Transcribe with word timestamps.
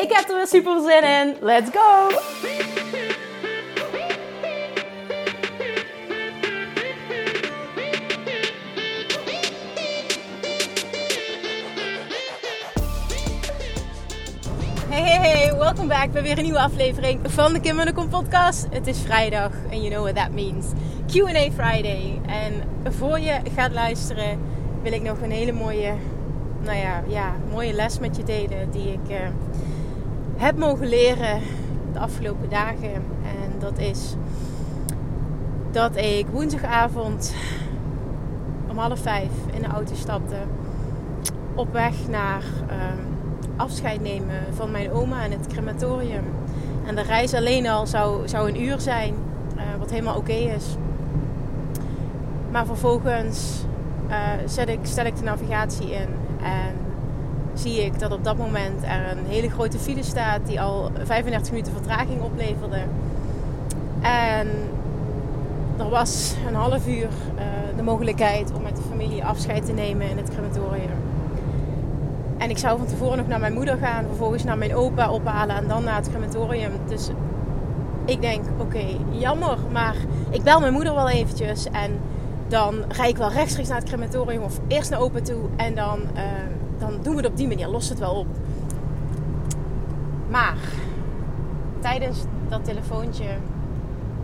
Ik 0.00 0.12
heb 0.12 0.28
er 0.28 0.36
weer 0.36 0.46
super 0.46 0.80
zin 0.80 1.04
in. 1.04 1.36
Let's 1.40 1.70
go! 1.70 2.08
Hey, 14.88 15.02
hey, 15.02 15.18
hey, 15.18 15.56
welkom 15.58 15.88
back 15.88 16.12
bij 16.12 16.22
weer 16.22 16.38
een 16.38 16.44
nieuwe 16.44 16.58
aflevering 16.60 17.20
van 17.24 17.52
de 17.52 17.60
Kim 17.60 17.78
en 17.78 17.86
de 17.86 17.92
Kom 17.92 18.08
podcast. 18.08 18.66
Het 18.70 18.86
is 18.86 18.98
vrijdag 18.98 19.52
en 19.70 19.82
you 19.82 19.90
know 19.90 20.02
what 20.02 20.14
that 20.14 20.30
means. 20.30 20.66
Q&A 21.06 21.50
Friday. 21.50 22.20
En 22.26 22.62
voor 22.92 23.20
je 23.20 23.40
gaat 23.54 23.72
luisteren 23.72 24.38
wil 24.82 24.92
ik 24.92 25.02
nog 25.02 25.20
een 25.20 25.30
hele 25.30 25.52
mooie, 25.52 25.94
nou 26.62 26.76
ja, 26.76 27.02
ja 27.08 27.34
mooie 27.50 27.72
les 27.72 27.98
met 27.98 28.16
je 28.16 28.22
delen 28.22 28.70
die 28.70 28.92
ik... 28.92 29.10
Uh, 29.10 29.16
heb 30.40 30.58
mogen 30.58 30.86
leren 30.86 31.40
de 31.92 31.98
afgelopen 31.98 32.50
dagen. 32.50 32.92
En 33.22 33.52
dat 33.58 33.78
is 33.78 34.14
dat 35.70 35.96
ik 35.96 36.26
woensdagavond 36.32 37.34
om 38.70 38.78
half 38.78 39.00
vijf 39.00 39.30
in 39.52 39.62
de 39.62 39.68
auto 39.68 39.94
stapte. 39.94 40.36
Op 41.54 41.72
weg 41.72 41.94
naar 42.08 42.42
uh, 42.70 42.76
afscheid 43.56 44.00
nemen 44.02 44.54
van 44.54 44.70
mijn 44.70 44.90
oma 44.90 45.24
in 45.24 45.30
het 45.30 45.46
crematorium. 45.46 46.24
En 46.86 46.94
de 46.94 47.02
reis 47.02 47.34
alleen 47.34 47.68
al 47.68 47.86
zou, 47.86 48.28
zou 48.28 48.48
een 48.48 48.62
uur 48.62 48.80
zijn, 48.80 49.14
uh, 49.56 49.62
wat 49.78 49.90
helemaal 49.90 50.16
oké 50.16 50.32
is. 50.32 50.76
Maar 52.50 52.66
vervolgens 52.66 53.64
uh, 54.08 54.16
zet 54.46 54.68
ik, 54.68 54.78
stel 54.82 55.04
ik 55.04 55.16
de 55.16 55.22
navigatie 55.22 55.90
in 55.90 56.08
en 56.42 56.89
zie 57.60 57.84
ik 57.84 57.98
dat 57.98 58.12
op 58.12 58.24
dat 58.24 58.36
moment 58.36 58.82
er 58.82 59.10
een 59.10 59.26
hele 59.26 59.50
grote 59.50 59.78
file 59.78 60.02
staat 60.02 60.40
die 60.46 60.60
al 60.60 60.90
35 61.04 61.50
minuten 61.50 61.72
vertraging 61.72 62.22
opleverde. 62.22 62.82
En 64.00 64.48
er 65.78 65.88
was 65.88 66.34
een 66.48 66.54
half 66.54 66.86
uur 66.86 67.02
uh, 67.02 67.42
de 67.76 67.82
mogelijkheid 67.82 68.52
om 68.54 68.62
met 68.62 68.76
de 68.76 68.82
familie 68.88 69.24
afscheid 69.24 69.66
te 69.66 69.72
nemen 69.72 70.10
in 70.10 70.16
het 70.16 70.30
crematorium. 70.30 70.90
En 72.38 72.50
ik 72.50 72.58
zou 72.58 72.78
van 72.78 72.86
tevoren 72.86 73.16
nog 73.16 73.26
naar 73.26 73.40
mijn 73.40 73.54
moeder 73.54 73.76
gaan, 73.76 74.04
vervolgens 74.06 74.44
naar 74.44 74.58
mijn 74.58 74.74
opa 74.74 75.10
ophalen 75.10 75.56
en 75.56 75.68
dan 75.68 75.84
naar 75.84 75.96
het 75.96 76.10
crematorium. 76.10 76.72
Dus 76.88 77.08
ik 78.04 78.20
denk, 78.20 78.44
oké, 78.58 78.84
jammer, 79.10 79.58
maar 79.72 79.94
ik 80.30 80.42
bel 80.42 80.60
mijn 80.60 80.72
moeder 80.72 80.94
wel 80.94 81.08
eventjes 81.08 81.66
en 81.70 81.98
dan 82.48 82.74
ga 82.88 83.04
ik 83.04 83.16
wel 83.16 83.30
rechtstreeks 83.30 83.68
naar 83.68 83.78
het 83.78 83.88
crematorium 83.88 84.42
of 84.42 84.60
eerst 84.68 84.90
naar 84.90 85.00
opa 85.00 85.20
toe 85.20 85.48
en 85.56 85.74
dan... 85.74 86.00
Uh, 86.14 86.49
dan 86.80 87.02
doen 87.02 87.14
we 87.14 87.20
het 87.20 87.30
op 87.30 87.36
die 87.36 87.48
manier, 87.48 87.68
lost 87.68 87.88
het 87.88 87.98
wel 87.98 88.14
op. 88.14 88.26
Maar 90.30 90.58
tijdens 91.80 92.24
dat 92.48 92.64
telefoontje 92.64 93.28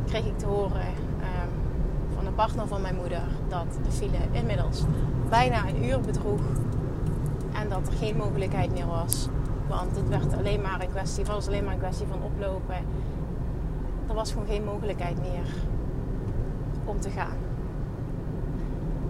kreeg 0.07 0.25
ik 0.27 0.39
te 0.39 0.47
horen 0.47 0.87
um, 1.21 1.51
van 2.15 2.27
een 2.27 2.35
partner 2.35 2.67
van 2.67 2.81
mijn 2.81 2.97
moeder 2.97 3.23
dat 3.49 3.67
de 3.85 3.91
file 3.91 4.19
inmiddels 4.31 4.85
bijna 5.29 5.69
een 5.69 5.85
uur 5.85 6.01
bedroeg 6.01 6.41
en 7.53 7.69
dat 7.69 7.87
er 7.87 7.93
geen 7.93 8.17
mogelijkheid 8.17 8.73
meer 8.73 8.87
was. 8.87 9.29
Want 9.69 9.97
het 9.97 10.09
werd 10.09 10.37
alleen 10.37 10.61
maar 10.61 10.81
een 10.81 10.91
kwestie, 10.91 11.25
was 11.25 11.47
alleen 11.47 11.65
maar 11.65 11.73
een 11.73 11.79
kwestie 11.79 12.07
van 12.07 12.23
oplopen. 12.23 12.77
Er 14.09 14.15
was 14.15 14.33
gewoon 14.33 14.47
geen 14.47 14.65
mogelijkheid 14.65 15.21
meer 15.21 15.47
om 16.85 17.01
te 17.01 17.11
gaan. 17.11 17.37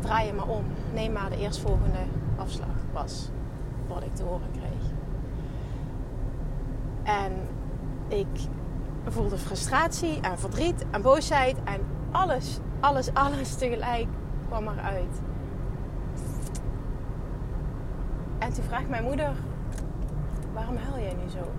Draai 0.00 0.26
je 0.26 0.32
maar 0.32 0.48
om. 0.48 0.64
Neem 0.94 1.12
maar 1.12 1.30
de 1.30 1.36
eerstvolgende 1.36 1.98
afslag. 2.36 2.68
Was 2.92 3.30
wat 3.88 4.02
ik 4.02 4.14
te 4.14 4.22
horen 4.22 4.50
kreeg. 4.50 4.92
En 7.02 7.32
ik 8.08 8.48
voelde 9.06 9.38
frustratie 9.38 10.20
en 10.20 10.38
verdriet 10.38 10.84
en 10.90 11.02
boosheid 11.02 11.56
en 11.64 11.80
alles, 12.10 12.58
alles, 12.80 13.14
alles 13.14 13.54
tegelijk 13.54 14.06
kwam 14.46 14.68
eruit. 14.68 15.20
En 18.38 18.52
toen 18.52 18.64
vraagt 18.64 18.88
mijn 18.88 19.04
moeder: 19.04 19.32
waarom 20.52 20.76
huil 20.76 21.02
jij 21.02 21.14
nu 21.14 21.30
zo? 21.30 21.50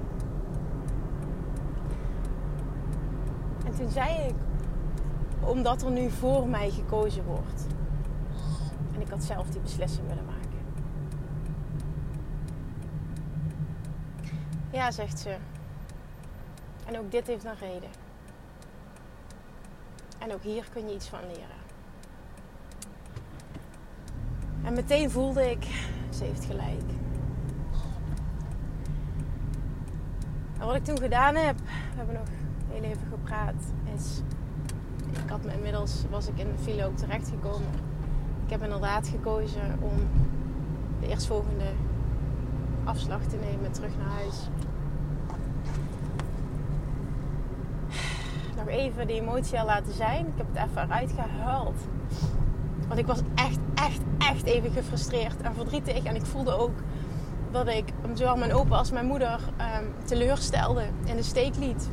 En 3.66 3.76
toen 3.76 3.90
zei 3.90 4.10
ik: 4.10 4.36
omdat 5.48 5.82
er 5.82 5.92
nu 5.92 6.10
voor 6.10 6.48
mij 6.48 6.70
gekozen 6.70 7.24
wordt. 7.26 7.68
En 8.96 9.02
ik 9.02 9.10
had 9.10 9.24
zelf 9.24 9.50
die 9.50 9.62
beslissing 9.62 10.08
willen 10.08 10.26
maken. 10.26 10.37
Ja, 14.78 14.92
zegt 14.92 15.20
ze. 15.20 15.36
En 16.86 17.00
ook 17.00 17.12
dit 17.12 17.28
heeft 17.28 17.46
een 17.46 17.58
reden. 17.60 17.90
En 20.20 20.34
ook 20.34 20.44
hier 20.44 20.68
kun 20.74 20.88
je 20.88 20.96
iets 20.96 21.08
van 21.08 21.20
leren. 21.20 21.58
En 24.64 24.74
meteen 24.74 25.10
voelde 25.10 25.52
ik, 25.52 25.64
ze 26.10 26.24
heeft 26.24 26.46
gelijk. 26.46 26.84
Wat 30.58 30.76
ik 30.76 30.84
toen 30.84 31.00
gedaan 31.00 31.36
heb, 31.36 31.58
we 31.58 31.98
hebben 31.98 32.16
nog 32.16 32.28
heel 32.70 32.84
even 32.84 33.08
gepraat, 33.10 33.64
is... 33.96 34.22
Ik 35.24 35.30
had 35.30 35.44
me 35.44 35.54
inmiddels, 35.54 36.04
was 36.10 36.28
ik 36.28 36.38
in 36.38 36.52
de 36.52 36.58
file 36.64 36.86
ook 36.86 36.98
terechtgekomen. 36.98 37.72
Ik 38.46 38.50
heb 38.50 38.64
inderdaad 38.64 39.08
gekozen 39.08 39.78
om 39.82 40.10
de 41.00 41.08
eerstvolgende 41.08 41.66
afslag 42.88 43.22
te 43.24 43.36
nemen 43.36 43.72
terug 43.72 43.92
naar 43.98 44.10
huis. 44.10 44.36
Nog 48.58 48.68
even 48.68 49.08
die 49.08 49.22
emotie 49.22 49.60
al 49.60 49.66
laten 49.66 49.94
zijn. 49.94 50.28
Ik 50.28 50.34
heb 50.36 50.48
het 50.54 50.70
even 50.70 50.84
eruit 50.84 51.12
gehuild. 51.12 51.80
Want 52.88 53.00
ik 53.00 53.08
was 53.08 53.20
echt, 53.36 53.60
echt, 53.76 54.02
echt 54.18 54.46
even 54.46 54.72
gefrustreerd 54.72 55.42
en 55.42 55.54
verdrietig. 55.54 56.04
En 56.04 56.16
ik 56.16 56.26
voelde 56.26 56.58
ook 56.58 56.76
dat 57.52 57.68
ik 57.68 57.86
zowel 58.14 58.38
mijn 58.38 58.54
opa 58.54 58.78
als 58.78 58.92
mijn 58.92 59.06
moeder 59.06 59.40
um, 59.80 59.94
teleurstelde 60.04 60.84
in 61.04 61.16
de 61.16 61.24
steek 61.24 61.56
liet. 61.56 61.90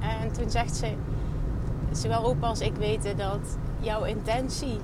En 0.00 0.32
toen 0.32 0.50
zegt 0.50 0.76
ze, 0.76 0.94
zowel 1.92 2.24
opa 2.24 2.46
als 2.46 2.60
ik 2.60 2.76
weten 2.76 3.16
dat 3.16 3.58
jouw 3.80 4.04
intentie 4.04 4.78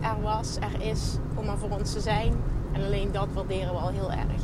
er 0.00 0.20
was, 0.22 0.56
er 0.56 0.80
is 0.80 1.16
om 1.34 1.48
er 1.48 1.58
voor 1.58 1.70
ons 1.70 1.92
te 1.92 2.00
zijn. 2.00 2.34
En 2.76 2.84
alleen 2.84 3.12
dat 3.12 3.28
waarderen 3.32 3.72
we 3.72 3.78
al 3.80 3.88
heel 3.88 4.12
erg. 4.12 4.42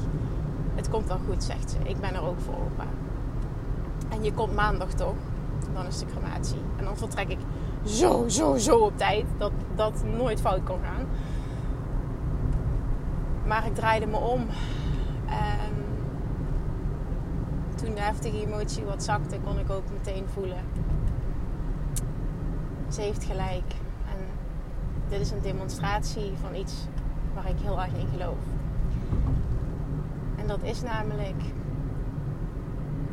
Het 0.74 0.88
komt 0.88 1.08
wel 1.08 1.18
goed, 1.28 1.44
zegt 1.44 1.70
ze. 1.70 1.76
Ik 1.82 2.00
ben 2.00 2.14
er 2.14 2.22
ook 2.22 2.40
voor 2.40 2.54
opa. 2.54 2.86
En 4.08 4.24
je 4.24 4.32
komt 4.32 4.54
maandag 4.54 4.92
toch? 4.92 5.14
Dan 5.74 5.86
is 5.86 5.98
de 5.98 6.06
crematie. 6.06 6.60
En 6.76 6.84
dan 6.84 6.96
vertrek 6.96 7.28
ik 7.28 7.38
zo, 7.84 8.28
zo, 8.28 8.56
zo 8.56 8.76
op 8.76 8.98
tijd. 8.98 9.24
Dat 9.38 9.52
dat 9.74 10.04
nooit 10.16 10.40
fout 10.40 10.64
kon 10.64 10.78
gaan. 10.82 11.06
Maar 13.46 13.66
ik 13.66 13.74
draaide 13.74 14.06
me 14.06 14.16
om. 14.16 14.46
En 15.26 15.74
toen 17.74 17.94
de 17.94 18.00
heftige 18.00 18.46
emotie 18.46 18.84
wat 18.84 19.02
zakte, 19.02 19.38
kon 19.44 19.58
ik 19.58 19.70
ook 19.70 19.84
meteen 19.92 20.24
voelen. 20.32 20.64
Ze 22.88 23.00
heeft 23.00 23.24
gelijk. 23.24 23.74
En 24.08 24.18
dit 25.08 25.20
is 25.20 25.30
een 25.30 25.42
demonstratie 25.42 26.32
van 26.40 26.54
iets 26.54 26.86
waar 27.34 27.48
ik 27.48 27.58
heel 27.58 27.80
erg 27.80 27.94
in 27.94 28.06
geloof. 28.06 28.38
En 30.36 30.46
dat 30.46 30.62
is 30.62 30.82
namelijk, 30.82 31.42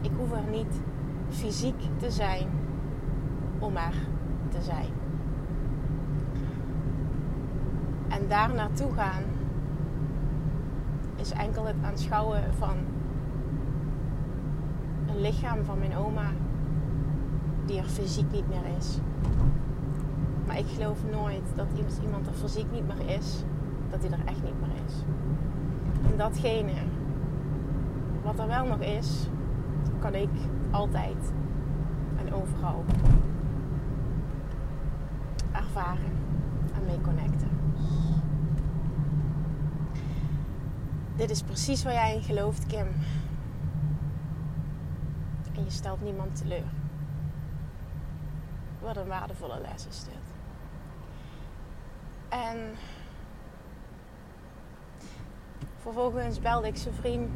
ik 0.02 0.12
hoef 0.18 0.32
er 0.32 0.50
niet 0.52 0.82
fysiek 1.30 1.82
te 1.98 2.12
zijn 2.12 2.48
om 3.60 3.76
er 3.76 3.94
te 4.50 4.62
zijn. 4.62 4.90
En 8.08 8.28
daar 8.28 8.54
naartoe 8.54 8.94
gaan 8.94 9.24
is 11.16 11.32
enkel 11.32 11.66
het 11.66 11.76
aanschouwen 11.82 12.54
van 12.58 12.78
een 15.08 15.22
lichaam 15.22 15.64
van 15.64 15.80
mijn 15.80 15.96
oma 15.96 16.32
die 17.66 17.78
er 17.78 17.86
fysiek 17.86 18.32
niet 18.32 18.48
meer 18.48 18.78
is. 18.78 18.98
Maar 20.48 20.58
ik 20.58 20.68
geloof 20.68 21.00
nooit 21.12 21.44
dat 21.56 21.68
iemand 22.04 22.28
er 22.28 22.34
fysiek 22.34 22.72
niet 22.72 22.88
meer 22.88 23.16
is 23.18 23.44
dat 23.90 24.02
hij 24.02 24.12
er 24.12 24.26
echt 24.26 24.44
niet 24.44 24.60
meer 24.60 24.84
is. 24.88 24.94
En 26.12 26.18
datgene 26.18 26.74
wat 28.24 28.40
er 28.40 28.48
wel 28.48 28.66
nog 28.66 28.80
is, 28.80 29.28
kan 30.00 30.16
ik 30.16 30.30
altijd 30.72 31.34
en 32.18 32.34
overal 32.34 32.86
ervaren 35.52 36.18
en 36.76 36.86
mee 36.86 37.02
connecten. 37.02 37.50
Dit 41.16 41.30
is 41.30 41.42
precies 41.42 41.84
waar 41.84 41.94
jij 41.94 42.16
in 42.16 42.24
gelooft, 42.24 42.66
Kim. 42.66 42.88
En 45.56 45.64
je 45.64 45.70
stelt 45.70 46.02
niemand 46.02 46.36
teleur. 46.36 46.72
Wat 48.80 48.98
een 48.98 49.08
waardevolle 49.08 49.62
les 49.62 49.88
is 49.88 50.04
dit. 50.04 50.14
En 52.30 52.58
vervolgens 55.82 56.40
belde 56.40 56.68
ik 56.68 56.78
zijn 56.78 56.94
vriend 56.94 57.30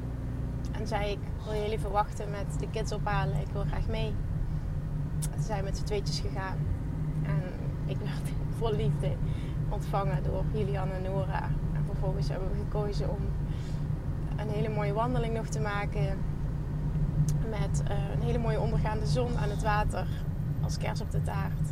en 0.72 0.88
zei 0.88 1.12
ik, 1.12 1.20
wil 1.44 1.62
jullie 1.62 1.80
verwachten 1.80 2.30
met 2.30 2.60
de 2.60 2.70
kids 2.70 2.92
ophalen? 2.92 3.40
Ik 3.40 3.48
wil 3.52 3.64
graag 3.64 3.88
mee. 3.88 4.14
Toen 5.20 5.44
zijn 5.44 5.64
met 5.64 5.78
z'n 5.78 5.84
tweetjes 5.84 6.20
gegaan. 6.20 6.58
En 7.24 7.42
ik 7.86 7.98
werd 7.98 8.34
vol 8.58 8.72
liefde 8.76 9.12
ontvangen 9.70 10.24
door 10.24 10.44
Julian 10.54 10.92
en 10.92 11.02
Nora. 11.02 11.44
En 11.74 11.86
vervolgens 11.86 12.30
hebben 12.30 12.50
we 12.50 12.58
gekozen 12.58 13.10
om 13.10 13.22
een 14.36 14.50
hele 14.50 14.70
mooie 14.70 14.94
wandeling 14.94 15.34
nog 15.34 15.48
te 15.48 15.60
maken. 15.60 16.18
Met 17.50 17.84
uh, 17.90 17.98
een 18.14 18.22
hele 18.22 18.38
mooie 18.38 18.60
ondergaande 18.60 19.06
zon 19.06 19.38
aan 19.38 19.50
het 19.50 19.64
water. 19.64 20.08
Als 20.64 20.78
kers 20.78 21.02
op 21.02 21.12
de 21.12 21.22
taart. 21.22 21.70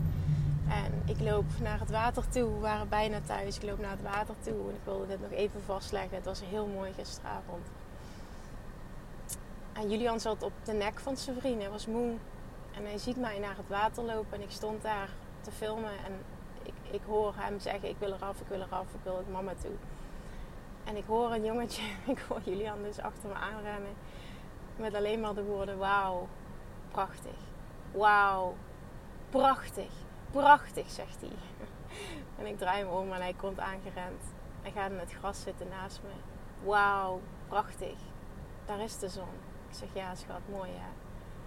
En 0.71 1.01
ik 1.05 1.19
loop 1.19 1.45
naar 1.61 1.79
het 1.79 1.91
water 1.91 2.29
toe. 2.29 2.53
We 2.53 2.59
waren 2.59 2.89
bijna 2.89 3.19
thuis. 3.21 3.55
Ik 3.55 3.63
loop 3.63 3.79
naar 3.79 3.91
het 3.91 4.01
water 4.01 4.35
toe. 4.41 4.69
En 4.69 4.75
ik 4.75 4.81
wilde 4.83 5.07
dit 5.07 5.21
nog 5.21 5.31
even 5.31 5.61
vastleggen. 5.65 6.15
Het 6.15 6.25
was 6.25 6.41
heel 6.45 6.67
mooi 6.67 6.93
gisteravond. 6.93 7.67
En 9.73 9.89
Julian 9.89 10.19
zat 10.19 10.43
op 10.43 10.51
de 10.63 10.73
nek 10.73 10.99
van 10.99 11.17
zijn 11.17 11.39
vriend. 11.39 11.61
Hij 11.61 11.69
was 11.69 11.85
moe. 11.85 12.13
En 12.71 12.85
hij 12.85 12.97
ziet 12.97 13.17
mij 13.17 13.39
naar 13.39 13.57
het 13.57 13.67
water 13.67 14.03
lopen. 14.03 14.37
En 14.37 14.41
ik 14.41 14.51
stond 14.51 14.81
daar 14.81 15.09
te 15.41 15.51
filmen. 15.51 15.91
En 16.05 16.13
ik, 16.63 16.73
ik 16.91 17.01
hoor 17.05 17.33
hem 17.35 17.59
zeggen: 17.59 17.89
Ik 17.89 17.95
wil 17.99 18.13
eraf, 18.13 18.39
ik 18.39 18.47
wil 18.47 18.61
eraf, 18.61 18.93
ik 18.93 19.03
wil 19.03 19.17
het 19.17 19.31
mama 19.31 19.53
toe. 19.61 19.75
En 20.83 20.95
ik 20.95 21.03
hoor 21.07 21.31
een 21.31 21.45
jongetje, 21.45 21.83
ik 22.13 22.19
hoor 22.27 22.41
Julian 22.43 22.83
dus 22.83 22.99
achter 22.99 23.29
me 23.29 23.35
aanrennen. 23.35 23.93
Met 24.75 24.93
alleen 24.93 25.19
maar 25.19 25.33
de 25.33 25.43
woorden: 25.43 25.77
Wauw, 25.77 26.27
prachtig. 26.91 27.37
Wauw, 27.91 28.55
prachtig. 29.29 29.91
Prachtig, 30.31 30.89
zegt 30.89 31.21
hij. 31.21 31.29
En 32.39 32.45
ik 32.45 32.57
draai 32.57 32.83
me 32.83 32.89
om 32.89 33.11
en 33.11 33.21
hij 33.21 33.33
komt 33.33 33.59
aangerend. 33.59 34.23
Hij 34.61 34.71
gaat 34.71 34.91
in 34.91 34.97
het 34.97 35.13
gras 35.13 35.41
zitten 35.41 35.67
naast 35.67 36.01
me. 36.03 36.09
Wauw, 36.67 37.21
prachtig. 37.47 37.97
Daar 38.65 38.79
is 38.79 38.99
de 38.99 39.09
zon. 39.09 39.33
Ik 39.69 39.75
zeg 39.75 39.89
ja, 39.93 40.15
schat, 40.15 40.41
mooi 40.49 40.71
ja. 40.71 40.89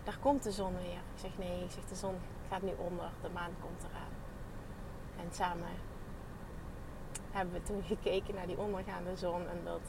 Daar 0.05 0.19
komt 0.19 0.43
de 0.43 0.53
zon 0.53 0.77
weer. 0.77 1.03
Ik 1.15 1.21
zeg 1.21 1.39
nee, 1.39 1.65
ik 1.65 1.71
zeg 1.71 1.85
de 1.85 1.95
zon 1.95 2.15
gaat 2.49 2.63
nu 2.63 2.73
onder. 2.77 3.11
De 3.23 3.29
maan 3.33 3.55
komt 3.61 3.83
eraan. 3.91 4.13
En 5.17 5.35
samen 5.35 5.69
hebben 7.31 7.55
we 7.55 7.63
toen 7.63 7.83
gekeken 7.83 8.35
naar 8.35 8.47
die 8.47 8.59
ondergaande 8.59 9.17
zon 9.17 9.49
en 9.49 9.61
dat 9.65 9.81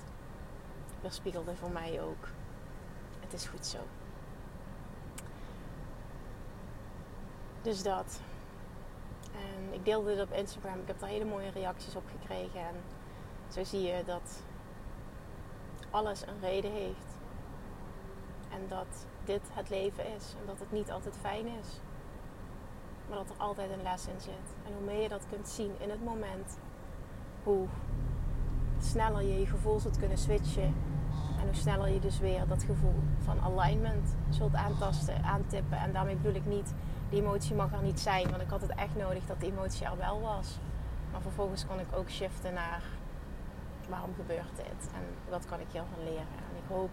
weerspiegelde 1.01 1.55
voor 1.55 1.71
mij 1.71 2.01
ook. 2.01 2.27
Het 3.19 3.33
is 3.33 3.45
goed 3.45 3.65
zo. 3.65 3.77
Dus 7.61 7.83
dat. 7.83 8.21
En 9.35 9.73
ik 9.73 9.85
deelde 9.85 10.15
dit 10.15 10.23
op 10.23 10.31
Instagram. 10.31 10.79
Ik 10.79 10.87
heb 10.87 10.99
daar 10.99 11.09
hele 11.09 11.25
mooie 11.25 11.49
reacties 11.49 11.95
op 11.95 12.03
gekregen. 12.19 12.59
En 12.59 12.75
zo 13.47 13.63
zie 13.63 13.81
je 13.81 14.03
dat 14.05 14.43
alles 15.89 16.21
een 16.21 16.39
reden 16.41 16.71
heeft. 16.71 17.13
En 18.49 18.67
dat 18.67 19.05
dit 19.23 19.41
het 19.51 19.69
leven 19.69 20.05
is. 20.15 20.35
En 20.39 20.45
dat 20.45 20.59
het 20.59 20.71
niet 20.71 20.91
altijd 20.91 21.17
fijn 21.21 21.45
is. 21.45 21.79
Maar 23.09 23.17
dat 23.17 23.29
er 23.29 23.37
altijd 23.37 23.71
een 23.71 23.83
les 23.83 24.07
in 24.07 24.21
zit. 24.21 24.55
En 24.65 24.73
hoe 24.73 24.85
meer 24.85 25.01
je 25.01 25.09
dat 25.09 25.25
kunt 25.29 25.47
zien 25.47 25.71
in 25.77 25.89
het 25.89 26.03
moment, 26.03 26.57
hoe 27.43 27.67
sneller 28.79 29.21
je 29.21 29.39
je 29.39 29.45
gevoel 29.45 29.79
zult 29.79 29.99
kunnen 29.99 30.17
switchen. 30.17 30.75
En 31.39 31.45
hoe 31.45 31.53
sneller 31.53 31.89
je 31.89 31.99
dus 31.99 32.19
weer 32.19 32.47
dat 32.47 32.63
gevoel 32.63 32.99
van 33.19 33.39
alignment 33.41 34.15
zult 34.29 34.55
aantasten, 34.55 35.23
aantippen. 35.23 35.77
En 35.77 35.93
daarmee 35.93 36.15
bedoel 36.15 36.35
ik 36.35 36.45
niet, 36.45 36.73
die 37.09 37.21
emotie 37.21 37.55
mag 37.55 37.73
er 37.73 37.81
niet 37.81 37.99
zijn. 37.99 38.29
Want 38.29 38.41
ik 38.41 38.49
had 38.49 38.61
het 38.61 38.75
echt 38.75 38.95
nodig 38.95 39.25
dat 39.25 39.39
die 39.39 39.51
emotie 39.51 39.85
er 39.85 39.97
wel 39.97 40.21
was. 40.21 40.57
Maar 41.11 41.21
vervolgens 41.21 41.65
kon 41.65 41.79
ik 41.79 41.95
ook 41.95 42.09
shiften 42.09 42.53
naar 42.53 42.83
waarom 43.89 44.13
gebeurt 44.15 44.55
dit? 44.55 44.91
En 44.93 45.05
wat 45.29 45.45
kan 45.45 45.59
ik 45.59 45.67
hiervan 45.71 46.03
leren? 46.03 46.17
En 46.19 46.55
ik 46.63 46.67
hoop 46.67 46.89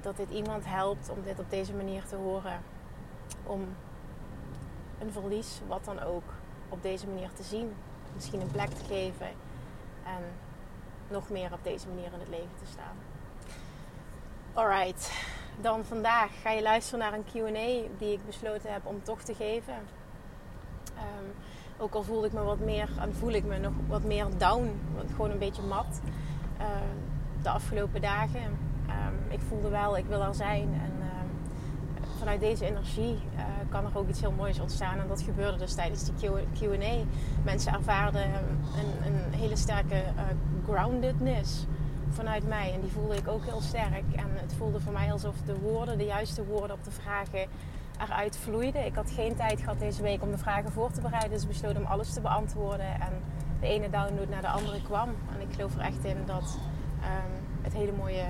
dat 0.00 0.16
dit 0.16 0.30
iemand 0.30 0.66
helpt 0.66 1.10
om 1.10 1.22
dit 1.22 1.38
op 1.38 1.50
deze 1.50 1.72
manier 1.72 2.04
te 2.04 2.16
horen. 2.16 2.60
Om 3.42 3.76
een 4.98 5.12
verlies, 5.12 5.60
wat 5.66 5.84
dan 5.84 6.00
ook, 6.00 6.32
op 6.68 6.82
deze 6.82 7.06
manier 7.06 7.30
te 7.32 7.42
zien. 7.42 7.74
Misschien 8.14 8.40
een 8.40 8.50
plek 8.50 8.68
te 8.68 8.84
geven 8.84 9.28
en 10.04 10.22
nog 11.08 11.30
meer 11.30 11.52
op 11.52 11.64
deze 11.64 11.88
manier 11.88 12.12
in 12.12 12.20
het 12.20 12.28
leven 12.28 12.56
te 12.58 12.70
staan. 12.70 12.96
Alright, 14.52 15.12
dan 15.60 15.84
vandaag 15.84 16.40
ga 16.42 16.50
je 16.50 16.62
luisteren 16.62 16.98
naar 16.98 17.12
een 17.12 17.24
QA 17.24 17.88
die 17.98 18.12
ik 18.12 18.26
besloten 18.26 18.72
heb 18.72 18.86
om 18.86 19.02
toch 19.02 19.22
te 19.22 19.34
geven. 19.34 19.74
Um, 20.96 21.32
ook 21.78 21.94
al 21.94 22.02
voelde 22.02 22.26
ik 22.26 22.32
me 22.32 22.42
wat 22.42 22.58
meer 22.58 22.88
en 23.00 23.14
voel 23.14 23.32
ik 23.32 23.44
me 23.44 23.58
nog 23.58 23.72
wat 23.86 24.04
meer 24.04 24.26
down, 24.36 24.80
gewoon 25.14 25.30
een 25.30 25.38
beetje 25.38 25.62
mat 25.62 26.00
uh, 26.60 26.66
de 27.42 27.50
afgelopen 27.50 28.00
dagen. 28.00 28.42
Um, 28.42 29.18
ik 29.28 29.40
voelde 29.48 29.68
wel, 29.68 29.96
ik 29.96 30.06
wil 30.06 30.22
er 30.22 30.34
zijn 30.34 30.80
en 30.82 31.02
vanuit 32.22 32.40
deze 32.40 32.66
energie 32.66 33.18
uh, 33.34 33.42
kan 33.68 33.84
er 33.84 33.98
ook 33.98 34.08
iets 34.08 34.20
heel 34.20 34.32
moois 34.32 34.60
ontstaan. 34.60 34.98
En 34.98 35.08
dat 35.08 35.22
gebeurde 35.22 35.58
dus 35.58 35.74
tijdens 35.74 36.04
die 36.04 36.30
QA. 36.58 37.04
Mensen 37.44 37.72
ervaarden 37.72 38.22
een, 38.22 39.12
een 39.12 39.32
hele 39.32 39.56
sterke 39.56 39.94
uh, 39.94 40.22
groundedness 40.68 41.66
vanuit 42.14 42.48
mij. 42.48 42.72
En 42.72 42.80
die 42.80 42.90
voelde 42.90 43.16
ik 43.16 43.28
ook 43.28 43.44
heel 43.44 43.60
sterk. 43.60 44.04
En 44.16 44.28
het 44.34 44.54
voelde 44.54 44.80
voor 44.80 44.92
mij 44.92 45.12
alsof 45.12 45.36
de 45.46 45.58
woorden, 45.58 45.98
de 45.98 46.04
juiste 46.04 46.44
woorden 46.44 46.76
op 46.76 46.84
de 46.84 46.90
vragen 46.90 47.48
eruit 47.98 48.36
vloeiden. 48.36 48.86
Ik 48.86 48.94
had 48.94 49.10
geen 49.10 49.36
tijd 49.36 49.60
gehad 49.60 49.78
deze 49.78 50.02
week 50.02 50.22
om 50.22 50.30
de 50.30 50.38
vragen 50.38 50.72
voor 50.72 50.90
te 50.90 51.00
bereiden. 51.00 51.30
Dus 51.30 51.46
besloot 51.46 51.76
om 51.76 51.84
alles 51.84 52.12
te 52.12 52.20
beantwoorden. 52.20 53.00
En 53.00 53.12
de 53.60 53.66
ene 53.66 53.90
download 53.90 54.28
naar 54.28 54.40
de 54.40 54.48
andere 54.48 54.82
kwam. 54.82 55.08
En 55.08 55.40
ik 55.48 55.54
geloof 55.54 55.74
er 55.74 55.80
echt 55.80 56.04
in 56.04 56.16
dat 56.26 56.58
um, 57.02 57.62
het 57.62 57.72
hele 57.72 57.92
mooie, 57.92 58.24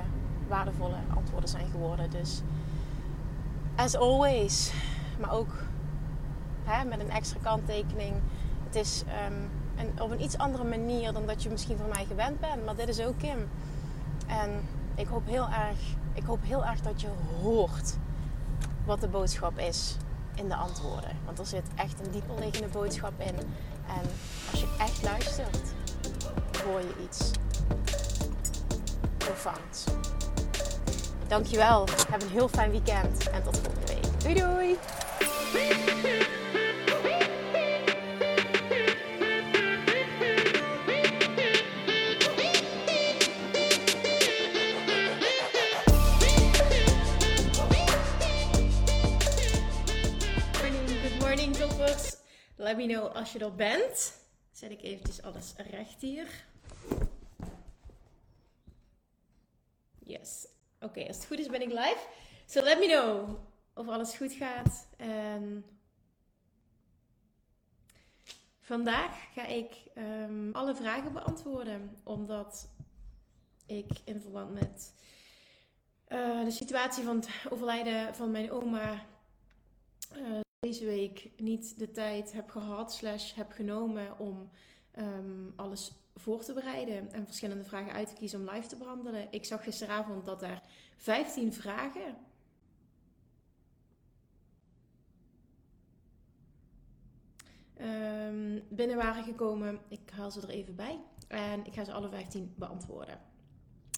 waardevolle 0.48 0.96
antwoorden 1.14 1.48
zijn 1.48 1.66
geworden. 1.70 2.10
Dus 2.10 2.42
as 3.74 3.96
always. 3.96 4.72
Maar 5.20 5.32
ook 5.32 5.54
hè, 6.64 6.84
met 6.84 7.00
een 7.00 7.10
extra 7.10 7.38
kanttekening. 7.42 8.14
Het 8.66 8.74
is 8.74 9.04
um, 9.26 9.50
op 10.00 10.10
een 10.10 10.22
iets 10.22 10.38
andere 10.38 10.64
manier 10.64 11.12
dan 11.12 11.26
dat 11.26 11.42
je 11.42 11.48
misschien 11.48 11.76
van 11.76 11.88
mij 11.88 12.04
gewend 12.04 12.40
bent. 12.40 12.64
Maar 12.64 12.76
dit 12.76 12.88
is 12.88 13.00
ook 13.00 13.18
Kim. 13.18 13.48
En 14.40 14.68
ik 14.94 15.06
hoop 15.06 15.26
heel 15.26 15.48
erg, 15.48 15.78
ik 16.12 16.24
hoop 16.24 16.42
heel 16.42 16.64
erg 16.64 16.80
dat 16.80 17.00
je 17.00 17.08
hoort 17.42 17.96
wat 18.84 19.00
de 19.00 19.08
boodschap 19.08 19.58
is 19.58 19.96
in 20.34 20.48
de 20.48 20.54
antwoorden. 20.54 21.16
Want 21.24 21.38
er 21.38 21.46
zit 21.46 21.66
echt 21.74 22.00
een 22.00 22.10
dieperliggende 22.10 22.68
boodschap 22.68 23.12
in. 23.20 23.36
En 23.86 24.08
als 24.50 24.60
je 24.60 24.76
echt 24.78 25.02
luistert, 25.02 25.72
hoor 26.64 26.80
je 26.80 26.94
iets 27.04 27.30
profounds. 29.16 29.84
Dankjewel. 31.28 31.86
Heb 32.10 32.22
een 32.22 32.28
heel 32.28 32.48
fijn 32.48 32.70
weekend 32.70 33.30
en 33.30 33.42
tot 33.42 33.58
volgende 33.58 33.86
week. 33.86 34.20
Doei 34.20 34.34
doei! 34.34 34.78
Morning, 51.32 51.56
toppers. 51.56 52.16
Let 52.56 52.76
me 52.76 52.86
know 52.86 53.06
als 53.14 53.32
je 53.32 53.38
er 53.38 53.54
bent. 53.54 54.14
Zet 54.50 54.70
ik 54.70 54.82
eventjes 54.82 55.22
alles 55.22 55.54
recht 55.56 56.00
hier. 56.00 56.26
Yes. 59.98 60.46
Oké, 60.80 61.06
als 61.06 61.16
het 61.16 61.26
goed 61.26 61.38
is 61.38 61.46
ben 61.46 61.60
ik 61.60 61.68
live. 61.68 62.06
So 62.46 62.62
let 62.62 62.78
me 62.78 62.86
know 62.86 63.38
of 63.74 63.88
alles 63.88 64.14
goed 64.14 64.32
gaat. 64.32 64.88
En 64.96 65.64
vandaag 68.60 69.32
ga 69.34 69.46
ik 69.46 69.74
um, 69.94 70.50
alle 70.52 70.74
vragen 70.74 71.12
beantwoorden. 71.12 71.96
Omdat 72.02 72.68
ik 73.66 73.90
in 74.04 74.20
verband 74.20 74.52
met 74.52 74.94
uh, 76.08 76.44
de 76.44 76.50
situatie 76.50 77.04
van 77.04 77.16
het 77.16 77.28
overlijden 77.50 78.14
van 78.14 78.30
mijn 78.30 78.50
oma... 78.50 79.06
Uh, 80.16 80.40
deze 80.62 80.84
week 80.84 81.30
niet 81.36 81.78
de 81.78 81.90
tijd 81.90 82.32
heb 82.32 82.50
gehad, 82.50 82.92
slash 82.92 83.34
heb 83.34 83.52
genomen 83.52 84.18
om 84.18 84.50
ehm, 84.90 85.50
alles 85.56 85.92
voor 86.14 86.44
te 86.44 86.52
bereiden 86.52 87.12
en 87.12 87.26
verschillende 87.26 87.64
vragen 87.64 87.92
uit 87.92 88.08
te 88.08 88.14
kiezen 88.14 88.40
om 88.40 88.50
live 88.50 88.68
te 88.68 88.76
behandelen. 88.76 89.26
Ik 89.30 89.44
zag 89.44 89.64
gisteravond 89.64 90.24
dat 90.24 90.42
er 90.42 90.60
15 90.96 91.52
vragen 91.52 92.16
ehm, 97.74 98.60
binnen 98.68 98.96
waren 98.96 99.24
gekomen. 99.24 99.80
Ik 99.88 100.10
haal 100.10 100.30
ze 100.30 100.40
er 100.40 100.48
even 100.48 100.76
bij 100.76 101.00
en 101.28 101.66
ik 101.66 101.74
ga 101.74 101.84
ze 101.84 101.92
alle 101.92 102.08
15 102.08 102.54
beantwoorden. 102.56 103.20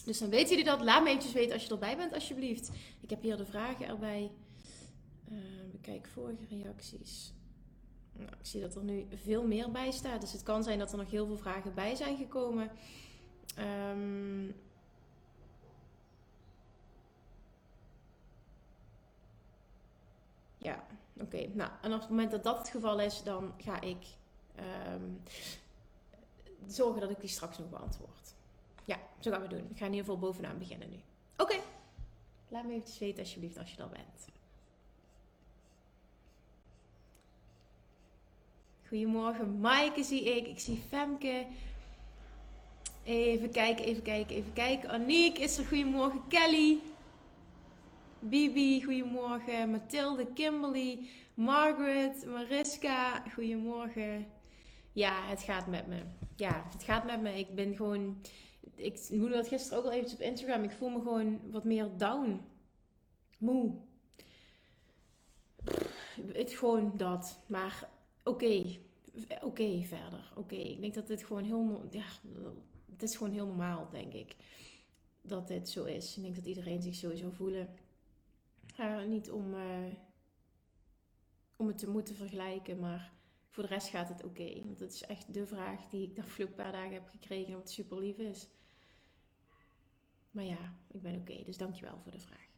Dus 0.05 0.19
dan 0.19 0.29
weten 0.29 0.49
jullie 0.49 0.63
dat. 0.63 0.81
Laat 0.81 1.03
me 1.03 1.09
eventjes 1.09 1.33
weten 1.33 1.53
als 1.53 1.63
je 1.63 1.71
erbij 1.71 1.97
bent, 1.97 2.13
alsjeblieft. 2.13 2.71
Ik 3.01 3.09
heb 3.09 3.21
hier 3.21 3.37
de 3.37 3.45
vragen 3.45 3.87
erbij. 3.87 4.31
Ehm, 5.29 5.64
bekijk 5.85 6.07
vorige 6.07 6.45
reacties. 6.49 7.33
Nou, 8.13 8.29
ik 8.29 8.45
zie 8.45 8.61
dat 8.61 8.75
er 8.75 8.83
nu 8.83 9.07
veel 9.13 9.47
meer 9.47 9.71
bij 9.71 9.91
staat. 9.91 10.21
Dus 10.21 10.31
het 10.31 10.43
kan 10.43 10.63
zijn 10.63 10.79
dat 10.79 10.91
er 10.91 10.97
nog 10.97 11.09
heel 11.09 11.25
veel 11.25 11.37
vragen 11.37 11.73
bij 11.73 11.95
zijn 11.95 12.17
gekomen. 12.17 12.71
Um, 13.59 14.55
ja, 20.57 20.85
oké. 21.19 21.47
Nou, 21.53 21.71
en 21.81 21.93
op 21.93 21.99
het 21.99 22.09
moment 22.09 22.31
dat 22.31 22.43
dat 22.43 22.57
het 22.57 22.69
geval 22.69 22.99
is, 22.99 23.23
dan 23.23 23.53
ga 23.57 23.81
ik 23.81 24.05
um, 24.93 25.21
zorgen 26.67 27.01
dat 27.01 27.09
ik 27.09 27.19
die 27.19 27.29
straks 27.29 27.57
nog 27.57 27.69
beantwoord. 27.69 28.33
Ja, 28.85 28.99
zo 29.19 29.31
gaan 29.31 29.41
we 29.41 29.47
doen. 29.47 29.67
Ik 29.69 29.77
ga 29.77 29.85
in 29.85 29.93
ieder 29.93 30.05
geval 30.05 30.19
bovenaan 30.19 30.57
beginnen 30.57 30.89
nu. 30.89 30.99
Oké. 31.37 31.59
Laat 32.47 32.65
me 32.65 32.73
even 32.73 32.99
weten 32.99 33.19
alsjeblieft 33.19 33.57
als 33.57 33.73
je 33.73 33.81
er 33.81 33.89
bent. 33.89 34.34
Goedemorgen, 38.87 39.59
Maaike 39.59 40.03
zie 40.03 40.35
ik. 40.35 40.47
Ik 40.47 40.59
zie 40.59 40.83
Femke. 40.89 41.45
Even 43.03 43.51
kijken, 43.51 43.85
even 43.85 44.03
kijken, 44.03 44.35
even 44.35 44.53
kijken. 44.53 44.89
Aniek 44.89 45.37
is 45.37 45.57
er. 45.57 45.65
Goedemorgen, 45.65 46.21
Kelly. 46.27 46.79
Bibi, 48.19 48.83
goedemorgen. 48.83 49.71
Mathilde, 49.71 50.27
Kimberly, 50.33 50.99
Margaret, 51.33 52.25
Mariska, 52.25 53.23
goedemorgen. 53.33 54.27
Ja, 54.91 55.27
het 55.27 55.41
gaat 55.41 55.67
met 55.67 55.87
me. 55.87 56.01
Ja, 56.35 56.65
het 56.73 56.83
gaat 56.83 57.05
met 57.05 57.21
me. 57.21 57.37
Ik 57.37 57.55
ben 57.55 57.75
gewoon. 57.75 58.21
Ik 58.75 59.07
noemde 59.09 59.35
dat 59.35 59.47
gisteren 59.47 59.77
ook 59.77 59.85
al 59.85 59.91
eventjes 59.91 60.19
op 60.19 60.25
Instagram. 60.25 60.63
Ik 60.63 60.71
voel 60.71 60.89
me 60.89 61.01
gewoon 61.01 61.39
wat 61.51 61.63
meer 61.63 61.89
down. 61.97 62.41
Moe. 63.37 63.71
Het 66.33 66.51
gewoon 66.53 66.91
dat. 66.97 67.39
Maar 67.47 67.89
oké. 68.25 68.79
Oké, 69.41 69.83
verder. 69.83 70.31
Oké. 70.35 70.55
Ik 70.55 70.81
denk 70.81 70.93
dat 70.93 71.07
dit 71.07 71.23
gewoon 71.23 71.43
heel. 71.43 71.87
Ja, 71.91 72.05
het 72.91 73.03
is 73.03 73.15
gewoon 73.15 73.33
heel 73.33 73.45
normaal, 73.45 73.89
denk 73.89 74.13
ik. 74.13 74.35
Dat 75.21 75.47
dit 75.47 75.69
zo 75.69 75.83
is. 75.83 76.17
Ik 76.17 76.23
denk 76.23 76.35
dat 76.35 76.45
iedereen 76.45 76.81
zich 76.81 76.95
sowieso 76.95 77.29
voelen. 77.29 77.69
Uh, 78.79 79.03
niet 79.03 79.31
om, 79.31 79.53
uh, 79.53 79.93
om 81.55 81.67
het 81.67 81.77
te 81.77 81.89
moeten 81.89 82.15
vergelijken, 82.15 82.79
maar 82.79 83.13
voor 83.49 83.63
de 83.63 83.69
rest 83.69 83.87
gaat 83.87 84.09
het 84.09 84.23
oké. 84.23 84.61
Want 84.63 84.79
dat 84.79 84.91
is 84.91 85.01
echt 85.01 85.33
de 85.33 85.45
vraag 85.45 85.89
die 85.89 86.07
ik 86.07 86.15
de 86.15 86.21
afgelopen 86.21 86.55
paar 86.55 86.71
dagen 86.71 86.93
heb 86.93 87.09
gekregen, 87.09 87.53
wat 87.53 87.71
super 87.71 87.99
lief 87.99 88.17
is. 88.17 88.47
Maar 90.31 90.43
ja, 90.43 90.75
ik 90.91 91.01
ben 91.01 91.15
oké, 91.15 91.43
dus 91.43 91.57
dankjewel 91.57 91.99
voor 92.03 92.11
de 92.11 92.19
vraag. 92.19 92.54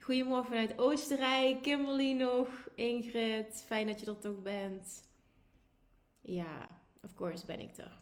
Goedemorgen 0.00 0.46
vanuit 0.46 0.78
Oostenrijk, 0.78 1.62
Kimberly 1.62 2.12
nog, 2.12 2.48
Ingrid, 2.74 3.64
fijn 3.66 3.86
dat 3.86 4.00
je 4.00 4.06
er 4.06 4.18
toch 4.18 4.42
bent. 4.42 5.02
Ja, 6.20 6.68
of 7.02 7.14
course 7.14 7.46
ben 7.46 7.60
ik 7.60 7.76
er. 7.76 7.98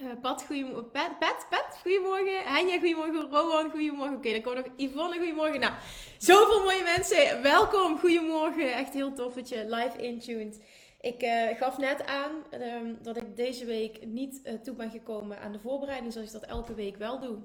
Uh, 0.00 0.20
Pat, 0.20 0.44
goedemorgen. 0.44 0.90
Pat, 0.90 1.18
Pat, 1.18 1.46
Pat, 1.50 1.78
goedemorgen. 1.82 2.42
Henja, 2.44 2.78
goedemorgen. 2.78 3.30
Rowan, 3.30 3.70
goedemorgen. 3.70 4.16
Oké, 4.16 4.30
dan 4.30 4.42
komt 4.42 4.56
nog 4.56 4.66
Yvonne, 4.76 5.16
goedemorgen. 5.16 5.60
Nou, 5.60 5.72
zoveel 6.18 6.62
mooie 6.62 6.82
mensen. 6.82 7.42
Welkom, 7.42 7.98
goedemorgen. 7.98 8.74
Echt 8.74 8.92
heel 8.92 9.12
tof 9.12 9.34
dat 9.34 9.48
je 9.48 9.64
live 9.68 10.02
intuned. 10.02 10.60
Ik 11.00 11.22
uh, 11.22 11.56
gaf 11.56 11.78
net 11.78 12.06
aan 12.06 12.30
um, 12.52 12.98
dat 13.02 13.16
ik 13.16 13.36
deze 13.36 13.64
week 13.64 14.06
niet 14.06 14.40
uh, 14.44 14.52
toe 14.54 14.74
ben 14.74 14.90
gekomen 14.90 15.40
aan 15.40 15.52
de 15.52 15.60
voorbereiding, 15.60 16.12
zoals 16.12 16.32
ik 16.32 16.40
dat 16.40 16.50
elke 16.50 16.74
week 16.74 16.96
wel 16.96 17.20
doe. 17.20 17.38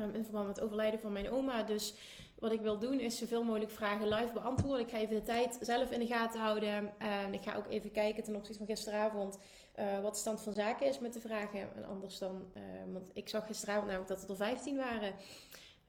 Um, 0.00 0.14
in 0.14 0.22
verband 0.22 0.46
met 0.46 0.56
het 0.56 0.64
overlijden 0.64 1.00
van 1.00 1.12
mijn 1.12 1.30
oma. 1.30 1.62
Dus 1.62 1.94
wat 2.38 2.52
ik 2.52 2.60
wil 2.60 2.78
doen 2.78 3.00
is 3.00 3.18
zoveel 3.18 3.44
mogelijk 3.44 3.70
vragen 3.70 4.08
live 4.08 4.32
beantwoorden. 4.32 4.86
Ik 4.86 4.92
ga 4.92 4.98
even 4.98 5.14
de 5.14 5.22
tijd 5.22 5.58
zelf 5.60 5.90
in 5.90 5.98
de 5.98 6.06
gaten 6.06 6.40
houden. 6.40 6.98
En 6.98 7.34
ik 7.34 7.42
ga 7.42 7.54
ook 7.54 7.68
even 7.68 7.92
kijken 7.92 8.24
ten 8.24 8.34
opzichte 8.34 8.64
van 8.64 8.74
gisteravond 8.74 9.38
uh, 9.78 10.00
wat 10.00 10.14
de 10.14 10.20
stand 10.20 10.40
van 10.40 10.52
zaken 10.52 10.86
is 10.86 10.98
met 10.98 11.12
de 11.12 11.20
vragen. 11.20 11.74
En 11.74 11.84
anders 11.84 12.18
dan, 12.18 12.44
uh, 12.56 12.62
want 12.92 13.10
ik 13.12 13.28
zag 13.28 13.46
gisteravond 13.46 13.86
namelijk 13.86 14.10
dat 14.10 14.20
het 14.20 14.30
er 14.30 14.36
15 14.36 14.76
waren. 14.76 15.14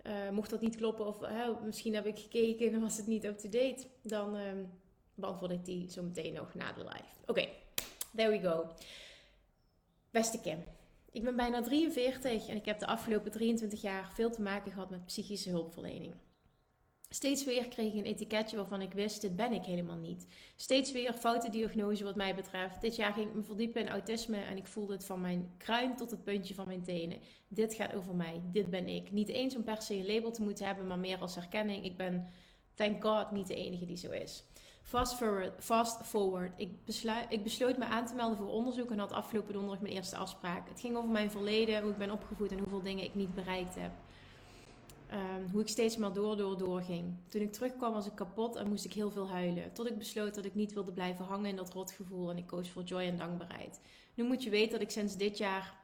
Uh, 0.03 0.29
mocht 0.29 0.49
dat 0.49 0.61
niet 0.61 0.75
kloppen 0.75 1.05
of 1.05 1.19
misschien 1.63 1.95
heb 1.95 2.05
ik 2.05 2.19
gekeken 2.19 2.73
en 2.73 2.81
was 2.81 2.97
het 2.97 3.07
niet 3.07 3.25
up-to-date, 3.25 3.87
dan 4.01 4.37
beantwoord 5.15 5.51
ik 5.51 5.65
die 5.65 5.91
zo 5.91 6.03
meteen 6.03 6.33
nog 6.33 6.53
na 6.53 6.71
de 6.71 6.83
live. 6.83 7.03
Oké, 7.25 7.47
there 8.15 8.29
we 8.29 8.39
go. 8.39 8.65
Beste 10.11 10.41
Kim, 10.41 10.63
ik 11.11 11.23
ben 11.23 11.35
bijna 11.35 11.61
43 11.61 12.47
en 12.47 12.55
ik 12.55 12.65
heb 12.65 12.79
de 12.79 12.87
afgelopen 12.87 13.31
23 13.31 13.81
jaar 13.81 14.11
veel 14.13 14.31
te 14.31 14.41
maken 14.41 14.71
gehad 14.71 14.89
met 14.89 15.05
psychische 15.05 15.49
hulpverlening. 15.49 16.13
Steeds 17.09 17.45
weer 17.45 17.67
kreeg 17.67 17.93
ik 17.93 17.99
een 17.99 18.05
etiketje 18.05 18.57
waarvan 18.57 18.81
ik 18.81 18.93
wist, 18.93 19.21
dit 19.21 19.35
ben 19.35 19.51
ik 19.51 19.63
helemaal 19.63 19.97
niet. 19.97 20.27
Steeds 20.55 20.91
weer 20.91 21.13
foute 21.13 21.49
diagnose 21.49 22.03
wat 22.03 22.15
mij 22.15 22.35
betreft. 22.35 22.81
Dit 22.81 22.95
jaar 22.95 23.13
ging 23.13 23.27
ik 23.27 23.33
me 23.33 23.43
verdiepen 23.43 23.81
in 23.81 23.89
autisme 23.89 24.37
en 24.37 24.57
ik 24.57 24.67
voelde 24.67 24.93
het 24.93 25.05
van 25.05 25.21
mijn 25.21 25.53
kruin 25.57 25.95
tot 25.95 26.11
het 26.11 26.23
puntje 26.23 26.53
van 26.53 26.67
mijn 26.67 26.83
tenen. 26.83 27.19
Dit 27.47 27.73
gaat 27.73 27.93
over 27.93 28.15
mij, 28.15 28.41
dit 28.51 28.69
ben 28.69 28.87
ik. 28.87 29.11
Niet 29.11 29.29
eens 29.29 29.55
om 29.55 29.63
per 29.63 29.81
se 29.81 29.93
een 29.93 30.13
label 30.13 30.31
te 30.31 30.41
moeten 30.41 30.65
hebben, 30.65 30.87
maar 30.87 30.99
meer 30.99 31.19
als 31.19 31.35
herkenning. 31.35 31.85
Ik 31.85 31.97
ben, 31.97 32.27
thank 32.73 33.03
God, 33.03 33.31
niet 33.31 33.47
de 33.47 33.55
enige 33.55 33.85
die 33.85 33.97
zo 33.97 34.11
is. 34.11 34.43
Fast 34.87 35.15
forward, 35.15 35.51
fast 35.59 36.05
forward. 36.05 36.51
Ik, 36.55 36.85
besluit, 36.85 37.25
ik 37.29 37.43
besloot 37.43 37.77
me 37.77 37.85
aan 37.85 38.05
te 38.05 38.13
melden 38.13 38.37
voor 38.37 38.47
onderzoek 38.47 38.91
en 38.91 38.99
had 38.99 39.11
afgelopen 39.11 39.53
donderdag 39.53 39.81
mijn 39.81 39.93
eerste 39.93 40.17
afspraak. 40.17 40.69
Het 40.69 40.79
ging 40.79 40.95
over 40.97 41.09
mijn 41.09 41.31
verleden, 41.31 41.81
hoe 41.81 41.91
ik 41.91 41.97
ben 41.97 42.11
opgevoed 42.11 42.51
en 42.51 42.59
hoeveel 42.59 42.81
dingen 42.81 43.03
ik 43.03 43.15
niet 43.15 43.35
bereikt 43.35 43.75
heb. 43.75 43.91
Um, 45.13 45.49
hoe 45.51 45.61
ik 45.61 45.67
steeds 45.67 45.97
maar 45.97 46.13
door, 46.13 46.37
door, 46.37 46.57
door 46.57 46.81
ging. 46.81 47.15
Toen 47.27 47.41
ik 47.41 47.53
terugkwam 47.53 47.93
was 47.93 48.05
ik 48.05 48.15
kapot 48.15 48.55
en 48.55 48.69
moest 48.69 48.85
ik 48.85 48.93
heel 48.93 49.11
veel 49.11 49.29
huilen. 49.29 49.73
Tot 49.73 49.89
ik 49.89 49.97
besloot 49.97 50.35
dat 50.35 50.45
ik 50.45 50.55
niet 50.55 50.73
wilde 50.73 50.91
blijven 50.91 51.25
hangen 51.25 51.49
in 51.49 51.55
dat 51.55 51.73
rotgevoel 51.73 52.29
en 52.29 52.37
ik 52.37 52.47
koos 52.47 52.69
voor 52.69 52.83
joy 52.83 53.01
en 53.01 53.17
dankbaarheid. 53.17 53.79
Nu 54.13 54.23
moet 54.23 54.43
je 54.43 54.49
weten 54.49 54.71
dat 54.71 54.81
ik 54.81 54.89
sinds 54.89 55.17
dit 55.17 55.37
jaar, 55.37 55.76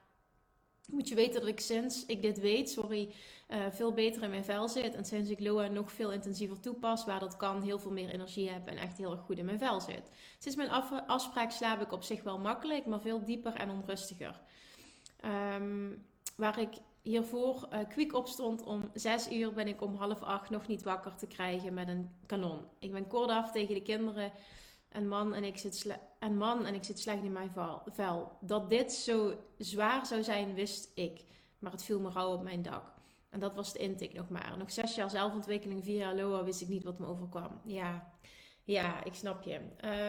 moet 0.86 1.08
je 1.08 1.14
weten 1.14 1.40
dat 1.40 1.48
ik 1.48 1.60
sinds 1.60 2.06
ik 2.06 2.22
dit 2.22 2.40
weet, 2.40 2.70
sorry, 2.70 3.14
uh, 3.48 3.56
veel 3.70 3.92
beter 3.92 4.22
in 4.22 4.30
mijn 4.30 4.44
vel 4.44 4.68
zit. 4.68 4.94
En 4.94 5.04
sinds 5.04 5.30
ik 5.30 5.40
Loa 5.40 5.66
nog 5.66 5.92
veel 5.92 6.12
intensiever 6.12 6.60
toepas, 6.60 7.04
waar 7.04 7.20
dat 7.20 7.36
kan, 7.36 7.62
heel 7.62 7.78
veel 7.78 7.90
meer 7.90 8.08
energie 8.08 8.50
heb 8.50 8.66
en 8.68 8.76
echt 8.76 8.98
heel 8.98 9.10
erg 9.10 9.20
goed 9.20 9.38
in 9.38 9.44
mijn 9.44 9.58
vel 9.58 9.80
zit. 9.80 10.10
Sinds 10.38 10.56
mijn 10.56 10.70
af 10.70 10.92
afspraak 11.06 11.50
slaap 11.50 11.80
ik 11.80 11.92
op 11.92 12.02
zich 12.02 12.22
wel 12.22 12.38
makkelijk, 12.38 12.86
maar 12.86 13.00
veel 13.00 13.24
dieper 13.24 13.54
en 13.54 13.70
onrustiger. 13.70 14.40
Um, 15.56 16.04
waar 16.36 16.58
ik 16.58 16.74
hiervoor 17.02 17.68
uh, 17.72 17.78
kwiek 17.88 18.14
opstond 18.14 18.62
om 18.62 18.90
6 18.94 19.32
uur, 19.32 19.52
ben 19.52 19.68
ik 19.68 19.82
om 19.82 19.94
half 19.94 20.22
acht 20.22 20.50
nog 20.50 20.66
niet 20.66 20.82
wakker 20.82 21.14
te 21.14 21.26
krijgen 21.26 21.74
met 21.74 21.88
een 21.88 22.10
kanon. 22.26 22.60
Ik 22.78 22.92
ben 22.92 23.06
kort 23.06 23.30
af 23.30 23.52
tegen 23.52 23.74
de 23.74 23.82
kinderen 23.82 24.32
en 24.94 25.08
man 25.08 25.34
en 25.34 25.44
ik 25.44 25.58
zit, 25.58 25.98
en 26.18 26.36
man 26.36 26.66
en 26.66 26.74
ik 26.74 26.84
zit 26.84 26.98
slecht 26.98 27.22
in 27.22 27.32
mijn 27.32 27.52
vel. 27.92 28.32
Dat 28.40 28.70
dit 28.70 28.92
zo 28.92 29.34
zwaar 29.58 30.06
zou 30.06 30.22
zijn, 30.22 30.54
wist 30.54 30.90
ik. 30.94 31.24
Maar 31.58 31.72
het 31.72 31.84
viel 31.84 32.00
me 32.00 32.10
rauw 32.10 32.32
op 32.32 32.42
mijn 32.42 32.62
dak. 32.62 32.92
En 33.30 33.40
dat 33.40 33.54
was 33.54 33.72
de 33.72 33.78
intake 33.78 34.16
nog 34.16 34.28
maar. 34.28 34.54
Nog 34.58 34.70
zes 34.70 34.94
jaar 34.94 35.10
zelfontwikkeling, 35.10 35.84
vier 35.84 35.96
jaar 35.96 36.14
LOA, 36.14 36.44
wist 36.44 36.60
ik 36.60 36.68
niet 36.68 36.84
wat 36.84 36.98
me 36.98 37.06
overkwam. 37.06 37.60
Ja, 37.64 38.12
ja 38.64 39.04
ik 39.04 39.14
snap 39.14 39.42
je. 39.42 39.60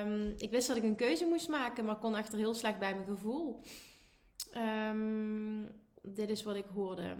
Um, 0.05 0.33
ik 0.37 0.51
wist 0.51 0.67
dat 0.67 0.77
ik 0.77 0.83
een 0.83 0.95
keuze 0.95 1.25
moest 1.25 1.49
maken, 1.49 1.85
maar 1.85 1.97
kon 1.97 2.15
echter 2.15 2.37
heel 2.37 2.53
slecht 2.53 2.79
bij 2.79 2.93
mijn 2.93 3.07
gevoel. 3.07 3.61
Um, 4.57 5.71
dit 6.01 6.29
is 6.29 6.43
wat 6.43 6.55
ik 6.55 6.67
hoorde. 6.73 7.15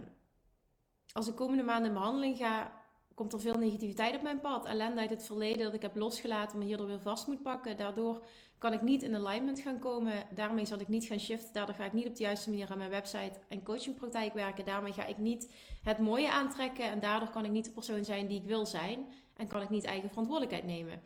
Als 1.11 1.27
ik 1.27 1.35
komende 1.35 1.63
maanden 1.63 1.87
in 1.87 1.93
behandeling 1.93 2.37
ga, 2.37 2.84
komt 3.15 3.33
er 3.33 3.39
veel 3.39 3.57
negativiteit 3.57 4.15
op 4.15 4.21
mijn 4.21 4.39
pad. 4.39 4.65
Ellende 4.65 4.99
uit 5.01 5.09
het 5.09 5.25
verleden 5.25 5.63
dat 5.63 5.73
ik 5.73 5.81
heb 5.81 5.95
losgelaten, 5.95 6.57
maar 6.57 6.67
hierdoor 6.67 6.87
weer 6.87 6.99
vast 6.99 7.27
moet 7.27 7.41
pakken. 7.41 7.77
Daardoor 7.77 8.25
kan 8.57 8.73
ik 8.73 8.81
niet 8.81 9.03
in 9.03 9.15
alignment 9.15 9.59
gaan 9.59 9.79
komen. 9.79 10.13
Daarmee 10.35 10.65
zal 10.65 10.79
ik 10.79 10.87
niet 10.87 11.05
gaan 11.05 11.19
shiften. 11.19 11.53
Daardoor 11.53 11.75
ga 11.75 11.85
ik 11.85 11.93
niet 11.93 12.07
op 12.07 12.15
de 12.15 12.23
juiste 12.23 12.49
manier 12.49 12.71
aan 12.71 12.77
mijn 12.77 12.89
website 12.89 13.39
en 13.47 13.63
coachingpraktijk 13.63 14.33
werken. 14.33 14.65
Daarmee 14.65 14.93
ga 14.93 15.05
ik 15.05 15.17
niet 15.17 15.51
het 15.83 15.97
mooie 15.97 16.31
aantrekken. 16.31 16.85
En 16.85 16.99
daardoor 16.99 17.29
kan 17.29 17.45
ik 17.45 17.51
niet 17.51 17.65
de 17.65 17.71
persoon 17.71 18.05
zijn 18.05 18.27
die 18.27 18.39
ik 18.39 18.47
wil 18.47 18.65
zijn. 18.65 19.05
En 19.35 19.47
kan 19.47 19.61
ik 19.61 19.69
niet 19.69 19.83
eigen 19.83 20.09
verantwoordelijkheid 20.09 20.65
nemen. 20.65 21.01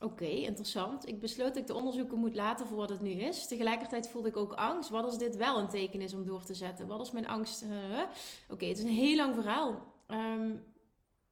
Oké, 0.00 0.24
interessant. 0.24 1.08
Ik 1.08 1.20
besloot 1.20 1.48
dat 1.48 1.56
ik 1.56 1.66
de 1.66 1.74
onderzoeken 1.74 2.18
moet 2.18 2.34
laten 2.34 2.66
voor 2.66 2.76
wat 2.76 2.90
het 2.90 3.00
nu 3.00 3.10
is. 3.10 3.46
Tegelijkertijd 3.46 4.08
voelde 4.08 4.28
ik 4.28 4.36
ook 4.36 4.52
angst. 4.52 4.90
Wat 4.90 5.04
als 5.04 5.18
dit 5.18 5.36
wel 5.36 5.58
een 5.58 5.68
teken 5.68 6.00
is 6.00 6.14
om 6.14 6.24
door 6.24 6.42
te 6.42 6.54
zetten? 6.54 6.86
Wat 6.86 6.98
als 6.98 7.10
mijn 7.10 7.28
angst... 7.28 7.62
Uh, 7.62 7.70
Oké, 8.48 8.66
het 8.66 8.78
is 8.78 8.84
een 8.84 8.90
heel 8.90 9.16
lang 9.16 9.34
verhaal. 9.34 9.82
Um, 10.08 10.64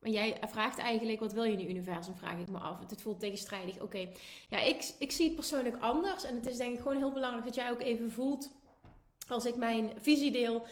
jij 0.00 0.36
vraagt 0.46 0.78
eigenlijk, 0.78 1.20
wat 1.20 1.32
wil 1.32 1.44
je 1.44 1.52
in 1.52 1.58
het 1.58 1.68
universum? 1.68 2.16
Vraag 2.16 2.38
ik 2.38 2.48
me 2.48 2.58
af. 2.58 2.78
Het 2.90 3.02
voelt 3.02 3.20
tegenstrijdig. 3.20 3.80
Oké, 3.80 4.08
ja, 4.48 4.60
ik, 4.60 4.94
ik 4.98 5.12
zie 5.12 5.26
het 5.26 5.34
persoonlijk 5.34 5.76
anders. 5.80 6.24
En 6.24 6.34
het 6.34 6.46
is 6.46 6.56
denk 6.56 6.74
ik 6.74 6.80
gewoon 6.80 6.96
heel 6.96 7.12
belangrijk 7.12 7.44
dat 7.44 7.54
jij 7.54 7.70
ook 7.70 7.80
even 7.80 8.10
voelt 8.10 8.50
als 9.28 9.46
ik 9.46 9.56
mijn 9.56 9.90
visie 10.00 10.30
deel, 10.30 10.66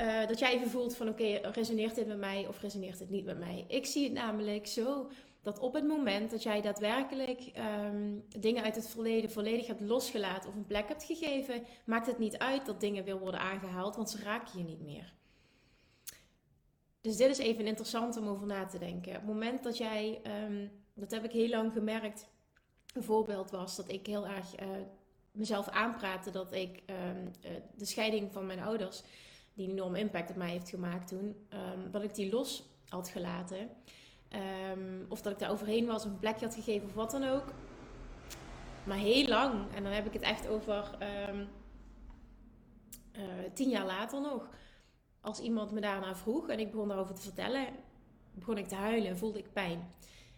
uh, 0.00 0.26
dat 0.26 0.38
jij 0.38 0.54
even 0.54 0.70
voelt 0.70 0.96
van 0.96 1.08
oké, 1.08 1.40
resoneert 1.52 1.94
dit 1.94 2.06
met 2.06 2.18
mij 2.18 2.46
of 2.48 2.60
resoneert 2.60 2.98
het 2.98 3.10
niet 3.10 3.24
met 3.24 3.38
mij? 3.38 3.64
Ik 3.68 3.86
zie 3.86 4.04
het 4.04 4.12
namelijk 4.12 4.66
zo 4.66 5.10
dat 5.42 5.58
op 5.58 5.74
het 5.74 5.86
moment 5.86 6.30
dat 6.30 6.42
jij 6.42 6.60
daadwerkelijk 6.60 7.40
ehm, 7.40 8.18
dingen 8.38 8.62
uit 8.62 8.76
het 8.76 8.88
verleden 8.88 9.30
volledig 9.30 9.66
hebt 9.66 9.80
losgelaten 9.80 10.48
of 10.48 10.54
een 10.54 10.66
plek 10.66 10.88
hebt 10.88 11.04
gegeven, 11.04 11.62
maakt 11.84 12.06
het 12.06 12.18
niet 12.18 12.38
uit 12.38 12.66
dat 12.66 12.80
dingen 12.80 13.04
weer 13.04 13.18
worden 13.18 13.40
aangehaald, 13.40 13.96
want 13.96 14.10
ze 14.10 14.22
raken 14.22 14.58
je 14.58 14.64
niet 14.64 14.80
meer. 14.80 15.17
Dus 17.08 17.16
dit 17.16 17.30
is 17.30 17.38
even 17.38 17.66
interessant 17.66 18.16
om 18.16 18.28
over 18.28 18.46
na 18.46 18.66
te 18.66 18.78
denken. 18.78 19.10
Op 19.10 19.16
het 19.16 19.26
moment 19.26 19.62
dat 19.62 19.76
jij, 19.76 20.20
ehm, 20.22 20.66
dat 20.94 21.10
heb 21.10 21.24
ik 21.24 21.30
heel 21.30 21.48
lang 21.48 21.72
gemerkt, 21.72 22.26
een 22.94 23.02
voorbeeld 23.02 23.50
was 23.50 23.76
dat 23.76 23.88
ik 23.88 24.06
heel 24.06 24.26
erg 24.26 24.60
uh, 24.60 24.66
mezelf 25.32 25.68
aanpraatte 25.68 26.30
dat 26.30 26.52
ik 26.52 26.82
ehm, 26.86 27.26
eh, 27.42 27.50
de 27.74 27.84
scheiding 27.84 28.32
van 28.32 28.46
mijn 28.46 28.60
ouders, 28.60 29.02
die 29.54 29.66
een 29.66 29.72
enorme 29.72 29.98
impact 29.98 30.30
op 30.30 30.36
mij 30.36 30.50
heeft 30.50 30.68
gemaakt 30.68 31.08
toen, 31.08 31.46
dat 31.90 32.02
ik 32.02 32.14
die 32.14 32.32
los 32.32 32.68
had 32.88 33.08
gelaten. 33.08 33.68
Ehm, 34.28 35.04
of 35.08 35.22
dat 35.22 35.32
ik 35.32 35.38
daar 35.38 35.50
overheen 35.50 35.86
was 35.86 36.04
een 36.04 36.18
plekje 36.18 36.44
had 36.44 36.54
gegeven 36.54 36.88
of 36.88 36.94
wat 36.94 37.10
dan 37.10 37.24
ook. 37.24 37.52
Maar 38.84 38.98
heel 38.98 39.26
lang, 39.26 39.74
en 39.74 39.82
dan 39.82 39.92
heb 39.92 40.06
ik 40.06 40.12
het 40.12 40.22
echt 40.22 40.48
over 40.48 40.98
uh, 41.02 41.40
tien 43.54 43.68
jaar 43.68 43.86
later 43.86 44.20
nog. 44.20 44.48
Als 45.28 45.40
iemand 45.40 45.70
me 45.70 45.80
daarna 45.80 46.14
vroeg 46.14 46.48
en 46.48 46.58
ik 46.58 46.70
begon 46.70 46.88
daarover 46.88 47.14
te 47.14 47.20
vertellen, 47.20 47.66
begon 48.32 48.58
ik 48.58 48.68
te 48.68 48.74
huilen 48.74 49.08
en 49.08 49.18
voelde 49.18 49.38
ik 49.38 49.52
pijn. 49.52 49.78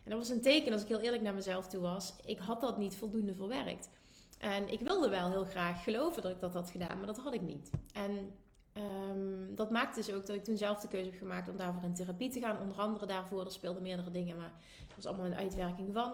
En 0.05 0.11
dat 0.11 0.19
was 0.19 0.29
een 0.29 0.41
teken, 0.41 0.73
als 0.73 0.83
ik 0.83 0.89
heel 0.89 1.01
eerlijk 1.01 1.23
naar 1.23 1.35
mezelf 1.35 1.69
toe 1.69 1.81
was, 1.81 2.15
ik 2.25 2.39
had 2.39 2.61
dat 2.61 2.79
niet 2.79 2.95
voldoende 2.95 3.35
verwerkt. 3.35 3.91
En 4.39 4.73
ik 4.73 4.81
wilde 4.81 5.09
wel 5.09 5.31
heel 5.31 5.45
graag 5.45 5.85
geloven 5.85 6.23
dat 6.23 6.31
ik 6.31 6.41
dat 6.41 6.55
had 6.55 6.71
gedaan, 6.71 6.97
maar 6.97 7.07
dat 7.07 7.19
had 7.19 7.35
ik 7.35 7.43
niet. 7.43 7.71
En 7.93 8.33
Um, 8.75 9.55
dat 9.55 9.71
maakte 9.71 9.99
dus 9.99 10.13
ook 10.13 10.27
dat 10.27 10.37
ik 10.37 10.45
toen 10.45 10.57
zelf 10.57 10.81
de 10.81 10.89
keuze 10.89 11.11
heb 11.11 11.19
gemaakt 11.19 11.49
om 11.49 11.57
daarvoor 11.57 11.83
in 11.83 11.95
therapie 11.95 12.31
te 12.31 12.41
gaan. 12.41 12.61
Onder 12.61 12.79
andere 12.79 13.07
daarvoor, 13.07 13.45
er 13.45 13.53
speelden 13.53 13.83
meerdere 13.83 14.11
dingen, 14.11 14.37
maar 14.37 14.53
dat 14.87 14.97
was 14.97 15.07
allemaal 15.07 15.27
een 15.27 15.37
uitwerking 15.37 15.93
van. 15.93 16.13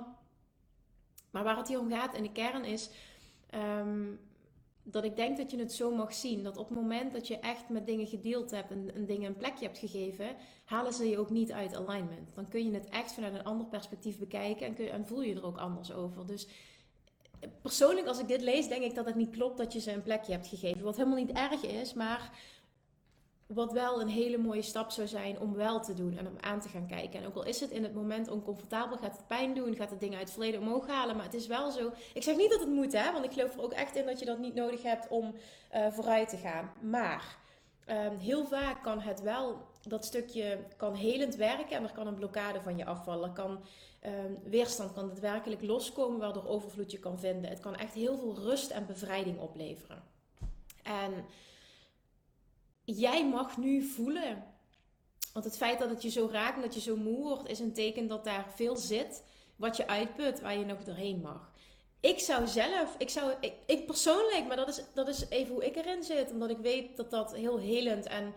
Maar 1.31 1.45
waar 1.45 1.57
het 1.57 1.69
hier 1.69 1.79
om 1.79 1.91
gaat 1.91 2.15
in 2.15 2.23
de 2.23 2.33
kern 2.33 2.65
is 2.65 2.91
um, 3.55 4.21
dat 4.89 5.05
ik 5.05 5.17
denk 5.17 5.37
dat 5.37 5.51
je 5.51 5.59
het 5.59 5.73
zo 5.73 5.95
mag 5.95 6.15
zien. 6.15 6.43
Dat 6.43 6.57
op 6.57 6.69
het 6.69 6.79
moment 6.79 7.13
dat 7.13 7.29
je 7.29 7.39
echt 7.39 7.69
met 7.69 7.87
dingen 7.87 8.07
gedeeld 8.07 8.51
hebt 8.51 8.71
en, 8.71 8.95
en 8.95 9.07
dingen 9.07 9.29
een 9.29 9.37
plekje 9.37 9.65
hebt 9.65 9.79
gegeven, 9.79 10.27
halen 10.65 10.93
ze 10.93 11.09
je 11.09 11.19
ook 11.19 11.31
niet 11.31 11.53
uit 11.53 11.75
alignment. 11.75 12.35
Dan 12.35 12.49
kun 12.49 12.65
je 12.65 12.75
het 12.75 12.89
echt 12.89 13.13
vanuit 13.13 13.35
een 13.35 13.45
ander 13.45 13.67
perspectief 13.67 14.19
bekijken 14.19 14.67
en, 14.67 14.75
kun, 14.75 14.91
en 14.91 15.07
voel 15.07 15.23
je 15.23 15.35
er 15.35 15.45
ook 15.45 15.59
anders 15.59 15.93
over. 15.93 16.27
Dus 16.27 16.49
persoonlijk, 17.63 18.07
als 18.07 18.19
ik 18.19 18.29
dit 18.29 18.41
lees, 18.41 18.69
denk 18.69 18.83
ik 18.83 18.95
dat 18.95 19.07
het 19.07 19.15
niet 19.15 19.31
klopt 19.31 19.59
dat 19.59 19.73
je 19.73 19.81
ze 19.81 19.93
een 19.93 20.03
plekje 20.03 20.33
hebt 20.33 20.47
gegeven. 20.47 20.83
Wat 20.83 20.97
helemaal 20.97 21.19
niet 21.19 21.33
erg 21.33 21.63
is, 21.63 21.95
maar 21.95 22.31
wat 23.47 23.73
wel 23.73 24.01
een 24.01 24.09
hele 24.09 24.39
mooie 24.39 24.63
stap 24.63 24.91
zou 24.91 25.07
zijn 25.07 25.41
om 25.41 25.55
wel 25.55 25.81
te 25.81 25.95
doen 25.95 26.19
en 26.19 26.27
om 26.27 26.37
aan 26.41 26.61
te 26.61 26.69
gaan 26.69 26.87
kijken. 26.87 27.21
En 27.21 27.27
ook 27.27 27.35
al 27.35 27.45
is 27.45 27.61
het 27.61 27.71
in 27.71 27.83
het 27.83 27.95
moment 27.95 28.29
oncomfortabel, 28.29 28.97
gaat 28.97 29.17
het 29.17 29.27
pijn 29.27 29.55
doen, 29.55 29.77
gaat 29.77 29.91
het 29.91 30.01
dingen 30.01 30.19
uit 30.19 30.25
het 30.25 30.37
verleden 30.37 30.61
omhoog 30.61 30.87
halen. 30.87 31.17
Maar 31.17 31.25
het 31.25 31.35
is 31.35 31.47
wel 31.47 31.71
zo. 31.71 31.93
Ik 32.15 32.23
zeg 32.23 32.37
niet 32.37 32.51
dat 32.51 32.61
het 32.61 32.69
moet, 32.69 32.93
hè, 32.93 33.13
want 33.13 33.25
ik 33.25 33.33
geloof 33.33 33.55
er 33.55 33.63
ook 33.63 33.73
echt 33.73 33.97
in 33.97 34.07
dat 34.07 34.19
je 34.19 34.25
dat 34.25 34.39
niet 34.39 34.55
nodig 34.55 34.83
hebt 34.83 35.09
om 35.09 35.35
uh, 35.75 35.87
vooruit 35.91 36.29
te 36.29 36.37
gaan. 36.37 36.73
Maar 36.81 37.37
um, 37.89 38.19
heel 38.19 38.47
vaak 38.47 38.83
kan 38.83 39.01
het 39.01 39.21
wel, 39.21 39.59
dat 39.83 40.05
stukje 40.05 40.59
kan 40.77 40.95
helend 40.95 41.35
werken 41.35 41.77
en 41.77 41.83
er 41.83 41.93
kan 41.93 42.07
een 42.07 42.15
blokkade 42.15 42.61
van 42.61 42.77
je 42.77 42.85
afvallen. 42.85 43.33
Kan 43.33 43.51
um, 44.07 44.39
weerstand 44.45 44.93
kan 44.93 45.09
daadwerkelijk 45.09 45.63
loskomen, 45.63 46.21
waardoor 46.21 46.47
overvloed 46.47 46.91
je 46.91 46.99
kan 46.99 47.19
vinden. 47.19 47.51
Het 47.51 47.61
kan 47.61 47.77
echt 47.77 47.95
heel 47.95 48.19
veel 48.19 48.35
rust 48.35 48.71
en 48.71 48.87
bevrijding 48.87 49.39
opleveren. 49.39 50.03
En 50.83 51.13
jij 52.87 53.29
mag 53.29 53.57
nu 53.57 53.83
voelen. 53.83 54.45
Want 55.33 55.45
het 55.45 55.57
feit 55.57 55.79
dat 55.79 55.91
het 55.91 56.03
je 56.03 56.11
zo 56.11 56.29
raakt 56.33 56.57
en 56.57 56.63
dat 56.63 56.75
je 56.75 56.81
zo 56.81 56.97
moe 56.97 57.23
wordt, 57.23 57.49
is 57.49 57.59
een 57.59 57.73
teken 57.73 58.07
dat 58.07 58.25
daar 58.25 58.53
veel 58.55 58.77
zit 58.77 59.23
wat 59.57 59.77
je 59.77 59.87
uitput, 59.87 60.41
waar 60.41 60.59
je 60.59 60.65
nog 60.65 60.85
doorheen 60.85 61.21
mag. 61.21 61.53
Ik 62.01 62.19
zou 62.19 62.47
zelf, 62.47 62.95
ik 62.99 63.11
zou, 63.11 63.33
ik, 63.67 63.87
persoonlijk, 63.87 64.45
maar 64.47 64.57
dat 64.57 64.69
is, 64.69 64.83
dat 64.95 65.09
is 65.09 65.29
even 65.29 65.55
hoe 65.55 65.65
ik 65.65 65.77
erin 65.77 66.03
zit, 66.03 66.31
omdat 66.31 66.51
ik 66.51 66.59
weet 66.59 66.97
dat 66.97 67.11
dat 67.11 67.35
heel 67.35 67.59
helend 67.59 68.07
en 68.07 68.35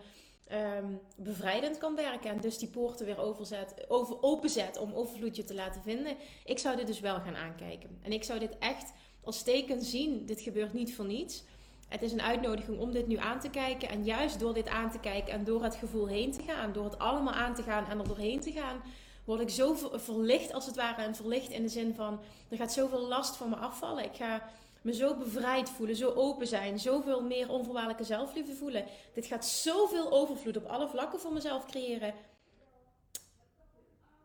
um, 0.52 1.00
bevrijdend 1.16 1.78
kan 1.78 1.94
werken. 1.94 2.30
En 2.30 2.40
dus 2.40 2.58
die 2.58 2.68
poorten 2.68 3.06
weer 3.06 3.18
overzet, 3.18 3.74
over, 3.88 4.22
openzet 4.22 4.78
om 4.78 4.92
overvloedje 4.92 5.44
te 5.44 5.54
laten 5.54 5.82
vinden. 5.82 6.16
Ik 6.44 6.58
zou 6.58 6.76
dit 6.76 6.86
dus 6.86 7.00
wel 7.00 7.20
gaan 7.20 7.36
aankijken. 7.36 7.98
En 8.02 8.12
ik 8.12 8.24
zou 8.24 8.38
dit 8.38 8.58
echt 8.58 8.92
als 9.20 9.42
teken 9.42 9.82
zien. 9.82 10.26
Dit 10.26 10.40
gebeurt 10.40 10.72
niet 10.72 10.94
voor 10.94 11.06
niets. 11.06 11.44
Het 11.90 12.02
is 12.02 12.12
een 12.12 12.22
uitnodiging 12.22 12.78
om 12.78 12.92
dit 12.92 13.06
nu 13.06 13.16
aan 13.16 13.40
te 13.40 13.50
kijken. 13.50 13.88
En 13.88 14.04
juist 14.04 14.40
door 14.40 14.54
dit 14.54 14.68
aan 14.68 14.90
te 14.90 14.98
kijken 14.98 15.32
en 15.32 15.44
door 15.44 15.62
het 15.62 15.74
gevoel 15.74 16.06
heen 16.06 16.32
te 16.32 16.42
gaan, 16.42 16.72
door 16.72 16.84
het 16.84 16.98
allemaal 16.98 17.32
aan 17.32 17.54
te 17.54 17.62
gaan 17.62 17.86
en 17.86 17.98
er 17.98 18.08
doorheen 18.08 18.40
te 18.40 18.52
gaan, 18.52 18.82
word 19.24 19.40
ik 19.40 19.50
zo 19.50 19.74
verlicht 19.92 20.52
als 20.52 20.66
het 20.66 20.76
ware. 20.76 21.02
En 21.02 21.14
verlicht 21.14 21.50
in 21.50 21.62
de 21.62 21.68
zin 21.68 21.94
van, 21.94 22.20
er 22.48 22.56
gaat 22.56 22.72
zoveel 22.72 23.08
last 23.08 23.36
van 23.36 23.48
me 23.48 23.56
afvallen. 23.56 24.04
Ik 24.04 24.14
ga 24.14 24.48
me 24.82 24.94
zo 24.94 25.16
bevrijd 25.16 25.70
voelen, 25.70 25.96
zo 25.96 26.10
open 26.10 26.46
zijn, 26.46 26.78
zoveel 26.78 27.22
meer 27.22 27.50
onvoorwaardelijke 27.50 28.04
zelfliefde 28.04 28.54
voelen. 28.54 28.84
Dit 29.14 29.26
gaat 29.26 29.46
zoveel 29.46 30.12
overvloed 30.12 30.56
op 30.56 30.66
alle 30.66 30.88
vlakken 30.88 31.20
voor 31.20 31.32
mezelf 31.32 31.66
creëren. 31.66 32.14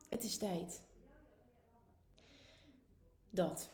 Het 0.10 0.24
is 0.24 0.38
tijd. 0.38 0.82
Dat. 3.30 3.70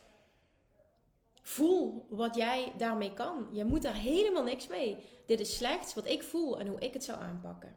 Voel 1.42 2.06
wat 2.08 2.34
jij 2.34 2.72
daarmee 2.76 3.14
kan. 3.14 3.48
Je 3.52 3.64
moet 3.64 3.82
daar 3.82 3.94
helemaal 3.94 4.42
niks 4.42 4.66
mee. 4.66 4.96
Dit 5.26 5.40
is 5.40 5.56
slechts 5.56 5.94
wat 5.94 6.06
ik 6.06 6.22
voel 6.22 6.60
en 6.60 6.66
hoe 6.66 6.80
ik 6.80 6.92
het 6.92 7.04
zou 7.04 7.20
aanpakken. 7.20 7.76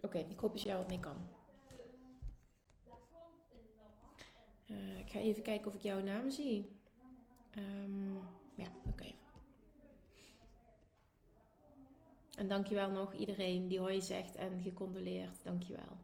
Oké, 0.00 0.18
ik 0.18 0.38
hoop 0.38 0.52
dat 0.52 0.62
jij 0.62 0.76
wat 0.76 0.88
mee 0.88 1.00
kan. 1.00 1.28
Uh, 4.66 4.98
ik 4.98 5.10
ga 5.10 5.18
even 5.18 5.42
kijken 5.42 5.66
of 5.66 5.74
ik 5.74 5.82
jouw 5.82 6.02
naam 6.02 6.30
zie. 6.30 6.80
Um, 7.58 8.18
ja, 8.54 8.66
oké. 8.78 8.88
Okay. 8.88 9.14
En 12.36 12.48
dankjewel 12.48 12.90
nog 12.90 13.14
iedereen 13.14 13.68
die 13.68 13.78
hoi 13.78 14.02
zegt 14.02 14.36
en 14.36 14.60
gecondoleerd. 14.62 15.44
Dankjewel. 15.44 15.96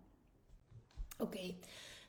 Oké. 1.19 1.55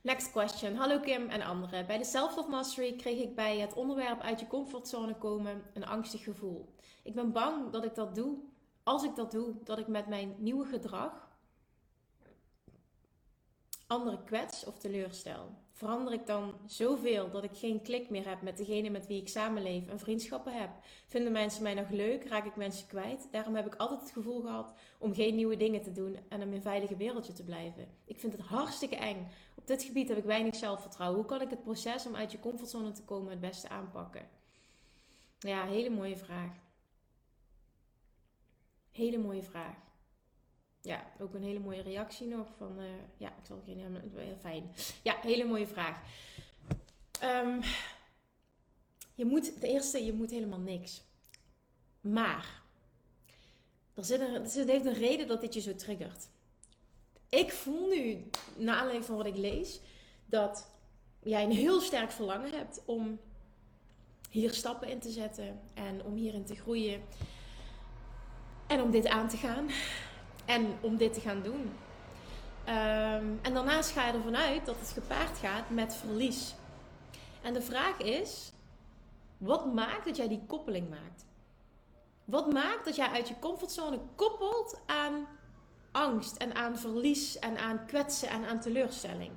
Next 0.04 0.32
question. 0.32 0.76
Hallo 0.76 1.00
Kim 1.00 1.30
en 1.30 1.42
anderen. 1.42 1.86
Bij 1.86 1.98
de 1.98 2.04
Self-Love 2.04 2.50
Mastery 2.50 2.96
kreeg 2.96 3.20
ik 3.20 3.36
bij 3.36 3.60
het 3.60 3.74
onderwerp 3.74 4.22
uit 4.22 4.40
je 4.40 4.48
comfortzone 4.48 5.16
komen 5.18 5.64
een 5.74 5.86
angstig 5.86 6.24
gevoel. 6.24 6.76
Ik 7.04 7.16
ben 7.16 7.32
bang 7.32 7.72
dat 7.72 7.86
ik 7.86 7.96
dat 7.96 8.16
doe. 8.16 8.38
Als 8.84 9.04
ik 9.04 9.16
dat 9.16 9.32
doe, 9.32 9.56
dat 9.64 9.80
ik 9.80 9.88
met 9.88 10.08
mijn 10.08 10.36
nieuwe 10.38 10.66
gedrag 10.66 11.32
anderen 13.88 14.24
kwets 14.24 14.66
of 14.66 14.78
teleurstel? 14.78 15.62
Verander 15.72 16.14
ik 16.14 16.26
dan 16.26 16.54
zoveel 16.66 17.32
dat 17.32 17.44
ik 17.44 17.52
geen 17.54 17.82
klik 17.82 18.10
meer 18.10 18.28
heb 18.30 18.42
met 18.42 18.58
degene 18.58 18.90
met 18.90 19.08
wie 19.08 19.22
ik 19.22 19.28
samenleef 19.28 19.88
en 19.88 20.00
vriendschappen 20.00 20.54
heb? 20.54 20.70
Vinden 21.08 21.32
mensen 21.32 21.64
mij 21.64 21.74
nog 21.74 21.90
leuk? 21.90 22.28
Raak 22.28 22.46
ik 22.46 22.56
mensen 22.56 22.88
kwijt? 22.88 23.28
Daarom 23.32 23.56
heb 23.56 23.66
ik 23.66 23.76
altijd 23.76 24.00
het 24.02 24.12
gevoel 24.12 24.42
gehad 24.42 24.74
om 24.98 25.14
geen 25.14 25.36
nieuwe 25.36 25.58
dingen 25.58 25.82
te 25.82 25.92
doen 25.92 26.18
en 26.30 26.42
in 26.42 26.54
een 26.54 26.62
veilige 26.62 26.96
wereldje 26.96 27.34
te 27.34 27.44
blijven. 27.44 27.88
Ik 28.06 28.20
vind 28.20 28.34
het 28.34 28.42
hartstikke 28.42 28.96
eng. 28.96 29.28
Op 29.64 29.70
dit 29.70 29.84
gebied 29.84 30.10
heb 30.10 30.18
ik 30.18 30.24
weinig 30.24 30.56
zelfvertrouwen. 30.56 31.20
Hoe 31.20 31.28
kan 31.28 31.42
ik 31.42 31.50
het 31.50 31.64
proces 31.64 32.06
om 32.06 32.16
uit 32.16 32.32
je 32.32 32.40
comfortzone 32.40 32.92
te 32.92 33.04
komen 33.04 33.32
het 33.32 33.40
beste 33.40 33.70
aanpakken? 33.70 34.30
Ja, 35.40 35.66
hele 35.66 35.90
mooie 35.90 36.18
vraag. 36.18 36.52
Hele 38.92 39.18
mooie 39.18 39.44
vraag. 39.44 39.76
Ja, 40.82 41.12
ook 41.20 41.34
een 41.34 41.44
hele 41.44 41.60
mooie 41.60 41.82
reactie 41.82 42.28
nog 42.28 42.48
van, 42.58 42.80
uh, 42.80 42.86
ja, 43.18 43.30
ik 43.30 43.46
zal 43.46 43.62
geen 43.66 43.80
heel 44.16 44.38
fijn. 44.40 44.72
Ja, 45.04 45.20
hele 45.22 45.46
mooie 45.46 45.68
vraag. 45.68 46.02
Um, 47.24 47.62
je 49.16 49.26
moet, 49.26 49.62
de 49.62 49.68
eerste, 49.68 50.06
je 50.06 50.14
moet 50.14 50.32
helemaal 50.32 50.60
niks. 50.60 51.04
Maar, 52.02 52.62
er 53.94 54.06
zit 54.06 54.20
een, 54.20 54.34
er 54.34 54.68
heeft 54.68 54.86
een 54.86 54.94
reden 54.94 55.28
dat 55.28 55.42
dit 55.42 55.54
je 55.54 55.60
zo 55.60 55.76
triggert. 55.76 56.28
Ik 57.34 57.52
voel 57.52 57.88
nu, 57.88 58.30
na 58.56 58.74
aanleiding 58.74 59.06
van 59.06 59.16
wat 59.16 59.26
ik 59.26 59.36
lees, 59.36 59.80
dat 60.26 60.68
jij 61.20 61.44
een 61.44 61.52
heel 61.52 61.82
sterk 61.82 62.12
verlangen 62.12 62.52
hebt 62.52 62.82
om 62.86 63.20
hier 64.30 64.54
stappen 64.54 64.88
in 64.88 65.00
te 65.00 65.10
zetten 65.10 65.60
en 65.74 66.04
om 66.04 66.16
hierin 66.16 66.46
te 66.46 66.56
groeien 66.56 67.04
en 68.68 68.82
om 68.82 68.92
dit 68.92 69.08
aan 69.08 69.30
te 69.30 69.38
gaan. 69.38 69.70
En 70.46 70.78
om 70.82 70.98
dit 70.98 71.14
te 71.14 71.20
gaan 71.20 71.42
doen. 71.42 71.62
Um, 72.68 73.40
en 73.42 73.54
daarnaast 73.54 73.92
ga 73.92 74.08
je 74.08 74.14
ervan 74.14 74.38
uit 74.38 74.66
dat 74.66 74.80
het 74.80 74.90
gepaard 74.90 75.38
gaat 75.38 75.70
met 75.70 75.96
verlies. 75.96 76.56
En 77.42 77.54
de 77.54 77.62
vraag 77.62 77.98
is: 77.98 78.52
wat 79.38 79.74
maakt 79.74 80.06
dat 80.06 80.18
jij 80.18 80.28
die 80.28 80.44
koppeling 80.48 80.90
maakt? 80.90 81.26
Wat 82.26 82.54
maakt 82.54 82.86
dat 82.86 82.96
jij 82.96 83.08
uit 83.08 83.28
je 83.28 83.40
comfortzone 83.40 84.00
koppelt 84.16 84.82
aan 84.86 85.28
angst 85.94 86.38
en 86.38 86.56
aan 86.56 86.78
verlies 86.78 87.40
en 87.40 87.58
aan 87.58 87.86
kwetsen 87.86 88.30
en 88.30 88.46
aan 88.46 88.60
teleurstelling? 88.60 89.32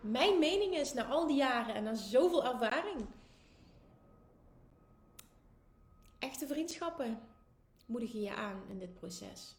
Mijn 0.00 0.38
mening 0.38 0.74
is 0.74 0.92
na 0.92 1.04
al 1.04 1.26
die 1.26 1.36
jaren 1.36 1.74
en 1.74 1.82
na 1.82 1.94
zoveel 1.94 2.44
ervaring. 2.44 3.06
Echte 6.18 6.46
vriendschappen 6.46 7.20
moedigen 7.86 8.20
je 8.20 8.34
aan 8.34 8.62
in 8.68 8.78
dit 8.78 8.94
proces. 8.94 9.56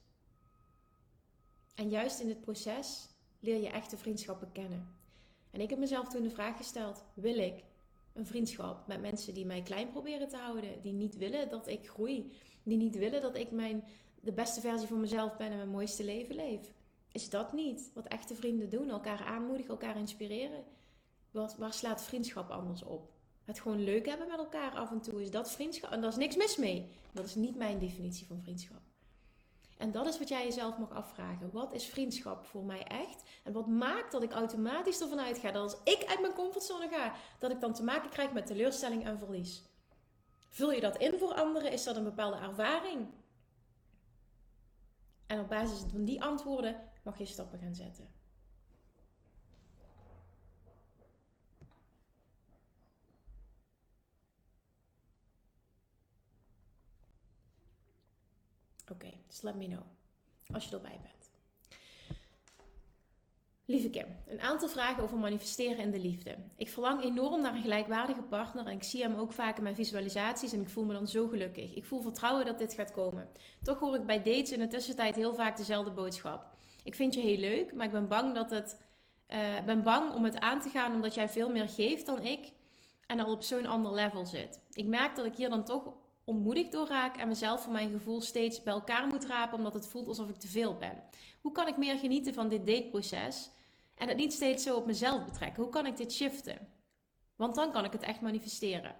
En 1.75 1.89
juist 1.89 2.19
in 2.19 2.27
dit 2.27 2.41
proces 2.41 3.09
leer 3.39 3.61
je 3.61 3.69
echte 3.69 3.97
vriendschappen 3.97 4.51
kennen. 4.51 4.95
En 5.51 5.61
ik 5.61 5.69
heb 5.69 5.79
mezelf 5.79 6.09
toen 6.09 6.23
de 6.23 6.29
vraag 6.29 6.57
gesteld: 6.57 7.03
wil 7.13 7.37
ik 7.37 7.63
een 8.13 8.25
vriendschap 8.25 8.87
met 8.87 9.01
mensen 9.01 9.33
die 9.33 9.45
mij 9.45 9.61
klein 9.61 9.89
proberen 9.91 10.27
te 10.27 10.37
houden, 10.37 10.81
die 10.81 10.93
niet 10.93 11.17
willen 11.17 11.49
dat 11.49 11.67
ik 11.67 11.89
groei, 11.89 12.31
die 12.63 12.77
niet 12.77 12.97
willen 12.97 13.21
dat 13.21 13.37
ik 13.37 13.51
mijn, 13.51 13.83
de 14.23 14.31
beste 14.31 14.61
versie 14.61 14.87
van 14.87 14.99
mezelf 14.99 15.37
ben 15.37 15.51
en 15.51 15.57
mijn 15.57 15.69
mooiste 15.69 16.03
leven 16.03 16.35
leef? 16.35 16.73
Is 17.11 17.29
dat 17.29 17.53
niet 17.53 17.91
wat 17.93 18.07
echte 18.07 18.35
vrienden 18.35 18.69
doen? 18.69 18.89
Elkaar 18.89 19.23
aanmoedigen, 19.23 19.71
elkaar 19.71 19.97
inspireren? 19.97 20.63
Wat, 21.31 21.55
waar 21.57 21.73
slaat 21.73 22.03
vriendschap 22.03 22.49
anders 22.49 22.83
op? 22.83 23.11
Het 23.45 23.59
gewoon 23.59 23.83
leuk 23.83 24.05
hebben 24.05 24.27
met 24.27 24.37
elkaar 24.37 24.71
af 24.71 24.91
en 24.91 25.01
toe 25.01 25.21
is 25.21 25.31
dat 25.31 25.51
vriendschap. 25.51 25.91
En 25.91 26.01
daar 26.01 26.09
is 26.09 26.15
niks 26.15 26.35
mis 26.35 26.57
mee. 26.57 26.91
Dat 27.11 27.25
is 27.25 27.35
niet 27.35 27.55
mijn 27.55 27.79
definitie 27.79 28.27
van 28.27 28.41
vriendschap. 28.41 28.81
En 29.77 29.91
dat 29.91 30.07
is 30.07 30.17
wat 30.19 30.29
jij 30.29 30.43
jezelf 30.43 30.77
mag 30.77 30.91
afvragen. 30.91 31.49
Wat 31.51 31.73
is 31.73 31.85
vriendschap 31.85 32.45
voor 32.45 32.63
mij 32.63 32.83
echt? 32.83 33.23
En 33.43 33.53
wat 33.53 33.67
maakt 33.67 34.11
dat 34.11 34.23
ik 34.23 34.31
automatisch 34.31 35.01
ervan 35.01 35.19
uitga 35.19 35.51
dat 35.51 35.63
als 35.63 35.93
ik 35.93 36.05
uit 36.07 36.21
mijn 36.21 36.33
comfortzone 36.33 36.87
ga, 36.89 37.13
dat 37.39 37.51
ik 37.51 37.59
dan 37.59 37.73
te 37.73 37.83
maken 37.83 38.09
krijg 38.09 38.31
met 38.31 38.45
teleurstelling 38.45 39.05
en 39.05 39.19
verlies? 39.19 39.63
Vul 40.49 40.71
je 40.71 40.81
dat 40.81 40.97
in 40.97 41.17
voor 41.17 41.33
anderen? 41.33 41.71
Is 41.71 41.83
dat 41.83 41.95
een 41.95 42.03
bepaalde 42.03 42.37
ervaring? 42.37 43.07
En 45.33 45.39
op 45.39 45.49
basis 45.49 45.83
van 45.91 46.05
die 46.05 46.23
antwoorden 46.23 46.89
mag 47.03 47.17
je 47.17 47.25
stappen 47.25 47.59
gaan 47.59 47.75
zetten. 47.75 48.07
Oké, 58.91 59.11
dus 59.27 59.41
let 59.41 59.55
me 59.55 59.67
know 59.67 59.83
als 60.51 60.65
je 60.69 60.75
erbij 60.75 60.99
bent. 61.01 61.12
Lieve 63.65 63.89
Kim, 63.89 64.05
een 64.27 64.41
aantal 64.41 64.67
vragen 64.67 65.03
over 65.03 65.17
manifesteren 65.17 65.77
in 65.77 65.91
de 65.91 65.99
liefde. 65.99 66.35
Ik 66.55 66.69
verlang 66.69 67.03
enorm 67.03 67.41
naar 67.41 67.55
een 67.55 67.61
gelijkwaardige 67.61 68.21
partner 68.21 68.65
en 68.65 68.75
ik 68.75 68.83
zie 68.83 69.01
hem 69.01 69.15
ook 69.15 69.31
vaak 69.31 69.57
in 69.57 69.63
mijn 69.63 69.75
visualisaties 69.75 70.53
en 70.53 70.61
ik 70.61 70.69
voel 70.69 70.83
me 70.85 70.93
dan 70.93 71.07
zo 71.07 71.27
gelukkig. 71.27 71.73
Ik 71.75 71.85
voel 71.85 72.01
vertrouwen 72.01 72.45
dat 72.45 72.57
dit 72.57 72.73
gaat 72.73 72.91
komen. 72.91 73.29
Toch 73.61 73.79
hoor 73.79 73.95
ik 73.95 74.05
bij 74.05 74.23
dates 74.23 74.51
in 74.51 74.59
de 74.59 74.67
tussentijd 74.67 75.15
heel 75.15 75.35
vaak 75.35 75.57
dezelfde 75.57 75.91
boodschap. 75.91 76.45
Ik 76.83 76.95
vind 76.95 77.13
je 77.13 77.21
heel 77.21 77.37
leuk, 77.37 77.73
maar 77.73 77.85
ik 77.85 77.91
ben 77.91 78.07
bang, 78.07 78.33
dat 78.35 78.49
het, 78.49 78.81
uh, 79.29 79.37
ben 79.65 79.83
bang 79.83 80.13
om 80.13 80.23
het 80.23 80.39
aan 80.39 80.61
te 80.61 80.69
gaan 80.69 80.93
omdat 80.93 81.13
jij 81.13 81.29
veel 81.29 81.49
meer 81.49 81.69
geeft 81.69 82.05
dan 82.05 82.21
ik 82.21 82.51
en 83.07 83.19
al 83.19 83.31
op 83.31 83.43
zo'n 83.43 83.65
ander 83.65 83.93
level 83.93 84.25
zit. 84.25 84.59
Ik 84.73 84.85
merk 84.85 85.15
dat 85.15 85.25
ik 85.25 85.35
hier 85.35 85.49
dan 85.49 85.63
toch 85.63 85.93
ontmoedigd 86.25 86.71
door 86.71 86.87
raak 86.87 87.17
en 87.17 87.27
mezelf 87.27 87.63
voor 87.63 87.71
mijn 87.71 87.91
gevoel 87.91 88.21
steeds 88.21 88.63
bij 88.63 88.73
elkaar 88.73 89.07
moet 89.07 89.25
rapen 89.25 89.57
omdat 89.57 89.73
het 89.73 89.87
voelt 89.87 90.07
alsof 90.07 90.29
ik 90.29 90.35
te 90.35 90.47
veel 90.47 90.77
ben. 90.77 91.03
Hoe 91.41 91.51
kan 91.51 91.67
ik 91.67 91.77
meer 91.77 91.97
genieten 91.97 92.33
van 92.33 92.49
dit 92.49 92.65
dateproces 92.65 93.49
en 93.95 94.07
het 94.07 94.17
niet 94.17 94.33
steeds 94.33 94.63
zo 94.63 94.75
op 94.75 94.85
mezelf 94.85 95.25
betrekken? 95.25 95.63
Hoe 95.63 95.71
kan 95.71 95.85
ik 95.85 95.97
dit 95.97 96.13
shiften? 96.13 96.67
Want 97.35 97.55
dan 97.55 97.71
kan 97.71 97.85
ik 97.85 97.91
het 97.91 98.03
echt 98.03 98.21
manifesteren. 98.21 98.95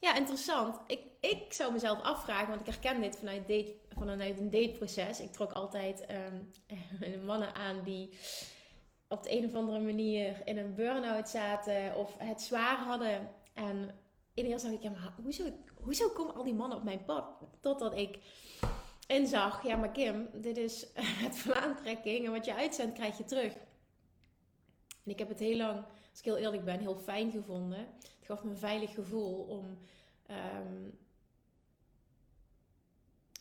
Ja, 0.00 0.14
interessant. 0.14 0.80
Ik, 0.86 1.00
ik 1.20 1.52
zou 1.52 1.72
mezelf 1.72 2.02
afvragen, 2.02 2.48
want 2.48 2.60
ik 2.60 2.66
herken 2.66 3.00
dit 3.00 3.16
vanuit, 3.16 3.48
date, 3.48 3.74
vanuit 3.88 4.38
een 4.38 4.50
dateproces. 4.50 5.20
Ik 5.20 5.32
trok 5.32 5.52
altijd 5.52 6.06
um, 7.02 7.24
mannen 7.24 7.54
aan 7.54 7.82
die 7.84 8.18
op 9.08 9.22
de 9.22 9.38
een 9.38 9.44
of 9.44 9.54
andere 9.54 9.80
manier 9.80 10.42
in 10.44 10.58
een 10.58 10.74
burn-out 10.74 11.28
zaten 11.28 11.96
of 11.96 12.18
het 12.18 12.42
zwaar 12.42 12.76
hadden. 12.76 13.28
En 13.54 13.90
ineens 14.36 14.62
dacht 14.62 14.74
ik, 14.74 14.82
ja, 14.82 14.90
maar 14.90 15.14
hoezo, 15.22 15.44
hoezo 15.74 16.08
komen 16.08 16.34
al 16.34 16.44
die 16.44 16.54
mannen 16.54 16.78
op 16.78 16.84
mijn 16.84 17.04
pad? 17.04 17.24
Totdat 17.60 17.96
ik 17.96 18.18
inzag, 19.06 19.66
ja 19.66 19.76
maar 19.76 19.92
Kim, 19.92 20.28
dit 20.32 20.56
is 20.56 20.86
het 21.24 21.36
vlaantrekking 21.36 22.26
en 22.26 22.32
wat 22.32 22.44
je 22.44 22.54
uitzendt 22.54 22.94
krijg 22.94 23.18
je 23.18 23.24
terug. 23.24 23.52
En 25.04 25.12
ik 25.12 25.18
heb 25.18 25.28
het 25.28 25.38
heel 25.38 25.56
lang, 25.56 25.84
als 26.10 26.18
ik 26.18 26.24
heel 26.24 26.36
eerlijk 26.36 26.64
ben, 26.64 26.80
heel 26.80 26.96
fijn 26.96 27.30
gevonden. 27.30 27.78
Het 27.78 28.24
gaf 28.24 28.44
me 28.44 28.50
een 28.50 28.56
veilig 28.56 28.94
gevoel 28.94 29.42
om 29.42 29.78
um, 30.30 30.98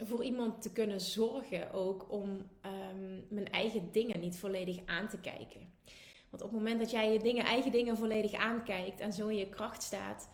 voor 0.03 0.23
iemand 0.23 0.61
te 0.61 0.71
kunnen 0.71 1.01
zorgen 1.01 1.71
ook 1.71 2.11
om 2.11 2.29
um, 2.29 3.25
mijn 3.29 3.51
eigen 3.51 3.91
dingen 3.91 4.19
niet 4.19 4.37
volledig 4.37 4.79
aan 4.85 5.07
te 5.07 5.19
kijken. 5.19 5.73
Want 6.29 6.43
op 6.43 6.49
het 6.49 6.63
moment 6.63 6.79
dat 6.79 6.91
jij 6.91 7.13
je 7.13 7.19
dingen, 7.19 7.45
eigen 7.45 7.71
dingen 7.71 7.97
volledig 7.97 8.33
aankijkt 8.33 8.99
en 8.99 9.13
zo 9.13 9.27
in 9.27 9.37
je 9.37 9.49
kracht 9.49 9.83
staat, 9.83 10.29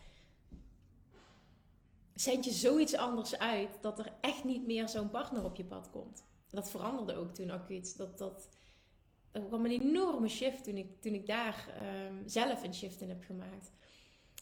zend 2.15 2.45
je 2.45 2.52
zoiets 2.52 2.95
anders 2.95 3.38
uit 3.38 3.78
dat 3.82 4.00
er 4.00 4.13
echt 4.21 4.43
niet 4.43 4.65
meer 4.65 4.89
zo'n 4.89 5.10
partner 5.10 5.43
op 5.43 5.56
je 5.56 5.63
pad 5.63 5.89
komt. 5.89 6.24
Dat 6.50 6.69
veranderde 6.69 7.15
ook 7.15 7.34
toen 7.34 7.52
acuut. 7.52 7.97
Dat, 7.97 8.17
dat, 8.17 8.50
er 9.32 9.41
kwam 9.41 9.65
een 9.65 9.82
enorme 9.82 10.28
shift 10.28 10.63
toen 10.63 10.78
ik, 10.78 11.02
toen 11.02 11.13
ik 11.13 11.26
daar 11.26 11.67
um, 12.08 12.24
zelf 12.26 12.63
een 12.63 12.74
shift 12.74 13.02
in 13.02 13.10
heb 13.10 13.24
gemaakt. 13.24 13.71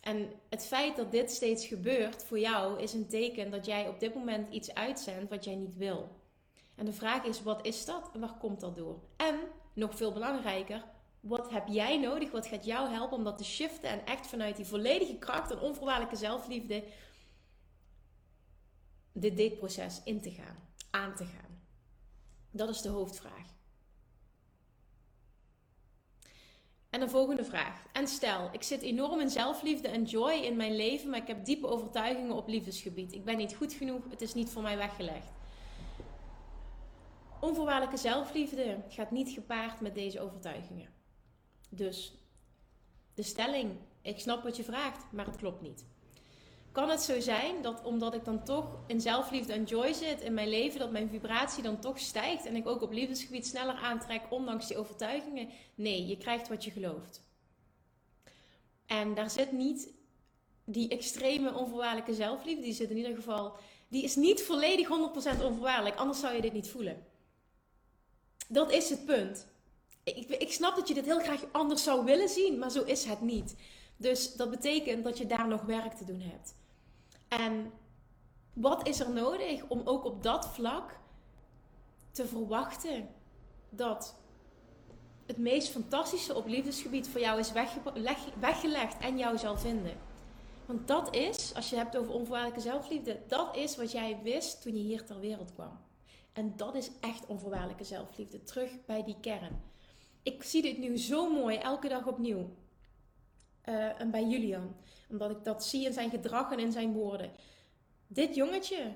En 0.02 0.32
het 0.50 0.66
feit 0.66 0.96
dat 0.96 1.12
dit 1.12 1.32
steeds 1.32 1.66
gebeurt 1.66 2.24
voor 2.24 2.40
jou 2.40 2.82
is 2.82 2.94
een 2.94 3.08
teken 3.08 3.52
dat 3.52 3.66
jij 3.66 3.88
op 3.88 4.00
dit 4.00 4.16
moment 4.16 4.54
iets 4.54 4.74
uitzendt 4.74 5.30
wat 5.30 5.44
jij 5.44 5.56
niet 5.56 5.76
wil. 5.76 6.10
En 6.76 6.86
de 6.86 6.94
vraag 6.94 7.24
is: 7.24 7.44
wat 7.44 7.66
is 7.66 7.86
dat 7.86 8.10
en 8.14 8.20
waar 8.20 8.38
komt 8.38 8.60
dat 8.60 8.76
door? 8.76 9.00
En 9.18 9.36
nog 9.74 9.96
veel 9.96 10.14
belangrijker, 10.14 10.84
wat 11.20 11.50
heb 11.50 11.68
jij 11.68 11.98
nodig? 11.98 12.32
Wat 12.32 12.48
gaat 12.48 12.66
jou 12.66 12.90
helpen 12.90 13.18
om 13.18 13.24
dat 13.24 13.38
te 13.38 13.44
shiften 13.44 13.90
en 13.90 14.06
echt 14.06 14.28
vanuit 14.28 14.56
die 14.56 14.66
volledige 14.66 15.18
kracht 15.18 15.52
en 15.52 15.60
onvoorwaardelijke 15.60 16.16
zelfliefde 16.16 16.84
dit 19.12 19.38
dateproces 19.38 20.02
in 20.04 20.22
te 20.22 20.32
gaan, 20.32 20.56
aan 20.90 21.16
te 21.16 21.26
gaan? 21.26 21.62
Dat 22.52 22.70
is 22.70 22.82
de 22.82 22.90
hoofdvraag. 22.90 23.48
En 26.90 27.00
de 27.00 27.10
volgende 27.10 27.44
vraag. 27.44 27.86
En 27.94 28.08
stel, 28.08 28.50
ik 28.52 28.64
zit 28.64 28.82
enorm 28.82 29.20
in 29.20 29.30
zelfliefde 29.30 29.88
en 29.88 30.04
joy 30.04 30.34
in 30.34 30.56
mijn 30.56 30.76
leven, 30.76 31.10
maar 31.10 31.22
ik 31.22 31.28
heb 31.28 31.46
diepe 31.46 31.68
overtuigingen 31.68 32.36
op 32.36 32.48
liefdesgebied. 32.48 33.14
Ik 33.14 33.26
ben 33.26 33.38
niet 33.38 33.56
goed 33.56 33.74
genoeg, 33.74 34.10
het 34.10 34.22
is 34.22 34.34
niet 34.34 34.50
voor 34.50 34.62
mij 34.62 34.78
weggelegd. 34.78 35.32
Onvoorwaardelijke 37.40 37.98
zelfliefde 37.98 38.84
gaat 38.90 39.12
niet 39.12 39.30
gepaard 39.30 39.82
met 39.82 39.96
deze 39.96 40.20
overtuigingen. 40.20 40.90
Dus 41.70 42.14
de 43.14 43.24
stelling, 43.24 43.72
ik 44.02 44.20
snap 44.20 44.44
wat 44.44 44.58
je 44.58 44.64
vraagt, 44.64 45.12
maar 45.12 45.26
het 45.26 45.38
klopt 45.38 45.62
niet 45.62 45.86
kan 46.80 46.90
het 46.90 47.02
zo 47.02 47.20
zijn 47.20 47.62
dat 47.62 47.84
omdat 47.84 48.14
ik 48.14 48.26
dan 48.26 48.44
toch 48.44 48.80
in 48.88 49.02
zelfliefde 49.02 49.54
en 49.54 49.64
joy 49.64 49.94
zit 49.94 50.22
in 50.22 50.34
mijn 50.34 50.50
leven, 50.50 50.80
dat 50.80 50.92
mijn 50.92 51.10
vibratie 51.10 51.64
dan 51.64 51.80
toch 51.80 52.00
stijgt 52.00 52.46
en 52.46 52.56
ik 52.56 52.68
ook 52.68 52.82
op 52.82 52.92
liefdesgebied 52.92 53.48
sneller 53.48 53.76
aantrek, 53.76 54.22
ondanks 54.30 54.68
die 54.68 54.78
overtuigingen? 54.78 55.50
Nee, 55.76 56.08
je 56.08 56.18
krijgt 56.18 56.48
wat 56.48 56.64
je 56.64 56.72
gelooft. 56.72 57.22
En 58.86 59.14
daar 59.14 59.30
zit 59.30 59.52
niet 59.52 59.94
die 60.66 60.90
extreme 60.90 61.54
onvoorwaardelijke 61.54 62.14
zelfliefde, 62.14 62.64
die 62.64 62.74
zit 62.74 62.90
in 62.90 62.98
ieder 62.98 63.16
geval, 63.16 63.58
die 63.88 64.04
is 64.04 64.16
niet 64.16 64.42
volledig 64.42 64.88
100% 64.88 64.92
onvoorwaardelijk, 65.44 65.96
anders 65.96 66.20
zou 66.20 66.36
je 66.36 66.42
dit 66.42 66.54
niet 66.54 66.70
voelen. 66.70 67.06
Dat 68.48 68.72
is 68.72 68.90
het 68.90 69.06
punt. 69.06 69.48
Ik, 70.04 70.30
ik 70.30 70.52
snap 70.52 70.76
dat 70.76 70.88
je 70.88 70.94
dit 70.94 71.06
heel 71.06 71.20
graag 71.20 71.44
anders 71.52 71.84
zou 71.84 72.06
willen 72.06 72.30
zien, 72.30 72.60
maar 72.60 72.72
zo 72.72 72.84
is 72.84 73.04
het 73.04 73.22
niet. 73.22 73.56
Dus 73.98 74.34
dat 74.34 74.50
betekent 74.50 75.04
dat 75.04 75.18
je 75.18 75.26
daar 75.26 75.48
nog 75.48 75.62
werk 75.62 75.94
te 75.94 76.06
doen 76.06 76.22
hebt. 76.22 76.58
En 77.30 77.72
wat 78.54 78.88
is 78.88 79.00
er 79.00 79.10
nodig 79.10 79.64
om 79.68 79.82
ook 79.86 80.06
op 80.06 80.24
dat 80.24 80.48
vlak 80.48 81.00
te 82.12 82.28
verwachten 82.28 83.10
dat 83.70 84.16
het 85.26 85.38
meest 85.38 85.70
fantastische 85.70 86.36
op 86.36 86.48
liefdesgebied 86.48 87.08
voor 87.08 87.22
jou 87.22 87.40
is 87.40 87.52
weggelegd 88.40 88.98
en 89.00 89.18
jou 89.18 89.38
zal 89.38 89.58
vinden? 89.58 89.98
Want 90.66 90.88
dat 90.88 91.16
is, 91.16 91.56
als 91.56 91.70
je 91.70 91.76
het 91.76 91.84
hebt 91.84 91.98
over 91.98 92.14
onvoorwaardelijke 92.14 92.62
zelfliefde, 92.62 93.20
dat 93.28 93.56
is 93.56 93.78
wat 93.78 93.92
jij 93.92 94.20
wist 94.24 94.62
toen 94.62 94.76
je 94.76 94.84
hier 94.84 95.06
ter 95.06 95.20
wereld 95.20 95.54
kwam. 95.54 95.80
En 96.34 96.54
dat 96.56 96.76
is 96.76 96.92
echt 97.00 97.26
onvoorwaardelijke 97.26 97.84
zelfliefde. 97.84 98.44
Terug 98.44 98.86
bij 98.86 99.04
die 99.04 99.18
kern. 99.22 99.62
Ik 100.24 100.44
zie 100.44 100.62
dit 100.62 100.78
nu 100.78 100.98
zo 100.98 101.30
mooi 101.30 101.58
elke 101.58 101.88
dag 101.88 102.06
opnieuw. 102.06 102.50
Uh, 103.70 104.02
en 104.02 104.12
bij 104.12 104.24
Julian 104.24 104.76
omdat 105.10 105.32
ik 105.32 105.44
dat 105.44 105.66
zie 105.66 105.86
in 105.86 105.94
zijn 105.94 106.10
gedrag 106.10 106.52
en 106.52 106.60
in 106.60 106.72
zijn 106.72 106.94
woorden. 106.94 107.32
Dit 108.08 108.36
jongetje 108.36 108.94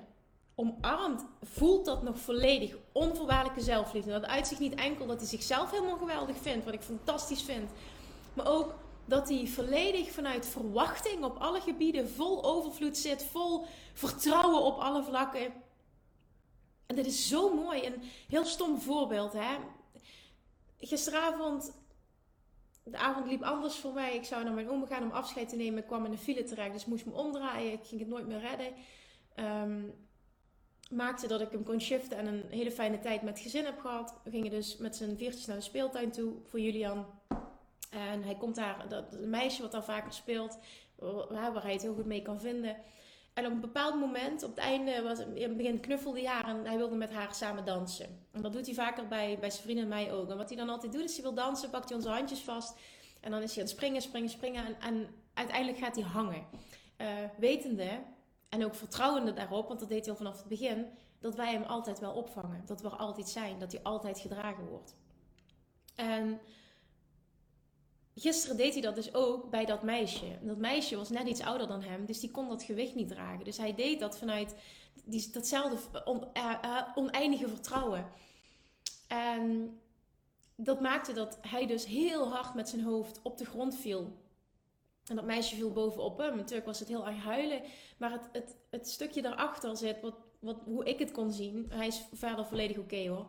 omarmt, 0.54 1.24
voelt 1.42 1.84
dat 1.84 2.02
nog 2.02 2.18
volledig. 2.18 2.76
Onvoorwaardelijke 2.92 3.60
zelfliefde. 3.60 4.10
Dat 4.10 4.24
uitzicht 4.24 4.60
niet 4.60 4.74
enkel 4.74 5.06
dat 5.06 5.18
hij 5.18 5.28
zichzelf 5.28 5.70
helemaal 5.70 5.96
geweldig 5.96 6.36
vindt, 6.36 6.64
wat 6.64 6.74
ik 6.74 6.82
fantastisch 6.82 7.42
vind. 7.42 7.70
Maar 8.32 8.46
ook 8.46 8.74
dat 9.04 9.28
hij 9.28 9.46
volledig 9.46 10.10
vanuit 10.10 10.46
verwachting 10.46 11.24
op 11.24 11.36
alle 11.36 11.60
gebieden 11.60 12.08
vol 12.08 12.44
overvloed 12.44 12.96
zit, 12.96 13.24
vol 13.24 13.64
vertrouwen 13.92 14.62
op 14.62 14.78
alle 14.78 15.02
vlakken. 15.02 15.52
En 16.86 16.96
dit 16.96 17.06
is 17.06 17.28
zo 17.28 17.54
mooi. 17.54 17.86
Een 17.86 18.02
heel 18.28 18.44
stom 18.44 18.80
voorbeeld. 18.80 19.32
Hè? 19.32 19.56
Gisteravond 20.78 21.72
de 22.84 22.96
avond 22.96 23.26
liep 23.26 23.42
anders 23.42 23.76
voor 23.76 23.92
mij. 23.92 24.14
Ik 24.14 24.24
zou 24.24 24.44
naar 24.44 24.52
mijn 24.52 24.70
oom 24.70 24.86
gaan 24.86 25.02
om 25.02 25.10
afscheid 25.10 25.48
te 25.48 25.56
nemen. 25.56 25.78
Ik 25.78 25.86
kwam 25.86 26.04
in 26.04 26.10
de 26.10 26.18
file 26.18 26.42
terecht, 26.42 26.72
dus 26.72 26.86
moest 26.86 27.06
me 27.06 27.12
omdraaien. 27.12 27.72
Ik 27.72 27.84
ging 27.84 28.00
het 28.00 28.10
nooit 28.10 28.26
meer 28.26 28.40
redden. 28.40 28.72
Ehm, 29.34 29.82
maakte 30.90 31.26
dat 31.26 31.40
ik 31.40 31.50
hem 31.50 31.64
kon 31.64 31.80
shiften 31.80 32.18
en 32.18 32.26
een 32.26 32.44
hele 32.50 32.70
fijne 32.70 32.98
tijd 32.98 33.22
met 33.22 33.38
gezin 33.38 33.64
heb 33.64 33.78
gehad. 33.78 34.20
We 34.24 34.30
gingen 34.30 34.50
dus 34.50 34.76
met 34.76 34.96
z'n 34.96 35.16
viertjes 35.16 35.46
naar 35.46 35.56
de 35.56 35.62
speeltuin 35.62 36.10
toe 36.10 36.34
voor 36.44 36.60
Julian. 36.60 37.06
En 37.90 38.22
hij 38.22 38.34
komt 38.34 38.54
daar, 38.54 38.88
dat 38.88 39.14
een 39.14 39.30
meisje 39.30 39.62
wat 39.62 39.72
daar 39.72 39.84
vaker 39.84 40.12
speelt, 40.12 40.58
waar 41.28 41.62
hij 41.62 41.72
het 41.72 41.82
heel 41.82 41.94
goed 41.94 42.06
mee 42.06 42.22
kan 42.22 42.40
vinden. 42.40 42.76
En 43.34 43.46
op 43.46 43.52
een 43.52 43.60
bepaald 43.60 44.00
moment, 44.00 44.42
op 44.42 44.50
het 44.50 44.58
einde, 44.58 45.02
was, 45.02 45.18
in 45.18 45.42
het 45.42 45.56
begin 45.56 45.80
knuffelde 45.80 46.20
hij 46.20 46.28
haar 46.28 46.48
en 46.48 46.64
hij 46.66 46.76
wilde 46.76 46.96
met 46.96 47.12
haar 47.12 47.34
samen 47.34 47.64
dansen. 47.64 48.26
En 48.32 48.42
dat 48.42 48.52
doet 48.52 48.66
hij 48.66 48.74
vaker 48.74 49.08
bij, 49.08 49.38
bij 49.40 49.50
zijn 49.50 49.62
vrienden 49.62 49.84
en 49.84 49.90
mij 49.90 50.12
ook. 50.12 50.30
En 50.30 50.36
wat 50.36 50.48
hij 50.48 50.58
dan 50.58 50.68
altijd 50.68 50.92
doet, 50.92 51.04
is 51.04 51.14
hij 51.14 51.22
wil 51.22 51.34
dansen, 51.34 51.70
pakt 51.70 51.88
hij 51.88 51.98
onze 51.98 52.08
handjes 52.08 52.40
vast. 52.40 52.78
En 53.20 53.30
dan 53.30 53.42
is 53.42 53.54
hij 53.54 53.62
aan 53.62 53.68
het 53.68 53.76
springen, 53.76 54.02
springen, 54.02 54.30
springen. 54.30 54.66
En, 54.66 54.80
en 54.80 55.08
uiteindelijk 55.34 55.78
gaat 55.78 55.94
hij 55.94 56.04
hangen. 56.04 56.46
Uh, 56.98 57.08
wetende 57.38 58.02
en 58.48 58.64
ook 58.64 58.74
vertrouwende 58.74 59.32
daarop, 59.32 59.68
want 59.68 59.80
dat 59.80 59.88
deed 59.88 60.00
hij 60.04 60.10
al 60.10 60.16
vanaf 60.16 60.38
het 60.38 60.48
begin, 60.48 60.86
dat 61.20 61.34
wij 61.34 61.52
hem 61.52 61.62
altijd 61.62 62.00
wel 62.00 62.12
opvangen. 62.12 62.62
Dat 62.66 62.80
we 62.80 62.88
er 62.88 62.96
altijd 62.96 63.28
zijn, 63.28 63.58
dat 63.58 63.72
hij 63.72 63.82
altijd 63.82 64.18
gedragen 64.18 64.66
wordt. 64.66 64.96
En 65.94 66.40
gisteren 68.14 68.56
deed 68.56 68.72
hij 68.72 68.82
dat 68.82 68.94
dus 68.94 69.14
ook 69.14 69.50
bij 69.50 69.64
dat 69.64 69.82
meisje. 69.82 70.38
Dat 70.42 70.56
meisje 70.56 70.96
was 70.96 71.08
net 71.08 71.28
iets 71.28 71.42
ouder 71.42 71.68
dan 71.68 71.82
hem, 71.82 72.06
dus 72.06 72.20
die 72.20 72.30
kon 72.30 72.48
dat 72.48 72.62
gewicht 72.62 72.94
niet 72.94 73.08
dragen. 73.08 73.44
Dus 73.44 73.56
hij 73.56 73.74
deed 73.74 74.00
dat 74.00 74.18
vanuit 74.18 74.54
die, 75.04 75.30
datzelfde 75.32 76.04
on, 76.04 76.24
uh, 76.34 76.82
oneindige 76.94 77.48
vertrouwen. 77.48 78.06
En 79.08 79.78
dat 80.56 80.80
maakte 80.80 81.12
dat 81.12 81.38
hij 81.40 81.66
dus 81.66 81.86
heel 81.86 82.28
hard 82.28 82.54
met 82.54 82.68
zijn 82.68 82.82
hoofd 82.82 83.20
op 83.22 83.38
de 83.38 83.44
grond 83.44 83.76
viel. 83.76 84.22
En 85.06 85.16
dat 85.16 85.24
meisje 85.24 85.54
viel 85.54 85.72
bovenop 85.72 86.18
hem. 86.18 86.36
Natuurlijk 86.36 86.66
was 86.66 86.78
het 86.78 86.88
heel 86.88 87.06
erg 87.06 87.22
huilen. 87.22 87.62
Maar 87.96 88.10
het, 88.12 88.28
het, 88.32 88.56
het 88.70 88.88
stukje 88.88 89.22
daarachter 89.22 89.76
zit, 89.76 90.00
wat, 90.00 90.14
wat, 90.38 90.56
hoe 90.64 90.84
ik 90.84 90.98
het 90.98 91.10
kon 91.10 91.32
zien. 91.32 91.66
Hij 91.68 91.86
is 91.86 92.04
verder 92.12 92.46
volledig 92.46 92.78
oké 92.78 93.08
hoor. 93.08 93.26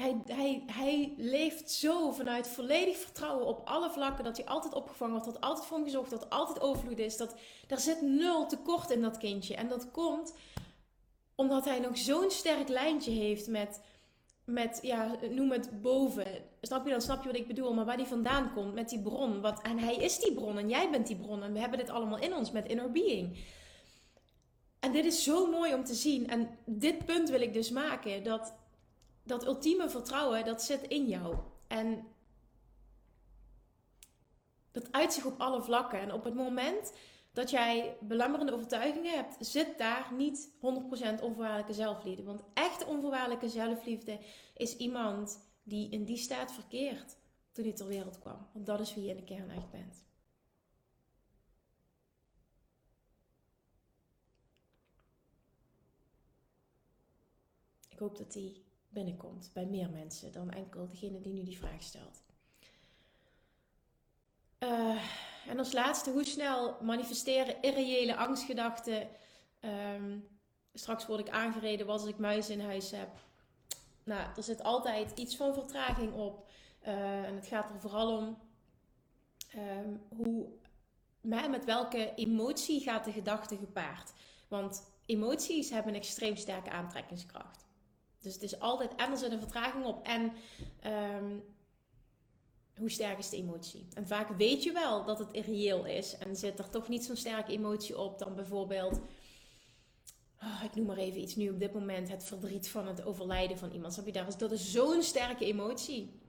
Hij, 0.00 0.22
hij, 0.26 0.62
hij 0.66 1.14
leeft 1.16 1.70
zo 1.70 2.10
vanuit 2.10 2.48
volledig 2.48 2.96
vertrouwen 2.96 3.46
op 3.46 3.60
alle 3.64 3.90
vlakken. 3.90 4.24
Dat 4.24 4.36
hij 4.36 4.46
altijd 4.46 4.74
opgevangen 4.74 5.14
wordt. 5.14 5.32
Dat 5.32 5.40
altijd 5.40 5.66
voor 5.66 5.76
hem 5.76 5.86
gezorgd 5.86 6.10
Dat 6.10 6.30
altijd 6.30 6.60
overvloed 6.60 6.98
is. 6.98 7.16
Dat, 7.16 7.34
er 7.68 7.80
zit 7.80 8.00
nul 8.00 8.46
tekort 8.46 8.90
in 8.90 9.02
dat 9.02 9.18
kindje. 9.18 9.54
En 9.54 9.68
dat 9.68 9.90
komt 9.90 10.34
omdat 11.34 11.64
hij 11.64 11.78
nog 11.78 11.98
zo'n 11.98 12.30
sterk 12.30 12.68
lijntje 12.68 13.10
heeft 13.10 13.48
met 13.48 13.80
met, 14.44 14.78
ja, 14.82 15.16
noem 15.30 15.50
het 15.50 15.82
boven. 15.82 16.26
Snap 16.60 16.84
je 16.84 16.90
dan? 16.90 17.00
Snap 17.00 17.22
je 17.22 17.28
wat 17.28 17.38
ik 17.38 17.46
bedoel? 17.46 17.74
Maar 17.74 17.84
waar 17.84 17.96
die 17.96 18.06
vandaan 18.06 18.52
komt, 18.52 18.74
met 18.74 18.88
die 18.88 19.02
bron. 19.02 19.44
En 19.62 19.78
hij 19.78 19.96
is 19.96 20.18
die 20.18 20.34
bron 20.34 20.58
en 20.58 20.68
jij 20.68 20.90
bent 20.90 21.06
die 21.06 21.16
bron. 21.16 21.42
En 21.42 21.52
we 21.52 21.58
hebben 21.58 21.78
dit 21.78 21.90
allemaal 21.90 22.18
in 22.18 22.34
ons 22.34 22.50
met 22.50 22.68
inner 22.68 22.92
being. 22.92 23.38
En 24.80 24.92
dit 24.92 25.04
is 25.04 25.24
zo 25.24 25.50
mooi 25.50 25.74
om 25.74 25.84
te 25.84 25.94
zien. 25.94 26.28
En 26.28 26.48
dit 26.64 27.04
punt 27.04 27.30
wil 27.30 27.40
ik 27.40 27.52
dus 27.52 27.70
maken. 27.70 28.24
Dat, 28.24 28.54
dat 29.26 29.46
ultieme 29.46 29.90
vertrouwen, 29.90 30.44
dat 30.44 30.62
zit 30.62 30.82
in 30.82 31.06
jou. 31.06 31.36
En 31.66 32.06
dat 34.72 34.92
uit 34.92 35.12
zich 35.12 35.24
op 35.24 35.40
alle 35.40 35.62
vlakken. 35.62 36.00
En 36.00 36.12
op 36.12 36.24
het 36.24 36.34
moment 36.34 36.92
dat 37.32 37.50
jij 37.50 37.96
belemmerende 38.00 38.52
overtuigingen 38.52 39.14
hebt, 39.14 39.46
zit 39.46 39.78
daar 39.78 40.12
niet 40.12 40.50
100% 40.56 40.58
onvoorwaardelijke 41.22 41.72
zelfliefde. 41.72 42.22
Want 42.22 42.42
echte 42.54 42.86
onvoorwaardelijke 42.86 43.48
zelfliefde 43.48 44.18
is 44.54 44.76
iemand 44.76 45.40
die 45.62 45.90
in 45.90 46.04
die 46.04 46.16
staat 46.16 46.52
verkeert 46.52 47.16
toen 47.52 47.64
hij 47.64 47.72
ter 47.72 47.86
wereld 47.86 48.18
kwam. 48.18 48.48
Want 48.52 48.66
dat 48.66 48.80
is 48.80 48.94
wie 48.94 49.04
je 49.04 49.10
in 49.10 49.16
de 49.16 49.24
kern 49.24 49.50
echt 49.50 49.70
bent. 49.70 50.04
Ik 57.88 57.98
hoop 57.98 58.16
dat 58.16 58.32
die 58.32 58.65
binnenkomt 58.96 59.50
bij 59.52 59.66
meer 59.66 59.90
mensen 59.90 60.32
dan 60.32 60.50
enkel 60.50 60.88
degene 60.88 61.20
die 61.20 61.32
nu 61.32 61.42
die 61.42 61.58
vraag 61.58 61.82
stelt. 61.82 62.22
Uh, 64.58 65.02
en 65.46 65.58
als 65.58 65.72
laatste, 65.72 66.10
hoe 66.10 66.24
snel 66.24 66.76
manifesteren 66.82 67.62
irreële 67.62 68.16
angstgedachten. 68.16 69.08
Um, 69.60 70.28
straks 70.72 71.06
word 71.06 71.20
ik 71.20 71.28
aangereden 71.28 71.88
als 71.88 72.04
ik 72.04 72.18
muizen 72.18 72.60
in 72.60 72.66
huis 72.66 72.90
heb. 72.90 73.08
Nou, 74.04 74.36
er 74.36 74.42
zit 74.42 74.62
altijd 74.62 75.18
iets 75.18 75.36
van 75.36 75.54
vertraging 75.54 76.12
op. 76.12 76.48
Uh, 76.86 77.24
en 77.24 77.34
het 77.34 77.46
gaat 77.46 77.70
er 77.70 77.80
vooral 77.80 78.16
om 78.16 78.38
um, 79.56 80.02
hoe, 80.16 80.48
met 81.20 81.64
welke 81.64 82.14
emotie 82.14 82.80
gaat 82.80 83.04
de 83.04 83.12
gedachte 83.12 83.56
gepaard. 83.56 84.12
Want 84.48 84.90
emoties 85.06 85.70
hebben 85.70 85.94
een 85.94 86.00
extreem 86.00 86.36
sterke 86.36 86.70
aantrekkingskracht. 86.70 87.65
Dus 88.26 88.34
het 88.34 88.42
is 88.42 88.60
altijd, 88.60 88.94
en 88.94 89.10
er 89.10 89.16
zit 89.16 89.32
een 89.32 89.38
vertraging 89.38 89.84
op. 89.84 90.06
En 90.06 90.32
um, 91.16 91.44
hoe 92.76 92.90
sterk 92.90 93.18
is 93.18 93.28
de 93.28 93.36
emotie? 93.36 93.88
En 93.94 94.06
vaak 94.06 94.28
weet 94.28 94.62
je 94.62 94.72
wel 94.72 95.04
dat 95.04 95.18
het 95.18 95.32
irreëel 95.32 95.84
is 95.84 96.16
en 96.16 96.36
zit 96.36 96.58
er 96.58 96.70
toch 96.70 96.88
niet 96.88 97.04
zo'n 97.04 97.16
sterke 97.16 97.52
emotie 97.52 97.98
op 97.98 98.18
dan 98.18 98.34
bijvoorbeeld, 98.34 99.00
oh, 100.42 100.62
ik 100.64 100.74
noem 100.74 100.86
maar 100.86 100.96
even 100.96 101.20
iets 101.20 101.36
nu 101.36 101.50
op 101.50 101.58
dit 101.58 101.72
moment, 101.72 102.08
het 102.08 102.24
verdriet 102.24 102.68
van 102.68 102.86
het 102.86 103.04
overlijden 103.04 103.58
van 103.58 103.70
iemand. 103.70 103.92
Snap 103.92 104.06
je 104.06 104.12
daar? 104.12 104.38
Dat 104.38 104.52
is 104.52 104.72
zo'n 104.72 105.02
sterke 105.02 105.44
emotie. 105.44 106.20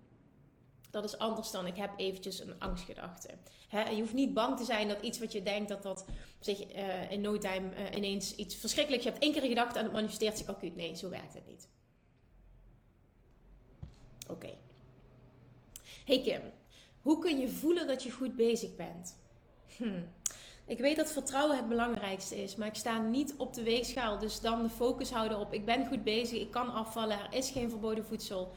Dat 0.92 1.04
is 1.04 1.18
anders 1.18 1.52
dan 1.52 1.68
ik 1.68 1.76
heb 1.76 1.94
eventjes 1.98 2.40
een 2.40 2.60
angstgedachte. 2.60 3.30
Je 3.70 4.00
hoeft 4.00 4.14
niet 4.14 4.34
bang 4.34 4.58
te 4.58 4.64
zijn 4.64 4.88
dat 4.88 5.02
iets 5.02 5.20
wat 5.20 5.32
je 5.32 5.44
denkt 5.44 5.70
dat 5.70 5.84
dat 5.84 6.06
zich 6.40 6.76
uh, 6.76 7.12
in 7.12 7.22
no 7.22 7.38
time 7.38 7.70
uh, 7.76 7.96
ineens 7.96 8.36
iets 8.36 8.56
verschrikkelijks. 8.56 9.06
Je 9.06 9.12
hebt 9.12 9.24
één 9.24 9.34
keer 9.34 9.44
een 9.44 9.50
gedachte 9.50 9.78
en 9.80 9.84
het 9.84 9.94
manifesteert 9.94 10.38
zich 10.38 10.48
acuut. 10.48 10.76
Nee, 10.76 10.96
zo 10.96 11.10
werkt 11.10 11.34
het 11.34 11.48
niet. 11.48 11.68
Oké. 14.28 14.54
Hey 16.06 16.22
Kim, 16.22 16.42
hoe 17.02 17.20
kun 17.20 17.40
je 17.40 17.50
voelen 17.50 17.88
dat 17.88 18.04
je 18.04 18.12
goed 18.12 18.36
bezig 18.36 18.76
bent? 18.76 19.18
Hm. 19.78 20.02
Ik 20.66 20.80
weet 20.80 20.96
dat 20.96 21.12
vertrouwen 21.12 21.58
het 21.58 21.68
belangrijkste 21.68 22.44
is, 22.44 22.56
maar 22.56 22.68
ik 22.68 22.76
sta 22.76 22.98
niet 22.98 23.34
op 23.38 23.54
de 23.54 23.64
weegschaal. 23.64 24.20
Dus 24.20 24.42
dan 24.42 24.64
de 24.64 24.70
focus 24.70 25.12
houden 25.12 25.40
op: 25.40 25.54
ik 25.54 25.66
ben 25.66 25.88
goed 25.88 26.04
bezig, 26.04 26.40
ik 26.40 26.52
kan 26.52 26.74
afvallen, 26.74 27.20
er 27.20 27.34
is 27.34 27.50
geen 27.50 27.70
verboden 27.70 28.06
voedsel. 28.06 28.52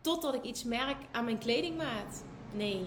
Totdat 0.00 0.34
ik 0.34 0.42
iets 0.42 0.64
merk 0.64 0.96
aan 1.12 1.24
mijn 1.24 1.38
kledingmaat. 1.38 2.24
Nee. 2.52 2.86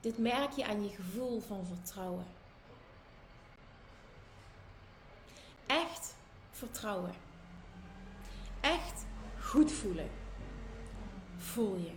Dit 0.00 0.18
merk 0.18 0.52
je 0.52 0.66
aan 0.66 0.82
je 0.82 0.88
gevoel 0.88 1.40
van 1.40 1.66
vertrouwen. 1.66 2.26
Echt 5.66 6.14
vertrouwen. 6.50 7.27
Goed 9.48 9.72
voelen 9.72 10.10
voel 11.36 11.76
je. 11.76 11.90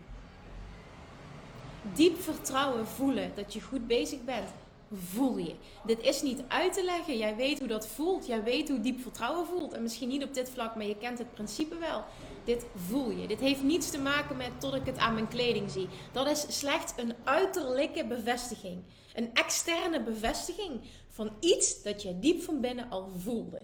Diep 1.94 2.22
vertrouwen 2.22 2.88
voelen 2.88 3.32
dat 3.36 3.54
je 3.54 3.62
goed 3.62 3.88
bezig 3.88 4.24
bent, 4.24 4.50
voel 4.92 5.38
je. 5.38 5.56
Dit 5.86 6.02
is 6.02 6.22
niet 6.22 6.44
uit 6.48 6.74
te 6.74 6.84
leggen. 6.84 7.18
Jij 7.18 7.36
weet 7.36 7.60
hoe 7.60 7.68
dat 7.68 7.88
voelt. 7.88 8.28
Jij 8.28 8.44
weet 8.44 8.70
hoe 8.70 8.80
diep 8.80 9.02
vertrouwen 9.02 9.46
voelt. 9.46 9.74
En 9.74 9.82
misschien 9.82 10.08
niet 10.08 10.24
op 10.24 10.34
dit 10.34 10.50
vlak, 10.50 10.76
maar 10.76 10.86
je 10.86 10.98
kent 10.98 11.18
het 11.18 11.34
principe 11.34 11.76
wel. 11.78 12.04
Dit 12.44 12.66
voel 12.76 13.10
je. 13.10 13.28
Dit 13.28 13.40
heeft 13.40 13.64
niets 13.64 13.90
te 13.92 14.00
maken 14.00 14.38
met 14.38 14.60
tot 14.60 14.74
ik 14.74 14.86
het 14.86 14.98
aan 14.98 15.14
mijn 15.14 15.28
kleding 15.28 15.70
zie. 15.70 15.88
Dat 16.12 16.28
is 16.28 16.46
slechts 16.60 16.94
een 16.96 17.14
uiterlijke 17.24 18.06
bevestiging. 18.06 18.84
Een 19.14 19.34
externe 19.34 20.04
bevestiging 20.04 20.82
van 21.08 21.32
iets 21.40 21.84
dat 21.84 22.02
je 22.02 22.20
diep 22.20 22.42
van 22.42 22.62
binnen 22.62 22.90
al 22.90 23.10
voelde. 23.18 23.62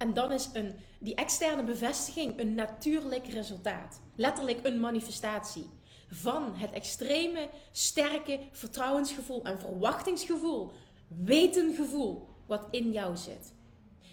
En 0.00 0.14
dan 0.14 0.32
is 0.32 0.48
een, 0.52 0.74
die 0.98 1.14
externe 1.14 1.62
bevestiging 1.62 2.38
een 2.40 2.54
natuurlijk 2.54 3.26
resultaat. 3.26 4.00
Letterlijk 4.14 4.66
een 4.66 4.80
manifestatie 4.80 5.66
van 6.08 6.54
het 6.54 6.70
extreme, 6.70 7.48
sterke 7.72 8.40
vertrouwensgevoel 8.52 9.44
en 9.44 9.60
verwachtingsgevoel, 9.60 10.70
wetengevoel 11.08 12.28
wat 12.46 12.66
in 12.70 12.92
jou 12.92 13.16
zit. 13.16 13.52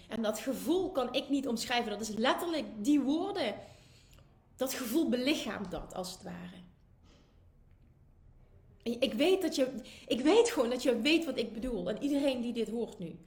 En 0.08 0.22
dat 0.22 0.38
gevoel 0.38 0.90
kan 0.92 1.14
ik 1.14 1.28
niet 1.28 1.48
omschrijven. 1.48 1.90
Dat 1.90 2.00
is 2.00 2.08
letterlijk 2.08 2.66
die 2.76 3.00
woorden. 3.00 3.54
Dat 4.56 4.74
gevoel 4.74 5.08
belichaamt 5.08 5.70
dat 5.70 5.94
als 5.94 6.12
het 6.12 6.22
ware. 6.22 6.56
ik 8.82 9.12
weet, 9.12 9.42
dat 9.42 9.54
je, 9.54 9.70
ik 10.06 10.20
weet 10.20 10.50
gewoon 10.50 10.70
dat 10.70 10.82
je 10.82 11.00
weet 11.00 11.24
wat 11.24 11.38
ik 11.38 11.52
bedoel. 11.52 11.88
En 11.88 12.02
iedereen 12.02 12.40
die 12.40 12.52
dit 12.52 12.70
hoort 12.70 12.98
nu. 12.98 13.18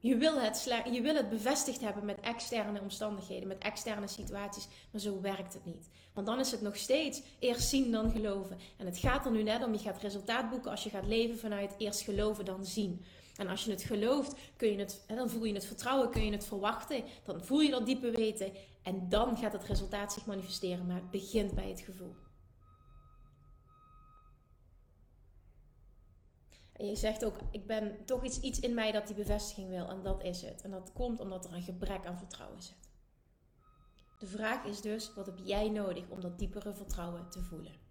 Je 0.00 0.16
wil, 0.16 0.40
het 0.40 0.82
je 0.92 1.00
wil 1.00 1.14
het 1.14 1.28
bevestigd 1.28 1.80
hebben 1.80 2.04
met 2.04 2.20
externe 2.20 2.80
omstandigheden, 2.80 3.48
met 3.48 3.58
externe 3.58 4.08
situaties, 4.08 4.68
maar 4.90 5.00
zo 5.00 5.20
werkt 5.20 5.54
het 5.54 5.64
niet. 5.64 5.88
Want 6.12 6.26
dan 6.26 6.40
is 6.40 6.50
het 6.50 6.60
nog 6.60 6.76
steeds 6.76 7.22
eerst 7.38 7.68
zien 7.68 7.90
dan 7.90 8.10
geloven. 8.10 8.58
En 8.76 8.86
het 8.86 8.98
gaat 8.98 9.24
er 9.24 9.32
nu 9.32 9.42
net 9.42 9.64
om, 9.64 9.72
je 9.72 9.78
gaat 9.78 10.02
resultaat 10.02 10.50
boeken 10.50 10.70
als 10.70 10.84
je 10.84 10.90
gaat 10.90 11.06
leven 11.06 11.38
vanuit 11.38 11.74
eerst 11.78 12.00
geloven 12.00 12.44
dan 12.44 12.64
zien. 12.64 13.04
En 13.36 13.48
als 13.48 13.64
je 13.64 13.70
het 13.70 13.82
gelooft, 13.82 14.34
kun 14.56 14.72
je 14.72 14.78
het, 14.78 15.04
dan 15.06 15.30
voel 15.30 15.44
je 15.44 15.54
het 15.54 15.66
vertrouwen, 15.66 16.10
kun 16.10 16.24
je 16.24 16.32
het 16.32 16.46
verwachten, 16.46 17.04
dan 17.24 17.44
voel 17.44 17.60
je 17.60 17.70
dat 17.70 17.86
diepe 17.86 18.10
weten 18.10 18.52
en 18.82 19.08
dan 19.08 19.36
gaat 19.36 19.52
het 19.52 19.64
resultaat 19.64 20.12
zich 20.12 20.26
manifesteren, 20.26 20.86
maar 20.86 20.96
het 20.96 21.10
begint 21.10 21.54
bij 21.54 21.68
het 21.68 21.80
gevoel. 21.80 22.14
Je 26.78 26.96
zegt 26.96 27.24
ook, 27.24 27.36
ik 27.50 27.66
ben 27.66 28.04
toch 28.04 28.24
iets, 28.24 28.40
iets 28.40 28.60
in 28.60 28.74
mij 28.74 28.92
dat 28.92 29.06
die 29.06 29.16
bevestiging 29.16 29.68
wil. 29.68 29.88
En 29.88 30.02
dat 30.02 30.22
is 30.22 30.42
het. 30.42 30.62
En 30.62 30.70
dat 30.70 30.92
komt 30.92 31.20
omdat 31.20 31.44
er 31.44 31.52
een 31.52 31.62
gebrek 31.62 32.06
aan 32.06 32.18
vertrouwen 32.18 32.62
zit. 32.62 32.90
De 34.18 34.26
vraag 34.26 34.64
is 34.64 34.80
dus, 34.80 35.14
wat 35.14 35.26
heb 35.26 35.38
jij 35.42 35.68
nodig 35.68 36.08
om 36.08 36.20
dat 36.20 36.38
diepere 36.38 36.72
vertrouwen 36.72 37.30
te 37.30 37.42
voelen? 37.42 37.87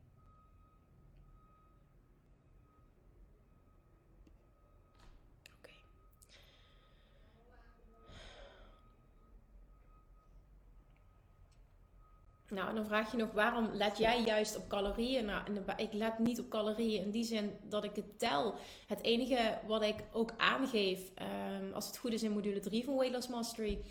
Nou, 12.57 12.69
en 12.69 12.75
dan 12.75 12.85
vraag 12.85 13.11
je 13.11 13.17
nog, 13.17 13.31
waarom 13.31 13.69
let 13.73 13.97
jij 13.97 14.23
juist 14.23 14.57
op 14.57 14.67
calorieën? 14.67 15.25
Nou, 15.25 15.41
ik 15.75 15.93
let 15.93 16.19
niet 16.19 16.39
op 16.39 16.49
calorieën 16.49 17.03
in 17.03 17.11
die 17.11 17.23
zin 17.23 17.51
dat 17.63 17.83
ik 17.83 17.95
het 17.95 18.19
tel. 18.19 18.55
Het 18.87 19.01
enige 19.01 19.59
wat 19.67 19.81
ik 19.81 20.03
ook 20.11 20.33
aangeef, 20.37 20.99
um, 21.61 21.73
als 21.73 21.87
het 21.87 21.97
goed 21.97 22.13
is 22.13 22.23
in 22.23 22.31
module 22.31 22.59
3 22.59 22.83
van 22.83 22.95
Weight 22.95 23.13
Loss 23.13 23.27
Mastery, 23.27 23.81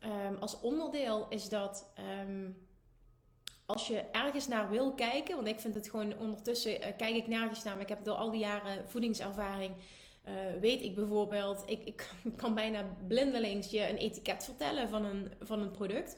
Ehm, 0.00 0.34
als 0.40 0.60
onderdeel 0.60 1.26
is 1.28 1.48
dat 1.48 1.90
ehm, 1.94 2.50
als 3.66 3.86
je 3.86 3.98
ergens 3.98 4.48
naar 4.48 4.70
wil 4.70 4.94
kijken, 4.94 5.34
want 5.34 5.48
ik 5.48 5.60
vind 5.60 5.74
het 5.74 5.88
gewoon 5.88 6.18
ondertussen 6.18 6.70
uh, 6.70 6.86
kijk 6.96 7.16
ik 7.16 7.26
nergens 7.26 7.64
naar, 7.64 7.74
maar 7.74 7.82
ik 7.82 7.88
heb 7.88 8.04
door 8.04 8.14
al 8.14 8.30
die 8.30 8.40
jaren 8.40 8.88
voedingservaring. 8.88 9.74
Uh, 10.28 10.60
weet 10.60 10.82
ik 10.82 10.94
bijvoorbeeld, 10.94 11.62
ik, 11.66 11.84
ik 11.84 12.10
kan 12.36 12.54
bijna 12.54 12.96
blindelings 13.08 13.70
je 13.70 13.88
een 13.88 13.96
etiket 13.96 14.44
vertellen 14.44 14.88
van 14.88 15.04
een, 15.04 15.32
van 15.40 15.60
een 15.60 15.70
product. 15.70 16.16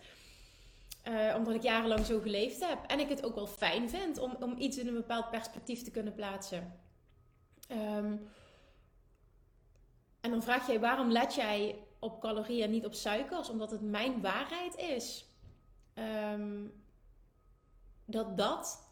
Uh, 1.09 1.35
omdat 1.37 1.55
ik 1.55 1.63
jarenlang 1.63 2.07
zo 2.07 2.21
geleefd 2.21 2.69
heb. 2.69 2.79
En 2.87 3.01
ik 3.01 3.09
het 3.09 3.25
ook 3.25 3.35
wel 3.35 3.47
fijn 3.47 3.91
vind 3.91 4.19
om, 4.19 4.37
om 4.41 4.55
iets 4.59 4.79
in 4.79 4.87
een 4.87 4.95
bepaald 4.95 5.31
perspectief 5.31 5.83
te 5.83 5.91
kunnen 5.91 6.15
plaatsen. 6.15 6.81
Um, 7.71 8.29
en 10.21 10.31
dan 10.31 10.43
vraag 10.43 10.67
je, 10.67 10.81
waarom 10.81 11.11
let 11.11 11.35
jij 11.35 11.79
op 11.99 12.21
calorieën 12.21 12.63
en 12.65 12.71
niet 12.71 12.87
op 12.87 12.95
suikers, 12.95 13.49
omdat 13.49 13.71
het 13.71 13.81
mijn 13.81 14.21
waarheid 14.21 14.77
is. 14.77 15.27
Ehm, 15.95 16.67
dat 18.05 18.37
dat 18.37 18.89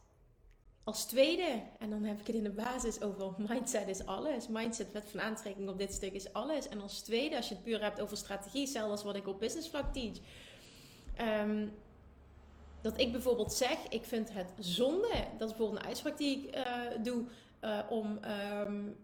als 0.85 1.05
tweede, 1.05 1.63
en 1.79 1.91
dan 1.91 2.05
heb 2.05 2.21
ik 2.21 2.27
het 2.27 2.37
in 2.37 2.43
de 2.43 2.51
basis 2.51 3.01
over 3.01 3.35
mindset 3.49 3.89
is 3.89 4.07
alles. 4.07 4.49
Mindset, 4.49 4.93
wet 4.93 5.11
van 5.11 5.21
aantrekking 5.21 5.69
op 5.69 5.79
dit 5.79 5.93
stuk 5.93 6.13
is 6.13 6.33
alles. 6.33 6.69
En 6.69 6.81
als 6.81 7.03
tweede, 7.03 7.37
als 7.37 7.49
je 7.49 7.55
het 7.55 7.63
puur 7.63 7.83
hebt 7.83 8.01
over 8.01 8.17
strategie, 8.17 8.67
zelfs 8.67 9.03
wat 9.03 9.17
ik 9.17 9.27
op 9.27 9.39
business 9.41 9.69
vlak 9.69 9.93
teach. 9.93 10.17
Um, 11.43 11.73
dat 12.87 13.01
ik 13.01 13.13
bijvoorbeeld 13.13 13.53
zeg, 13.53 13.79
ik 13.89 14.05
vind 14.05 14.33
het 14.33 14.53
zonde, 14.59 15.13
dat 15.39 15.49
is 15.49 15.57
bijvoorbeeld 15.57 15.81
een 15.81 15.87
uitspraak 15.89 16.19
die 16.19 16.39
ik 16.39 16.57
uh, 16.57 16.65
doe, 17.03 17.25
uh, 17.65 17.79
om 17.89 18.19
um, 18.67 18.97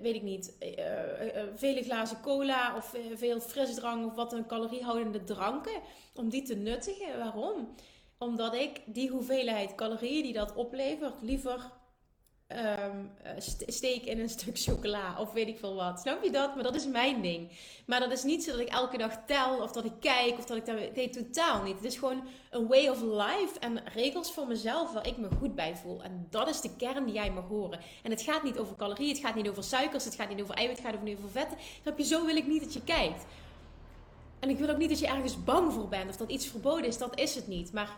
weet 0.00 0.14
ik 0.14 0.22
niet, 0.22 0.56
uh, 0.60 1.42
vele 1.54 1.82
glazen 1.82 2.20
cola 2.20 2.76
of 2.76 2.94
veel 3.14 3.40
frisdrank 3.40 4.06
of 4.06 4.14
wat 4.14 4.32
een 4.32 4.46
caloriehoudende 4.46 5.24
dranken, 5.24 5.80
om 6.14 6.28
die 6.28 6.42
te 6.42 6.54
nuttigen. 6.54 7.18
Waarom? 7.18 7.74
Omdat 8.18 8.54
ik 8.54 8.80
die 8.86 9.10
hoeveelheid 9.10 9.74
calorieën 9.74 10.22
die 10.22 10.32
dat 10.32 10.54
oplevert 10.54 11.22
liever 11.22 11.70
um, 12.48 13.10
steek 13.66 14.04
in 14.04 14.20
een 14.20 14.28
stuk 14.28 14.58
chocola 14.58 15.20
of 15.20 15.32
weet 15.32 15.48
ik 15.48 15.58
veel 15.58 15.74
wat. 15.74 16.00
Snap 16.00 16.22
je 16.22 16.30
dat? 16.30 16.54
Maar 16.54 16.64
dat 16.64 16.74
is 16.74 16.86
mijn 16.86 17.22
ding. 17.22 17.50
Maar 17.86 18.00
dat 18.00 18.12
is 18.12 18.22
niet 18.22 18.44
zo 18.44 18.50
dat 18.50 18.60
ik 18.60 18.68
elke 18.68 18.98
dag 18.98 19.18
tel 19.26 19.62
of 19.62 19.72
dat 19.72 19.84
ik 19.84 19.92
kijk 20.00 20.38
of 20.38 20.44
dat 20.44 20.56
ik 20.56 20.66
daar. 20.66 20.80
Nee, 20.94 21.10
totaal 21.10 21.62
niet. 21.62 21.74
Het 21.74 21.84
is 21.84 21.96
gewoon 21.96 22.22
een 22.50 22.66
way 22.66 22.88
of 22.88 23.00
life 23.02 23.58
en 23.60 23.82
regels 23.94 24.32
voor 24.32 24.46
mezelf 24.46 24.92
waar 24.92 25.06
ik 25.06 25.16
me 25.16 25.28
goed 25.38 25.54
bij 25.54 25.76
voel. 25.76 26.02
En 26.02 26.26
dat 26.30 26.48
is 26.48 26.60
de 26.60 26.76
kern 26.76 27.04
die 27.04 27.14
jij 27.14 27.30
mag 27.30 27.48
horen. 27.48 27.80
En 28.02 28.10
het 28.10 28.22
gaat 28.22 28.42
niet 28.42 28.58
over 28.58 28.76
calorieën, 28.76 29.14
het 29.14 29.24
gaat 29.24 29.34
niet 29.34 29.48
over 29.48 29.64
suikers, 29.64 30.04
het 30.04 30.14
gaat 30.14 30.28
niet 30.28 30.42
over 30.42 30.54
eiwit, 30.54 30.76
het 30.76 30.86
gaat 30.86 31.02
niet 31.02 31.18
over 31.18 31.30
vetten. 31.30 31.58
Snap 31.82 31.98
je? 31.98 32.04
Zo 32.04 32.26
wil 32.26 32.36
ik 32.36 32.46
niet 32.46 32.62
dat 32.62 32.72
je 32.72 32.84
kijkt. 32.84 33.24
En 34.38 34.48
ik 34.48 34.58
wil 34.58 34.68
ook 34.68 34.78
niet 34.78 34.88
dat 34.88 34.98
je 34.98 35.06
ergens 35.06 35.44
bang 35.44 35.72
voor 35.72 35.88
bent 35.88 36.10
of 36.10 36.16
dat 36.16 36.30
iets 36.30 36.46
verboden 36.46 36.84
is. 36.84 36.98
Dat 36.98 37.18
is 37.18 37.34
het 37.34 37.46
niet. 37.46 37.72
Maar 37.72 37.90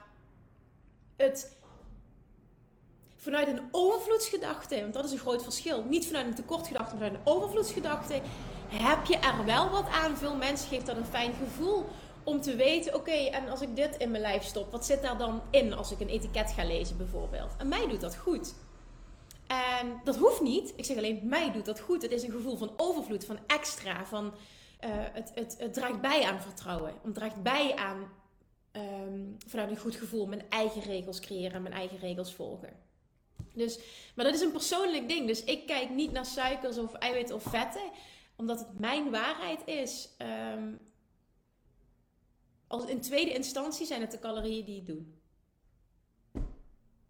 het 1.17 1.59
vanuit 3.21 3.49
een 3.49 3.69
overvloedsgedachte, 3.71 4.81
want 4.81 4.95
dat 4.95 5.05
is 5.05 5.13
een 5.13 5.19
groot 5.19 5.43
verschil. 5.43 5.85
Niet 5.85 6.07
vanuit 6.07 6.27
een 6.27 6.35
tekortgedachte, 6.35 6.97
maar 6.97 7.05
vanuit 7.05 7.27
een 7.27 7.33
overvloedsgedachte. 7.33 8.21
Heb 8.69 9.05
je 9.05 9.17
er 9.17 9.45
wel 9.45 9.71
wat 9.71 9.89
aan? 9.89 10.17
Veel 10.17 10.37
mensen 10.37 10.69
geeft 10.69 10.87
dat 10.87 10.97
een 10.97 11.05
fijn 11.05 11.33
gevoel 11.33 11.87
om 12.25 12.41
te 12.41 12.57
weten: 12.57 12.95
oké, 12.95 13.11
en 13.11 13.49
als 13.49 13.61
ik 13.61 13.77
dit 13.77 13.97
in 13.97 14.11
mijn 14.11 14.23
lijf 14.23 14.43
stop, 14.43 14.71
wat 14.71 14.87
zit 14.87 15.03
daar 15.03 15.19
dan 15.19 15.43
in 15.51 15.75
als 15.75 15.93
ik 15.93 16.01
een 16.01 16.09
etiket 16.09 16.53
ga 16.53 16.65
lezen, 16.65 16.97
bijvoorbeeld? 16.97 17.57
En 17.59 17.69
mij 17.69 17.89
doet 17.89 18.01
dat 18.01 18.17
goed. 18.17 18.55
En 19.47 20.01
dat 20.05 20.17
hoeft 20.17 20.41
niet. 20.41 20.73
Ik 20.77 20.85
zeg 20.85 20.97
alleen: 20.97 21.21
mij 21.25 21.53
doet 21.53 21.65
dat 21.65 21.81
goed. 21.81 22.03
Het 22.03 22.13
is 22.13 22.23
een 22.23 22.31
gevoel 22.31 22.57
van 22.57 22.73
overvloed, 22.77 23.25
van 23.25 23.39
extra, 23.47 24.05
van 24.05 24.25
uh, 24.85 24.91
het, 24.93 25.33
het, 25.59 25.75
draagt 25.75 26.01
bij 26.01 26.25
aan 26.25 26.41
vertrouwen. 26.41 26.93
Het 27.03 27.15
draagt 27.15 27.43
bij 27.43 27.77
aan 27.77 28.11
um, 28.73 29.37
vanuit 29.47 29.71
een 29.71 29.77
goed 29.77 29.97
gevoel 29.97 30.27
mijn 30.27 30.43
eigen 30.49 30.83
regels 30.83 31.21
creëren, 31.21 31.63
mijn 31.63 31.75
eigen 31.75 31.99
regels 31.99 32.35
volgen. 32.35 32.89
Dus, 33.61 33.79
maar 34.15 34.25
dat 34.25 34.35
is 34.35 34.41
een 34.41 34.53
persoonlijk 34.53 35.09
ding. 35.09 35.27
Dus 35.27 35.45
ik 35.45 35.67
kijk 35.67 35.91
niet 35.91 36.13
naar 36.13 36.27
suikers 36.27 36.79
of 36.79 36.95
eiwitten 36.95 37.35
of 37.35 37.43
vetten, 37.43 37.91
omdat 38.37 38.59
het 38.59 38.79
mijn 38.79 39.11
waarheid 39.11 39.67
is. 39.67 40.09
Um, 40.55 40.79
als 42.71 42.85
in 42.85 43.01
tweede 43.01 43.33
instantie 43.33 43.87
zijn 43.87 44.01
het 44.01 44.11
de 44.11 44.19
calorieën 44.19 44.65
die 44.65 44.77
ik 44.77 44.87
doe. 44.87 45.03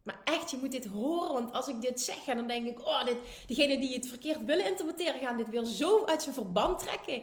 Maar 0.02 0.20
echt, 0.24 0.50
je 0.50 0.56
moet 0.56 0.72
dit 0.72 0.86
horen. 0.86 1.32
Want 1.32 1.52
als 1.52 1.68
ik 1.68 1.80
dit 1.80 2.00
zeg, 2.00 2.24
dan 2.24 2.46
denk 2.46 2.66
ik, 2.66 2.80
oh, 2.80 3.04
dit, 3.04 3.16
diegenen 3.46 3.80
die 3.80 3.94
het 3.94 4.08
verkeerd 4.08 4.44
willen 4.44 4.66
interpreteren, 4.66 5.20
gaan 5.20 5.36
dit 5.36 5.48
weer 5.48 5.64
zo 5.64 6.04
uit 6.04 6.22
zijn 6.22 6.34
verband 6.34 6.78
trekken. 6.78 7.22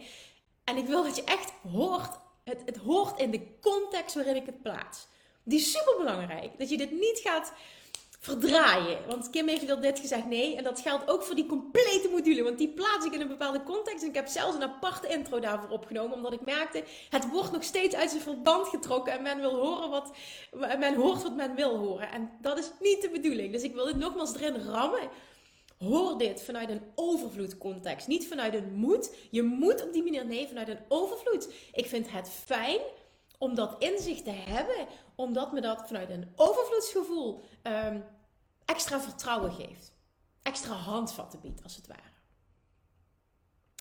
En 0.63 0.77
ik 0.77 0.85
wil 0.85 1.03
dat 1.03 1.15
je 1.15 1.23
echt 1.23 1.51
hoort. 1.71 2.19
Het, 2.43 2.61
het 2.65 2.77
hoort 2.77 3.19
in 3.19 3.31
de 3.31 3.59
context 3.61 4.15
waarin 4.15 4.35
ik 4.35 4.45
het 4.45 4.61
plaats. 4.61 5.07
Die 5.43 5.59
is 5.59 5.71
super 5.71 5.95
belangrijk. 5.97 6.59
Dat 6.59 6.69
je 6.69 6.77
dit 6.77 6.91
niet 6.91 7.19
gaat 7.23 7.53
verdraaien. 8.19 8.97
Want 9.07 9.29
Kim 9.29 9.47
heeft 9.47 9.65
wel 9.65 9.79
dit 9.79 9.99
gezegd, 9.99 10.25
nee. 10.25 10.55
En 10.55 10.63
dat 10.63 10.79
geldt 10.79 11.09
ook 11.09 11.23
voor 11.23 11.35
die 11.35 11.45
complete 11.45 12.09
module. 12.11 12.43
Want 12.43 12.57
die 12.57 12.69
plaats 12.69 13.05
ik 13.05 13.13
in 13.13 13.21
een 13.21 13.27
bepaalde 13.27 13.63
context. 13.63 14.03
En 14.03 14.09
ik 14.09 14.15
heb 14.15 14.27
zelfs 14.27 14.55
een 14.55 14.63
aparte 14.63 15.07
intro 15.07 15.39
daarvoor 15.39 15.69
opgenomen. 15.69 16.15
Omdat 16.15 16.33
ik 16.33 16.45
merkte, 16.45 16.83
het 17.09 17.29
wordt 17.29 17.51
nog 17.51 17.63
steeds 17.63 17.95
uit 17.95 18.09
zijn 18.09 18.21
verband 18.21 18.67
getrokken. 18.67 19.13
En 19.13 19.21
men 19.21 19.39
wil 19.39 19.55
horen 19.55 19.89
wat, 19.89 20.11
men 20.79 20.95
hoort 20.95 21.23
wat 21.23 21.35
men 21.35 21.55
wil 21.55 21.77
horen. 21.77 22.11
En 22.11 22.31
dat 22.41 22.57
is 22.57 22.71
niet 22.79 23.01
de 23.01 23.09
bedoeling. 23.09 23.51
Dus 23.51 23.63
ik 23.63 23.73
wil 23.73 23.85
dit 23.85 23.97
nogmaals 23.97 24.35
erin 24.35 24.55
rammen. 24.55 25.09
Hoor 25.77 26.17
dit 26.17 26.43
vanuit 26.43 26.69
een 26.69 26.81
overvloedcontext. 26.95 28.07
Niet 28.07 28.27
vanuit 28.27 28.53
een 28.53 28.73
moed. 28.73 29.15
Je 29.31 29.43
moet 29.43 29.83
op 29.83 29.93
die 29.93 30.03
manier, 30.03 30.25
nee, 30.25 30.47
vanuit 30.47 30.67
een 30.67 30.79
overvloed. 30.87 31.53
Ik 31.73 31.85
vind 31.85 32.11
het 32.11 32.29
fijn 32.45 32.79
om 33.37 33.55
dat 33.55 33.75
inzicht 33.83 34.23
te 34.23 34.31
hebben, 34.31 34.87
omdat 35.15 35.51
me 35.53 35.61
dat 35.61 35.87
vanuit 35.87 36.09
een 36.09 36.33
overvloedsgevoel 36.35 37.43
um, 37.63 38.03
extra 38.65 39.01
vertrouwen 39.01 39.53
geeft. 39.53 39.95
Extra 40.41 40.73
handvatten 40.73 41.41
biedt, 41.41 41.63
als 41.63 41.75
het 41.75 41.87
ware. 41.87 42.01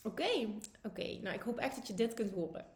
Oké, 0.03 0.49
oké. 0.83 1.19
Nou, 1.21 1.35
ik 1.35 1.43
hoop 1.43 1.59
echt 1.59 1.77
dat 1.77 1.87
je 1.87 1.95
dit 1.95 2.15
kunt 2.15 2.31
horen. 2.31 2.67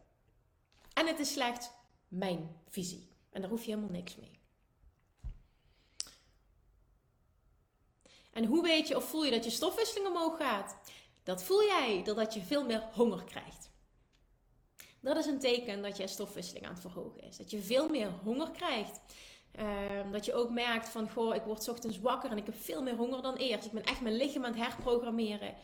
En 0.92 1.06
het 1.06 1.18
is 1.18 1.32
slechts 1.32 1.70
mijn 2.08 2.56
visie. 2.68 3.08
En 3.30 3.40
daar 3.40 3.50
hoef 3.50 3.64
je 3.64 3.70
helemaal 3.70 3.90
niks 3.90 4.16
mee. 4.16 4.38
En 8.32 8.44
hoe 8.44 8.62
weet 8.62 8.88
je 8.88 8.96
of 8.96 9.04
voel 9.04 9.24
je 9.24 9.30
dat 9.30 9.44
je 9.44 9.50
stofwisseling 9.50 10.06
omhoog 10.06 10.36
gaat? 10.36 10.76
Dat 11.22 11.42
voel 11.42 11.62
jij 11.62 12.02
doordat 12.04 12.34
je 12.34 12.42
veel 12.42 12.64
meer 12.64 12.88
honger 12.92 13.24
krijgt. 13.24 13.69
Dat 15.00 15.16
is 15.16 15.26
een 15.26 15.38
teken 15.38 15.82
dat 15.82 15.96
je 15.96 16.06
stofwisseling 16.06 16.66
aan 16.66 16.72
het 16.72 16.80
verhogen 16.80 17.22
is. 17.22 17.36
Dat 17.36 17.50
je 17.50 17.60
veel 17.60 17.88
meer 17.88 18.08
honger 18.22 18.50
krijgt. 18.50 19.00
Ehm, 19.52 20.10
dat 20.10 20.24
je 20.24 20.34
ook 20.34 20.50
merkt 20.50 20.88
van, 20.88 21.10
goh, 21.10 21.34
ik 21.34 21.42
word 21.42 21.68
ochtends 21.68 22.00
wakker 22.00 22.30
en 22.30 22.36
ik 22.36 22.46
heb 22.46 22.54
veel 22.54 22.82
meer 22.82 22.96
honger 22.96 23.22
dan 23.22 23.36
eerst. 23.36 23.66
Ik 23.66 23.72
ben 23.72 23.84
echt 23.84 24.00
mijn 24.00 24.16
lichaam 24.16 24.44
aan 24.44 24.52
het 24.52 24.62
herprogrammeren. 24.62 25.54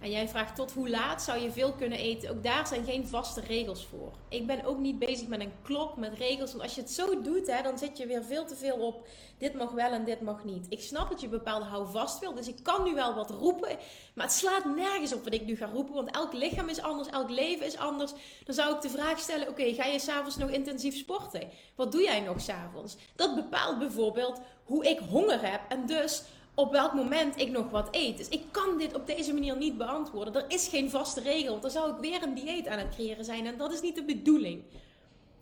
En 0.00 0.10
jij 0.10 0.28
vraagt 0.28 0.56
tot 0.56 0.72
hoe 0.72 0.88
laat 0.88 1.22
zou 1.22 1.40
je 1.40 1.50
veel 1.50 1.72
kunnen 1.72 1.98
eten. 1.98 2.30
Ook 2.30 2.42
daar 2.42 2.66
zijn 2.66 2.84
geen 2.84 3.06
vaste 3.06 3.40
regels 3.40 3.86
voor. 3.86 4.12
Ik 4.28 4.46
ben 4.46 4.64
ook 4.64 4.78
niet 4.78 4.98
bezig 4.98 5.28
met 5.28 5.40
een 5.40 5.52
klok, 5.62 5.96
met 5.96 6.14
regels. 6.18 6.50
Want 6.50 6.62
als 6.62 6.74
je 6.74 6.80
het 6.80 6.90
zo 6.90 7.20
doet, 7.22 7.46
hè, 7.46 7.62
dan 7.62 7.78
zit 7.78 7.98
je 7.98 8.06
weer 8.06 8.24
veel 8.24 8.44
te 8.44 8.56
veel 8.56 8.76
op. 8.76 9.06
Dit 9.38 9.54
mag 9.54 9.70
wel 9.70 9.90
en 9.90 10.04
dit 10.04 10.20
mag 10.20 10.44
niet. 10.44 10.66
Ik 10.68 10.80
snap 10.80 11.10
dat 11.10 11.20
je 11.20 11.28
bepaalde 11.28 11.64
houvast 11.64 12.18
wil. 12.18 12.34
Dus 12.34 12.48
ik 12.48 12.62
kan 12.62 12.84
nu 12.84 12.94
wel 12.94 13.14
wat 13.14 13.30
roepen. 13.30 13.76
Maar 14.14 14.26
het 14.26 14.34
slaat 14.34 14.64
nergens 14.64 15.14
op 15.14 15.24
wat 15.24 15.34
ik 15.34 15.46
nu 15.46 15.56
ga 15.56 15.66
roepen. 15.66 15.94
Want 15.94 16.10
elk 16.10 16.32
lichaam 16.32 16.68
is 16.68 16.82
anders, 16.82 17.08
elk 17.08 17.30
leven 17.30 17.66
is 17.66 17.76
anders. 17.76 18.12
Dan 18.44 18.54
zou 18.54 18.74
ik 18.74 18.80
de 18.80 18.90
vraag 18.90 19.18
stellen: 19.18 19.48
oké, 19.48 19.72
ga 19.74 19.84
je 19.84 19.98
s'avonds 19.98 20.36
nog 20.36 20.50
intensief 20.50 20.96
sporten? 20.96 21.48
Wat 21.74 21.92
doe 21.92 22.02
jij 22.02 22.20
nog 22.20 22.40
s'avonds? 22.40 22.96
Dat 23.16 23.34
bepaalt 23.34 23.78
bijvoorbeeld 23.78 24.40
hoe 24.64 24.88
ik 24.88 24.98
honger 24.98 25.50
heb. 25.50 25.60
En 25.68 25.86
dus 25.86 26.22
op 26.58 26.72
welk 26.72 26.92
moment 26.92 27.40
ik 27.40 27.50
nog 27.50 27.70
wat 27.70 27.88
eet. 27.90 28.16
Dus 28.16 28.28
ik 28.28 28.42
kan 28.50 28.78
dit 28.78 28.94
op 28.94 29.06
deze 29.06 29.32
manier 29.32 29.56
niet 29.56 29.76
beantwoorden. 29.78 30.34
Er 30.34 30.44
is 30.48 30.68
geen 30.68 30.90
vaste 30.90 31.20
regel, 31.20 31.50
want 31.50 31.62
dan 31.62 31.70
zou 31.70 31.90
ik 31.90 31.98
weer 32.00 32.22
een 32.22 32.34
dieet 32.34 32.68
aan 32.68 32.78
het 32.78 32.94
creëren 32.94 33.24
zijn 33.24 33.46
en 33.46 33.56
dat 33.56 33.72
is 33.72 33.80
niet 33.80 33.94
de 33.94 34.04
bedoeling. 34.04 34.62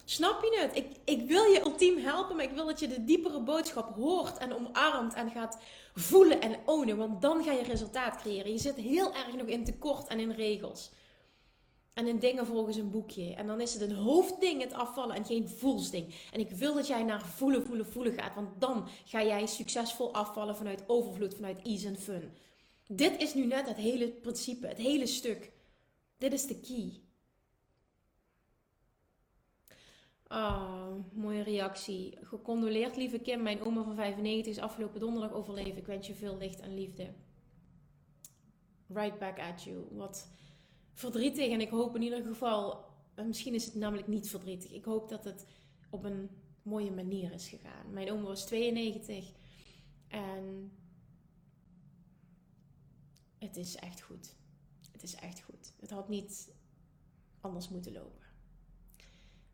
Snap 0.05 0.43
je 0.43 0.59
het? 0.61 0.77
Ik, 0.77 0.87
ik 1.05 1.29
wil 1.29 1.45
je 1.45 1.61
ultiem 1.61 1.99
helpen, 1.99 2.37
maar 2.37 2.45
ik 2.45 2.51
wil 2.51 2.67
dat 2.67 2.81
je 2.81 2.89
de 2.89 3.05
diepere 3.05 3.41
boodschap 3.41 3.95
hoort 3.95 4.39
en 4.39 4.55
omarmt 4.55 5.14
en 5.14 5.31
gaat 5.31 5.59
voelen 5.95 6.41
en 6.41 6.57
ownen. 6.64 6.97
Want 6.97 7.23
dan 7.23 7.45
ga 7.45 7.53
je 7.53 7.62
resultaat 7.62 8.21
creëren. 8.21 8.53
Je 8.53 8.59
zit 8.59 8.77
heel 8.77 9.14
erg 9.14 9.37
nog 9.37 9.47
in 9.47 9.64
tekort 9.64 10.07
en 10.09 10.21
in 10.21 10.31
regels. 10.31 10.91
En 11.97 12.07
in 12.07 12.18
dingen 12.18 12.47
volgens 12.47 12.76
een 12.76 12.90
boekje. 12.90 13.34
En 13.34 13.47
dan 13.47 13.61
is 13.61 13.72
het 13.72 13.82
een 13.82 13.97
hoofdding, 13.97 14.61
het 14.62 14.72
afvallen, 14.72 15.16
en 15.16 15.24
geen 15.24 15.49
voelsding. 15.49 16.14
En 16.32 16.40
ik 16.40 16.51
wil 16.51 16.74
dat 16.74 16.86
jij 16.86 17.03
naar 17.03 17.20
voelen, 17.20 17.62
voelen, 17.66 17.86
voelen 17.86 18.12
gaat. 18.12 18.34
Want 18.34 18.61
dan 18.61 18.88
ga 19.05 19.24
jij 19.24 19.47
succesvol 19.47 20.14
afvallen 20.14 20.57
vanuit 20.57 20.84
overvloed, 20.86 21.34
vanuit 21.34 21.62
ease 21.62 21.86
en 21.86 21.97
fun. 21.97 22.32
Dit 22.88 23.20
is 23.20 23.34
nu 23.34 23.47
net 23.47 23.68
het 23.68 23.76
hele 23.76 24.09
principe, 24.09 24.66
het 24.66 24.76
hele 24.76 25.07
stuk. 25.07 25.53
Dit 26.18 26.32
is 26.32 26.47
de 26.47 26.61
key. 26.61 27.01
Oh, 30.28 30.92
mooie 31.12 31.42
reactie. 31.42 32.18
Gecondoleerd, 32.20 32.97
lieve 32.97 33.18
Kim. 33.18 33.42
Mijn 33.42 33.62
oma 33.62 33.82
van 33.82 33.94
95 33.94 34.53
is 34.53 34.59
afgelopen 34.59 35.01
donderdag 35.01 35.32
overleven. 35.32 35.76
Ik 35.76 35.86
wens 35.86 36.07
je 36.07 36.14
veel 36.14 36.36
licht 36.36 36.61
en 36.61 36.74
liefde. 36.74 37.12
Right 38.88 39.18
back 39.18 39.38
at 39.38 39.62
you. 39.62 39.86
Wat 39.90 40.28
verdrietig. 40.97 41.51
En 41.51 41.61
ik 41.61 41.70
hoop 41.70 41.94
in 41.94 42.03
ieder 42.03 42.22
geval, 42.22 42.84
misschien 43.26 43.55
is 43.55 43.64
het 43.64 43.74
namelijk 43.74 44.09
niet 44.09 44.30
verdrietig. 44.30 44.72
Ik 44.72 44.84
hoop 44.84 45.09
dat 45.09 45.24
het 45.24 45.47
op 45.90 46.05
een 46.05 46.30
mooie 46.62 46.90
manier 46.90 47.32
is 47.32 47.49
gegaan. 47.49 47.92
Mijn 47.92 48.11
oma 48.11 48.22
was 48.22 48.47
92 48.47 49.32
en 50.09 50.72
het 53.38 53.57
is 53.57 53.76
echt 53.76 54.01
goed. 54.01 54.34
Het 54.92 55.03
is 55.03 55.14
echt 55.14 55.40
goed. 55.40 55.74
Het 55.80 55.90
had 55.90 56.09
niet 56.09 56.55
anders 57.40 57.68
moeten 57.68 57.92
lopen. 57.92 58.24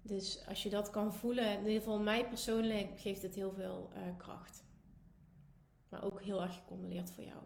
Dus 0.03 0.47
als 0.47 0.63
je 0.63 0.71
dat 0.71 0.91
kan 0.91 1.15
voelen, 1.15 1.53
in 1.53 1.59
ieder 1.59 1.83
geval 1.83 1.99
mij 1.99 2.29
persoonlijk 2.29 3.01
geeft 3.01 3.23
het 3.23 3.35
heel 3.35 3.53
veel 3.53 3.91
uh, 3.97 4.03
kracht. 4.17 4.65
Maar 5.89 6.05
ook 6.05 6.23
heel 6.23 6.43
erg 6.43 6.55
gecondoleerd 6.55 7.11
voor 7.11 7.25
jou. 7.25 7.43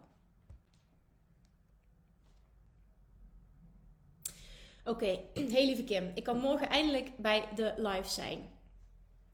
Oké, 4.87 5.19
hey 5.53 5.65
lieve 5.65 5.83
Kim, 5.83 6.11
ik 6.13 6.23
kan 6.23 6.37
morgen 6.37 6.69
eindelijk 6.69 7.11
bij 7.17 7.47
de 7.55 7.73
live 7.77 8.09
zijn. 8.09 8.49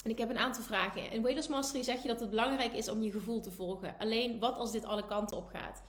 En 0.04 0.10
ik 0.10 0.18
heb 0.18 0.30
een 0.30 0.38
aantal 0.38 0.64
vragen. 0.64 1.12
In 1.12 1.22
Whalers 1.22 1.48
Mastery 1.48 1.84
zeg 1.84 2.02
je 2.02 2.08
dat 2.08 2.20
het 2.20 2.30
belangrijk 2.30 2.74
is 2.74 2.90
om 2.90 3.02
je 3.02 3.12
gevoel 3.12 3.42
te 3.42 3.52
volgen. 3.52 3.96
Alleen, 3.98 4.40
wat 4.40 4.58
als 4.58 4.72
dit 4.72 4.86
alle 4.86 5.06
kanten 5.06 5.38
op 5.38 5.48
gaat? 5.48 5.84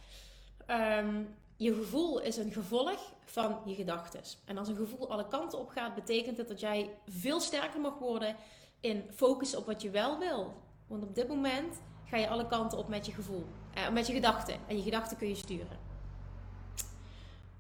Um, 1.01 1.35
je 1.57 1.75
gevoel 1.75 2.21
is 2.21 2.37
een 2.37 2.53
gevolg 2.53 3.15
van 3.25 3.61
je 3.65 3.75
gedachten. 3.75 4.21
En 4.45 4.59
als 4.59 4.69
een 4.69 4.77
gevoel 4.77 5.11
alle 5.11 5.29
kanten 5.29 5.59
op 5.59 5.69
gaat, 5.69 5.95
betekent 5.95 6.37
het 6.37 6.49
dat 6.49 6.61
jij 6.61 6.91
veel 7.07 7.41
sterker 7.41 7.81
mag 7.81 7.99
worden 7.99 8.37
in 8.81 9.05
focus 9.15 9.57
op 9.57 9.67
wat 9.67 9.83
je 9.83 9.91
wel 9.91 10.19
wil. 10.19 10.55
Want 10.87 11.03
op 11.03 11.15
dit 11.15 11.29
moment 11.29 11.81
ga 12.05 12.17
je 12.17 12.29
alle 12.29 12.47
kanten 12.47 12.79
op 12.79 12.89
met 12.89 13.07
je 13.07 13.13
gevoel, 13.13 13.45
eh, 13.75 13.91
met 13.91 14.07
je 14.07 14.13
gedachten. 14.13 14.55
En 14.67 14.77
je 14.77 14.83
gedachten 14.83 15.17
kun 15.17 15.29
je 15.29 15.35
sturen. 15.35 15.79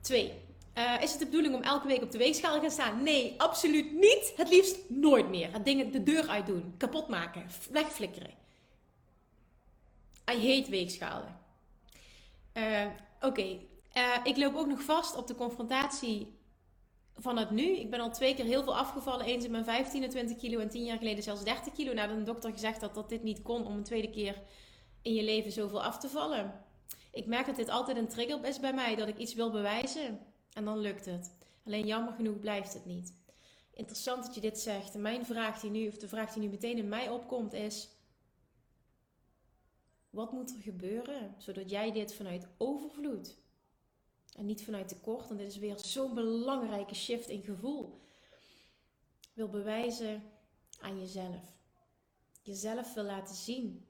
Twee. 0.00 0.43
Uh, 0.78 1.02
is 1.02 1.10
het 1.10 1.18
de 1.18 1.24
bedoeling 1.24 1.54
om 1.54 1.62
elke 1.62 1.86
week 1.86 2.02
op 2.02 2.10
de 2.10 2.18
weegschaal 2.18 2.54
te 2.54 2.60
gaan 2.60 2.70
staan? 2.70 3.02
Nee, 3.02 3.34
absoluut 3.36 3.92
niet. 3.92 4.32
Het 4.36 4.48
liefst 4.48 4.78
nooit 4.88 5.28
meer. 5.28 5.52
Het 5.52 5.64
ding 5.64 5.92
de 5.92 6.02
deur 6.02 6.28
uit 6.28 6.46
doen, 6.46 6.74
kapot 6.76 7.08
maken, 7.08 7.46
wegflikkeren. 7.70 8.30
I 10.30 10.56
hate 10.56 10.70
weegschalen. 10.70 11.38
Uh, 12.54 12.86
Oké, 13.20 13.58
uh, 13.96 14.16
ik 14.24 14.36
loop 14.36 14.54
ook 14.54 14.66
nog 14.66 14.82
vast 14.82 15.16
op 15.16 15.26
de 15.26 15.34
confrontatie 15.34 16.38
van 17.16 17.36
het 17.36 17.50
nu. 17.50 17.76
Ik 17.76 17.90
ben 17.90 18.00
al 18.00 18.10
twee 18.10 18.34
keer 18.34 18.44
heel 18.44 18.62
veel 18.62 18.76
afgevallen. 18.76 19.26
Eens 19.26 19.44
in 19.44 19.50
mijn 19.50 19.64
15 19.64 20.08
20 20.10 20.36
kilo 20.36 20.58
en 20.58 20.68
tien 20.68 20.84
jaar 20.84 20.98
geleden 20.98 21.22
zelfs 21.22 21.44
30 21.44 21.72
kilo. 21.72 21.92
Nadat 21.92 22.16
een 22.16 22.24
dokter 22.24 22.52
gezegd 22.52 22.80
had 22.80 22.94
dat 22.94 23.08
dit 23.08 23.22
niet 23.22 23.42
kon 23.42 23.66
om 23.66 23.76
een 23.76 23.82
tweede 23.82 24.10
keer 24.10 24.42
in 25.02 25.14
je 25.14 25.22
leven 25.22 25.52
zoveel 25.52 25.82
af 25.82 25.98
te 25.98 26.08
vallen. 26.08 26.64
Ik 27.12 27.26
merk 27.26 27.46
dat 27.46 27.56
dit 27.56 27.68
altijd 27.68 27.96
een 27.96 28.08
trigger 28.08 28.44
is 28.44 28.60
bij 28.60 28.74
mij. 28.74 28.94
Dat 28.94 29.08
ik 29.08 29.18
iets 29.18 29.34
wil 29.34 29.50
bewijzen 29.50 30.20
en 30.54 30.64
dan 30.64 30.78
lukt 30.78 31.04
het. 31.04 31.32
Alleen 31.64 31.86
jammer 31.86 32.12
genoeg 32.12 32.38
blijft 32.38 32.74
het 32.74 32.84
niet. 32.84 33.14
Interessant 33.70 34.24
dat 34.24 34.34
je 34.34 34.40
dit 34.40 34.58
zegt. 34.58 34.94
Mijn 34.94 35.26
vraag 35.26 35.60
die 35.60 35.70
nu, 35.70 35.88
of 35.88 35.98
de 35.98 36.08
vraag 36.08 36.32
die 36.32 36.42
nu 36.42 36.48
meteen 36.48 36.78
in 36.78 36.88
mij 36.88 37.08
opkomt 37.08 37.52
is... 37.52 37.88
Wat 40.10 40.32
moet 40.32 40.54
er 40.54 40.62
gebeuren 40.62 41.34
zodat 41.38 41.70
jij 41.70 41.92
dit 41.92 42.14
vanuit 42.14 42.46
overvloed 42.56 43.36
en 44.36 44.46
niet 44.46 44.64
vanuit 44.64 44.88
tekort. 44.88 45.30
En 45.30 45.36
dit 45.36 45.46
is 45.46 45.56
weer 45.56 45.78
zo'n 45.78 46.14
belangrijke 46.14 46.94
shift 46.94 47.28
in 47.28 47.42
gevoel. 47.42 48.00
Wil 49.32 49.48
bewijzen 49.48 50.22
aan 50.80 50.98
jezelf. 51.00 51.52
Jezelf 52.42 52.94
wil 52.94 53.04
laten 53.04 53.34
zien. 53.34 53.86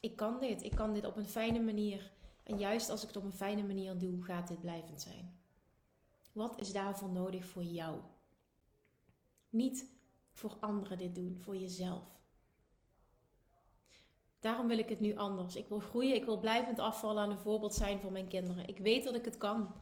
Ik 0.00 0.16
kan 0.16 0.40
dit. 0.40 0.62
Ik 0.62 0.74
kan 0.74 0.92
dit 0.92 1.04
op 1.04 1.16
een 1.16 1.28
fijne 1.28 1.60
manier. 1.60 2.11
En 2.42 2.58
juist 2.58 2.90
als 2.90 3.02
ik 3.02 3.08
het 3.08 3.16
op 3.16 3.24
een 3.24 3.32
fijne 3.32 3.62
manier 3.62 3.98
doe, 3.98 4.22
gaat 4.22 4.48
dit 4.48 4.60
blijvend 4.60 5.00
zijn. 5.00 5.40
Wat 6.32 6.60
is 6.60 6.72
daarvoor 6.72 7.10
nodig 7.10 7.46
voor 7.46 7.64
jou? 7.64 8.00
Niet 9.48 9.90
voor 10.32 10.56
anderen 10.60 10.98
dit 10.98 11.14
doen, 11.14 11.38
voor 11.38 11.56
jezelf. 11.56 12.20
Daarom 14.40 14.66
wil 14.66 14.78
ik 14.78 14.88
het 14.88 15.00
nu 15.00 15.16
anders. 15.16 15.56
Ik 15.56 15.68
wil 15.68 15.78
groeien, 15.78 16.14
ik 16.14 16.24
wil 16.24 16.38
blijvend 16.38 16.78
afvallen 16.78 17.24
en 17.24 17.30
een 17.30 17.38
voorbeeld 17.38 17.74
zijn 17.74 18.00
voor 18.00 18.12
mijn 18.12 18.28
kinderen. 18.28 18.68
Ik 18.68 18.78
weet 18.78 19.04
dat 19.04 19.14
ik 19.14 19.24
het 19.24 19.36
kan. 19.36 19.74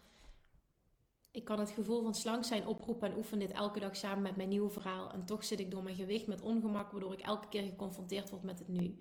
Ik 1.30 1.44
kan 1.44 1.58
het 1.58 1.70
gevoel 1.70 2.02
van 2.02 2.14
slank 2.14 2.44
zijn 2.44 2.66
oproepen 2.66 3.11
en 3.11 3.16
oefen 3.16 3.38
dit 3.38 3.50
elke 3.50 3.80
dag 3.80 3.96
samen 3.96 4.22
met 4.22 4.36
mijn 4.36 4.48
nieuwe 4.48 4.70
verhaal. 4.70 5.12
En 5.12 5.24
toch 5.24 5.44
zit 5.44 5.61
ik 5.61 5.70
door 5.70 5.82
mijn 5.82 5.96
gewicht 5.96 6.26
met 6.26 6.40
ongemak, 6.40 6.90
waardoor 6.90 7.12
ik 7.12 7.20
elke 7.20 7.48
keer 7.48 7.62
geconfronteerd 7.62 8.30
word 8.30 8.42
met 8.42 8.58
het 8.58 8.68
nu. 8.68 8.98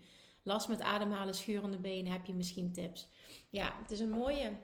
Last 0.50 0.68
met 0.68 0.82
ademhalen, 0.82 1.34
schurende 1.34 1.78
benen, 1.78 2.12
heb 2.12 2.26
je 2.26 2.34
misschien 2.34 2.72
tips? 2.72 3.08
Ja, 3.50 3.76
het 3.82 3.92
is 3.92 4.00
een 4.00 4.10
mooie. 4.10 4.58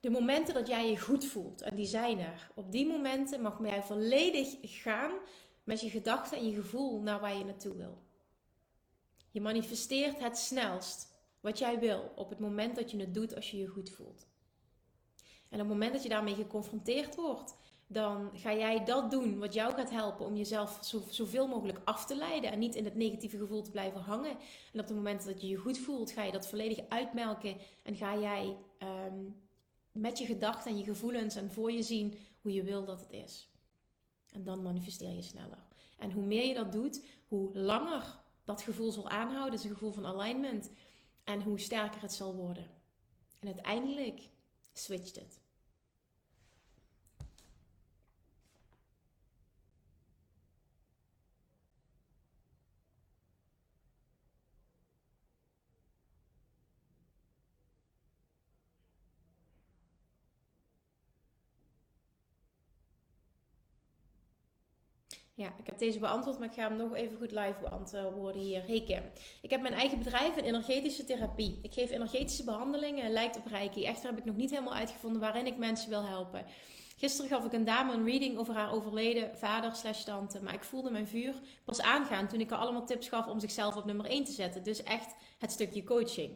De 0.00 0.10
momenten 0.10 0.54
dat 0.54 0.66
jij 0.66 0.90
je 0.90 0.98
goed 0.98 1.24
voelt, 1.24 1.62
en 1.62 1.74
die 1.74 1.86
zijn 1.86 2.18
er. 2.18 2.50
Op 2.54 2.72
die 2.72 2.86
momenten 2.86 3.42
mag 3.42 3.58
jij 3.64 3.82
volledig 3.82 4.56
gaan 4.60 5.12
met 5.64 5.80
je 5.80 5.90
gedachten 5.90 6.38
en 6.38 6.48
je 6.48 6.54
gevoel 6.54 7.00
naar 7.00 7.20
waar 7.20 7.36
je 7.36 7.44
naartoe 7.44 7.76
wil. 7.76 8.02
Je 9.30 9.40
manifesteert 9.40 10.18
het 10.18 10.38
snelst 10.38 11.08
wat 11.40 11.58
jij 11.58 11.78
wil 11.78 12.12
op 12.16 12.30
het 12.30 12.38
moment 12.38 12.76
dat 12.76 12.90
je 12.90 12.98
het 12.98 13.14
doet 13.14 13.34
als 13.34 13.50
je 13.50 13.56
je 13.56 13.66
goed 13.66 13.90
voelt. 13.90 14.26
En 15.48 15.60
op 15.60 15.68
het 15.68 15.68
moment 15.68 15.92
dat 15.92 16.02
je 16.02 16.08
daarmee 16.08 16.34
geconfronteerd 16.34 17.14
wordt, 17.14 17.56
dan 17.92 18.30
ga 18.34 18.54
jij 18.54 18.84
dat 18.84 19.10
doen 19.10 19.38
wat 19.38 19.54
jou 19.54 19.74
gaat 19.74 19.90
helpen 19.90 20.26
om 20.26 20.36
jezelf 20.36 20.78
zo, 20.82 21.02
zoveel 21.10 21.48
mogelijk 21.48 21.80
af 21.84 22.06
te 22.06 22.16
leiden 22.16 22.52
en 22.52 22.58
niet 22.58 22.74
in 22.74 22.84
het 22.84 22.94
negatieve 22.94 23.38
gevoel 23.38 23.62
te 23.62 23.70
blijven 23.70 24.00
hangen. 24.00 24.30
En 24.72 24.80
op 24.80 24.86
het 24.86 24.96
moment 24.96 25.24
dat 25.24 25.40
je 25.40 25.48
je 25.48 25.56
goed 25.56 25.78
voelt, 25.78 26.10
ga 26.10 26.22
je 26.22 26.32
dat 26.32 26.46
volledig 26.46 26.78
uitmelken 26.88 27.56
en 27.82 27.96
ga 27.96 28.18
jij 28.18 28.56
ehm, 28.78 29.24
met 29.92 30.18
je 30.18 30.26
gedachten 30.26 30.70
en 30.70 30.78
je 30.78 30.84
gevoelens 30.84 31.36
en 31.36 31.50
voor 31.50 31.72
je 31.72 31.82
zien 31.82 32.18
hoe 32.40 32.52
je 32.52 32.62
wil 32.62 32.84
dat 32.84 33.00
het 33.00 33.10
is. 33.10 33.50
En 34.30 34.44
dan 34.44 34.62
manifesteer 34.62 35.14
je 35.14 35.22
sneller. 35.22 35.66
En 35.98 36.12
hoe 36.12 36.24
meer 36.24 36.46
je 36.46 36.54
dat 36.54 36.72
doet, 36.72 37.04
hoe 37.28 37.58
langer 37.58 38.18
dat 38.44 38.62
gevoel 38.62 38.90
zal 38.90 39.08
aanhouden, 39.08 39.58
is 39.58 39.64
een 39.64 39.70
gevoel 39.70 39.92
van 39.92 40.06
alignment. 40.06 40.70
En 41.24 41.42
hoe 41.42 41.60
sterker 41.60 42.02
het 42.02 42.12
zal 42.12 42.34
worden. 42.34 42.66
En 43.40 43.46
uiteindelijk 43.46 44.28
switcht 44.72 45.16
het. 45.16 45.41
Ja, 65.42 65.52
ik 65.58 65.66
heb 65.66 65.78
deze 65.78 65.98
beantwoord, 65.98 66.38
maar 66.38 66.48
ik 66.48 66.54
ga 66.54 66.68
hem 66.68 66.76
nog 66.76 66.94
even 66.94 67.16
goed 67.16 67.30
live 67.30 67.56
beantwoorden 67.60 68.40
hier. 68.40 68.66
Hey 68.66 68.82
Kim, 68.86 69.02
ik 69.40 69.50
heb 69.50 69.60
mijn 69.60 69.74
eigen 69.74 69.98
bedrijf 69.98 70.36
in 70.36 70.44
energetische 70.44 71.04
therapie. 71.04 71.58
Ik 71.62 71.72
geef 71.72 71.90
energetische 71.90 72.44
behandelingen, 72.44 73.10
lijkt 73.10 73.36
op 73.36 73.46
Reiki. 73.46 73.84
Echter 73.84 74.10
heb 74.10 74.18
ik 74.18 74.24
nog 74.24 74.36
niet 74.36 74.50
helemaal 74.50 74.74
uitgevonden 74.74 75.20
waarin 75.20 75.46
ik 75.46 75.56
mensen 75.56 75.88
wil 75.88 76.02
helpen. 76.02 76.44
Gisteren 76.96 77.30
gaf 77.30 77.44
ik 77.44 77.52
een 77.52 77.64
dame 77.64 77.92
een 77.92 78.04
reading 78.04 78.38
over 78.38 78.54
haar 78.54 78.72
overleden 78.72 79.38
vader 79.38 79.74
slash 79.74 80.02
tante. 80.02 80.42
Maar 80.42 80.54
ik 80.54 80.64
voelde 80.64 80.90
mijn 80.90 81.06
vuur 81.06 81.34
pas 81.64 81.80
aangaan 81.80 82.28
toen 82.28 82.40
ik 82.40 82.50
haar 82.50 82.58
allemaal 82.58 82.86
tips 82.86 83.08
gaf 83.08 83.26
om 83.26 83.40
zichzelf 83.40 83.76
op 83.76 83.84
nummer 83.84 84.06
1 84.06 84.24
te 84.24 84.32
zetten. 84.32 84.62
Dus 84.62 84.82
echt 84.82 85.14
het 85.38 85.52
stukje 85.52 85.84
coaching. 85.84 86.30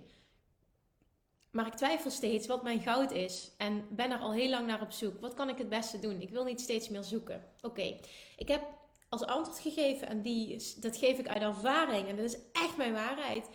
Maar 1.51 1.67
ik 1.67 1.75
twijfel 1.75 2.11
steeds 2.11 2.47
wat 2.47 2.63
mijn 2.63 2.81
goud 2.81 3.13
is 3.13 3.51
en 3.57 3.87
ben 3.91 4.11
er 4.11 4.19
al 4.19 4.33
heel 4.33 4.51
lang 4.51 4.67
naar 4.67 4.83
op 4.83 4.93
zoek. 4.93 5.21
Wat 5.21 5.35
kan 5.35 5.49
ik 5.49 5.59
het 5.59 5.69
beste 5.69 5.99
doen? 5.99 6.21
Ik 6.21 6.31
wil 6.31 6.45
niet 6.45 6.61
steeds 6.61 6.89
meer 6.89 7.03
zoeken. 7.05 7.45
Oké, 7.61 7.99
ik 8.37 8.49
heb 8.49 8.76
als 9.21 9.29
antwoord 9.37 9.59
gegeven. 9.59 10.09
En 10.09 10.23
die, 10.23 10.63
dat 10.81 10.97
geef 10.97 11.19
ik 11.19 11.29
uit 11.29 11.43
ervaring. 11.43 12.09
En 12.09 12.17
dat 12.17 12.25
is 12.25 12.39
echt 12.53 12.77
mijn 12.77 12.93
waarheid. 12.93 13.49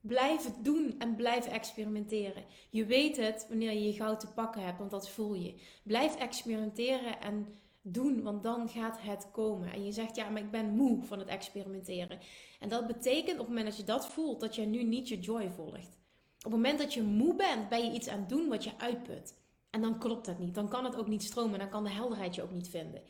Blijf 0.00 0.44
het 0.44 0.64
doen 0.64 0.94
en 0.98 1.16
blijf 1.16 1.46
experimenteren. 1.46 2.44
Je 2.70 2.84
weet 2.84 3.16
het 3.16 3.46
wanneer 3.48 3.72
je 3.72 3.84
je 3.84 3.92
goud 3.92 4.20
te 4.20 4.32
pakken 4.32 4.62
hebt, 4.64 4.78
want 4.78 4.90
dat 4.90 5.10
voel 5.10 5.34
je. 5.34 5.54
Blijf 5.82 6.16
experimenteren 6.16 7.20
en 7.20 7.54
doen, 7.82 8.22
want 8.22 8.42
dan 8.42 8.68
gaat 8.68 9.00
het 9.00 9.30
komen. 9.32 9.72
En 9.72 9.84
je 9.84 9.92
zegt, 9.92 10.16
ja, 10.16 10.28
maar 10.28 10.42
ik 10.42 10.50
ben 10.50 10.74
moe 10.74 11.04
van 11.04 11.18
het 11.18 11.28
experimenteren. 11.28 12.18
En 12.60 12.68
dat 12.68 12.86
betekent 12.86 13.32
op 13.32 13.38
het 13.38 13.48
moment 13.48 13.66
dat 13.66 13.76
je 13.76 13.84
dat 13.84 14.06
voelt, 14.06 14.40
dat 14.40 14.54
je 14.54 14.66
nu 14.66 14.82
niet 14.82 15.08
je 15.08 15.18
joy 15.18 15.50
volgt. 15.50 15.98
Op 16.36 16.52
het 16.52 16.60
moment 16.60 16.78
dat 16.78 16.94
je 16.94 17.02
moe 17.02 17.34
bent, 17.34 17.68
ben 17.68 17.84
je 17.84 17.92
iets 17.92 18.08
aan 18.08 18.18
het 18.18 18.28
doen 18.28 18.48
wat 18.48 18.64
je 18.64 18.78
uitput. 18.78 19.34
En 19.70 19.80
dan 19.80 19.98
klopt 19.98 20.26
dat 20.26 20.38
niet. 20.38 20.54
Dan 20.54 20.68
kan 20.68 20.84
het 20.84 20.96
ook 20.96 21.06
niet 21.06 21.22
stromen. 21.22 21.58
Dan 21.58 21.68
kan 21.68 21.84
de 21.84 21.90
helderheid 21.90 22.34
je 22.34 22.42
ook 22.42 22.52
niet 22.52 22.68
vinden. 22.68 23.02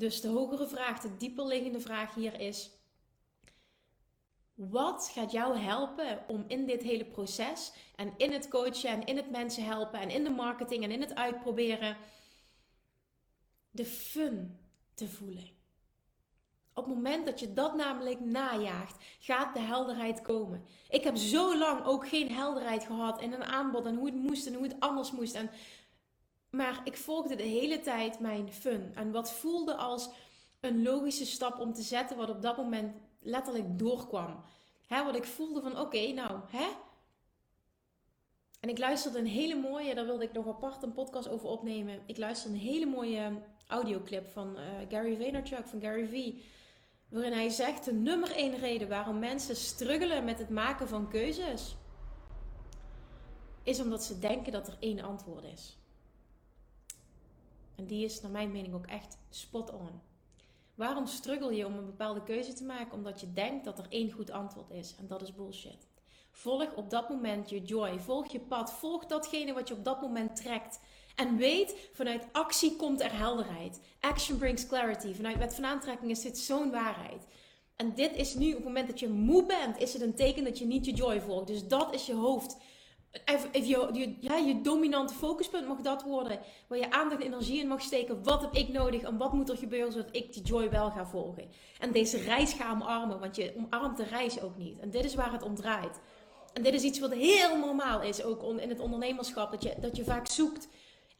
Dus 0.00 0.20
de 0.20 0.28
hogere 0.28 0.66
vraag, 0.66 1.00
de 1.00 1.16
dieper 1.16 1.46
liggende 1.46 1.80
vraag 1.80 2.14
hier 2.14 2.40
is: 2.40 2.70
wat 4.54 5.10
gaat 5.14 5.32
jou 5.32 5.58
helpen 5.58 6.24
om 6.28 6.44
in 6.46 6.66
dit 6.66 6.82
hele 6.82 7.04
proces 7.04 7.72
en 7.96 8.12
in 8.16 8.32
het 8.32 8.48
coachen 8.48 8.90
en 8.90 9.04
in 9.04 9.16
het 9.16 9.30
mensen 9.30 9.64
helpen 9.64 10.00
en 10.00 10.10
in 10.10 10.24
de 10.24 10.30
marketing 10.30 10.84
en 10.84 10.90
in 10.90 11.00
het 11.00 11.14
uitproberen 11.14 11.96
de 13.70 13.84
fun 13.84 14.58
te 14.94 15.08
voelen? 15.08 15.48
Op 16.74 16.84
het 16.84 16.94
moment 16.94 17.26
dat 17.26 17.40
je 17.40 17.52
dat 17.52 17.74
namelijk 17.74 18.20
najaagt, 18.20 19.04
gaat 19.18 19.54
de 19.54 19.60
helderheid 19.60 20.22
komen. 20.22 20.64
Ik 20.88 21.04
heb 21.04 21.16
zo 21.16 21.58
lang 21.58 21.84
ook 21.84 22.08
geen 22.08 22.30
helderheid 22.32 22.84
gehad 22.84 23.20
in 23.20 23.32
een 23.32 23.44
aanbod 23.44 23.86
en 23.86 23.96
hoe 23.96 24.06
het 24.06 24.14
moest 24.14 24.46
en 24.46 24.54
hoe 24.54 24.62
het 24.62 24.80
anders 24.80 25.12
moest. 25.12 25.34
En, 25.34 25.50
maar 26.50 26.80
ik 26.84 26.96
volgde 26.96 27.36
de 27.36 27.42
hele 27.42 27.80
tijd 27.80 28.20
mijn 28.20 28.52
fun 28.52 28.92
en 28.94 29.10
wat 29.10 29.32
voelde 29.32 29.74
als 29.74 30.10
een 30.60 30.82
logische 30.82 31.26
stap 31.26 31.58
om 31.58 31.72
te 31.72 31.82
zetten, 31.82 32.16
wat 32.16 32.30
op 32.30 32.42
dat 32.42 32.56
moment 32.56 32.94
letterlijk 33.20 33.78
doorkwam. 33.78 34.42
Wat 34.88 35.16
ik 35.16 35.24
voelde 35.24 35.60
van 35.60 35.78
oké, 35.78 36.12
nou, 36.12 36.40
hè? 36.50 36.66
En 38.60 38.68
ik 38.68 38.78
luisterde 38.78 39.18
een 39.18 39.26
hele 39.26 39.54
mooie, 39.54 39.94
daar 39.94 40.04
wilde 40.04 40.24
ik 40.24 40.32
nog 40.32 40.46
apart 40.46 40.82
een 40.82 40.92
podcast 40.92 41.28
over 41.28 41.48
opnemen. 41.48 42.00
Ik 42.06 42.16
luisterde 42.16 42.56
een 42.56 42.62
hele 42.62 42.86
mooie 42.86 43.32
audioclip 43.66 44.28
van 44.28 44.56
uh, 44.58 44.62
Gary 44.88 45.16
Vaynerchuk, 45.16 45.66
van 45.66 45.80
Gary 45.80 46.06
V. 46.06 46.42
Waarin 47.08 47.32
hij 47.32 47.48
zegt 47.48 47.84
de 47.84 47.92
nummer 47.92 48.30
één 48.30 48.58
reden 48.58 48.88
waarom 48.88 49.18
mensen 49.18 49.56
struggelen 49.56 50.24
met 50.24 50.38
het 50.38 50.50
maken 50.50 50.88
van 50.88 51.08
keuzes. 51.08 51.76
Is 53.62 53.80
omdat 53.80 54.04
ze 54.04 54.18
denken 54.18 54.52
dat 54.52 54.68
er 54.68 54.76
één 54.80 55.00
antwoord 55.00 55.44
is. 55.44 55.79
En 57.80 57.86
die 57.86 58.04
is 58.04 58.20
naar 58.20 58.30
mijn 58.30 58.52
mening 58.52 58.74
ook 58.74 58.86
echt 58.86 59.18
spot 59.30 59.72
on. 59.72 60.00
Waarom 60.74 61.06
struggle 61.06 61.54
je 61.54 61.66
om 61.66 61.76
een 61.76 61.86
bepaalde 61.86 62.22
keuze 62.22 62.52
te 62.52 62.64
maken? 62.64 62.92
Omdat 62.92 63.20
je 63.20 63.32
denkt 63.32 63.64
dat 63.64 63.78
er 63.78 63.86
één 63.88 64.10
goed 64.10 64.30
antwoord 64.30 64.70
is. 64.70 64.94
En 64.98 65.06
dat 65.06 65.22
is 65.22 65.34
bullshit. 65.34 65.88
Volg 66.30 66.74
op 66.74 66.90
dat 66.90 67.08
moment 67.08 67.50
je 67.50 67.62
joy. 67.62 68.00
Volg 68.00 68.26
je 68.26 68.40
pad. 68.40 68.72
Volg 68.72 69.06
datgene 69.06 69.52
wat 69.52 69.68
je 69.68 69.74
op 69.74 69.84
dat 69.84 70.00
moment 70.00 70.36
trekt. 70.36 70.80
En 71.16 71.36
weet, 71.36 71.90
vanuit 71.92 72.26
actie 72.32 72.76
komt 72.76 73.00
er 73.00 73.16
helderheid. 73.16 73.80
Action 74.00 74.38
brings 74.38 74.66
clarity. 74.66 75.14
Vanuit 75.14 75.38
wet 75.38 75.54
van 75.54 75.64
aantrekking 75.64 76.10
is 76.10 76.22
dit 76.22 76.38
zo'n 76.38 76.70
waarheid. 76.70 77.26
En 77.76 77.94
dit 77.94 78.16
is 78.16 78.34
nu, 78.34 78.48
op 78.48 78.54
het 78.54 78.64
moment 78.64 78.86
dat 78.88 79.00
je 79.00 79.08
moe 79.08 79.46
bent, 79.46 79.78
is 79.78 79.92
het 79.92 80.02
een 80.02 80.14
teken 80.14 80.44
dat 80.44 80.58
je 80.58 80.66
niet 80.66 80.84
je 80.84 80.92
joy 80.92 81.20
volgt. 81.20 81.46
Dus 81.46 81.68
dat 81.68 81.94
is 81.94 82.06
je 82.06 82.14
hoofd. 82.14 82.56
Je, 83.52 83.88
je, 83.92 84.16
ja, 84.20 84.36
je 84.36 84.60
dominante 84.60 85.14
focuspunt 85.14 85.68
mag 85.68 85.80
dat 85.80 86.02
worden. 86.02 86.40
Waar 86.66 86.78
je 86.78 86.90
aandacht 86.90 87.20
en 87.20 87.26
energie 87.26 87.60
in 87.60 87.68
mag 87.68 87.82
steken. 87.82 88.22
Wat 88.22 88.40
heb 88.40 88.54
ik 88.54 88.68
nodig 88.68 89.02
en 89.02 89.16
wat 89.16 89.32
moet 89.32 89.48
er 89.48 89.56
gebeuren 89.56 89.92
zodat 89.92 90.16
ik 90.16 90.32
die 90.32 90.42
joy 90.42 90.70
wel 90.70 90.90
ga 90.90 91.06
volgen. 91.06 91.50
En 91.78 91.92
deze 91.92 92.18
reis 92.18 92.52
ga 92.52 92.70
omarmen, 92.70 93.20
want 93.20 93.36
je 93.36 93.54
omarmt 93.56 93.96
de 93.96 94.04
reis 94.04 94.40
ook 94.40 94.56
niet. 94.56 94.78
En 94.78 94.90
dit 94.90 95.04
is 95.04 95.14
waar 95.14 95.32
het 95.32 95.42
om 95.42 95.54
draait. 95.54 96.00
En 96.52 96.62
dit 96.62 96.74
is 96.74 96.82
iets 96.82 96.98
wat 96.98 97.12
heel 97.12 97.58
normaal 97.58 98.02
is, 98.02 98.22
ook 98.22 98.60
in 98.60 98.68
het 98.68 98.80
ondernemerschap. 98.80 99.50
Dat 99.50 99.62
je, 99.62 99.74
dat 99.80 99.96
je 99.96 100.04
vaak 100.04 100.26
zoekt 100.26 100.68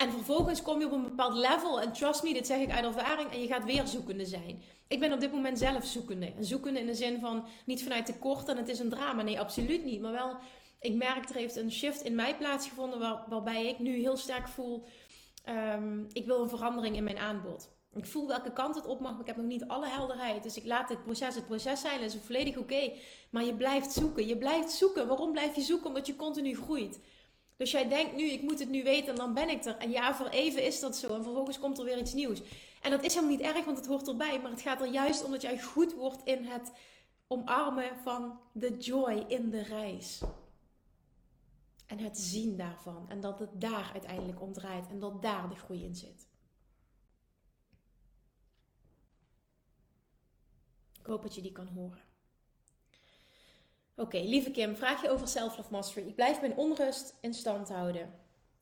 en 0.00 0.10
vervolgens 0.10 0.62
kom 0.62 0.78
je 0.78 0.86
op 0.86 0.92
een 0.92 1.02
bepaald 1.02 1.34
level. 1.34 1.80
En 1.80 1.92
trust 1.92 2.22
me, 2.22 2.32
dit 2.32 2.46
zeg 2.46 2.60
ik 2.60 2.70
uit 2.70 2.84
ervaring. 2.84 3.32
En 3.32 3.40
je 3.40 3.46
gaat 3.46 3.64
weer 3.64 3.86
zoekende 3.86 4.24
zijn. 4.24 4.62
Ik 4.88 5.00
ben 5.00 5.12
op 5.12 5.20
dit 5.20 5.32
moment 5.32 5.58
zelf 5.58 5.84
zoekende. 5.84 6.32
En 6.36 6.44
zoekende 6.44 6.80
in 6.80 6.86
de 6.86 6.94
zin 6.94 7.20
van 7.20 7.44
niet 7.66 7.82
vanuit 7.82 8.06
tekort 8.06 8.48
en 8.48 8.56
het 8.56 8.68
is 8.68 8.78
een 8.78 8.88
drama. 8.88 9.22
Nee, 9.22 9.40
absoluut 9.40 9.84
niet. 9.84 10.00
Maar 10.00 10.12
wel, 10.12 10.36
ik 10.80 10.94
merk 10.94 11.28
er 11.28 11.34
heeft 11.34 11.56
een 11.56 11.72
shift 11.72 12.02
in 12.02 12.14
mij 12.14 12.36
plaatsgevonden. 12.36 12.98
Waar, 12.98 13.24
waarbij 13.28 13.66
ik 13.66 13.78
nu 13.78 13.98
heel 13.98 14.16
sterk 14.16 14.48
voel. 14.48 14.84
Um, 15.48 16.06
ik 16.12 16.26
wil 16.26 16.42
een 16.42 16.48
verandering 16.48 16.96
in 16.96 17.04
mijn 17.04 17.18
aanbod. 17.18 17.68
Ik 17.94 18.06
voel 18.06 18.26
welke 18.26 18.52
kant 18.52 18.74
het 18.74 18.86
op 18.86 19.00
mag, 19.00 19.12
maar 19.12 19.20
ik 19.20 19.26
heb 19.26 19.36
nog 19.36 19.46
niet 19.46 19.66
alle 19.66 19.88
helderheid. 19.88 20.42
Dus 20.42 20.56
ik 20.56 20.64
laat 20.64 20.88
het 20.88 21.02
proces 21.02 21.34
het 21.34 21.46
proces 21.46 21.80
zijn. 21.80 22.00
Dat 22.00 22.14
is 22.14 22.20
volledig 22.24 22.56
oké. 22.56 22.92
Maar 23.30 23.44
je 23.44 23.54
blijft 23.54 23.92
zoeken. 23.92 24.26
Je 24.26 24.36
blijft 24.36 24.70
zoeken. 24.70 25.08
Waarom 25.08 25.32
blijf 25.32 25.54
je 25.54 25.62
zoeken? 25.62 25.86
Omdat 25.86 26.06
je 26.06 26.16
continu 26.16 26.56
groeit. 26.56 27.00
Dus 27.56 27.70
jij 27.70 27.88
denkt 27.88 28.16
nu, 28.16 28.24
ik 28.24 28.42
moet 28.42 28.58
het 28.58 28.68
nu 28.68 28.82
weten 28.82 29.08
en 29.08 29.16
dan 29.16 29.34
ben 29.34 29.48
ik 29.48 29.64
er. 29.64 29.76
En 29.76 29.90
ja, 29.90 30.14
voor 30.14 30.28
even 30.28 30.64
is 30.64 30.80
dat 30.80 30.96
zo. 30.96 31.14
En 31.14 31.22
vervolgens 31.22 31.58
komt 31.58 31.78
er 31.78 31.84
weer 31.84 31.98
iets 31.98 32.12
nieuws. 32.12 32.42
En 32.82 32.90
dat 32.90 33.02
is 33.02 33.14
helemaal 33.14 33.36
niet 33.36 33.46
erg, 33.46 33.64
want 33.64 33.76
het 33.76 33.86
hoort 33.86 34.08
erbij. 34.08 34.40
Maar 34.40 34.50
het 34.50 34.60
gaat 34.60 34.80
er 34.80 34.86
juist 34.86 35.24
om 35.24 35.30
dat 35.30 35.42
jij 35.42 35.60
goed 35.60 35.94
wordt 35.94 36.24
in 36.24 36.44
het 36.44 36.72
omarmen 37.26 37.90
van 38.02 38.38
de 38.52 38.76
joy 38.76 39.24
in 39.28 39.50
de 39.50 39.62
reis. 39.62 40.20
En 41.90 41.98
het 41.98 42.18
zien 42.18 42.56
daarvan. 42.56 43.08
En 43.08 43.20
dat 43.20 43.38
het 43.38 43.60
daar 43.60 43.90
uiteindelijk 43.92 44.40
om 44.40 44.52
draait. 44.52 44.88
En 44.88 44.98
dat 44.98 45.22
daar 45.22 45.48
de 45.48 45.56
groei 45.56 45.84
in 45.84 45.94
zit. 45.94 46.28
Ik 50.98 51.06
hoop 51.06 51.22
dat 51.22 51.34
je 51.34 51.42
die 51.42 51.52
kan 51.52 51.66
horen. 51.66 52.02
Oké, 53.96 54.18
lieve 54.18 54.50
Kim, 54.50 54.76
vraag 54.76 55.02
je 55.02 55.10
over 55.10 55.28
self-love 55.28 55.70
mastery. 55.70 56.08
Ik 56.08 56.14
blijf 56.14 56.40
mijn 56.40 56.56
onrust 56.56 57.14
in 57.20 57.34
stand 57.34 57.68
houden. 57.68 58.14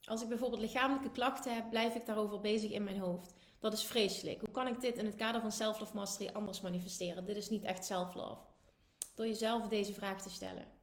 Als 0.04 0.22
ik 0.22 0.28
bijvoorbeeld 0.28 0.60
lichamelijke 0.60 1.10
klachten 1.10 1.54
heb, 1.54 1.70
blijf 1.70 1.94
ik 1.94 2.06
daarover 2.06 2.40
bezig 2.40 2.70
in 2.70 2.84
mijn 2.84 2.98
hoofd. 2.98 3.34
Dat 3.58 3.72
is 3.72 3.84
vreselijk. 3.84 4.40
Hoe 4.40 4.50
kan 4.50 4.66
ik 4.66 4.80
dit 4.80 4.96
in 4.96 5.06
het 5.06 5.16
kader 5.16 5.40
van 5.40 5.52
self-love 5.52 5.94
mastery 5.94 6.30
anders 6.32 6.60
manifesteren? 6.60 7.24
Dit 7.24 7.36
is 7.36 7.50
niet 7.50 7.64
echt 7.64 7.84
self-love. 7.84 8.40
Door 9.14 9.26
jezelf 9.26 9.68
deze 9.68 9.94
vraag 9.94 10.22
te 10.22 10.30
stellen. 10.30 10.77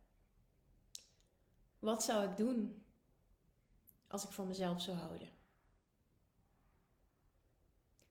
Wat 1.85 2.03
zou 2.03 2.29
ik 2.29 2.37
doen 2.37 2.83
als 4.07 4.23
ik 4.23 4.31
van 4.31 4.47
mezelf 4.47 4.81
zou 4.81 4.97
houden? 4.97 5.29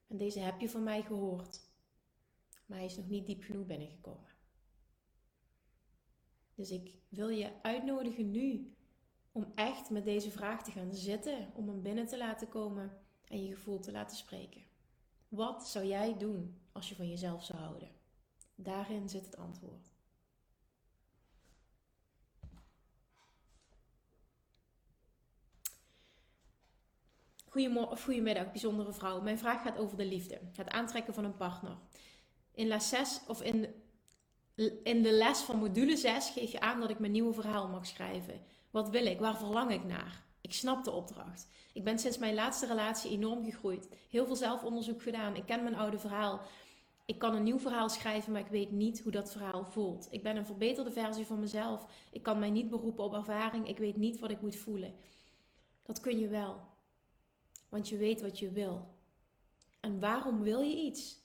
En 0.07 0.17
deze 0.17 0.41
heb 0.41 0.61
je 0.61 0.71
van 0.71 0.83
mij 0.83 1.03
gehoord, 1.03 1.61
maar 2.67 2.79
hij 2.79 2.87
is 2.87 2.97
nog 2.97 3.09
niet 3.09 3.27
diep 3.27 3.43
genoeg 3.43 3.67
binnengekomen. 3.67 4.31
Dus 6.55 6.71
ik 6.71 6.95
wil 7.09 7.29
je 7.29 7.63
uitnodigen 7.63 8.31
nu 8.31 8.77
om 9.33 9.53
echt 9.55 9.91
met 9.91 10.05
deze 10.05 10.31
vraag 10.31 10.65
te 10.65 10.71
gaan 10.71 10.95
zitten, 10.95 11.53
om 11.55 11.69
hem 11.69 11.83
binnen 11.83 12.07
te 12.07 12.19
laten 12.19 12.49
komen 12.49 13.01
en 13.25 13.43
je 13.43 13.55
gevoel 13.55 13.81
te 13.81 13.93
laten 13.93 14.17
spreken. 14.17 14.63
Wat 15.29 15.69
zou 15.69 15.87
jij 15.87 16.19
doen 16.19 16.61
als 16.73 16.89
je 16.89 16.95
van 16.95 17.09
jezelf 17.09 17.45
zou 17.45 17.59
houden? 17.59 17.91
Daarin 18.55 19.09
zit 19.09 19.25
het 19.25 19.37
antwoord. 19.37 19.94
Goedemorgen 27.55 27.99
goedemiddag, 27.99 28.51
bijzondere 28.51 28.93
vrouw. 28.93 29.21
Mijn 29.21 29.39
vraag 29.39 29.63
gaat 29.63 29.79
over 29.79 29.97
de 29.97 30.07
liefde, 30.07 30.41
het 30.57 30.69
aantrekken 30.69 31.15
van 31.15 31.25
een 31.25 31.37
partner. 31.37 31.77
In 32.55 32.69
la 32.69 32.79
6 32.79 33.21
of 33.29 33.43
in 33.43 33.75
in 34.83 35.03
de 35.03 35.13
les 35.13 35.41
van 35.41 35.59
module 35.59 35.97
6 35.97 36.31
geef 36.31 36.53
je 36.53 36.61
aan 36.61 36.81
dat 36.81 36.91
ik 36.91 36.99
mijn 36.99 37.13
nieuwe 37.13 37.33
verhaal 37.33 37.69
mag 37.69 37.87
schrijven. 37.87 38.41
Wat 38.71 38.91
wil 38.91 39.07
ik? 39.07 39.21
Waar 39.21 39.37
verlang 39.37 39.71
ik 39.71 39.85
naar? 39.85 40.23
Ik 40.41 40.53
snap 40.53 40.85
de 40.85 40.91
opdracht. 40.91 41.49
Ik 41.73 41.85
ben 41.85 41.99
sinds 41.99 42.19
mijn 42.19 42.35
laatste 42.35 42.67
relatie 42.67 43.11
enorm 43.11 43.45
gegroeid. 43.45 43.89
Heel 44.11 44.27
veel 44.27 44.37
zelfonderzoek 44.37 45.03
gedaan. 45.03 45.37
Ik 45.37 45.47
ken 45.47 45.63
mijn 45.63 45.77
oude 45.77 45.99
verhaal. 45.99 46.41
Ik 47.05 47.19
kan 47.19 47.35
een 47.35 47.43
nieuw 47.43 47.59
verhaal 47.59 47.89
schrijven, 47.89 48.33
maar 48.33 48.41
ik 48.41 48.51
weet 48.51 48.71
niet 48.71 49.01
hoe 49.01 49.13
dat 49.13 49.33
verhaal 49.33 49.65
voelt. 49.65 50.09
Ik 50.11 50.23
ben 50.23 50.37
een 50.37 50.47
verbeterde 50.47 50.93
versie 50.93 51.27
van 51.27 51.41
mezelf. 51.41 51.87
Ik 52.11 52.23
kan 52.23 52.39
mij 52.39 52.51
niet 52.51 52.71
beroepen 52.71 53.05
op 53.05 53.15
ervaring. 53.15 53.69
Ik 53.69 53.79
weet 53.79 53.97
niet 53.97 54.19
wat 54.19 54.31
ik 54.31 54.41
moet 54.41 54.57
voelen. 54.57 54.95
Dat 55.83 56.01
kun 56.01 56.19
je 56.19 56.29
wel. 56.29 56.73
Want 57.75 57.89
je 57.89 57.97
weet 57.97 58.21
wat 58.21 58.39
je 58.39 58.51
wil. 58.51 58.87
En 59.81 60.01
waarom 60.01 60.43
wil 60.43 60.61
je 60.61 60.77
iets? 60.77 61.19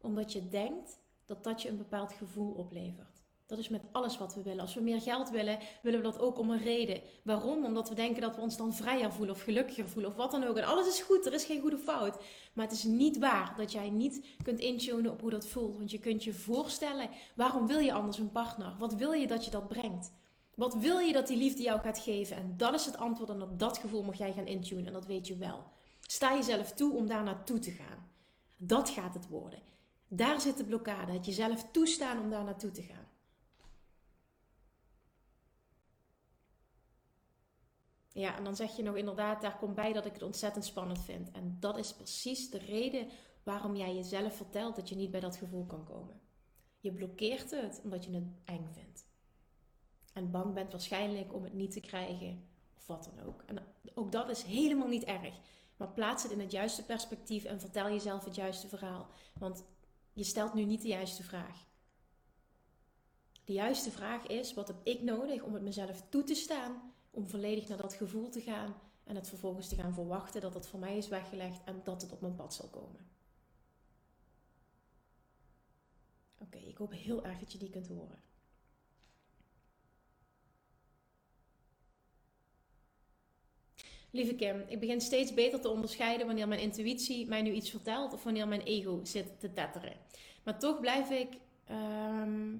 Omdat 0.00 0.32
je 0.32 0.48
denkt 0.48 0.98
dat 1.24 1.44
dat 1.44 1.62
je 1.62 1.68
een 1.68 1.76
bepaald 1.76 2.12
gevoel 2.12 2.52
oplevert. 2.52 3.22
Dat 3.46 3.58
is 3.58 3.68
met 3.68 3.82
alles 3.92 4.18
wat 4.18 4.34
we 4.34 4.42
willen. 4.42 4.60
Als 4.60 4.74
we 4.74 4.80
meer 4.80 5.00
geld 5.00 5.30
willen, 5.30 5.58
willen 5.82 5.98
we 5.98 6.04
dat 6.04 6.18
ook 6.18 6.38
om 6.38 6.50
een 6.50 6.62
reden. 6.62 7.00
Waarom? 7.22 7.64
Omdat 7.64 7.88
we 7.88 7.94
denken 7.94 8.22
dat 8.22 8.36
we 8.36 8.40
ons 8.40 8.56
dan 8.56 8.74
vrijer 8.74 9.12
voelen 9.12 9.34
of 9.34 9.42
gelukkiger 9.42 9.88
voelen 9.88 10.10
of 10.10 10.16
wat 10.16 10.30
dan 10.30 10.44
ook. 10.44 10.56
En 10.56 10.64
alles 10.64 10.88
is 10.88 11.00
goed, 11.00 11.26
er 11.26 11.32
is 11.32 11.44
geen 11.44 11.60
goede 11.60 11.78
fout. 11.78 12.22
Maar 12.52 12.64
het 12.64 12.74
is 12.74 12.84
niet 12.84 13.18
waar 13.18 13.54
dat 13.56 13.72
jij 13.72 13.90
niet 13.90 14.26
kunt 14.42 14.60
intunen 14.60 15.12
op 15.12 15.20
hoe 15.20 15.30
dat 15.30 15.46
voelt. 15.46 15.76
Want 15.76 15.90
je 15.90 15.98
kunt 15.98 16.24
je 16.24 16.32
voorstellen, 16.32 17.10
waarom 17.34 17.66
wil 17.66 17.78
je 17.78 17.92
anders 17.92 18.18
een 18.18 18.32
partner? 18.32 18.76
Wat 18.78 18.94
wil 18.94 19.12
je 19.12 19.26
dat 19.26 19.44
je 19.44 19.50
dat 19.50 19.68
brengt? 19.68 20.12
Wat 20.54 20.74
wil 20.74 20.98
je 20.98 21.12
dat 21.12 21.26
die 21.26 21.36
liefde 21.36 21.62
jou 21.62 21.80
gaat 21.80 21.98
geven? 21.98 22.36
En 22.36 22.54
dat 22.56 22.74
is 22.74 22.86
het 22.86 22.96
antwoord 22.96 23.30
en 23.30 23.42
op 23.42 23.58
dat 23.58 23.78
gevoel 23.78 24.02
mag 24.02 24.18
jij 24.18 24.32
gaan 24.32 24.46
intunen. 24.46 24.86
En 24.86 24.92
dat 24.92 25.06
weet 25.06 25.26
je 25.26 25.36
wel. 25.36 25.73
Sta 26.06 26.34
jezelf 26.34 26.72
toe 26.72 26.96
om 26.96 27.06
daar 27.06 27.22
naartoe 27.22 27.58
te 27.58 27.70
gaan. 27.70 28.10
Dat 28.56 28.90
gaat 28.90 29.14
het 29.14 29.28
worden. 29.28 29.62
Daar 30.08 30.40
zit 30.40 30.56
de 30.56 30.64
blokkade. 30.64 31.12
Het 31.12 31.26
jezelf 31.26 31.70
toestaan 31.70 32.20
om 32.20 32.30
daar 32.30 32.44
naartoe 32.44 32.70
te 32.70 32.82
gaan. 32.82 33.08
Ja, 38.14 38.36
en 38.36 38.44
dan 38.44 38.56
zeg 38.56 38.76
je 38.76 38.82
nog 38.82 38.96
inderdaad, 38.96 39.40
daar 39.42 39.56
komt 39.56 39.74
bij 39.74 39.92
dat 39.92 40.06
ik 40.06 40.12
het 40.12 40.22
ontzettend 40.22 40.64
spannend 40.64 41.02
vind. 41.02 41.30
En 41.30 41.56
dat 41.60 41.78
is 41.78 41.94
precies 41.94 42.50
de 42.50 42.58
reden 42.58 43.08
waarom 43.42 43.76
jij 43.76 43.94
jezelf 43.94 44.36
vertelt 44.36 44.76
dat 44.76 44.88
je 44.88 44.96
niet 44.96 45.10
bij 45.10 45.20
dat 45.20 45.36
gevoel 45.36 45.66
kan 45.66 45.84
komen. 45.84 46.20
Je 46.80 46.92
blokkeert 46.92 47.50
het 47.50 47.80
omdat 47.84 48.04
je 48.04 48.10
het 48.10 48.24
eng 48.44 48.68
vindt. 48.72 49.06
En 50.12 50.30
bang 50.30 50.54
bent 50.54 50.72
waarschijnlijk 50.72 51.34
om 51.34 51.44
het 51.44 51.52
niet 51.52 51.72
te 51.72 51.80
krijgen 51.80 52.48
of 52.76 52.86
wat 52.86 53.10
dan 53.14 53.26
ook. 53.26 53.42
En 53.42 53.58
ook 53.94 54.12
dat 54.12 54.28
is 54.28 54.42
helemaal 54.42 54.88
niet 54.88 55.04
erg. 55.04 55.40
Maar 55.76 55.88
plaats 55.88 56.22
het 56.22 56.32
in 56.32 56.40
het 56.40 56.52
juiste 56.52 56.84
perspectief 56.84 57.44
en 57.44 57.60
vertel 57.60 57.88
jezelf 57.88 58.24
het 58.24 58.34
juiste 58.34 58.68
verhaal. 58.68 59.06
Want 59.38 59.64
je 60.12 60.24
stelt 60.24 60.54
nu 60.54 60.64
niet 60.64 60.82
de 60.82 60.88
juiste 60.88 61.22
vraag. 61.22 61.66
De 63.44 63.52
juiste 63.52 63.90
vraag 63.90 64.26
is: 64.26 64.54
wat 64.54 64.68
heb 64.68 64.80
ik 64.82 65.02
nodig 65.02 65.42
om 65.42 65.54
het 65.54 65.62
mezelf 65.62 66.02
toe 66.08 66.24
te 66.24 66.34
staan? 66.34 66.92
Om 67.10 67.28
volledig 67.28 67.68
naar 67.68 67.78
dat 67.78 67.94
gevoel 67.94 68.28
te 68.28 68.40
gaan 68.40 68.74
en 69.04 69.16
het 69.16 69.28
vervolgens 69.28 69.68
te 69.68 69.74
gaan 69.74 69.94
verwachten 69.94 70.40
dat 70.40 70.54
het 70.54 70.66
voor 70.66 70.80
mij 70.80 70.96
is 70.96 71.08
weggelegd 71.08 71.64
en 71.64 71.80
dat 71.84 72.02
het 72.02 72.12
op 72.12 72.20
mijn 72.20 72.34
pad 72.34 72.54
zal 72.54 72.68
komen. 72.68 73.10
Oké, 76.38 76.58
ik 76.58 76.76
hoop 76.76 76.92
heel 76.92 77.24
erg 77.24 77.38
dat 77.38 77.52
je 77.52 77.58
die 77.58 77.70
kunt 77.70 77.86
horen. 77.86 78.22
Lieve 84.14 84.34
Kim, 84.34 84.64
ik 84.66 84.80
begin 84.80 85.00
steeds 85.00 85.34
beter 85.34 85.60
te 85.60 85.68
onderscheiden 85.68 86.26
wanneer 86.26 86.48
mijn 86.48 86.60
intuïtie 86.60 87.26
mij 87.26 87.42
nu 87.42 87.52
iets 87.52 87.70
vertelt 87.70 88.12
of 88.12 88.22
wanneer 88.22 88.48
mijn 88.48 88.60
ego 88.60 89.00
zit 89.02 89.40
te 89.40 89.52
tetteren. 89.52 89.92
Maar 90.44 90.58
toch 90.58 90.80
blijf 90.80 91.10
ik 91.10 91.28
ehm, 91.66 92.56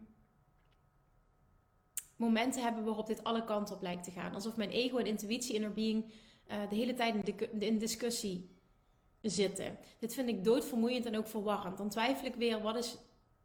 momenten 2.16 2.62
hebben 2.62 2.84
waarop 2.84 3.06
dit 3.06 3.24
alle 3.24 3.44
kanten 3.44 3.74
op 3.74 3.82
lijkt 3.82 4.04
te 4.04 4.10
gaan. 4.10 4.34
Alsof 4.34 4.56
mijn 4.56 4.70
ego 4.70 4.96
en 4.96 5.06
intuïtie 5.06 5.54
inner 5.54 5.72
being 5.72 6.04
uh, 6.04 6.68
de 6.68 6.74
hele 6.74 6.94
tijd 6.94 7.32
in 7.58 7.78
discussie 7.78 8.50
zitten. 9.20 9.78
Dit 9.98 10.14
vind 10.14 10.28
ik 10.28 10.44
doodvermoeiend 10.44 11.06
en 11.06 11.16
ook 11.16 11.28
verwarrend. 11.28 11.78
Dan 11.78 11.88
twijfel 11.88 12.26
ik 12.26 12.34
weer, 12.34 12.62
wat 12.62 12.76
is, 12.76 12.96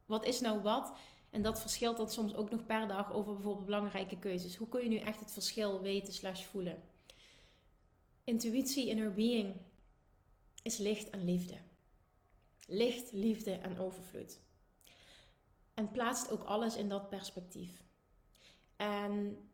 wat 0.05 0.26
is 0.26 0.39
nou 0.39 0.62
wat? 0.62 0.93
En 1.30 1.41
dat 1.41 1.62
verschilt 1.62 1.97
dan 1.97 2.10
soms 2.10 2.36
ook 2.36 2.49
nog 2.49 2.66
per 2.66 2.88
dag 2.88 3.14
over 3.14 3.34
bijvoorbeeld 3.34 3.66
belangrijke 3.66 4.20
keuzes. 4.20 4.55
Hoe 4.55 4.68
kun 4.68 4.84
je 4.84 4.89
nu 4.89 4.97
echt 4.97 5.20
het 5.20 5.32
verschil 5.32 5.82
weten 5.82 6.14
slash 6.14 6.43
voelen? 6.43 6.89
Intuïtie, 8.30 8.88
inner 8.88 9.14
being 9.14 9.56
is 10.62 10.78
licht 10.78 11.10
en 11.10 11.24
liefde. 11.24 11.58
Licht, 12.68 13.12
liefde 13.12 13.52
en 13.52 13.80
overvloed. 13.80 14.40
En 15.74 15.92
plaatst 15.92 16.32
ook 16.32 16.44
alles 16.44 16.76
in 16.76 16.90
dat 16.90 17.10
perspectief. 17.10 17.84
En 18.76 19.50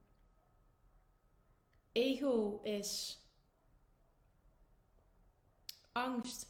ego 1.92 2.60
is 2.64 3.20
angst, 5.92 6.48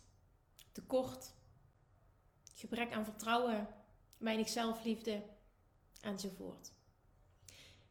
tekort, 0.71 1.34
gebrek 2.53 2.91
aan 2.91 3.05
vertrouwen, 3.05 3.67
weinig 4.17 4.49
zelfliefde 4.49 5.23
enzovoort. 6.01 6.71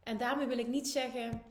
En 0.02 0.18
daarmee 0.18 0.46
wil 0.46 0.58
ik 0.58 0.68
niet 0.68 0.88
zeggen 0.88 1.42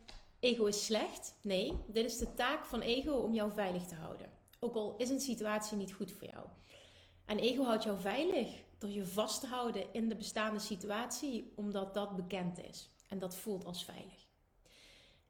ego 0.44 0.66
is 0.66 0.86
slecht. 0.86 1.36
Nee, 1.42 1.78
dit 1.88 2.06
is 2.06 2.18
de 2.18 2.34
taak 2.34 2.66
van 2.66 2.82
ego 2.82 3.12
om 3.12 3.34
jou 3.34 3.52
veilig 3.52 3.86
te 3.86 3.96
houden. 3.96 4.32
Ook 4.60 4.76
al 4.76 4.96
is 4.98 5.10
een 5.10 5.20
situatie 5.20 5.78
niet 5.78 5.94
goed 5.94 6.12
voor 6.12 6.28
jou. 6.28 6.46
En 7.26 7.40
ego 7.40 7.64
houdt 7.64 7.84
jou 7.84 8.00
veilig 8.00 8.64
door 8.78 8.90
je 8.90 9.06
vast 9.06 9.42
te 9.42 9.48
houden 9.48 9.94
in 9.94 10.10
de 10.10 10.16
bestaande 10.16 10.60
situatie, 10.60 11.54
omdat 11.56 11.94
dat 11.94 12.16
bekend 12.16 12.60
is. 12.70 12.90
En 13.08 13.20
dat 13.20 13.36
voelt 13.36 13.66
als 13.66 13.86
veilig. 13.86 14.28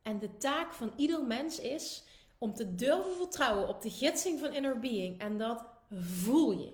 En 0.02 0.20
de 0.20 0.38
taak 0.38 0.74
van 0.74 0.94
ieder 0.96 1.24
mens 1.24 1.60
is 1.60 2.04
om 2.38 2.54
te 2.54 2.76
durven 2.76 3.16
vertrouwen 3.16 3.68
op 3.68 3.82
de 3.82 3.90
gidsing 3.90 4.40
van 4.40 4.54
inner 4.54 4.80
being. 4.80 5.20
En 5.20 5.38
dat 5.38 5.66
voel 5.90 6.52
je. 6.52 6.74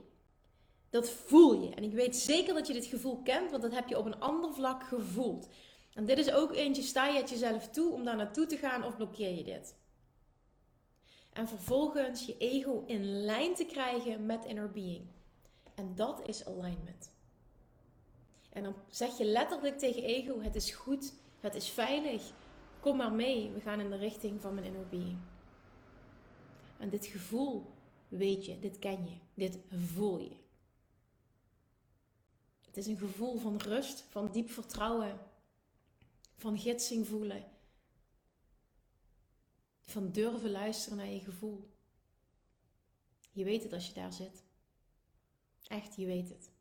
Dat 0.89 1.09
voel 1.09 1.61
je. 1.61 1.69
En 1.75 1.83
ik 1.83 1.93
weet 1.93 2.15
zeker 2.15 2.53
dat 2.53 2.67
je 2.67 2.73
dit 2.73 2.85
gevoel 2.85 3.21
kent, 3.21 3.51
want 3.51 3.61
dat 3.61 3.73
heb 3.73 3.87
je 3.87 3.97
op 3.97 4.05
een 4.05 4.19
ander 4.19 4.53
vlak 4.53 4.83
gevoeld. 4.83 5.47
En 5.99 6.05
dit 6.05 6.17
is 6.17 6.31
ook 6.31 6.53
eentje, 6.53 6.81
sta 6.81 7.07
je 7.07 7.17
het 7.17 7.29
jezelf 7.29 7.69
toe 7.69 7.93
om 7.93 8.03
daar 8.03 8.15
naartoe 8.15 8.45
te 8.45 8.57
gaan 8.57 8.83
of 8.83 8.95
blokkeer 8.95 9.35
je 9.35 9.43
dit? 9.43 9.75
En 11.33 11.47
vervolgens 11.47 12.25
je 12.25 12.37
ego 12.37 12.83
in 12.85 13.05
lijn 13.05 13.55
te 13.55 13.65
krijgen 13.65 14.25
met 14.25 14.45
inner 14.45 14.71
being. 14.71 15.07
En 15.75 15.95
dat 15.95 16.27
is 16.27 16.45
alignment. 16.45 17.11
En 18.49 18.63
dan 18.63 18.75
zeg 18.89 19.17
je 19.17 19.25
letterlijk 19.25 19.77
tegen 19.77 20.03
ego: 20.03 20.41
het 20.41 20.55
is 20.55 20.71
goed, 20.71 21.13
het 21.39 21.55
is 21.55 21.69
veilig, 21.69 22.31
kom 22.79 22.97
maar 22.97 23.13
mee, 23.13 23.51
we 23.51 23.59
gaan 23.59 23.79
in 23.79 23.89
de 23.89 23.97
richting 23.97 24.41
van 24.41 24.53
mijn 24.53 24.65
inner 24.65 24.87
being. 24.87 25.17
En 26.77 26.89
dit 26.89 27.05
gevoel 27.05 27.65
weet 28.07 28.45
je, 28.45 28.59
dit 28.59 28.79
ken 28.79 29.05
je, 29.05 29.17
dit 29.33 29.59
voel 29.69 30.19
je. 30.19 30.35
Het 32.65 32.77
is 32.77 32.87
een 32.87 32.97
gevoel 32.97 33.37
van 33.37 33.57
rust, 33.57 34.05
van 34.09 34.31
diep 34.31 34.49
vertrouwen, 34.49 35.27
van 36.39 36.57
gidsing 36.57 37.07
voelen, 37.07 37.43
van 39.81 40.11
durven 40.11 40.51
luisteren 40.51 40.97
naar 40.97 41.07
je 41.07 41.19
gevoel. 41.19 41.69
Je 43.31 43.43
weet 43.43 43.63
het 43.63 43.73
als 43.73 43.87
je 43.87 43.93
daar 43.93 44.13
zit. 44.13 44.43
Echt, 45.67 45.95
je 45.95 46.05
weet 46.05 46.29
het. 46.29 46.51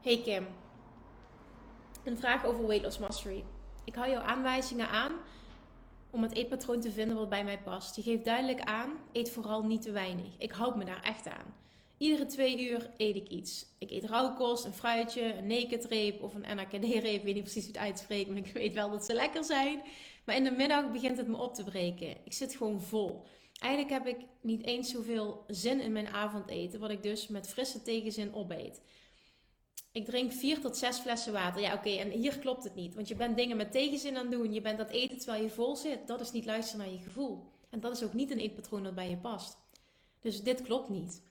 Hey 0.00 0.22
Kim, 0.22 0.46
een 2.04 2.18
vraag 2.18 2.44
over 2.44 2.66
Weight 2.66 2.84
Loss 2.84 2.98
Mastery. 2.98 3.44
Ik 3.90 3.96
hou 3.96 4.10
jouw 4.10 4.22
aanwijzingen 4.22 4.88
aan 4.88 5.12
om 6.10 6.22
het 6.22 6.34
eetpatroon 6.34 6.80
te 6.80 6.90
vinden 6.90 7.16
wat 7.16 7.28
bij 7.28 7.44
mij 7.44 7.58
past. 7.58 7.96
Je 7.96 8.02
geeft 8.02 8.24
duidelijk 8.24 8.60
aan, 8.60 8.90
eet 9.12 9.30
vooral 9.30 9.62
niet 9.62 9.82
te 9.82 9.90
weinig. 9.90 10.26
Ik 10.38 10.52
houd 10.52 10.76
me 10.76 10.84
daar 10.84 11.02
echt 11.02 11.28
aan. 11.28 11.54
Iedere 11.98 12.26
twee 12.26 12.68
uur 12.70 12.90
eet 12.96 13.16
ik 13.16 13.28
iets. 13.28 13.66
Ik 13.78 13.90
eet 13.90 14.04
rauwkost, 14.04 14.64
een 14.64 14.72
fruitje, 14.72 15.34
een 15.34 15.46
naked 15.46 16.20
of 16.20 16.34
een 16.34 16.56
NAKD-reep. 16.56 17.04
Ik 17.04 17.22
weet 17.22 17.34
niet 17.34 17.42
precies 17.42 17.64
hoe 17.64 17.72
het 17.72 17.82
uitspreekt, 17.82 18.28
maar 18.28 18.38
ik 18.38 18.52
weet 18.62 18.74
wel 18.74 18.90
dat 18.90 19.04
ze 19.04 19.14
lekker 19.14 19.44
zijn. 19.44 19.82
Maar 20.24 20.36
in 20.36 20.44
de 20.44 20.50
middag 20.50 20.92
begint 20.92 21.16
het 21.16 21.28
me 21.28 21.36
op 21.36 21.54
te 21.54 21.64
breken. 21.64 22.16
Ik 22.24 22.32
zit 22.32 22.54
gewoon 22.54 22.80
vol. 22.80 23.24
Eigenlijk 23.60 23.92
heb 23.92 24.06
ik 24.06 24.26
niet 24.40 24.64
eens 24.64 24.90
zoveel 24.90 25.44
zin 25.46 25.80
in 25.80 25.92
mijn 25.92 26.08
avondeten, 26.08 26.80
wat 26.80 26.90
ik 26.90 27.02
dus 27.02 27.28
met 27.28 27.48
frisse 27.48 27.82
tegenzin 27.82 28.34
opeet. 28.34 28.80
Ik 29.92 30.04
drink 30.04 30.32
vier 30.32 30.60
tot 30.60 30.76
zes 30.76 30.98
flessen 30.98 31.32
water. 31.32 31.60
Ja, 31.60 31.74
oké, 31.74 31.90
en 31.90 32.10
hier 32.10 32.38
klopt 32.38 32.64
het 32.64 32.74
niet. 32.74 32.94
Want 32.94 33.08
je 33.08 33.14
bent 33.14 33.36
dingen 33.36 33.56
met 33.56 33.72
tegenzin 33.72 34.16
aan 34.16 34.22
het 34.22 34.30
doen. 34.30 34.52
Je 34.52 34.60
bent 34.60 34.78
dat 34.78 34.90
eten 34.90 35.18
terwijl 35.18 35.42
je 35.42 35.50
vol 35.50 35.76
zit. 35.76 36.06
Dat 36.06 36.20
is 36.20 36.32
niet 36.32 36.44
luisteren 36.44 36.84
naar 36.84 36.94
je 36.94 37.02
gevoel. 37.02 37.44
En 37.70 37.80
dat 37.80 37.92
is 37.92 38.02
ook 38.02 38.12
niet 38.12 38.30
een 38.30 38.38
eetpatroon 38.38 38.82
dat 38.82 38.94
bij 38.94 39.10
je 39.10 39.16
past. 39.16 39.56
Dus 40.20 40.42
dit 40.42 40.62
klopt 40.62 40.88
niet. 40.88 41.22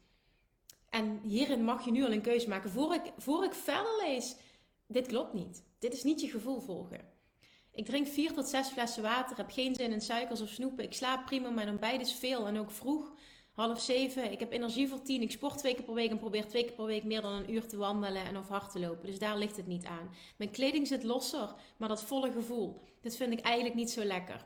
En 0.89 1.20
hierin 1.24 1.64
mag 1.64 1.86
je 1.86 1.91
nu 1.91 2.04
al 2.04 2.12
een 2.12 2.22
keuze 2.22 2.50
maken. 2.50 2.70
Voor 2.70 2.93
ik, 2.93 3.12
voor 3.18 3.43
ik 3.43 3.54
verder 3.54 3.97
lees, 4.06 4.36
dit 4.88 5.08
klopt 5.08 5.34
niet. 5.34 5.64
Dit 5.80 5.93
is 5.93 6.04
niet 6.04 6.22
je 6.22 6.30
gevoel 6.30 6.60
volgen. 6.60 7.18
Ik 7.72 7.86
drink 7.86 8.08
vier 8.08 8.34
tot 8.34 8.47
zes 8.47 8.68
flessen 8.68 9.04
water, 9.04 9.38
heb 9.38 9.52
geen 9.52 9.76
zin 9.76 9.91
in 9.91 10.02
suikers 10.02 10.41
of 10.41 10.50
snoepen. 10.50 10.84
Ik 10.84 10.93
slaap 10.93 11.26
prima, 11.26 11.50
mijn 11.50 11.70
ontbijt 11.70 12.02
is 12.02 12.14
veel 12.14 12.47
en 12.47 12.58
ook 12.58 12.72
vroeg 12.72 13.14
half 13.60 13.82
zeven. 13.82 14.32
Ik 14.32 14.39
heb 14.39 14.51
energie 14.51 14.88
voor 14.88 15.01
tien. 15.01 15.22
Ik 15.22 15.32
sport 15.32 15.57
twee 15.57 15.76
keer 15.76 15.84
per 15.84 15.93
week 15.93 16.10
en 16.10 16.18
probeer 16.18 16.47
twee 16.47 16.64
keer 16.64 16.74
per 16.74 16.86
week 16.86 17.03
meer 17.03 17.22
dan 17.22 17.32
een 17.32 17.53
uur 17.53 17.68
te 17.68 17.78
wandelen 17.78 18.26
en 18.26 18.38
of 18.38 18.47
hard 18.47 18.72
te 18.72 18.80
lopen. 18.80 19.05
Dus 19.05 19.20
daar 19.20 19.38
ligt 19.38 19.57
het 19.57 19.68
niet 19.68 19.86
aan. 19.86 20.10
Mijn 20.38 20.51
kleding 20.51 20.88
zit 20.88 21.03
losser, 21.03 21.55
maar 21.78 21.89
dat 21.89 22.03
volle 22.03 22.32
gevoel, 22.32 22.80
dit 23.01 23.16
vind 23.16 23.32
ik 23.32 23.39
eigenlijk 23.39 23.76
niet 23.76 23.91
zo 23.91 24.03
lekker. 24.03 24.45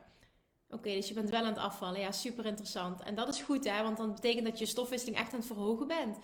Oké, 0.69 0.93
dus 0.93 1.07
je 1.07 1.13
bent 1.13 1.29
wel 1.29 1.39
aan 1.39 1.45
het 1.45 1.57
afvallen. 1.57 1.99
Ja, 1.99 2.11
super 2.11 2.45
interessant. 2.45 3.01
En 3.01 3.15
dat 3.15 3.27
is 3.27 3.41
goed, 3.41 3.65
hè, 3.65 3.83
want 3.83 3.97
dan 3.97 4.13
betekent 4.13 4.45
dat 4.45 4.59
je 4.59 4.65
stofwisseling 4.65 5.17
echt 5.17 5.33
aan 5.33 5.39
het 5.39 5.47
verhogen 5.47 5.87
bent. 5.87 6.17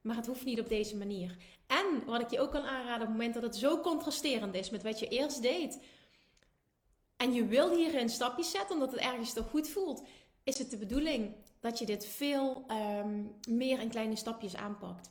Maar 0.00 0.16
het 0.16 0.26
hoeft 0.26 0.44
niet 0.44 0.60
op 0.60 0.68
deze 0.68 0.96
manier. 0.96 1.36
En 1.66 2.04
wat 2.06 2.20
ik 2.20 2.30
je 2.30 2.40
ook 2.40 2.50
kan 2.50 2.62
aanraden 2.62 3.00
op 3.00 3.08
het 3.08 3.16
moment 3.16 3.34
dat 3.34 3.42
het 3.42 3.56
zo 3.56 3.80
contrasterend 3.80 4.54
is 4.54 4.70
met 4.70 4.82
wat 4.82 4.98
je 4.98 5.08
eerst 5.08 5.42
deed. 5.42 5.80
En 7.16 7.32
je 7.32 7.46
wil 7.46 7.76
hierin 7.76 8.08
stapjes 8.08 8.50
zetten 8.50 8.74
omdat 8.74 8.90
het 8.90 9.00
ergens 9.00 9.32
toch 9.32 9.50
goed 9.50 9.68
voelt. 9.68 10.02
Is 10.44 10.58
het 10.58 10.70
de 10.70 10.76
bedoeling 10.76 11.34
dat 11.66 11.78
je 11.78 11.86
dit 11.86 12.06
veel 12.06 12.64
ehm, 12.66 13.22
meer 13.48 13.80
in 13.80 13.88
kleine 13.88 14.16
stapjes 14.16 14.56
aanpakt. 14.56 15.10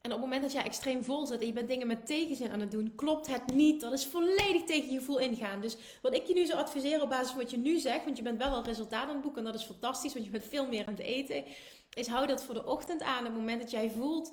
En 0.00 0.14
op 0.14 0.20
het 0.20 0.20
moment 0.20 0.42
dat 0.42 0.52
jij 0.52 0.64
extreem 0.64 1.04
vol 1.04 1.26
zit 1.26 1.40
en 1.40 1.46
je 1.46 1.52
bent 1.52 1.68
dingen 1.68 1.86
met 1.86 2.06
tegenzin 2.06 2.50
aan 2.50 2.60
het 2.60 2.70
doen, 2.70 2.92
klopt 2.96 3.26
het 3.26 3.54
niet. 3.54 3.80
Dat 3.80 3.92
is 3.92 4.06
volledig 4.06 4.64
tegen 4.64 4.92
je 4.92 4.98
gevoel 4.98 5.18
ingaan. 5.18 5.60
Dus 5.60 5.76
wat 6.02 6.14
ik 6.14 6.26
je 6.26 6.34
nu 6.34 6.46
zou 6.46 6.58
adviseren 6.58 7.02
op 7.02 7.08
basis 7.08 7.28
van 7.28 7.40
wat 7.40 7.50
je 7.50 7.58
nu 7.58 7.78
zegt, 7.78 8.04
want 8.04 8.16
je 8.16 8.22
bent 8.22 8.38
wel 8.38 8.48
al 8.48 8.64
resultaat 8.64 9.08
aan 9.08 9.14
het 9.14 9.22
boeken 9.22 9.46
en 9.46 9.52
dat 9.52 9.60
is 9.60 9.66
fantastisch, 9.66 10.12
want 10.12 10.24
je 10.24 10.30
bent 10.30 10.44
veel 10.44 10.66
meer 10.66 10.86
aan 10.86 10.92
het 10.92 11.02
eten, 11.02 11.44
is 11.92 12.06
hou 12.06 12.26
dat 12.26 12.42
voor 12.42 12.54
de 12.54 12.66
ochtend 12.66 13.02
aan. 13.02 13.18
Op 13.18 13.24
het 13.24 13.34
moment 13.34 13.60
dat 13.60 13.70
jij 13.70 13.90
voelt, 13.90 14.32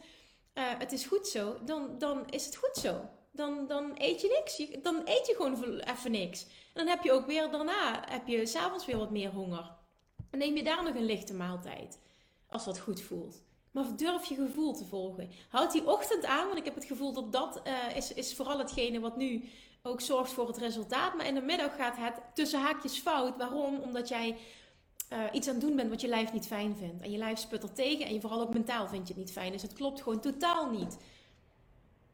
uh, 0.53 0.63
het 0.78 0.91
is 0.91 1.05
goed 1.05 1.28
zo, 1.28 1.55
dan, 1.63 1.97
dan 1.97 2.30
is 2.30 2.45
het 2.45 2.55
goed 2.55 2.76
zo. 2.76 3.09
Dan, 3.32 3.68
dan 3.68 3.91
eet 3.95 4.22
je 4.22 4.28
niks. 4.28 4.82
dan 4.82 5.01
eet 5.05 5.28
je 5.28 5.34
gewoon 5.36 5.80
even 5.80 6.11
niks. 6.11 6.43
En 6.43 6.86
dan 6.86 6.88
heb 6.88 7.03
je 7.03 7.11
ook 7.11 7.26
weer 7.26 7.51
daarna, 7.51 8.03
heb 8.09 8.28
je 8.28 8.45
s'avonds 8.45 8.86
weer 8.86 8.97
wat 8.97 9.11
meer 9.11 9.30
honger. 9.30 9.74
En 10.36 10.41
neem 10.41 10.55
je 10.55 10.63
daar 10.63 10.83
nog 10.83 10.95
een 10.95 11.05
lichte 11.05 11.33
maaltijd. 11.33 11.99
Als 12.47 12.65
dat 12.65 12.79
goed 12.79 13.01
voelt. 13.01 13.43
Maar 13.71 13.95
durf 13.95 14.25
je 14.25 14.36
gevoel 14.36 14.73
te 14.73 14.86
volgen. 14.86 15.29
Houd 15.49 15.71
die 15.71 15.88
ochtend 15.88 16.25
aan, 16.25 16.45
want 16.45 16.57
ik 16.57 16.65
heb 16.65 16.75
het 16.75 16.86
gevoel 16.86 17.13
dat 17.13 17.31
dat 17.31 17.61
uh, 17.67 17.95
is, 17.95 18.13
is 18.13 18.36
vooral 18.36 18.57
hetgene 18.57 18.99
wat 18.99 19.17
nu 19.17 19.43
ook 19.83 20.01
zorgt 20.01 20.33
voor 20.33 20.47
het 20.47 20.57
resultaat. 20.57 21.15
Maar 21.15 21.27
in 21.27 21.33
de 21.33 21.41
middag 21.41 21.75
gaat 21.75 21.97
het 21.97 22.13
tussen 22.33 22.59
haakjes 22.59 22.97
fout. 22.97 23.38
Waarom? 23.38 23.79
Omdat 23.79 24.07
jij 24.07 24.38
uh, 25.13 25.19
iets 25.31 25.47
aan 25.47 25.53
het 25.53 25.63
doen 25.63 25.75
bent 25.75 25.89
wat 25.89 26.01
je 26.01 26.07
lijf 26.07 26.33
niet 26.33 26.47
fijn 26.47 26.75
vindt. 26.75 27.01
En 27.01 27.11
je 27.11 27.17
lijf 27.17 27.39
sputtert 27.39 27.75
tegen 27.75 28.05
en 28.05 28.13
je 28.13 28.21
vooral 28.21 28.41
ook 28.41 28.53
mentaal 28.53 28.88
vind 28.88 29.07
je 29.07 29.13
het 29.13 29.23
niet 29.23 29.31
fijn. 29.31 29.51
Dus 29.51 29.61
het 29.61 29.73
klopt 29.73 30.01
gewoon 30.01 30.19
totaal 30.19 30.69
niet. 30.69 30.97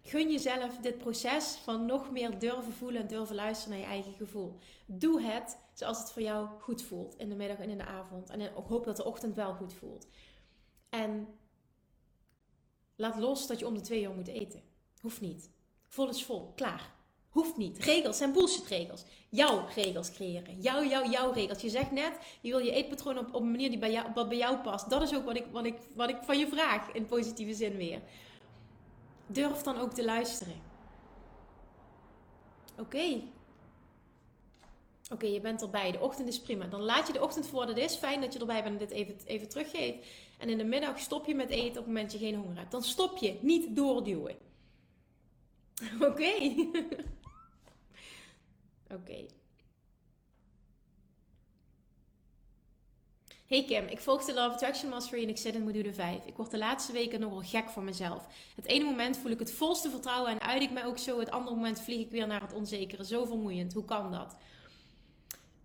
Gun 0.04 0.32
jezelf 0.32 0.78
dit 0.78 0.98
proces 0.98 1.58
van 1.64 1.86
nog 1.86 2.12
meer 2.12 2.40
durven 2.40 2.74
voelen 2.74 3.02
en 3.02 3.08
durven 3.08 3.36
luisteren 3.36 3.78
naar 3.78 3.88
je 3.88 3.94
eigen 3.94 4.14
gevoel. 4.14 4.58
Doe 4.86 5.22
het 5.22 5.58
zoals 5.74 6.00
het 6.00 6.12
voor 6.12 6.22
jou 6.22 6.48
goed 6.60 6.82
voelt 6.82 7.18
in 7.18 7.30
de 7.30 7.36
middag 7.36 7.58
en 7.58 7.70
in 7.70 7.78
de 7.78 7.86
avond. 7.86 8.30
En 8.30 8.42
ik 8.42 8.52
hoop 8.68 8.86
dat 8.86 8.98
de 8.98 9.06
ochtend 9.06 9.36
wel 9.36 9.54
goed 9.54 9.74
voelt. 9.74 10.08
En 10.90 11.28
laat 12.96 13.20
los 13.20 13.48
dat 13.48 13.60
je 13.60 13.68
om 13.68 13.74
de 13.74 13.82
twee 13.82 14.04
uur 14.04 14.14
moet 14.14 14.28
eten. 14.28 14.62
Hoeft 15.02 15.22
niet. 15.22 15.50
Vol 15.88 16.10
is 16.10 16.24
vol. 16.26 16.52
Klaar. 16.56 16.94
Hoeft 17.30 17.58
niet. 17.58 17.78
Regels 17.78 18.18
zijn 18.18 18.34
bullshit 18.34 18.66
regels. 18.66 19.04
Jouw 19.30 19.66
regels 19.76 20.12
creëren. 20.12 20.62
Jouw, 20.62 20.84
jouw, 20.84 21.10
jouw 21.10 21.32
regels. 21.32 21.62
Je 21.62 21.70
zegt 21.70 21.92
net, 21.92 22.18
je 22.42 22.50
wil 22.50 22.60
je 22.60 22.72
eetpatroon 22.72 23.18
op, 23.18 23.34
op 23.34 23.42
een 23.42 23.52
manier 23.52 23.70
die 23.70 23.80
bij 23.80 23.92
jou, 23.92 24.08
wat 24.14 24.30
bij 24.30 24.38
jou 24.38 24.58
past. 24.58 24.90
Dat 24.90 25.02
is 25.02 25.16
ook 25.16 25.26
wat 25.26 25.36
ik, 25.36 25.46
wat, 25.52 25.66
ik, 25.66 25.78
wat 25.96 26.10
ik 26.10 26.18
van 26.22 26.38
je 26.38 26.48
vraag 26.48 26.92
in 26.92 27.06
positieve 27.06 27.54
zin 27.54 27.76
weer. 27.76 28.02
Durf 29.28 29.62
dan 29.62 29.78
ook 29.78 29.94
te 29.94 30.04
luisteren. 30.04 30.62
Oké. 32.80 33.22
Oké, 35.12 35.26
je 35.26 35.42
bent 35.42 35.62
erbij. 35.62 35.92
De 35.92 36.00
ochtend 36.00 36.28
is 36.28 36.42
prima. 36.42 36.66
Dan 36.66 36.82
laat 36.82 37.08
je 37.08 37.14
de 37.14 37.22
ochtend 37.22 37.48
voor 37.48 37.66
het 37.66 37.78
is. 37.78 37.96
Fijn 37.96 38.22
dat 38.22 38.34
je 38.34 38.40
erbij 38.40 38.64
bent 38.64 38.82
en 38.82 38.88
dit 38.88 38.98
even, 38.98 39.16
even 39.26 39.50
teruggeeft. 39.50 40.08
En 40.38 40.50
in 40.50 40.58
de 40.58 40.64
middag 40.64 41.00
stop 41.00 41.26
je 41.26 41.36
met 41.36 41.50
eten 41.50 41.70
op 41.70 41.76
het 41.76 41.86
moment 41.86 42.12
dat 42.12 42.20
je 42.20 42.26
geen 42.28 42.36
honger 42.36 42.58
hebt. 42.58 42.72
Dan 42.72 42.84
stop 42.84 43.18
je. 43.18 43.38
Niet 43.42 43.76
doorduwen. 43.76 44.36
Oké. 46.10 46.32
Oké. 48.98 49.26
Hey 53.48 53.66
Kim, 53.66 53.88
ik 53.88 54.00
volg 54.00 54.26
de 54.26 54.34
Love 54.34 54.54
Attraction 54.54 54.90
Mastery 54.90 55.24
en 55.24 55.30
ik 55.30 55.38
zit 55.38 55.56
in 55.56 55.64
module 55.64 55.94
5. 55.94 56.26
Ik 56.26 56.36
word 56.36 56.52
de 56.52 56.58
laatste 56.58 56.92
weken 56.92 57.20
nogal 57.20 57.42
gek 57.42 57.70
voor 57.70 57.84
mezelf. 57.84 58.28
Het 58.56 58.66
ene 58.66 58.84
moment 58.84 59.18
voel 59.18 59.32
ik 59.32 59.40
het 59.40 59.54
volste 59.54 59.90
vertrouwen 59.90 60.32
en 60.32 60.42
uit 60.42 60.62
ik 60.62 60.72
me 60.72 60.86
ook 60.86 60.98
zo. 60.98 61.20
Het 61.20 61.32
andere 61.32 61.56
moment 61.56 61.82
vlieg 61.82 62.00
ik 62.00 62.12
weer 62.12 62.28
naar 62.28 62.42
het 62.42 62.54
onzekere. 62.54 63.06
Zo 63.06 63.26
vermoeiend. 63.26 63.74
Hoe 63.74 63.86
kan 63.86 64.12
dat? 64.12 64.36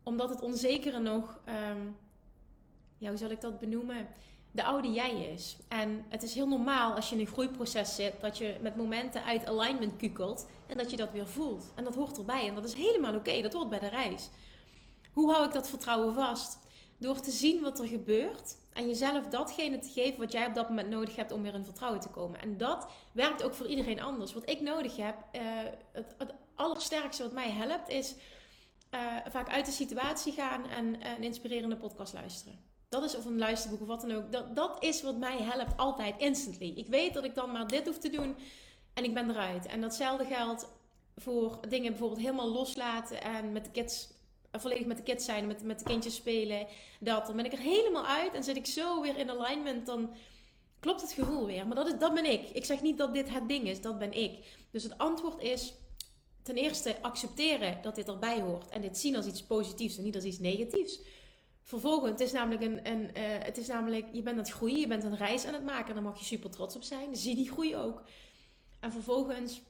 Omdat 0.06 0.28
het 0.28 0.42
onzekere 0.42 0.98
nog, 0.98 1.40
um, 1.48 1.96
ja, 2.98 3.08
hoe 3.08 3.18
zal 3.18 3.30
ik 3.30 3.40
dat 3.40 3.58
benoemen? 3.58 4.08
De 4.50 4.64
oude 4.64 4.92
jij 4.92 5.32
is. 5.32 5.56
En 5.68 6.04
het 6.08 6.22
is 6.22 6.34
heel 6.34 6.48
normaal 6.48 6.94
als 6.94 7.08
je 7.08 7.14
in 7.14 7.20
een 7.20 7.26
groeiproces 7.26 7.94
zit, 7.94 8.20
dat 8.20 8.38
je 8.38 8.56
met 8.60 8.76
momenten 8.76 9.24
uit 9.24 9.46
alignment 9.46 9.96
kukelt 9.96 10.46
en 10.66 10.76
dat 10.76 10.90
je 10.90 10.96
dat 10.96 11.12
weer 11.12 11.26
voelt. 11.26 11.72
En 11.74 11.84
dat 11.84 11.94
hoort 11.94 12.18
erbij 12.18 12.48
en 12.48 12.54
dat 12.54 12.64
is 12.64 12.74
helemaal 12.74 13.14
oké. 13.14 13.42
Dat 13.42 13.52
hoort 13.52 13.68
bij 13.68 13.78
de 13.78 13.88
reis. 13.88 14.28
Hoe 15.12 15.32
hou 15.32 15.46
ik 15.46 15.52
dat 15.52 15.68
vertrouwen 15.68 16.14
vast? 16.14 16.58
Door 16.98 17.20
te 17.20 17.30
zien 17.30 17.62
wat 17.62 17.78
er 17.78 17.86
gebeurt 17.86 18.56
en 18.72 18.86
jezelf 18.86 19.26
datgene 19.26 19.78
te 19.78 19.88
geven 19.88 20.18
wat 20.18 20.32
jij 20.32 20.46
op 20.46 20.54
dat 20.54 20.68
moment 20.68 20.88
nodig 20.88 21.16
hebt 21.16 21.32
om 21.32 21.42
weer 21.42 21.54
in 21.54 21.64
vertrouwen 21.64 22.00
te 22.00 22.08
komen. 22.08 22.40
En 22.40 22.56
dat 22.56 22.88
werkt 23.12 23.42
ook 23.42 23.54
voor 23.54 23.66
iedereen 23.66 24.02
anders. 24.02 24.32
Wat 24.32 24.50
ik 24.50 24.60
nodig 24.60 24.96
heb, 24.96 25.16
uh, 25.32 25.42
het, 25.92 26.14
het 26.18 26.34
allersterkste 26.54 27.22
wat 27.22 27.32
mij 27.32 27.50
helpt, 27.50 27.88
is 27.88 28.14
uh, 28.90 29.00
vaak 29.28 29.48
uit 29.48 29.66
de 29.66 29.72
situatie 29.72 30.32
gaan 30.32 30.68
en 30.68 31.06
een 31.06 31.22
inspirerende 31.22 31.76
podcast 31.76 32.12
luisteren. 32.12 32.58
Dat 32.88 33.04
is 33.04 33.16
of 33.16 33.24
een 33.24 33.38
luisterboek 33.38 33.80
of 33.80 33.86
wat 33.86 34.00
dan 34.00 34.12
ook. 34.12 34.32
Dat, 34.32 34.56
dat 34.56 34.76
is 34.84 35.02
wat 35.02 35.16
mij 35.16 35.38
helpt 35.42 35.76
altijd 35.76 36.14
instantly. 36.18 36.72
Ik 36.76 36.86
weet 36.86 37.14
dat 37.14 37.24
ik 37.24 37.34
dan 37.34 37.52
maar 37.52 37.66
dit 37.66 37.86
hoef 37.86 37.98
te 37.98 38.10
doen 38.10 38.36
en 38.94 39.04
ik 39.04 39.14
ben 39.14 39.30
eruit. 39.30 39.66
En 39.66 39.80
datzelfde 39.80 40.24
geldt 40.24 40.68
voor 41.16 41.58
dingen 41.68 41.90
bijvoorbeeld 41.90 42.20
helemaal 42.20 42.48
loslaten 42.48 43.22
en 43.22 43.52
met 43.52 43.64
de 43.64 43.70
kids 43.70 44.14
volledig 44.52 44.86
met 44.86 44.96
de 44.96 45.02
kids 45.02 45.24
zijn, 45.24 45.46
met, 45.46 45.62
met 45.62 45.78
de 45.78 45.84
kindjes 45.84 46.14
spelen. 46.14 46.66
Dat, 47.00 47.26
dan 47.26 47.36
ben 47.36 47.44
ik 47.44 47.52
er 47.52 47.58
helemaal 47.58 48.06
uit 48.06 48.34
en 48.34 48.44
zit 48.44 48.56
ik 48.56 48.66
zo 48.66 49.00
weer 49.00 49.16
in 49.16 49.30
alignment. 49.30 49.86
Dan 49.86 50.14
klopt 50.80 51.00
het 51.00 51.12
gevoel 51.12 51.46
weer. 51.46 51.66
Maar 51.66 51.76
dat, 51.76 51.86
is, 51.86 51.98
dat 51.98 52.14
ben 52.14 52.32
ik. 52.32 52.50
Ik 52.50 52.64
zeg 52.64 52.82
niet 52.82 52.98
dat 52.98 53.14
dit 53.14 53.30
het 53.30 53.48
ding 53.48 53.68
is, 53.68 53.80
dat 53.80 53.98
ben 53.98 54.12
ik. 54.12 54.44
Dus 54.70 54.82
het 54.82 54.98
antwoord 54.98 55.42
is 55.42 55.74
ten 56.46 56.56
eerste 56.56 57.02
accepteren 57.02 57.82
dat 57.82 57.94
dit 57.94 58.08
erbij 58.08 58.40
hoort. 58.40 58.68
En 58.68 58.80
dit 58.80 58.98
zien 58.98 59.16
als 59.16 59.26
iets 59.26 59.42
positiefs 59.42 59.96
en 59.96 60.02
niet 60.02 60.14
als 60.14 60.24
iets 60.24 60.38
negatiefs. 60.38 61.00
Vervolgens, 61.62 62.10
het 62.10 62.20
is 62.20 62.32
namelijk, 62.32 62.62
een, 62.62 62.98
uh, 62.98 63.22
het 63.38 63.58
is 63.58 63.66
namelijk 63.66 64.06
je 64.12 64.22
bent 64.22 64.36
aan 64.36 64.44
het 64.44 64.52
groeien, 64.52 64.80
je 64.80 64.86
bent 64.86 65.04
een 65.04 65.16
reis 65.16 65.44
aan 65.44 65.54
het 65.54 65.64
maken. 65.64 65.88
En 65.88 65.94
daar 65.94 66.02
mag 66.02 66.18
je 66.18 66.24
super 66.24 66.50
trots 66.50 66.76
op 66.76 66.82
zijn. 66.82 67.16
Zie 67.16 67.34
die 67.34 67.50
groei 67.50 67.76
ook. 67.76 68.02
En 68.80 68.92
vervolgens 68.92 69.62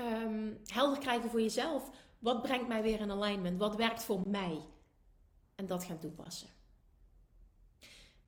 um, 0.00 0.60
helder 0.66 0.98
krijgen 0.98 1.30
voor 1.30 1.40
jezelf. 1.40 1.90
Wat 2.18 2.42
brengt 2.42 2.68
mij 2.68 2.82
weer 2.82 3.00
in 3.00 3.10
alignment? 3.10 3.58
Wat 3.58 3.76
werkt 3.76 4.04
voor 4.04 4.22
mij? 4.28 4.60
En 5.54 5.66
dat 5.66 5.84
gaan 5.84 5.98
toepassen. 5.98 6.48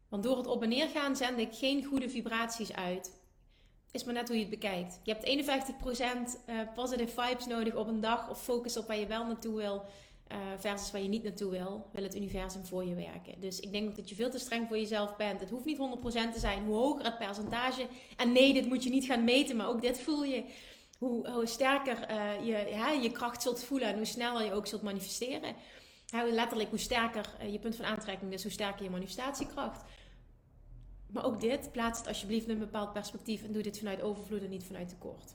Want 0.08 0.22
door 0.22 0.36
het 0.36 0.46
op 0.46 0.62
en 0.62 0.68
neer 0.68 0.88
gaan 0.88 1.16
zend 1.16 1.38
ik 1.38 1.54
geen 1.54 1.84
goede 1.84 2.10
vibraties 2.10 2.72
uit. 2.72 3.17
Is 3.93 4.05
maar 4.05 4.14
net 4.14 4.28
hoe 4.28 4.36
je 4.36 4.43
het 4.43 4.51
bekijkt. 4.51 5.01
Je 5.03 5.12
hebt 5.12 5.26
51% 6.39 6.45
eh, 6.47 6.57
positive 6.74 7.22
vibes 7.22 7.47
nodig 7.47 7.74
op 7.74 7.89
een 7.89 8.01
dag 8.01 8.30
of 8.30 8.43
focus 8.43 8.76
op 8.76 8.86
waar 8.86 8.99
je 8.99 9.07
wel 9.07 9.26
naartoe 9.26 9.57
wil. 9.57 9.84
Uh, 10.32 10.36
versus 10.59 10.91
waar 10.91 11.03
je 11.03 11.09
niet 11.09 11.22
naartoe 11.22 11.51
wil, 11.51 11.86
wil 11.93 12.03
het 12.03 12.16
universum 12.16 12.64
voor 12.64 12.84
je 12.84 12.95
werken. 12.95 13.41
Dus 13.41 13.61
ik 13.61 13.72
denk 13.72 13.97
dat 13.97 14.09
je 14.09 14.14
veel 14.14 14.30
te 14.30 14.39
streng 14.39 14.68
voor 14.68 14.78
jezelf 14.78 15.16
bent. 15.16 15.41
Het 15.41 15.51
hoeft 15.51 15.64
niet 15.64 15.78
100% 15.78 16.01
te 16.11 16.39
zijn. 16.39 16.64
Hoe 16.64 16.76
hoger 16.76 17.05
het 17.05 17.18
percentage. 17.18 17.86
En 18.16 18.32
nee, 18.32 18.53
dit 18.53 18.66
moet 18.66 18.84
je 18.84 18.91
niet 18.91 19.05
gaan 19.05 19.24
meten, 19.24 19.57
maar 19.57 19.68
ook 19.68 19.82
dit 19.82 20.01
voel 20.01 20.24
je 20.24 20.45
hoe, 20.99 21.30
hoe 21.30 21.47
sterker 21.47 22.11
uh, 22.11 22.47
je 22.47 22.99
je 23.03 23.11
kracht 23.12 23.43
zult 23.43 23.64
voelen 23.64 23.89
en 23.89 23.97
hoe 23.97 24.05
sneller 24.05 24.45
je 24.45 24.53
ook 24.53 24.66
zult 24.66 24.82
manifesteren. 24.82 25.55
Letterlijk, 26.30 26.70
hoe 26.70 26.78
sterker 26.78 27.26
je 27.51 27.59
punt 27.59 27.76
van 27.76 27.84
aantrekking 27.84 28.32
is, 28.32 28.43
hoe 28.43 28.53
sterker 28.53 28.84
je 28.84 28.91
manifestatiekracht. 28.91 29.84
Maar 31.12 31.24
ook 31.24 31.40
dit, 31.40 31.72
plaats 31.72 31.98
het 31.98 32.09
alsjeblieft 32.09 32.46
in 32.46 32.52
een 32.52 32.59
bepaald 32.59 32.92
perspectief 32.92 33.42
en 33.42 33.52
doe 33.52 33.62
dit 33.62 33.78
vanuit 33.78 34.02
overvloed 34.02 34.42
en 34.42 34.50
niet 34.50 34.64
vanuit 34.64 34.88
tekort. 34.88 35.34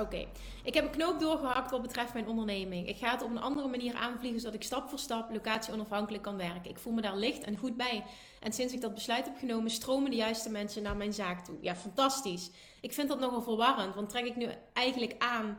Oké, 0.00 0.26
ik 0.64 0.74
heb 0.74 0.84
een 0.84 0.90
knoop 0.90 1.20
doorgehakt 1.20 1.70
wat 1.70 1.82
betreft 1.82 2.12
mijn 2.12 2.28
onderneming. 2.28 2.88
Ik 2.88 2.96
ga 2.96 3.10
het 3.10 3.22
op 3.22 3.30
een 3.30 3.40
andere 3.40 3.68
manier 3.68 3.94
aanvliegen 3.94 4.40
zodat 4.40 4.54
ik 4.54 4.62
stap 4.62 4.88
voor 4.88 4.98
stap 4.98 5.30
locatie 5.30 5.72
onafhankelijk 5.72 6.22
kan 6.22 6.36
werken. 6.36 6.70
Ik 6.70 6.78
voel 6.78 6.92
me 6.92 7.00
daar 7.00 7.16
licht 7.16 7.44
en 7.44 7.56
goed 7.56 7.76
bij. 7.76 8.04
En 8.40 8.52
sinds 8.52 8.72
ik 8.72 8.80
dat 8.80 8.94
besluit 8.94 9.24
heb 9.24 9.38
genomen, 9.38 9.70
stromen 9.70 10.10
de 10.10 10.16
juiste 10.16 10.50
mensen 10.50 10.82
naar 10.82 10.96
mijn 10.96 11.12
zaak 11.12 11.44
toe. 11.44 11.56
Ja, 11.60 11.76
fantastisch. 11.76 12.50
Ik 12.80 12.92
vind 12.92 13.08
dat 13.08 13.20
nogal 13.20 13.42
verwarrend, 13.42 13.94
want 13.94 14.08
trek 14.08 14.24
ik 14.24 14.36
nu 14.36 14.48
eigenlijk 14.72 15.14
aan. 15.18 15.58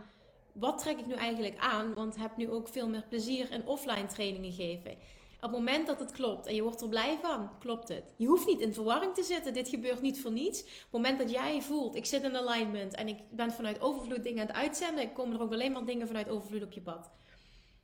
Wat 0.59 0.77
trek 0.77 0.99
ik 0.99 1.05
nu 1.05 1.13
eigenlijk 1.13 1.57
aan? 1.57 1.93
Want 1.93 2.15
ik 2.15 2.21
heb 2.21 2.37
nu 2.37 2.49
ook 2.49 2.67
veel 2.67 2.89
meer 2.89 3.05
plezier 3.09 3.51
in 3.51 3.67
offline 3.67 4.05
trainingen 4.05 4.51
geven. 4.51 4.91
Op 4.91 5.41
het 5.41 5.51
moment 5.51 5.87
dat 5.87 5.99
het 5.99 6.11
klopt 6.11 6.45
en 6.45 6.55
je 6.55 6.63
wordt 6.63 6.81
er 6.81 6.89
blij 6.89 7.17
van, 7.21 7.49
klopt 7.59 7.87
het. 7.87 8.03
Je 8.15 8.27
hoeft 8.27 8.47
niet 8.47 8.59
in 8.59 8.73
verwarring 8.73 9.13
te 9.13 9.23
zitten. 9.23 9.53
Dit 9.53 9.69
gebeurt 9.69 10.01
niet 10.01 10.21
voor 10.21 10.31
niets. 10.31 10.61
Op 10.61 10.67
het 10.67 10.91
moment 10.91 11.19
dat 11.19 11.31
jij 11.31 11.61
voelt, 11.61 11.95
ik 11.95 12.05
zit 12.05 12.23
in 12.23 12.35
alignment 12.35 12.95
en 12.95 13.07
ik 13.07 13.17
ben 13.31 13.51
vanuit 13.51 13.81
overvloed 13.81 14.23
dingen 14.23 14.41
aan 14.41 14.47
het 14.47 14.55
uitzenden, 14.55 15.13
komen 15.13 15.35
er 15.35 15.41
ook 15.41 15.51
alleen 15.51 15.71
maar 15.71 15.85
dingen 15.85 16.07
vanuit 16.07 16.29
overvloed 16.29 16.63
op 16.63 16.71
je 16.71 16.81
pad. 16.81 17.09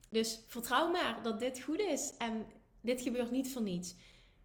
Dus 0.09 0.39
vertrouw 0.47 0.91
maar 0.91 1.19
dat 1.24 1.39
dit 1.39 1.61
goed 1.61 1.80
is 1.80 2.13
en 2.17 2.45
dit 2.82 3.01
gebeurt 3.01 3.32
niet 3.32 3.51
voor 3.51 3.61
niets. 3.61 3.95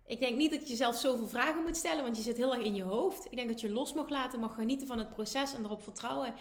Ik 0.06 0.20
denk 0.20 0.36
niet 0.36 0.50
dat 0.50 0.60
je 0.60 0.68
jezelf 0.68 0.96
zoveel 0.96 1.28
vragen 1.28 1.62
moet 1.62 1.76
stellen, 1.76 2.02
want 2.02 2.16
je 2.16 2.22
zit 2.22 2.36
heel 2.36 2.54
erg 2.54 2.64
in 2.64 2.74
je 2.74 2.82
hoofd. 2.82 3.24
Ik 3.24 3.36
denk 3.36 3.48
dat 3.48 3.60
je 3.60 3.70
los 3.70 3.92
mag 3.92 4.08
laten, 4.08 4.40
mag 4.40 4.54
genieten 4.54 4.86
van 4.86 4.98
het 4.98 5.10
proces 5.10 5.54
en 5.54 5.64
erop 5.64 5.82
vertrouwen. 5.82 6.34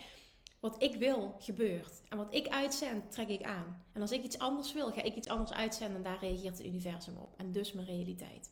Wat 0.68 0.84
ik 0.84 0.96
wil, 0.96 1.36
gebeurt. 1.40 2.02
En 2.10 2.18
wat 2.18 2.34
ik 2.34 2.48
uitzend, 2.48 3.12
trek 3.12 3.28
ik 3.28 3.44
aan. 3.44 3.84
En 3.94 4.02
als 4.02 4.12
ik 4.12 4.24
iets 4.24 4.40
anders 4.40 4.74
wil, 4.74 4.92
ga 4.92 5.02
ik 5.02 5.16
iets 5.16 5.28
anders 5.28 5.52
uitzenden 5.52 5.98
en 5.98 6.04
daar 6.04 6.20
reageert 6.20 6.58
het 6.58 6.68
universum 6.68 7.18
op. 7.18 7.34
En 7.38 7.52
dus 7.52 7.74
mijn 7.74 7.88
realiteit. 7.88 8.52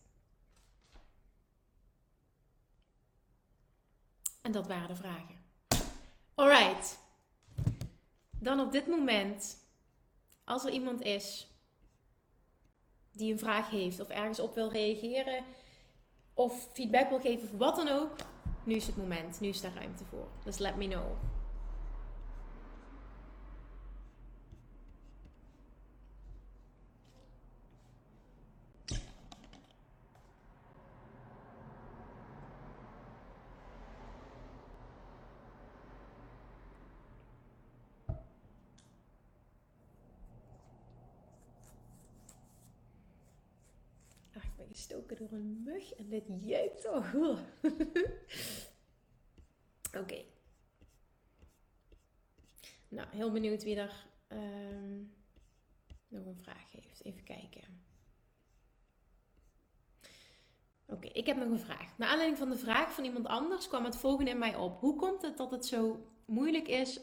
En 4.41 4.51
dat 4.51 4.68
waren 4.68 4.88
de 4.88 4.95
vragen. 4.95 5.36
Alright. 6.36 6.99
Dan 8.39 8.59
op 8.59 8.72
dit 8.72 8.88
moment, 8.88 9.57
als 10.43 10.66
er 10.66 10.72
iemand 10.72 11.01
is 11.01 11.47
die 13.11 13.32
een 13.32 13.39
vraag 13.39 13.70
heeft 13.70 13.99
of 13.99 14.07
ergens 14.07 14.39
op 14.39 14.55
wil 14.55 14.72
reageren 14.72 15.43
of 16.34 16.68
feedback 16.74 17.09
wil 17.09 17.20
geven 17.20 17.49
of 17.51 17.57
wat 17.57 17.76
dan 17.76 17.88
ook, 17.88 18.16
nu 18.63 18.76
is 18.76 18.88
het 18.88 18.97
moment, 18.97 19.39
nu 19.39 19.47
is 19.47 19.61
daar 19.61 19.74
ruimte 19.74 20.05
voor. 20.05 20.28
Dus 20.43 20.57
let 20.57 20.76
me 20.76 20.88
know. 20.88 21.34
Ben 44.55 44.67
gestoken 44.67 45.17
door 45.17 45.31
een 45.31 45.61
mug 45.63 45.93
en 45.93 46.09
dit 46.09 46.23
jeukt 46.41 46.81
toch. 46.81 47.13
Oké. 50.01 50.23
Nou, 52.87 53.07
heel 53.09 53.31
benieuwd 53.31 53.63
wie 53.63 53.75
er 53.75 54.07
ehm, 54.27 55.01
nog 56.07 56.25
een 56.25 56.37
vraag 56.37 56.71
heeft. 56.71 57.03
Even 57.03 57.23
kijken. 57.23 57.83
Oké, 60.87 61.07
ik 61.07 61.25
heb 61.25 61.37
nog 61.37 61.49
een 61.49 61.59
vraag. 61.59 61.97
Naar 61.97 62.09
aanleiding 62.09 62.37
van 62.37 62.49
de 62.49 62.57
vraag 62.57 62.93
van 62.93 63.03
iemand 63.03 63.27
anders 63.27 63.67
kwam 63.67 63.83
het 63.83 63.97
volgende 63.97 64.31
in 64.31 64.37
mij 64.37 64.55
op. 64.55 64.79
Hoe 64.79 64.95
komt 64.95 65.21
het 65.21 65.37
dat 65.37 65.51
het 65.51 65.65
zo 65.65 66.09
moeilijk 66.25 66.67
is 66.67 66.99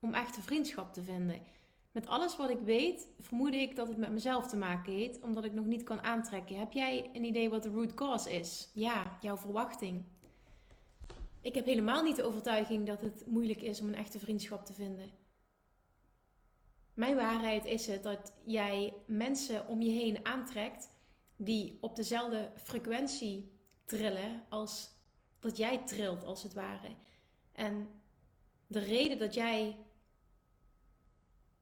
om 0.00 0.14
echte 0.14 0.42
vriendschap 0.42 0.92
te 0.92 1.02
vinden? 1.02 1.55
Met 1.96 2.06
alles 2.06 2.36
wat 2.36 2.50
ik 2.50 2.60
weet, 2.60 3.08
vermoed 3.20 3.54
ik 3.54 3.76
dat 3.76 3.88
het 3.88 3.96
met 3.96 4.10
mezelf 4.10 4.46
te 4.46 4.56
maken 4.56 4.92
heeft, 4.92 5.20
omdat 5.20 5.44
ik 5.44 5.52
nog 5.52 5.64
niet 5.64 5.82
kan 5.82 6.02
aantrekken. 6.02 6.58
Heb 6.58 6.72
jij 6.72 7.10
een 7.12 7.24
idee 7.24 7.50
wat 7.50 7.62
de 7.62 7.68
root 7.68 7.94
cause 7.94 8.32
is? 8.32 8.70
Ja, 8.74 9.18
jouw 9.20 9.36
verwachting. 9.36 10.04
Ik 11.40 11.54
heb 11.54 11.64
helemaal 11.64 12.02
niet 12.02 12.16
de 12.16 12.22
overtuiging 12.22 12.86
dat 12.86 13.00
het 13.00 13.26
moeilijk 13.26 13.62
is 13.62 13.80
om 13.80 13.88
een 13.88 13.94
echte 13.94 14.18
vriendschap 14.18 14.64
te 14.64 14.72
vinden. 14.72 15.10
Mijn 16.94 17.16
waarheid 17.16 17.64
is 17.64 17.86
het 17.86 18.02
dat 18.02 18.32
jij 18.44 18.94
mensen 19.06 19.66
om 19.66 19.82
je 19.82 19.90
heen 19.90 20.26
aantrekt 20.26 20.90
die 21.36 21.78
op 21.80 21.96
dezelfde 21.96 22.50
frequentie 22.54 23.52
trillen 23.84 24.42
als 24.48 24.90
dat 25.40 25.56
jij 25.56 25.78
trilt, 25.78 26.24
als 26.24 26.42
het 26.42 26.54
ware. 26.54 26.88
En 27.52 27.88
de 28.66 28.78
reden 28.78 29.18
dat 29.18 29.34
jij 29.34 29.76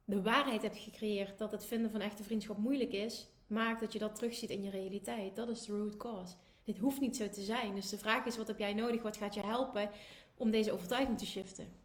de 0.05 0.23
waarheid 0.23 0.63
hebt 0.63 0.79
gecreëerd 0.79 1.39
dat 1.39 1.53
het 1.53 1.67
vinden 1.67 1.91
van 1.91 2.01
echte 2.01 2.25
vriendschap 2.25 2.57
moeilijk 2.57 2.93
is, 2.93 3.29
maakt 3.47 3.81
dat 3.81 3.93
je 3.93 3.99
dat 3.99 4.15
terugziet 4.15 4.51
in 4.51 4.63
je 4.63 4.71
realiteit. 4.71 5.37
Dat 5.37 5.49
is 5.49 5.65
de 5.65 5.77
root 5.77 5.97
cause. 5.97 6.35
Dit 6.65 6.79
hoeft 6.79 7.01
niet 7.01 7.17
zo 7.17 7.29
te 7.29 7.43
zijn. 7.43 7.75
Dus 7.75 7.89
de 7.89 7.99
vraag 7.99 8.25
is: 8.25 8.37
wat 8.37 8.47
heb 8.47 8.59
jij 8.59 8.75
nodig? 8.75 9.03
Wat 9.03 9.17
gaat 9.17 9.35
je 9.35 9.41
helpen 9.41 9.91
om 10.37 10.51
deze 10.51 10.73
overtuiging 10.73 11.19
te 11.19 11.27
shiften? 11.27 11.83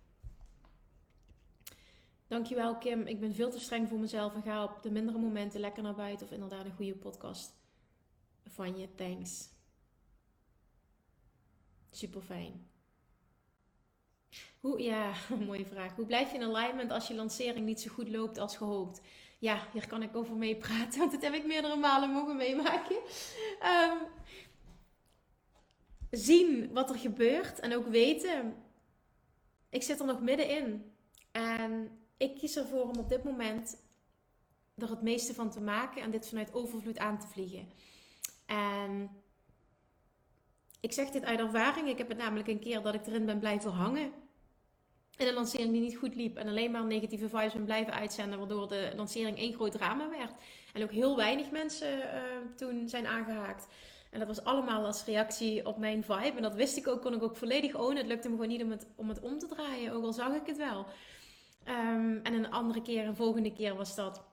Dankjewel, 2.28 2.78
Kim. 2.78 3.01
Ik 3.01 3.20
ben 3.20 3.36
veel 3.36 3.49
te 3.49 3.59
streng 3.59 3.88
voor 3.89 3.99
mezelf 3.99 4.34
en 4.34 4.41
ga 4.41 4.63
op 4.63 4.82
de 4.82 4.91
mindere 4.91 5.17
momenten 5.17 5.59
lekker 5.59 5.84
naar 5.84 5.95
buiten 5.95 6.26
of 6.26 6.32
inderdaad 6.34 6.65
een 6.65 6.76
goede 6.76 6.95
podcast 6.95 7.53
van 8.45 8.78
je. 8.78 8.95
Thanks. 8.95 9.49
Super 11.91 12.22
fijn. 12.22 12.68
Hoe, 14.59 14.82
ja, 14.82 15.11
mooie 15.45 15.65
vraag. 15.65 15.95
Hoe 15.95 16.05
blijf 16.05 16.32
je 16.32 16.38
in 16.38 16.55
alignment 16.55 16.91
als 16.91 17.07
je 17.07 17.15
lancering 17.15 17.65
niet 17.65 17.82
zo 17.82 17.93
goed 17.93 18.09
loopt 18.09 18.38
als 18.38 18.57
gehoopt? 18.57 19.01
Ja, 19.39 19.67
hier 19.73 19.88
kan 19.88 20.03
ik 20.03 20.15
over 20.15 20.36
meepraten, 20.36 20.99
want 20.99 21.11
dat 21.11 21.21
heb 21.21 21.34
ik 21.34 21.45
meerdere 21.45 21.75
malen 21.75 22.09
mogen 22.09 22.36
meemaken. 22.36 22.95
Um, 23.63 23.97
zien 26.11 26.73
wat 26.73 26.89
er 26.89 26.99
gebeurt 26.99 27.59
en 27.59 27.75
ook 27.75 27.88
weten. 27.88 28.55
Ik 29.69 29.84
zit 29.84 29.99
er 29.99 30.05
nog 30.05 30.21
middenin. 30.21 30.91
En 31.32 31.99
ik 32.17 32.36
kies 32.36 32.55
ervoor 32.55 32.82
om 32.82 32.97
op 32.97 33.09
dit 33.09 33.23
moment 33.23 33.77
er 34.75 34.89
het 34.89 35.01
meeste 35.01 35.34
van 35.34 35.49
te 35.49 35.61
maken 35.61 36.01
en 36.01 36.11
dit 36.11 36.27
vanuit 36.27 36.53
overvloed 36.53 36.97
aan 36.97 37.19
te 37.19 37.27
vliegen. 37.27 37.69
En 38.45 39.09
ik 40.80 40.93
zeg 40.93 41.09
dit 41.09 41.23
uit 41.23 41.39
ervaring. 41.39 41.88
Ik 41.88 41.97
heb 41.97 42.07
het 42.07 42.17
namelijk 42.17 42.47
een 42.47 42.59
keer 42.59 42.82
dat 42.82 42.93
ik 42.93 43.07
erin 43.07 43.25
ben 43.25 43.39
blijven 43.39 43.71
hangen. 43.71 44.11
In 45.17 45.27
een 45.27 45.34
lancering 45.34 45.71
die 45.71 45.82
niet 45.82 45.97
goed 45.97 46.15
liep. 46.15 46.38
En 46.38 46.47
alleen 46.47 46.71
maar 46.71 46.86
negatieve 46.86 47.30
vibes 47.30 47.53
ben 47.53 47.65
blijven 47.65 47.93
uitzenden. 47.93 48.39
Waardoor 48.39 48.67
de 48.67 48.93
lancering 48.95 49.38
één 49.38 49.53
groot 49.53 49.71
drama 49.71 50.09
werd. 50.09 50.34
En 50.73 50.84
ook 50.84 50.91
heel 50.91 51.15
weinig 51.15 51.51
mensen 51.51 51.97
uh, 51.97 52.05
toen 52.55 52.89
zijn 52.89 53.07
aangehaakt. 53.07 53.67
En 54.11 54.19
dat 54.19 54.27
was 54.27 54.43
allemaal 54.43 54.86
als 54.86 55.05
reactie 55.05 55.65
op 55.65 55.77
mijn 55.77 56.03
vibe. 56.03 56.36
En 56.36 56.41
dat 56.41 56.55
wist 56.55 56.77
ik 56.77 56.88
ook, 56.88 57.01
kon 57.01 57.13
ik 57.13 57.23
ook 57.23 57.36
volledig 57.36 57.75
ownen. 57.75 57.97
Het 57.97 58.07
lukte 58.07 58.30
me 58.30 58.34
gewoon 58.34 58.49
niet 58.49 58.63
om 58.95 59.09
het 59.09 59.19
om, 59.21 59.38
te 59.39 59.47
draaien. 59.47 59.91
Ook 59.91 60.03
al 60.03 60.13
zag 60.13 60.34
ik 60.34 60.45
het 60.45 60.57
wel. 60.57 60.86
Um, 61.67 62.19
en 62.23 62.34
een 62.34 62.51
andere 62.51 62.82
keer, 62.82 63.05
een 63.05 63.15
volgende 63.15 63.53
keer 63.53 63.75
was 63.75 63.95
dat. 63.95 64.23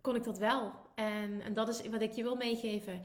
Kon 0.00 0.14
ik 0.14 0.24
dat 0.24 0.38
wel. 0.38 0.72
En, 0.94 1.40
en 1.40 1.54
dat 1.54 1.68
is 1.68 1.88
wat 1.88 2.00
ik 2.00 2.12
je 2.12 2.22
wil 2.22 2.36
meegeven. 2.36 3.02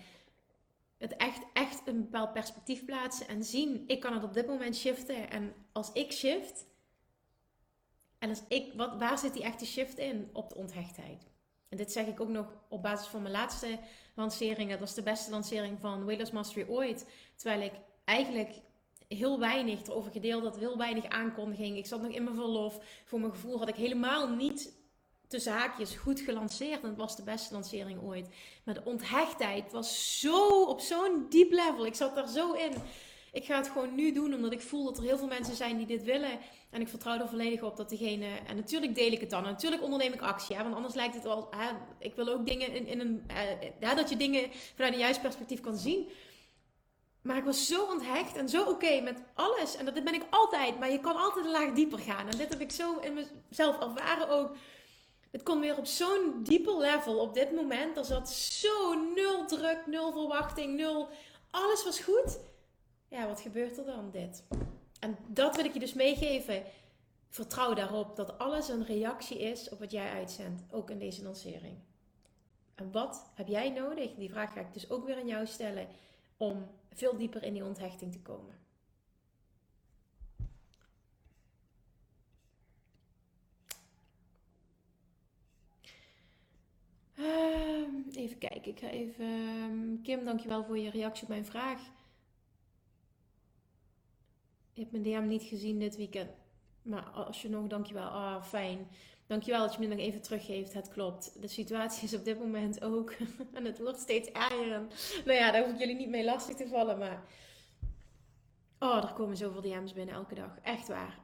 Het 1.02 1.16
echt, 1.16 1.42
echt 1.54 1.88
een 1.88 2.02
bepaald 2.02 2.34
perspectief 2.34 2.86
plaatsen 2.86 3.28
en 3.28 3.44
zien. 3.44 3.84
Ik 3.88 4.00
kan 4.00 4.14
het 4.14 4.24
op 4.24 4.34
dit 4.34 4.48
moment 4.48 4.76
shiften. 4.76 5.30
En 5.30 5.54
als 5.72 5.92
ik 5.92 6.12
shift. 6.12 6.66
En 8.20 8.30
als 8.30 8.42
ik, 8.48 8.74
wat, 8.74 8.98
waar 9.00 9.18
zit 9.18 9.34
die 9.34 9.44
echte 9.44 9.66
shift 9.66 9.98
in? 9.98 10.30
Op 10.34 10.50
de 10.50 10.56
onthechtheid. 10.56 11.30
En 11.70 11.78
dit 11.78 11.92
zeg 11.92 12.08
ik 12.08 12.20
ook 12.20 12.30
nog 12.30 12.58
op 12.70 12.82
basis 12.82 13.08
van 13.08 13.22
mijn 13.22 13.34
laatste 13.34 13.80
lancering. 14.16 14.70
Dat 14.70 14.80
was 14.80 14.94
de 14.94 15.04
beste 15.04 15.32
lancering 15.32 15.80
van 15.80 16.06
Whalers 16.06 16.32
Mastery 16.32 16.66
ooit. 16.70 17.06
Terwijl 17.36 17.62
ik 17.62 17.74
eigenlijk 18.06 18.56
heel 19.08 19.40
weinig 19.40 19.86
erover 19.86 20.12
gedeeld 20.12 20.44
had, 20.44 20.58
heel 20.58 20.78
weinig 20.78 21.06
aankondiging. 21.06 21.78
Ik 21.78 21.86
zat 21.86 22.02
nog 22.02 22.12
in 22.12 22.24
mijn 22.24 22.36
verlof. 22.36 23.02
Voor 23.06 23.20
mijn 23.20 23.32
gevoel 23.32 23.58
had 23.58 23.70
ik 23.70 23.76
helemaal 23.76 24.30
niet 24.30 24.81
tussen 25.32 25.54
haakjes 25.54 25.96
goed 25.96 26.20
gelanceerd. 26.20 26.82
En 26.82 26.90
het 26.90 26.98
was 26.98 27.16
de 27.16 27.24
beste 27.24 27.54
lancering 27.54 28.02
ooit. 28.02 28.28
Maar 28.64 28.74
de 28.74 28.86
onthechtheid 28.86 29.72
was 29.72 30.20
zo 30.20 30.64
op 30.64 30.80
zo'n 30.80 31.26
diep 31.30 31.52
level. 31.52 31.86
Ik 31.86 31.96
zat 31.96 32.16
daar 32.16 32.28
zo 32.28 32.54
in. 32.54 32.74
Ik 33.32 33.46
ga 33.46 33.58
het 33.58 33.68
gewoon 33.68 33.96
nu 33.96 34.12
doen, 34.14 34.34
omdat 34.34 34.52
ik 34.52 34.62
voel 34.62 34.84
dat 34.84 34.98
er 34.98 35.04
heel 35.04 35.18
veel 35.18 35.28
mensen 35.28 35.56
zijn 35.56 35.78
die 35.78 35.86
dit 35.86 36.04
willen. 36.04 36.40
En 36.70 36.82
ik 36.82 36.88
vertrouw 36.88 37.20
er 37.20 37.28
volledig 37.28 37.62
op 37.62 37.78
dat 37.78 37.90
degene. 37.90 38.28
En 38.48 38.56
natuurlijk 38.56 38.96
deel 38.96 39.12
ik 39.12 39.20
het 39.20 39.30
dan. 39.30 39.44
Natuurlijk 39.44 39.84
onderneem 39.84 40.14
ik 40.14 40.22
actie. 40.22 40.58
Want 40.58 40.76
anders 40.76 40.94
lijkt 40.94 41.14
het 41.14 41.24
wel. 41.24 41.48
Hè, 41.50 41.70
ik 42.00 42.16
wil 42.16 42.28
ook 42.28 42.46
dingen 42.46 42.74
in, 42.74 42.88
in 42.88 43.00
een. 43.00 43.24
Hè, 43.80 43.96
dat 43.96 44.10
je 44.10 44.18
dingen 44.18 44.50
vanuit 44.76 44.94
een 44.94 45.00
juist 45.00 45.22
perspectief 45.22 45.62
kan 45.62 45.78
zien. 45.78 46.10
Maar 47.22 47.38
ik 47.38 47.44
was 47.44 47.68
zo 47.68 47.84
onthecht 47.84 48.36
en 48.36 48.50
zo 48.50 48.64
oké 48.64 49.02
met 49.02 49.24
alles. 49.34 49.76
En 49.76 49.86
dat 49.86 49.94
ben 49.94 50.14
ik 50.14 50.26
altijd. 50.30 50.80
Maar 50.80 50.92
je 50.92 51.00
kan 51.00 51.16
altijd 51.16 51.46
een 51.46 51.52
laag 51.52 51.72
dieper 51.72 52.00
gaan. 52.00 52.28
En 52.28 52.38
dit 52.38 52.50
heb 52.50 52.62
ik 52.62 52.72
zo 52.72 52.98
in 52.98 53.14
mezelf 53.50 53.80
ervaren 53.80 54.30
ook. 54.30 54.56
Het 55.32 55.44
kon 55.44 55.60
weer 55.60 55.78
op 55.78 55.86
zo'n 55.86 56.44
dieper 56.44 56.78
level 56.78 57.20
op 57.20 57.34
dit 57.34 57.52
moment. 57.52 57.98
Er 57.98 58.06
zat 58.06 58.30
zo 58.32 58.94
nul 58.94 59.46
druk, 59.46 59.84
nul 59.86 60.12
verwachting, 60.12 60.76
nul. 60.76 61.08
Alles 61.50 61.84
was 61.84 62.00
goed. 62.00 62.40
Ja, 63.08 63.28
wat 63.28 63.42
gebeurt 63.42 63.78
er 63.78 63.86
dan? 63.86 64.12
Dit. 64.12 64.44
En 65.00 65.18
dat 65.28 65.56
wil 65.56 65.66
ik 65.66 65.74
je 65.74 65.80
dus 65.80 65.94
meegeven. 65.94 66.64
Vertrouw 67.30 67.74
daarop 67.74 68.16
dat 68.16 68.38
alles 68.38 68.70
een 68.70 68.86
reactie 68.86 69.40
is 69.40 69.70
op 69.70 69.80
wat 69.80 69.92
jij 69.92 70.10
uitzendt. 70.10 70.64
Ook 70.72 70.90
in 70.90 71.00
deze 71.00 71.24
lancering. 71.24 71.78
En 72.76 72.92
wat 72.92 73.30
heb 73.34 73.48
jij 73.48 73.70
nodig? 73.70 74.16
Die 74.16 74.30
vraag 74.30 74.54
ga 74.54 74.60
ik 74.60 74.74
dus 74.74 74.90
ook 74.90 75.06
weer 75.06 75.16
aan 75.16 75.28
jou 75.28 75.46
stellen. 75.46 75.88
Om 76.38 76.68
veel 76.94 77.18
dieper 77.18 77.44
in 77.44 77.54
die 77.54 77.66
onthechting 77.66 78.12
te 78.12 78.20
komen. 78.20 78.61
Even 88.16 88.38
kijken, 88.38 88.72
ik 88.72 88.80
ga 88.80 88.90
even. 88.90 89.26
Um, 89.26 90.02
Kim, 90.02 90.26
dankjewel 90.26 90.64
voor 90.64 90.78
je 90.78 90.90
reactie 90.90 91.24
op 91.24 91.30
mijn 91.30 91.46
vraag. 91.46 91.80
Je 94.74 94.82
hebt 94.82 94.92
mijn 94.92 95.04
DM 95.04 95.28
niet 95.28 95.44
gezien 95.44 95.80
dit 95.80 95.98
weekend. 95.98 96.30
Maar 96.82 97.04
als 97.04 97.42
je 97.42 97.50
nog, 97.50 97.68
dankjewel. 97.68 98.08
Ah, 98.08 98.44
fijn. 98.44 98.88
Dankjewel 99.28 99.62
dat 99.62 99.74
je 99.74 99.80
me 99.80 99.88
nog 99.88 99.98
even 99.98 100.22
teruggeeft. 100.22 100.74
Het 100.74 100.90
klopt. 100.90 101.42
De 101.42 101.48
situatie 101.48 102.04
is 102.04 102.14
op 102.14 102.24
dit 102.24 102.40
moment 102.40 102.84
ook. 102.84 103.12
en 103.54 103.66
het 103.66 103.80
wordt 103.80 104.00
steeds 104.00 104.30
erger. 104.32 104.88
Nou 105.26 105.38
ja, 105.38 105.52
daar 105.52 105.64
hoef 105.64 105.74
ik 105.74 105.80
jullie 105.80 105.96
niet 105.96 106.10
mee 106.10 106.24
lastig 106.24 106.56
te 106.56 106.68
vallen. 106.68 106.98
Maar. 106.98 107.24
Oh, 108.80 109.04
er 109.04 109.14
komen 109.14 109.38
zoveel 109.38 109.62
DM's 109.62 109.94
binnen 109.94 110.16
elke 110.16 110.36
dag. 110.36 110.58
Echt 110.62 110.88
waar. 110.88 111.20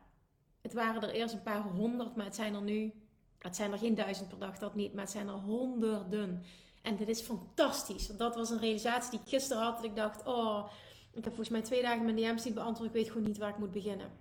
Het 0.61 0.73
waren 0.73 1.01
er 1.01 1.09
eerst 1.09 1.33
een 1.33 1.41
paar 1.41 1.61
honderd, 1.61 2.15
maar 2.15 2.25
het 2.25 2.35
zijn 2.35 2.53
er 2.53 2.61
nu 2.61 2.93
het 3.39 3.55
zijn 3.55 3.71
er 3.71 3.77
geen 3.77 3.95
duizend 3.95 4.29
per 4.29 4.39
dag, 4.39 4.57
dat 4.57 4.75
niet, 4.75 4.93
maar 4.93 5.03
het 5.03 5.11
zijn 5.11 5.27
er 5.27 5.33
honderden. 5.33 6.43
En 6.81 6.95
dit 6.95 7.07
is 7.07 7.21
fantastisch. 7.21 8.07
Dat 8.07 8.35
was 8.35 8.49
een 8.49 8.59
realisatie 8.59 9.11
die 9.11 9.19
ik 9.19 9.27
gisteren 9.27 9.63
had. 9.63 9.75
Dat 9.75 9.85
ik 9.85 9.95
dacht, 9.95 10.25
oh, 10.25 10.67
ik 11.13 11.23
heb 11.23 11.33
volgens 11.33 11.49
mij 11.49 11.61
twee 11.61 11.81
dagen 11.81 12.03
mijn 12.03 12.15
DM's 12.15 12.43
niet 12.43 12.53
beantwoord. 12.53 12.89
Ik 12.89 12.95
weet 12.95 13.07
gewoon 13.07 13.27
niet 13.27 13.37
waar 13.37 13.49
ik 13.49 13.57
moet 13.57 13.71
beginnen. 13.71 14.11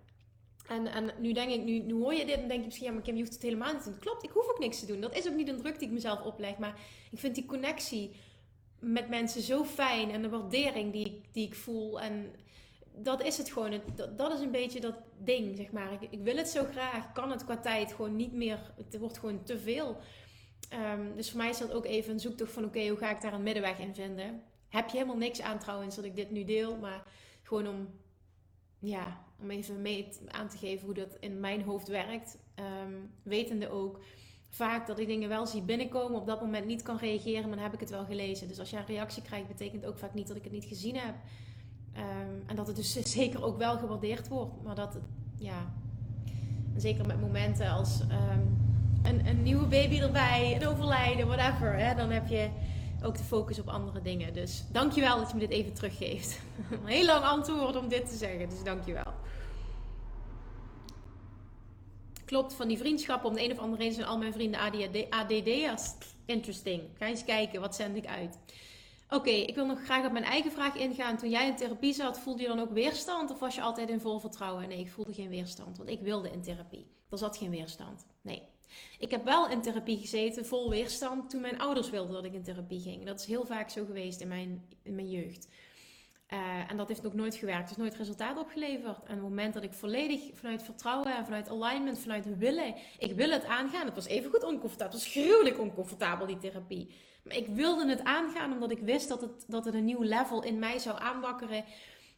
En, 0.69 0.87
en 0.87 1.11
nu 1.19 1.33
denk 1.33 1.51
ik, 1.51 1.64
nu, 1.64 1.79
nu 1.79 1.95
hoor 1.95 2.14
je 2.14 2.27
dit 2.27 2.37
en 2.37 2.49
denk 2.49 2.61
je 2.61 2.67
misschien, 2.67 2.87
ja, 2.87 2.93
maar 2.93 3.03
Kim, 3.03 3.14
je 3.14 3.21
hoeft 3.21 3.33
het 3.33 3.43
helemaal 3.43 3.73
niet 3.73 3.83
te 3.83 3.91
doen. 3.91 3.99
Klopt, 3.99 4.25
ik 4.25 4.31
hoef 4.31 4.49
ook 4.49 4.59
niks 4.59 4.81
te 4.81 4.87
doen. 4.87 5.01
Dat 5.01 5.17
is 5.17 5.29
ook 5.29 5.35
niet 5.35 5.49
een 5.49 5.61
druk 5.61 5.79
die 5.79 5.89
ik 5.89 5.95
mezelf 5.95 6.23
opleg. 6.23 6.59
Maar 6.59 6.81
ik 7.11 7.19
vind 7.19 7.35
die 7.35 7.47
connectie 7.47 8.17
met 8.81 9.09
mensen 9.09 9.43
zo 9.43 9.64
fijn 9.64 10.11
en 10.11 10.23
de 10.23 10.29
waardering 10.29 10.93
die 10.93 11.21
die 11.33 11.47
ik 11.47 11.55
voel. 11.55 12.01
En 12.01 12.35
dat 13.03 13.23
is 13.23 13.39
het 13.39 13.51
gewoon. 13.51 13.81
Dat, 13.95 14.19
dat 14.19 14.33
is 14.33 14.41
een 14.41 14.51
beetje 14.51 14.81
dat 14.81 14.99
ding, 15.19 15.57
zeg 15.57 15.73
maar. 15.73 15.93
Ik, 15.93 16.11
ik, 16.11 16.23
wil 16.23 16.37
het 16.37 16.49
zo 16.49 16.65
graag, 16.65 17.13
kan 17.13 17.31
het 17.31 17.45
qua 17.45 17.57
tijd 17.57 17.93
gewoon 17.93 18.17
niet 18.17 18.33
meer. 18.33 18.73
Het 18.77 18.99
wordt 18.99 19.19
gewoon 19.19 19.43
te 19.43 19.59
veel. 19.59 19.97
Ehm, 20.69 21.17
dus 21.17 21.31
voor 21.31 21.39
mij 21.39 21.49
is 21.49 21.59
dat 21.59 21.73
ook 21.73 21.85
even 21.85 22.13
een 22.13 22.21
zoektocht 22.21 22.53
van: 22.53 22.65
oké, 22.65 22.89
hoe 22.89 22.99
ga 22.99 23.11
ik 23.11 23.21
daar 23.21 23.33
een 23.33 23.43
middenweg 23.43 23.79
in 23.79 23.95
vinden? 23.95 24.43
Heb 24.69 24.89
je 24.89 24.97
helemaal 24.97 25.17
niks 25.17 25.41
aan 25.41 25.59
trouwens 25.59 25.97
dat 25.97 26.05
ik 26.05 26.17
dit 26.17 26.31
nu 26.31 26.45
deel, 26.45 26.77
maar 26.77 27.03
gewoon 27.43 27.69
om, 27.69 27.89
ja, 28.79 29.25
om 29.41 29.51
even 29.51 29.83
mee 29.83 30.09
aan 30.29 30.49
te 30.49 30.57
geven 30.57 30.85
hoe 30.85 30.95
dat 30.95 31.17
in 31.21 31.41
mijn 31.41 31.63
hoofd 31.63 31.89
werkt. 31.89 32.39
Um, 32.85 33.11
wetende 33.23 33.69
ook 33.69 34.01
vaak 34.49 34.87
dat 34.87 34.99
ik 34.99 35.07
dingen 35.07 35.29
wel 35.29 35.47
zie 35.47 35.63
binnenkomen, 35.63 36.21
op 36.21 36.27
dat 36.27 36.41
moment 36.41 36.67
niet 36.67 36.83
kan 36.83 36.97
reageren, 36.97 37.43
maar 37.43 37.57
dan 37.57 37.65
heb 37.65 37.75
ik 37.75 37.81
het 37.81 37.91
wel 37.91 38.05
gelezen. 38.05 38.49
Dus 38.49 38.59
als 38.59 38.71
jij 38.71 38.81
een 38.81 38.87
reactie 38.87 39.23
krijgt, 39.23 39.49
betekent 39.49 39.87
ook 39.87 39.99
vaak 39.99 40.15
niet 40.15 40.29
dat 40.29 40.37
ik 40.37 40.45
het 40.45 40.53
niet 40.53 40.65
gezien 40.65 40.97
heb. 40.97 41.15
Ehm, 41.97 42.31
en 42.47 42.57
dat 42.57 42.67
het 42.67 42.77
dus 42.77 42.93
zeker 43.21 43.45
ook 43.45 43.59
wel 43.59 43.79
gewaardeerd 43.79 44.29
wordt, 44.29 44.63
maar 44.63 44.75
dat 44.75 44.95
het, 44.95 45.03
ja, 45.39 45.73
zeker 46.77 47.07
met 47.07 47.21
momenten 47.21 47.71
als 47.71 48.01
ehm, 48.09 48.41
een, 49.03 49.27
een, 49.27 49.43
nieuwe 49.43 49.67
baby 49.67 50.01
erbij, 50.01 50.57
een 50.57 50.69
overlijden, 50.69 51.27
whatever, 51.27 51.79
hè, 51.79 51.95
dan 51.95 52.11
heb 52.11 52.29
je 52.29 52.49
ook 53.03 53.17
de 53.17 53.25
focus 53.25 53.59
op 53.59 53.69
andere 53.69 54.03
dingen. 54.03 54.35
Dus 54.35 54.65
dankjewel 54.73 55.19
dat 55.19 55.29
je 55.29 55.35
me 55.35 55.41
dit 55.41 55.51
even 55.51 55.73
teruggeeft. 55.73 56.41
heel 56.85 57.07
lang 57.07 57.25
antwoord 57.25 57.77
om 57.77 57.89
dit 57.89 58.09
te 58.09 58.17
zeggen, 58.17 58.49
dus 58.49 58.63
dankjewel. 58.63 59.13
Klopt, 62.25 62.55
van 62.55 62.69
die 62.69 62.79
vriendschappen, 62.79 63.29
om 63.29 63.35
de 63.35 63.45
een 63.45 63.53
of 63.53 63.59
andere 63.59 63.83
reden 63.83 63.95
zijn 63.95 64.07
al 64.07 64.19
mijn 64.19 64.33
vrienden 64.33 64.61
ADD, 64.61 65.11
ADD'ers. 65.11 65.93
Interesting. 66.25 66.83
Ga 66.99 67.07
eens 67.07 67.25
kijken, 67.25 67.61
wat 67.61 67.75
zend 67.75 67.97
ik 67.97 68.07
uit? 68.07 68.39
Oké, 69.09 69.31
ik 69.31 69.55
wil 69.55 69.67
nog 69.67 69.85
graag 69.85 70.07
op 70.07 70.13
mijn 70.13 70.25
eigen 70.25 70.53
vraag 70.53 70.75
ingaan. 70.75 71.17
Toen 71.17 71.31
jij 71.31 71.47
in 71.47 71.57
therapie 71.57 71.93
zat, 71.93 72.19
voelde 72.19 72.43
je 72.43 72.49
dan 72.49 72.61
ook 72.61 72.71
weerstand? 72.71 73.31
Of 73.31 73.39
was 73.39 73.55
je 73.55 73.61
altijd 73.61 73.89
in 73.89 74.01
vol 74.01 74.19
vertrouwen? 74.19 74.69
Nee, 74.69 74.79
ik 74.79 74.91
voelde 74.91 75.13
geen 75.13 75.29
weerstand, 75.29 75.77
want 75.77 75.91
ik 75.91 76.01
wilde 76.01 76.31
in 76.31 76.43
therapie. 76.43 76.87
Er 77.11 77.19
zat 77.19 77.37
geen 77.37 77.51
weerstand. 77.51 78.07
Nee. 78.23 78.43
Ik 78.99 79.11
heb 79.11 79.25
wel 79.25 79.49
in 79.49 79.63
therapie 79.63 79.99
gezeten, 79.99 80.47
vol 80.47 80.71
weerstand, 80.71 81.31
toen 81.31 81.41
mijn 81.41 81.61
ouders 81.61 81.91
wilden 81.91 82.15
dat 82.15 82.25
ik 82.25 82.33
in 82.33 82.43
therapie 82.43 82.81
ging. 82.81 83.05
Dat 83.05 83.21
is 83.21 83.27
heel 83.27 83.47
vaak 83.47 83.71
zo 83.71 83.85
geweest 83.85 84.21
in 84.21 84.29
mijn, 84.29 84.69
in 84.83 84.95
mijn 84.95 85.11
jeugd. 85.11 85.49
Uh, 86.33 86.71
en 86.71 86.77
dat 86.77 86.89
heeft 86.89 87.07
ook 87.07 87.15
nooit 87.15 87.35
gewerkt, 87.35 87.69
dus 87.69 87.77
nooit 87.77 87.95
resultaat 87.95 88.39
opgeleverd. 88.39 88.97
En 88.97 89.03
op 89.03 89.09
het 89.09 89.21
moment 89.21 89.55
dat 89.55 89.63
ik 89.63 89.73
volledig 89.73 90.31
vanuit 90.35 90.63
vertrouwen 90.63 91.17
en 91.17 91.25
vanuit 91.25 91.49
alignment, 91.49 91.99
vanuit 91.99 92.39
willen, 92.39 92.75
ik 92.99 93.13
wil 93.13 93.31
het 93.31 93.45
aangaan. 93.45 93.87
Het 93.87 93.95
was 93.95 94.07
even 94.07 94.31
goed 94.31 94.45
oncomfortabel, 94.45 94.99
het 94.99 95.03
was 95.03 95.13
gruwelijk 95.13 95.61
oncomfortabel 95.61 96.27
die 96.27 96.39
therapie. 96.39 96.95
Ik 97.29 97.47
wilde 97.47 97.89
het 97.89 98.05
aangaan 98.05 98.53
omdat 98.53 98.70
ik 98.70 98.79
wist 98.79 99.09
dat 99.09 99.20
het, 99.20 99.45
dat 99.49 99.64
het 99.64 99.74
een 99.74 99.85
nieuw 99.85 100.03
level 100.03 100.43
in 100.43 100.59
mij 100.59 100.79
zou 100.79 101.01
aanwakkeren. 101.01 101.64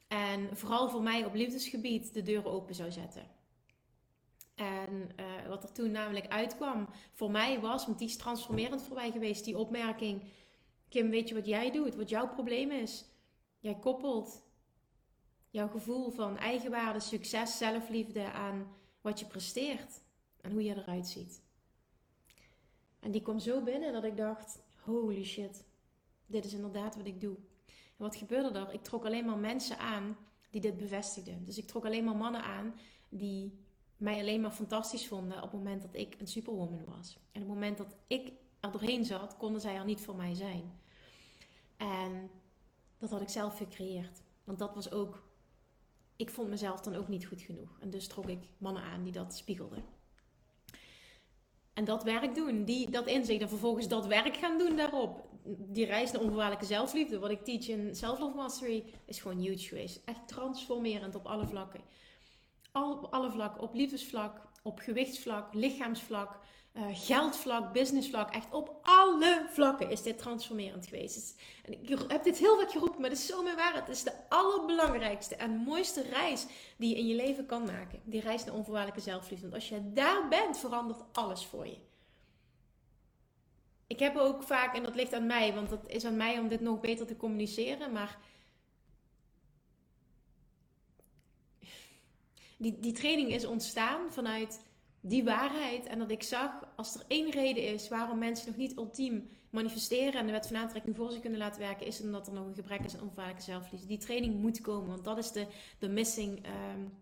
En 0.08 0.56
vooral 0.56 0.88
voor 0.88 1.02
mij 1.02 1.24
op 1.24 1.34
liefdesgebied 1.34 2.14
de 2.14 2.22
deuren 2.22 2.50
open 2.50 2.74
zou 2.74 2.90
zetten. 2.90 3.26
En 4.54 5.10
uh, 5.20 5.48
wat 5.48 5.62
er 5.62 5.72
toen 5.72 5.90
namelijk 5.90 6.28
uitkwam 6.28 6.88
voor 7.12 7.30
mij 7.30 7.60
was, 7.60 7.86
want 7.86 7.98
die 7.98 8.08
is 8.08 8.16
transformerend 8.16 8.82
voor 8.82 8.96
mij 8.96 9.10
geweest, 9.10 9.44
die 9.44 9.58
opmerking. 9.58 10.22
Kim, 10.88 11.10
weet 11.10 11.28
je 11.28 11.34
wat 11.34 11.46
jij 11.46 11.70
doet? 11.70 11.94
Wat 11.94 12.08
jouw 12.08 12.28
probleem 12.28 12.70
is? 12.70 13.04
Jij 13.60 13.74
koppelt 13.74 14.42
jouw 15.50 15.68
gevoel 15.68 16.10
van 16.10 16.36
eigenwaarde, 16.36 17.00
succes, 17.00 17.58
zelfliefde 17.58 18.32
aan 18.32 18.76
wat 19.00 19.20
je 19.20 19.26
presteert 19.26 20.00
en 20.40 20.52
hoe 20.52 20.62
je 20.62 20.76
eruit 20.76 21.06
ziet. 21.06 21.42
En 23.00 23.10
die 23.10 23.22
kwam 23.22 23.38
zo 23.38 23.62
binnen 23.62 23.92
dat 23.92 24.04
ik 24.04 24.16
dacht: 24.16 24.58
holy 24.88 25.24
shit, 25.24 25.64
dit 26.26 26.44
is 26.44 26.52
inderdaad 26.52 26.96
wat 26.96 27.06
ik 27.06 27.20
doe. 27.20 27.36
En 27.66 28.04
wat 28.04 28.16
gebeurde 28.16 28.58
er? 28.58 28.72
Ik 28.72 28.82
trok 28.82 29.04
alleen 29.04 29.24
maar 29.24 29.38
mensen 29.38 29.78
aan 29.78 30.16
die 30.50 30.60
dit 30.60 30.76
bevestigden. 30.76 31.44
Dus 31.44 31.58
ik 31.58 31.66
trok 31.66 31.84
alleen 31.84 32.04
maar 32.04 32.16
mannen 32.16 32.42
aan 32.42 32.74
die 33.08 33.66
mij 33.96 34.20
alleen 34.20 34.40
maar 34.40 34.50
fantastisch 34.50 35.06
vonden 35.06 35.36
op 35.36 35.42
het 35.42 35.52
moment 35.52 35.82
dat 35.82 35.94
ik 35.94 36.16
een 36.18 36.26
superwoman 36.26 36.84
was. 36.84 37.18
En 37.32 37.42
op 37.42 37.48
het 37.48 37.56
moment 37.56 37.78
dat 37.78 37.96
ik 38.06 38.32
er 38.60 38.72
doorheen 38.72 39.04
zat, 39.04 39.36
konden 39.36 39.60
zij 39.60 39.76
er 39.76 39.84
niet 39.84 40.00
voor 40.00 40.16
mij 40.16 40.34
zijn. 40.34 40.80
En 41.76 42.30
dat 42.98 43.10
had 43.10 43.20
ik 43.20 43.28
zelf 43.28 43.56
gecreëerd. 43.56 44.22
Want 44.44 44.58
dat 44.58 44.74
was 44.74 44.90
ook, 44.90 45.22
ik 46.16 46.30
vond 46.30 46.48
mezelf 46.48 46.80
dan 46.80 46.94
ook 46.94 47.08
niet 47.08 47.26
goed 47.26 47.40
genoeg. 47.40 47.78
En 47.80 47.90
dus 47.90 48.06
trok 48.06 48.28
ik 48.28 48.48
mannen 48.58 48.82
aan 48.82 49.02
die 49.02 49.12
dat 49.12 49.36
spiegelden. 49.36 49.84
En 51.78 51.84
dat 51.84 52.02
werk 52.02 52.34
doen, 52.34 52.64
die, 52.64 52.90
dat 52.90 53.06
inzicht 53.06 53.40
en 53.40 53.48
vervolgens 53.48 53.88
dat 53.88 54.06
werk 54.06 54.36
gaan 54.36 54.58
doen 54.58 54.76
daarop. 54.76 55.24
Die 55.44 55.86
reis 55.86 56.10
naar 56.10 56.20
onvoorwaardelijke 56.20 56.66
zelfliefde, 56.66 57.18
wat 57.18 57.30
ik 57.30 57.44
teach 57.44 57.68
in 57.68 57.94
Self-Love 57.94 58.36
Mastery, 58.36 58.84
is 59.04 59.20
gewoon 59.20 59.38
huge 59.38 59.68
geweest. 59.68 60.00
Echt 60.04 60.28
transformerend 60.28 61.14
op 61.14 61.26
alle 61.26 61.46
vlakken. 61.46 61.80
Al, 62.72 62.92
op 62.92 63.12
alle 63.12 63.30
vlakken, 63.30 63.62
op 63.62 63.74
liefdesvlak, 63.74 64.40
op 64.62 64.78
gewichtsvlak, 64.78 65.54
lichaamsvlak, 65.54 66.38
uh, 66.78 66.84
geldvlak, 66.90 67.72
businessvlak, 67.72 68.34
echt 68.34 68.52
op 68.52 68.78
alle 68.82 69.46
vlakken 69.48 69.90
is 69.90 70.02
dit 70.02 70.18
transformerend 70.18 70.86
geweest. 70.86 71.40
En 71.64 71.72
ik 71.72 71.98
heb 72.08 72.24
dit 72.24 72.38
heel 72.38 72.56
vaak 72.56 72.70
geroepen, 72.70 73.00
maar 73.00 73.10
het 73.10 73.18
is 73.18 73.26
zo 73.26 73.42
meer 73.42 73.56
waar. 73.56 73.74
Het 73.74 73.88
is 73.88 74.02
de 74.02 74.12
allerbelangrijkste 74.28 75.36
en 75.36 75.56
mooiste 75.56 76.02
reis 76.02 76.46
die 76.76 76.88
je 76.88 76.96
in 76.96 77.06
je 77.06 77.14
leven 77.14 77.46
kan 77.46 77.64
maken. 77.64 78.00
Die 78.04 78.20
reis 78.20 78.44
naar 78.44 78.54
onvoorwaardelijke 78.54 79.10
zelfliefde. 79.10 79.48
Want 79.48 79.54
als 79.54 79.68
je 79.68 79.92
daar 79.92 80.28
bent, 80.28 80.58
verandert 80.58 81.02
alles 81.12 81.46
voor 81.46 81.66
je. 81.66 81.78
Ik 83.86 83.98
heb 83.98 84.16
ook 84.16 84.42
vaak, 84.42 84.74
en 84.74 84.82
dat 84.82 84.94
ligt 84.94 85.12
aan 85.12 85.26
mij, 85.26 85.54
want 85.54 85.70
het 85.70 85.80
is 85.86 86.04
aan 86.04 86.16
mij 86.16 86.38
om 86.38 86.48
dit 86.48 86.60
nog 86.60 86.80
beter 86.80 87.06
te 87.06 87.16
communiceren, 87.16 87.92
maar 87.92 88.18
die, 92.56 92.78
die 92.78 92.92
training 92.92 93.32
is 93.32 93.46
ontstaan 93.46 94.12
vanuit 94.12 94.60
die 95.00 95.24
waarheid 95.24 95.86
en 95.86 95.98
dat 95.98 96.10
ik 96.10 96.22
zag, 96.22 96.52
als 96.76 96.94
er 96.94 97.04
één 97.08 97.30
reden 97.30 97.62
is 97.62 97.88
waarom 97.88 98.18
mensen 98.18 98.48
nog 98.48 98.56
niet 98.56 98.76
ultiem 98.76 99.28
manifesteren 99.50 100.20
en 100.20 100.26
de 100.26 100.32
wet 100.32 100.46
van 100.46 100.56
aantrekking 100.56 100.96
voor 100.96 101.12
ze 101.12 101.20
kunnen 101.20 101.38
laten 101.38 101.60
werken, 101.60 101.86
is 101.86 102.00
omdat 102.00 102.26
er 102.26 102.32
nog 102.32 102.46
een 102.46 102.54
gebrek 102.54 102.84
is 102.84 102.94
aan 102.94 103.00
onvoorwaardelijke 103.00 103.50
zelfliefde. 103.50 103.86
Die 103.86 103.98
training 103.98 104.40
moet 104.40 104.60
komen, 104.60 104.88
want 104.88 105.04
dat 105.04 105.18
is 105.18 105.32
de, 105.32 105.46
de, 105.78 105.88
missing, 105.88 106.46
um, 106.46 106.92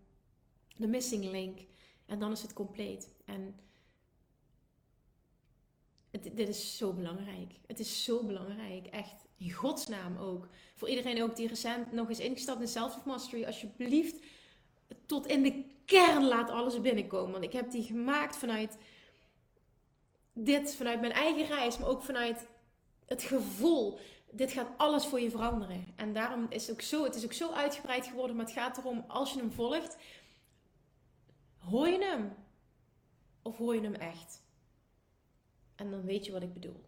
de 0.75 0.87
missing 0.87 1.25
link. 1.25 1.59
En 2.05 2.19
dan 2.19 2.31
is 2.31 2.41
het 2.41 2.53
compleet. 2.53 3.09
En 3.25 3.55
het, 6.11 6.23
dit 6.23 6.47
is 6.47 6.77
zo 6.77 6.93
belangrijk. 6.93 7.53
Het 7.67 7.79
is 7.79 8.03
zo 8.03 8.23
belangrijk, 8.23 8.87
echt. 8.87 9.25
In 9.37 9.51
godsnaam 9.51 10.17
ook. 10.17 10.47
Voor 10.75 10.89
iedereen 10.89 11.23
ook 11.23 11.35
die 11.35 11.47
recent 11.47 11.91
nog 11.91 12.09
is 12.09 12.19
ingestapt 12.19 12.61
in 12.61 12.67
Self 12.67 13.05
Mastery, 13.05 13.45
alsjeblieft 13.45 14.25
tot 15.05 15.25
in 15.25 15.43
de 15.43 15.63
kern 15.87 16.27
laat 16.27 16.49
alles 16.49 16.81
binnenkomen. 16.81 17.31
Want 17.31 17.43
ik 17.43 17.53
heb 17.53 17.71
die 17.71 17.83
gemaakt 17.83 18.37
vanuit 18.37 18.77
dit, 20.33 20.75
vanuit 20.75 20.99
mijn 20.99 21.11
eigen 21.11 21.45
reis, 21.45 21.77
maar 21.77 21.89
ook 21.89 22.01
vanuit 22.01 22.47
het 23.05 23.23
gevoel. 23.23 23.99
Dit 24.31 24.51
gaat 24.51 24.69
alles 24.77 25.05
voor 25.05 25.19
je 25.19 25.29
veranderen. 25.29 25.85
En 25.95 26.13
daarom 26.13 26.45
is 26.49 26.67
het 26.67 26.71
ook 26.71 26.81
zo, 26.81 27.03
het 27.03 27.15
is 27.15 27.23
ook 27.23 27.33
zo 27.33 27.51
uitgebreid 27.51 28.05
geworden. 28.05 28.35
Maar 28.35 28.45
het 28.45 28.53
gaat 28.53 28.77
erom, 28.77 29.03
als 29.07 29.33
je 29.33 29.39
hem 29.39 29.51
volgt, 29.51 29.97
hoor 31.57 31.87
je 31.87 32.03
hem? 32.03 32.35
Of 33.41 33.57
hoor 33.57 33.75
je 33.75 33.81
hem 33.81 33.95
echt? 33.95 34.41
En 35.75 35.91
dan 35.91 36.03
weet 36.03 36.25
je 36.25 36.31
wat 36.31 36.41
ik 36.41 36.53
bedoel. 36.53 36.85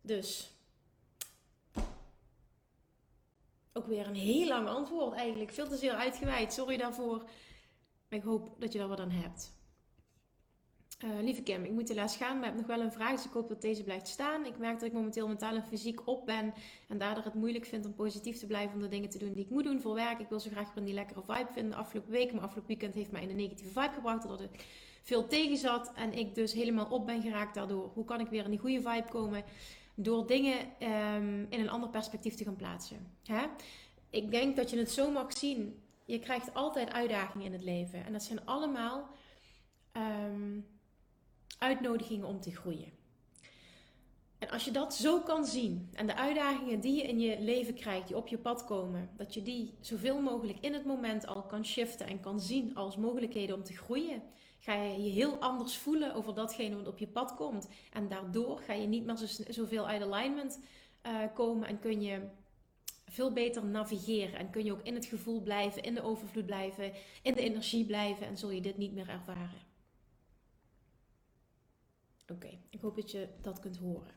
Dus 0.00 0.55
Ook 3.76 3.86
weer 3.86 4.06
een 4.06 4.14
heel 4.14 4.48
lang 4.48 4.68
antwoord 4.68 5.14
eigenlijk. 5.14 5.52
Veel 5.52 5.68
te 5.68 5.76
zeer 5.76 5.92
uitgeweid. 5.92 6.52
Sorry 6.52 6.76
daarvoor. 6.76 7.24
Ik 8.08 8.22
hoop 8.22 8.50
dat 8.58 8.72
je 8.72 8.78
daar 8.78 8.88
wat 8.88 9.00
aan 9.00 9.10
hebt. 9.10 9.54
Uh, 11.04 11.10
lieve 11.22 11.42
Kim, 11.42 11.64
ik 11.64 11.70
moet 11.70 11.88
helaas 11.88 12.16
gaan, 12.16 12.38
maar 12.38 12.48
ik 12.48 12.54
heb 12.54 12.66
nog 12.66 12.76
wel 12.76 12.80
een 12.80 12.92
vraag, 12.92 13.14
dus 13.14 13.24
ik 13.24 13.32
hoop 13.32 13.48
dat 13.48 13.60
deze 13.60 13.82
blijft 13.82 14.08
staan. 14.08 14.44
Ik 14.44 14.58
merk 14.58 14.78
dat 14.78 14.88
ik 14.88 14.92
momenteel 14.92 15.28
mentaal 15.28 15.54
en 15.54 15.64
fysiek 15.64 16.06
op 16.06 16.26
ben 16.26 16.54
en 16.88 16.98
daardoor 16.98 17.24
het 17.24 17.34
moeilijk 17.34 17.64
vind 17.64 17.86
om 17.86 17.94
positief 17.94 18.38
te 18.38 18.46
blijven 18.46 18.74
om 18.74 18.80
de 18.80 18.88
dingen 18.88 19.10
te 19.10 19.18
doen 19.18 19.32
die 19.32 19.44
ik 19.44 19.50
moet 19.50 19.64
doen 19.64 19.80
voor 19.80 19.94
werk. 19.94 20.20
Ik 20.20 20.28
wil 20.28 20.40
zo 20.40 20.50
graag 20.50 20.68
weer 20.68 20.76
een 20.76 20.84
die 20.84 20.94
lekkere 20.94 21.22
vibe 21.22 21.52
vinden. 21.52 21.70
De 21.70 21.76
afgelopen 21.76 22.10
week, 22.12 22.32
maar 22.32 22.42
afgelopen 22.42 22.68
weekend 22.68 22.94
heeft 22.94 23.10
mij 23.10 23.22
in 23.22 23.30
een 23.30 23.36
negatieve 23.36 23.80
vibe 23.80 23.94
gebracht, 23.94 24.22
doordat 24.22 24.40
ik 24.52 24.64
veel 25.02 25.26
tegen 25.26 25.56
zat 25.56 25.92
en 25.94 26.12
ik 26.12 26.34
dus 26.34 26.52
helemaal 26.52 26.86
op 26.86 27.06
ben 27.06 27.22
geraakt 27.22 27.54
daardoor. 27.54 27.90
Hoe 27.94 28.04
kan 28.04 28.20
ik 28.20 28.28
weer 28.28 28.44
in 28.44 28.50
die 28.50 28.58
goede 28.58 28.82
vibe 28.82 29.08
komen? 29.10 29.44
Door 29.96 30.26
dingen 30.26 30.58
ehm, 30.78 31.44
in 31.48 31.60
een 31.60 31.70
ander 31.70 31.88
perspectief 31.88 32.34
te 32.34 32.44
gaan 32.44 32.56
plaatsen. 32.56 33.16
Hè? 33.24 33.46
Ik 34.10 34.30
denk 34.30 34.56
dat 34.56 34.70
je 34.70 34.78
het 34.78 34.90
zo 34.90 35.10
mag 35.10 35.38
zien. 35.38 35.82
Je 36.04 36.18
krijgt 36.18 36.54
altijd 36.54 36.92
uitdagingen 36.92 37.46
in 37.46 37.52
het 37.52 37.62
leven. 37.62 38.04
En 38.04 38.12
dat 38.12 38.22
zijn 38.22 38.44
allemaal 38.44 39.08
um, 39.92 40.66
uitnodigingen 41.58 42.26
om 42.26 42.40
te 42.40 42.56
groeien. 42.56 42.92
En 44.38 44.50
als 44.50 44.64
je 44.64 44.70
dat 44.70 44.94
zo 44.94 45.20
kan 45.20 45.46
zien 45.46 45.90
en 45.92 46.06
de 46.06 46.14
uitdagingen 46.14 46.80
die 46.80 46.96
je 46.96 47.02
in 47.02 47.20
je 47.20 47.40
leven 47.40 47.74
krijgt, 47.74 48.06
die 48.06 48.16
op 48.16 48.28
je 48.28 48.38
pad 48.38 48.64
komen, 48.64 49.10
dat 49.16 49.34
je 49.34 49.42
die 49.42 49.74
zoveel 49.80 50.20
mogelijk 50.20 50.58
in 50.60 50.72
het 50.72 50.84
moment 50.84 51.26
al 51.26 51.42
kan 51.42 51.64
shiften 51.64 52.06
en 52.06 52.20
kan 52.20 52.40
zien 52.40 52.74
als 52.74 52.96
mogelijkheden 52.96 53.56
om 53.56 53.62
te 53.62 53.76
groeien, 53.76 54.22
ga 54.66 54.74
je 54.74 55.02
je 55.02 55.10
heel 55.10 55.38
anders 55.38 55.76
voelen 55.76 56.14
over 56.14 56.34
datgene 56.34 56.76
wat 56.76 56.86
op 56.86 56.98
je 56.98 57.06
pad 57.06 57.34
komt. 57.34 57.68
En 57.92 58.08
daardoor 58.08 58.58
ga 58.58 58.72
je 58.72 58.86
niet 58.86 59.04
meer 59.04 59.16
zo, 59.16 59.26
zoveel 59.48 59.86
uit 59.88 60.02
alignment 60.02 60.60
uh, 61.06 61.22
komen 61.34 61.68
en 61.68 61.78
kun 61.78 62.02
je 62.02 62.28
veel 63.04 63.32
beter 63.32 63.64
navigeren. 63.64 64.38
En 64.38 64.50
kun 64.50 64.64
je 64.64 64.72
ook 64.72 64.82
in 64.82 64.94
het 64.94 65.04
gevoel 65.04 65.40
blijven, 65.40 65.82
in 65.82 65.94
de 65.94 66.02
overvloed 66.02 66.46
blijven, 66.46 66.92
in 67.22 67.34
de 67.34 67.40
energie 67.40 67.86
blijven 67.86 68.26
en 68.26 68.36
zul 68.36 68.50
je 68.50 68.60
dit 68.60 68.76
niet 68.76 68.92
meer 68.92 69.08
ervaren. 69.08 69.64
Oké, 72.32 72.58
ik 72.70 72.80
hoop 72.80 72.96
dat 72.96 73.10
je 73.10 73.28
dat 73.42 73.60
kunt 73.60 73.76
horen. 73.76 74.14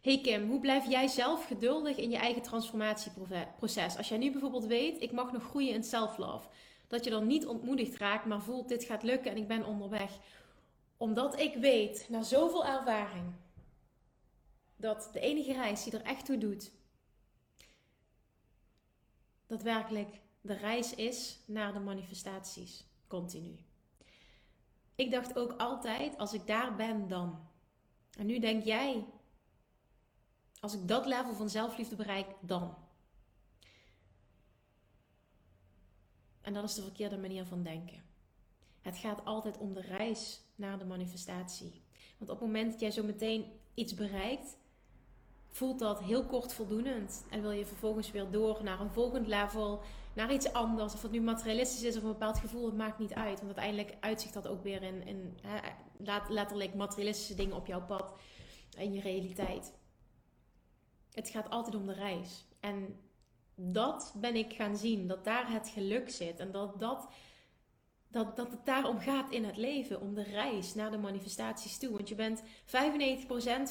Hey 0.00 0.20
Kim, 0.20 0.48
hoe 0.48 0.60
blijf 0.60 0.88
jij 0.88 1.08
zelf 1.08 1.46
geduldig 1.46 1.96
in 1.96 2.10
je 2.10 2.16
eigen 2.16 2.42
transformatieproces? 2.42 3.96
Als 3.96 4.08
jij 4.08 4.18
nu 4.18 4.30
bijvoorbeeld 4.30 4.66
weet, 4.66 5.02
ik 5.02 5.12
mag 5.12 5.32
nog 5.32 5.42
groeien 5.42 5.74
in 5.74 5.84
self-love 5.84 6.48
dat 6.90 7.04
je 7.04 7.10
dan 7.10 7.26
niet 7.26 7.46
ontmoedigd 7.46 7.96
raakt, 7.96 8.24
maar 8.24 8.42
voelt 8.42 8.68
dit 8.68 8.84
gaat 8.84 9.02
lukken 9.02 9.30
en 9.30 9.36
ik 9.36 9.48
ben 9.48 9.64
onderweg. 9.64 10.18
Omdat 10.96 11.40
ik 11.40 11.54
weet, 11.54 12.06
na 12.08 12.22
zoveel 12.22 12.66
ervaring, 12.66 13.32
dat 14.76 15.08
de 15.12 15.20
enige 15.20 15.52
reis 15.52 15.84
die 15.84 15.92
er 15.92 16.02
echt 16.02 16.24
toe 16.24 16.38
doet, 16.38 16.72
daadwerkelijk 19.46 20.20
de 20.40 20.54
reis 20.54 20.94
is 20.94 21.38
naar 21.46 21.72
de 21.72 21.80
manifestaties, 21.80 22.84
continu. 23.06 23.58
Ik 24.94 25.10
dacht 25.10 25.38
ook 25.38 25.52
altijd, 25.52 26.18
als 26.18 26.32
ik 26.32 26.46
daar 26.46 26.76
ben, 26.76 27.08
dan. 27.08 27.48
En 28.18 28.26
nu 28.26 28.38
denk 28.38 28.64
jij, 28.64 29.04
als 30.60 30.74
ik 30.74 30.88
dat 30.88 31.06
level 31.06 31.34
van 31.34 31.50
zelfliefde 31.50 31.96
bereik, 31.96 32.26
dan. 32.40 32.76
En 36.40 36.52
dat 36.52 36.64
is 36.64 36.74
de 36.74 36.82
verkeerde 36.82 37.18
manier 37.18 37.44
van 37.44 37.62
denken. 37.62 38.02
Het 38.80 38.96
gaat 38.96 39.24
altijd 39.24 39.58
om 39.58 39.74
de 39.74 39.80
reis 39.80 40.40
naar 40.54 40.78
de 40.78 40.84
manifestatie. 40.84 41.82
Want 42.18 42.30
op 42.30 42.38
het 42.38 42.46
moment 42.46 42.70
dat 42.70 42.80
jij 42.80 42.90
zo 42.90 43.02
meteen 43.02 43.44
iets 43.74 43.94
bereikt, 43.94 44.56
voelt 45.48 45.78
dat 45.78 46.00
heel 46.00 46.24
kort 46.24 46.52
voldoenend. 46.52 47.24
En 47.30 47.42
wil 47.42 47.50
je 47.50 47.66
vervolgens 47.66 48.10
weer 48.10 48.30
door 48.30 48.64
naar 48.64 48.80
een 48.80 48.90
volgend 48.90 49.26
level, 49.26 49.80
naar 50.14 50.32
iets 50.32 50.52
anders. 50.52 50.94
Of 50.94 51.02
het 51.02 51.10
nu 51.10 51.20
materialistisch 51.20 51.82
is 51.82 51.96
of 51.96 52.02
een 52.02 52.08
bepaald 52.08 52.38
gevoel, 52.38 52.66
het 52.66 52.76
maakt 52.76 52.98
niet 52.98 53.14
uit. 53.14 53.40
Want 53.40 53.58
uiteindelijk 53.58 53.96
uitzicht 54.00 54.34
dat 54.34 54.48
ook 54.48 54.62
weer 54.62 54.82
in, 54.82 55.06
in 55.06 55.38
hè, 55.42 56.18
letterlijk 56.28 56.74
materialistische 56.74 57.34
dingen 57.34 57.56
op 57.56 57.66
jouw 57.66 57.84
pad 57.84 58.14
en 58.76 58.92
je 58.92 59.00
realiteit. 59.00 59.72
Het 61.12 61.28
gaat 61.28 61.50
altijd 61.50 61.74
om 61.74 61.86
de 61.86 61.92
reis. 61.92 62.44
En 62.60 63.00
dat 63.62 64.14
ben 64.16 64.36
ik 64.36 64.52
gaan 64.52 64.76
zien, 64.76 65.06
dat 65.06 65.24
daar 65.24 65.52
het 65.52 65.68
geluk 65.68 66.10
zit. 66.10 66.40
En 66.40 66.50
dat, 66.50 66.78
dat, 66.78 67.08
dat, 68.10 68.36
dat 68.36 68.50
het 68.50 68.64
daarom 68.64 68.98
gaat 68.98 69.30
in 69.30 69.44
het 69.44 69.56
leven, 69.56 70.00
om 70.00 70.14
de 70.14 70.22
reis 70.22 70.74
naar 70.74 70.90
de 70.90 70.98
manifestaties 70.98 71.78
toe. 71.78 71.90
Want 71.90 72.08
je 72.08 72.14
bent 72.14 72.42
95% 72.42 72.44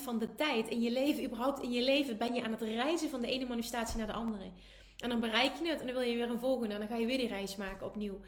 van 0.03 0.19
de 0.19 0.35
tijd 0.35 0.67
in 0.67 0.81
je 0.81 0.91
leven, 0.91 1.23
überhaupt 1.23 1.61
in 1.61 1.71
je 1.71 1.83
leven, 1.83 2.17
ben 2.17 2.33
je 2.33 2.43
aan 2.43 2.51
het 2.51 2.61
reizen 2.61 3.09
van 3.09 3.21
de 3.21 3.27
ene 3.27 3.45
manifestatie 3.45 3.97
naar 3.97 4.07
de 4.07 4.13
andere. 4.13 4.51
En 4.97 5.09
dan 5.09 5.19
bereik 5.19 5.51
je 5.63 5.69
het 5.69 5.79
en 5.79 5.85
dan 5.85 5.95
wil 5.95 6.05
je 6.05 6.15
weer 6.15 6.29
een 6.29 6.39
volgende 6.39 6.73
en 6.73 6.79
dan 6.79 6.89
ga 6.89 6.95
je 6.95 7.05
weer 7.05 7.17
die 7.17 7.27
reis 7.27 7.55
maken 7.55 7.85
opnieuw. 7.85 8.19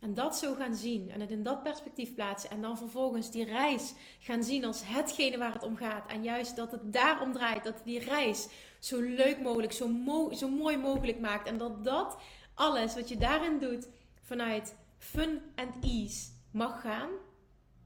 En 0.00 0.14
dat 0.14 0.36
zo 0.36 0.54
gaan 0.54 0.74
zien 0.74 1.10
en 1.10 1.20
het 1.20 1.30
in 1.30 1.42
dat 1.42 1.62
perspectief 1.62 2.14
plaatsen. 2.14 2.50
En 2.50 2.60
dan 2.60 2.78
vervolgens 2.78 3.30
die 3.30 3.44
reis 3.44 3.94
gaan 4.18 4.42
zien 4.42 4.64
als 4.64 4.82
hetgene 4.84 5.38
waar 5.38 5.52
het 5.52 5.62
om 5.62 5.76
gaat. 5.76 6.10
En 6.10 6.22
juist 6.22 6.56
dat 6.56 6.70
het 6.70 6.92
daarom 6.92 7.32
draait. 7.32 7.64
Dat 7.64 7.80
die 7.84 7.98
reis 7.98 8.48
zo 8.86 9.00
leuk 9.00 9.40
mogelijk, 9.40 9.72
zo, 9.72 9.90
zo 10.32 10.48
mooi 10.48 10.76
mogelijk 10.76 11.20
maakt. 11.20 11.48
En 11.48 11.58
dat 11.58 11.84
dat 11.84 12.18
alles 12.54 12.94
wat 12.94 13.08
je 13.08 13.16
daarin 13.16 13.58
doet 13.58 13.88
vanuit 14.20 14.76
fun 14.98 15.40
and 15.54 15.84
ease 15.84 16.30
mag 16.50 16.80
gaan. 16.80 17.10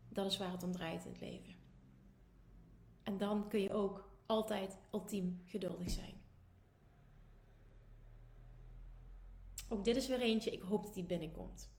Dat 0.08 0.26
is 0.26 0.38
waar 0.38 0.52
het 0.52 0.62
om 0.62 0.72
draait 0.72 1.04
in 1.04 1.10
het 1.10 1.20
leven. 1.20 1.54
En 3.02 3.18
dan 3.18 3.48
kun 3.48 3.60
je 3.60 3.72
ook 3.72 4.08
altijd 4.26 4.78
ultiem 4.92 5.42
geduldig 5.44 5.90
zijn. 5.90 6.14
Ook 9.68 9.84
dit 9.84 9.96
is 9.96 10.08
weer 10.08 10.20
eentje. 10.20 10.50
Ik 10.50 10.62
hoop 10.62 10.82
dat 10.82 10.94
die 10.94 11.04
binnenkomt. 11.04 11.70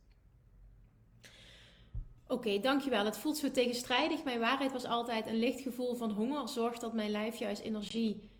Oké, 2.27 2.59
dankjewel. 2.59 3.05
Het 3.05 3.17
voelt 3.17 3.37
zo 3.37 3.51
tegenstrijdig. 3.51 4.23
Mijn 4.23 4.39
waarheid 4.39 4.71
was 4.71 4.85
altijd 4.85 5.27
een 5.27 5.39
licht 5.39 5.61
gevoel 5.61 5.95
van 5.95 6.11
honger. 6.11 6.49
Zorgt 6.49 6.81
dat 6.81 6.93
mijn 6.93 7.11
lijf 7.11 7.35
juist 7.35 7.61
energie 7.61 8.30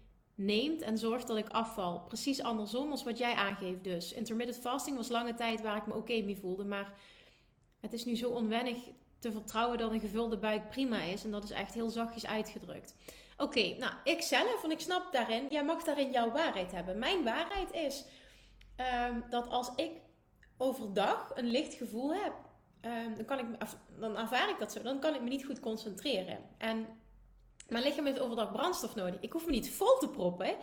neemt 0.46 0.82
en 0.82 0.98
zorgt 0.98 1.28
dat 1.28 1.38
ik 1.38 1.50
afval. 1.50 2.00
Precies 2.00 2.42
andersom 2.42 2.92
als 2.92 3.04
wat 3.04 3.18
jij 3.18 3.34
aangeeft 3.34 3.84
dus. 3.84 4.14
Intermittent 4.14 4.60
fasting 4.60 4.98
was 4.98 5.10
lange 5.10 5.34
tijd 5.34 5.62
waar 5.62 5.78
ik 5.78 5.88
me 5.88 5.94
oké 5.94 6.22
mee 6.22 6.38
voelde. 6.38 6.64
Maar 6.64 6.94
het 7.80 7.94
is 7.94 8.06
nu 8.06 8.16
zo 8.16 8.30
onwennig 8.30 8.78
te 9.20 9.32
vertrouwen 9.32 9.78
dat 9.78 9.92
een 9.92 10.00
gevulde 10.00 10.38
buik 10.38 10.70
prima 10.70 11.02
is. 11.02 11.24
En 11.24 11.32
dat 11.32 11.44
is 11.44 11.52
echt 11.52 11.74
heel 11.74 11.90
zachtjes 11.90 12.26
uitgedrukt. 12.26 12.96
Oké, 13.38 13.76
nou, 13.78 13.94
ik 14.04 14.22
zelf, 14.22 14.62
want 14.62 14.74
ik 14.74 14.80
snap 14.80 15.12
daarin, 15.12 15.48
jij 15.50 15.64
mag 15.64 15.84
daarin 15.84 16.12
jouw 16.12 16.32
waarheid 16.32 16.72
hebben. 16.72 17.00
Mijn 17.00 17.24
waarheid 17.24 17.72
is 17.72 18.06
ehm, 18.76 19.20
dat 19.30 19.50
als 19.50 19.72
ik 19.76 19.92
overdag 20.58 21.32
een 21.36 21.48
licht 21.48 21.74
gevoel 21.74 22.14
heb 22.14 22.34
Ehm, 22.82 23.16
dan, 23.16 23.26
kan 23.26 23.40
ik, 23.40 23.46
dan 24.00 24.18
ervaar 24.18 24.50
ik 24.50 24.60
dat 24.60 24.72
zo. 24.72 24.82
Dan 24.82 25.00
kan 25.00 25.16
ik 25.16 25.22
me 25.22 25.30
niet 25.30 25.46
goed 25.46 25.60
concentreren. 25.60 26.38
En 26.58 26.88
mijn 27.72 27.84
lichaam 27.84 28.06
heeft 28.06 28.20
overdag 28.20 28.52
brandstof 28.52 28.96
nodig. 28.96 29.20
Ik 29.20 29.32
hoef 29.32 29.46
me 29.46 29.52
niet 29.52 29.72
vol 29.72 29.98
te 30.00 30.10
proppen. 30.10 30.56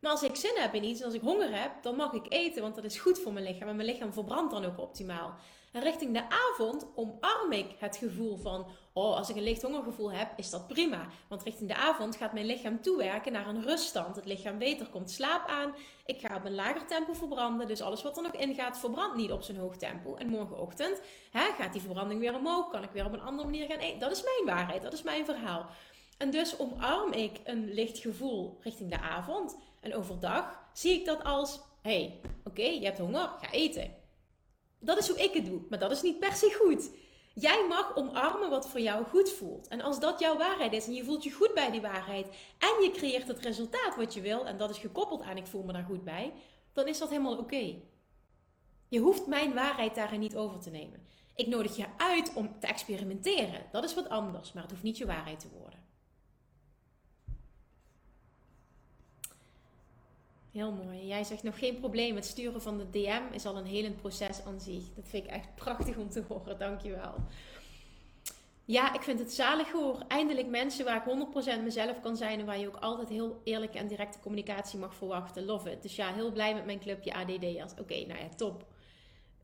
Maar 0.00 0.10
als 0.10 0.22
ik 0.22 0.36
zin 0.36 0.56
heb 0.56 0.74
in 0.74 0.84
iets 0.84 1.00
en 1.00 1.06
als 1.06 1.14
ik 1.14 1.20
honger 1.20 1.60
heb, 1.60 1.82
dan 1.82 1.96
mag 1.96 2.12
ik 2.12 2.32
eten, 2.32 2.62
want 2.62 2.74
dat 2.74 2.84
is 2.84 2.98
goed 2.98 3.18
voor 3.18 3.32
mijn 3.32 3.44
lichaam. 3.44 3.68
En 3.68 3.76
mijn 3.76 3.88
lichaam 3.88 4.12
verbrandt 4.12 4.52
dan 4.52 4.64
ook 4.64 4.78
optimaal. 4.78 5.34
En 5.72 5.82
richting 5.82 6.14
de 6.14 6.22
avond 6.28 6.86
omarm 6.94 7.52
ik 7.52 7.74
het 7.78 7.96
gevoel 7.96 8.36
van, 8.36 8.66
oh, 8.92 9.16
als 9.16 9.28
ik 9.28 9.36
een 9.36 9.42
licht 9.42 9.62
hongergevoel 9.62 10.12
heb, 10.12 10.32
is 10.36 10.50
dat 10.50 10.66
prima. 10.66 11.06
Want 11.28 11.42
richting 11.42 11.68
de 11.68 11.76
avond 11.76 12.16
gaat 12.16 12.32
mijn 12.32 12.46
lichaam 12.46 12.80
toewerken 12.82 13.32
naar 13.32 13.46
een 13.46 13.62
ruststand. 13.62 14.16
Het 14.16 14.24
lichaam 14.24 14.58
weet, 14.58 14.80
er 14.80 14.88
komt 14.88 15.10
slaap 15.10 15.48
aan. 15.48 15.74
Ik 16.04 16.20
ga 16.20 16.36
op 16.36 16.44
een 16.44 16.54
lager 16.54 16.86
tempo 16.86 17.12
verbranden. 17.12 17.66
Dus 17.66 17.80
alles 17.80 18.02
wat 18.02 18.16
er 18.16 18.22
nog 18.22 18.32
in 18.32 18.54
gaat, 18.54 18.78
verbrandt 18.78 19.16
niet 19.16 19.32
op 19.32 19.42
zijn 19.42 19.58
hoog 19.58 19.76
tempo. 19.76 20.14
En 20.14 20.28
morgenochtend 20.28 21.00
hè, 21.30 21.52
gaat 21.58 21.72
die 21.72 21.82
verbranding 21.82 22.20
weer 22.20 22.34
omhoog. 22.34 22.70
Kan 22.70 22.82
ik 22.82 22.90
weer 22.90 23.06
op 23.06 23.12
een 23.12 23.20
andere 23.20 23.48
manier 23.48 23.66
gaan 23.66 23.78
eten. 23.78 23.98
Dat 23.98 24.12
is 24.12 24.22
mijn 24.22 24.56
waarheid, 24.56 24.82
dat 24.82 24.92
is 24.92 25.02
mijn 25.02 25.24
verhaal. 25.24 25.66
En 26.20 26.30
dus 26.30 26.58
omarm 26.58 27.12
ik 27.12 27.40
een 27.44 27.72
licht 27.72 27.98
gevoel 27.98 28.58
richting 28.62 28.90
de 28.90 29.00
avond. 29.00 29.56
En 29.80 29.94
overdag 29.94 30.58
zie 30.72 30.92
ik 30.92 31.04
dat 31.04 31.24
als: 31.24 31.60
hey, 31.82 32.20
oké, 32.44 32.62
je 32.62 32.84
hebt 32.84 32.98
honger, 32.98 33.28
ga 33.40 33.50
eten. 33.50 33.94
Dat 34.78 34.98
is 34.98 35.08
hoe 35.08 35.18
ik 35.18 35.34
het 35.34 35.46
doe, 35.46 35.60
maar 35.68 35.78
dat 35.78 35.90
is 35.90 36.02
niet 36.02 36.18
per 36.18 36.32
se 36.32 36.58
goed. 36.60 36.90
Jij 37.34 37.66
mag 37.68 37.96
omarmen 37.96 38.50
wat 38.50 38.68
voor 38.68 38.80
jou 38.80 39.04
goed 39.04 39.30
voelt. 39.30 39.68
En 39.68 39.80
als 39.80 40.00
dat 40.00 40.20
jouw 40.20 40.36
waarheid 40.36 40.72
is 40.72 40.86
en 40.86 40.94
je 40.94 41.04
voelt 41.04 41.24
je 41.24 41.32
goed 41.32 41.54
bij 41.54 41.70
die 41.70 41.80
waarheid 41.80 42.26
en 42.58 42.82
je 42.82 42.90
creëert 42.92 43.28
het 43.28 43.38
resultaat 43.38 43.96
wat 43.96 44.14
je 44.14 44.20
wil 44.20 44.46
en 44.46 44.56
dat 44.56 44.70
is 44.70 44.78
gekoppeld 44.78 45.22
aan 45.22 45.36
ik 45.36 45.46
voel 45.46 45.62
me 45.62 45.72
daar 45.72 45.84
goed 45.84 46.04
bij, 46.04 46.32
dan 46.72 46.88
is 46.88 46.98
dat 46.98 47.08
helemaal 47.08 47.38
oké. 47.38 47.74
Je 48.88 48.98
hoeft 48.98 49.26
mijn 49.26 49.54
waarheid 49.54 49.94
daarin 49.94 50.20
niet 50.20 50.36
over 50.36 50.60
te 50.60 50.70
nemen. 50.70 51.06
Ik 51.34 51.46
nodig 51.46 51.76
je 51.76 51.86
uit 51.96 52.32
om 52.34 52.60
te 52.60 52.66
experimenteren. 52.66 53.66
Dat 53.72 53.84
is 53.84 53.94
wat 53.94 54.08
anders, 54.08 54.52
maar 54.52 54.62
het 54.62 54.72
hoeft 54.72 54.84
niet 54.84 54.98
je 54.98 55.06
waarheid 55.06 55.40
te 55.40 55.48
worden. 55.58 55.79
Heel 60.52 60.72
mooi. 60.72 61.06
Jij 61.06 61.24
zegt 61.24 61.42
nog 61.42 61.58
geen 61.58 61.78
probleem. 61.78 62.14
Het 62.14 62.24
sturen 62.24 62.62
van 62.62 62.78
de 62.78 62.90
DM 62.90 63.22
is 63.32 63.46
al 63.46 63.56
een 63.56 63.66
helend 63.66 63.96
proces 63.96 64.44
aan 64.44 64.60
zich. 64.60 64.82
Dat 64.94 65.08
vind 65.08 65.24
ik 65.24 65.30
echt 65.30 65.54
prachtig 65.54 65.96
om 65.96 66.10
te 66.10 66.24
horen. 66.28 66.58
Dankjewel. 66.58 67.14
Ja, 68.64 68.94
ik 68.94 69.02
vind 69.02 69.18
het 69.18 69.32
zalig 69.32 69.72
hoor. 69.72 69.98
Eindelijk 70.08 70.48
mensen 70.48 70.84
waar 70.84 71.06
ik 71.06 71.58
100% 71.58 71.62
mezelf 71.62 72.00
kan 72.00 72.16
zijn 72.16 72.40
en 72.40 72.46
waar 72.46 72.58
je 72.58 72.66
ook 72.68 72.76
altijd 72.76 73.08
heel 73.08 73.40
eerlijke 73.44 73.78
en 73.78 73.86
directe 73.86 74.20
communicatie 74.20 74.78
mag 74.78 74.94
verwachten. 74.94 75.44
Love 75.44 75.70
it. 75.70 75.82
Dus 75.82 75.96
ja, 75.96 76.12
heel 76.12 76.32
blij 76.32 76.54
met 76.54 76.64
mijn 76.64 76.80
clubje 76.80 77.14
ADD'ers. 77.14 77.72
Oké, 77.80 78.06
nou 78.06 78.20
ja, 78.20 78.28
top. 78.36 78.64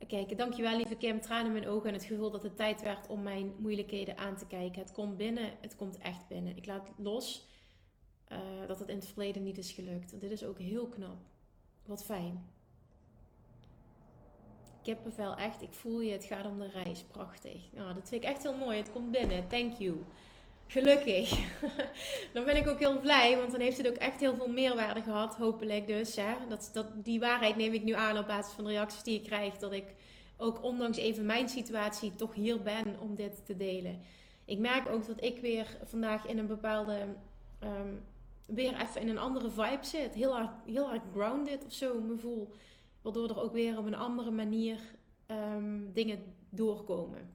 Kijk, 0.07 0.39
dankjewel 0.39 0.77
lieve 0.77 0.97
Kim. 0.97 1.21
Tranen 1.21 1.47
in 1.47 1.53
mijn 1.53 1.69
ogen 1.69 1.89
en 1.89 1.95
het 1.95 2.05
gevoel 2.05 2.31
dat 2.31 2.43
het 2.43 2.57
tijd 2.57 2.83
werd 2.83 3.09
om 3.09 3.23
mijn 3.23 3.55
moeilijkheden 3.59 4.19
aan 4.19 4.37
te 4.37 4.47
kijken. 4.47 4.83
Het 4.83 4.93
komt 4.93 5.17
binnen, 5.17 5.51
het 5.61 5.77
komt 5.77 5.99
echt 5.99 6.29
binnen. 6.29 6.57
Ik 6.57 6.67
laat 6.67 6.89
los 6.97 7.47
uh, 8.33 8.39
dat 8.67 8.79
het 8.79 8.89
in 8.89 8.97
het 8.97 9.07
verleden 9.07 9.43
niet 9.43 9.59
is 9.59 9.73
gelukt. 9.73 10.21
dit 10.21 10.31
is 10.31 10.45
ook 10.45 10.59
heel 10.59 10.87
knap. 10.87 11.19
Wat 11.85 12.05
fijn. 12.05 12.45
Kippenvel, 14.83 15.37
echt. 15.37 15.63
Ik 15.63 15.73
voel 15.73 16.01
je. 16.01 16.13
Het 16.13 16.25
gaat 16.25 16.47
om 16.47 16.59
de 16.59 16.69
reis. 16.69 17.03
Prachtig. 17.03 17.73
Nou, 17.73 17.95
dat 17.95 18.09
vind 18.09 18.23
ik 18.23 18.29
echt 18.29 18.43
heel 18.43 18.57
mooi. 18.57 18.77
Het 18.77 18.93
komt 18.93 19.11
binnen. 19.11 19.49
Thank 19.49 19.73
you. 19.79 20.05
Gelukkig. 20.67 21.31
dan 22.35 22.45
ben 22.45 22.57
ik 22.57 22.69
ook 22.69 22.79
heel 22.79 23.01
blij, 23.01 23.37
want 23.37 23.51
dan 23.51 23.61
heeft 23.61 23.77
het 23.77 23.89
ook 23.89 23.97
echt 23.97 24.21
heel 24.21 24.35
veel 24.35 24.49
meerwaarde 24.49 25.03
gehad, 25.03 25.37
hopelijk 25.37 25.87
dus. 25.87 26.17
Hè? 26.17 26.35
Dat, 26.49 26.71
dat, 26.73 26.87
die 26.95 27.21
waarheid 27.21 27.57
neem 27.57 27.73
ik 27.73 27.85
nu 27.85 27.93
aan 27.93 28.19
op 28.19 28.27
basis 28.27 28.53
van 28.53 28.65
de 28.65 28.71
reacties 28.71 29.03
die 29.03 29.19
ik 29.19 29.23
krijg. 29.23 29.57
Dat 29.57 29.73
ik 29.73 29.95
ook 30.37 30.63
ondanks 30.63 30.97
even 30.97 31.27
mijn 31.27 31.49
situatie 31.49 32.15
toch 32.15 32.35
hier 32.35 32.63
ben 32.63 33.01
om 33.01 33.15
dit 33.15 33.47
te 33.47 33.57
delen. 33.57 34.01
Ik 34.45 34.59
merk 34.59 34.89
ook 34.89 35.07
dat 35.07 35.25
ik 35.25 35.39
weer 35.39 35.77
vandaag 35.85 36.27
in 36.27 36.39
een 36.39 36.47
bepaalde 36.47 37.07
ehm, 37.59 37.95
weer 38.47 38.81
even 38.81 39.01
in 39.01 39.09
een 39.09 39.19
andere 39.19 39.51
vibe 39.51 39.85
zit. 39.85 40.15
Heel 40.15 40.39
erg, 40.39 40.51
heel 40.65 41.01
grounded 41.13 41.65
of 41.65 41.73
zo 41.73 42.01
me 42.01 42.19
voel. 42.19 42.53
Waardoor 43.03 43.29
er 43.29 43.41
ook 43.41 43.53
weer 43.53 43.79
op 43.79 43.87
een 43.87 43.95
andere 43.95 44.31
manier 44.31 44.81
um, 45.27 45.93
dingen 45.93 46.35
doorkomen. 46.51 47.35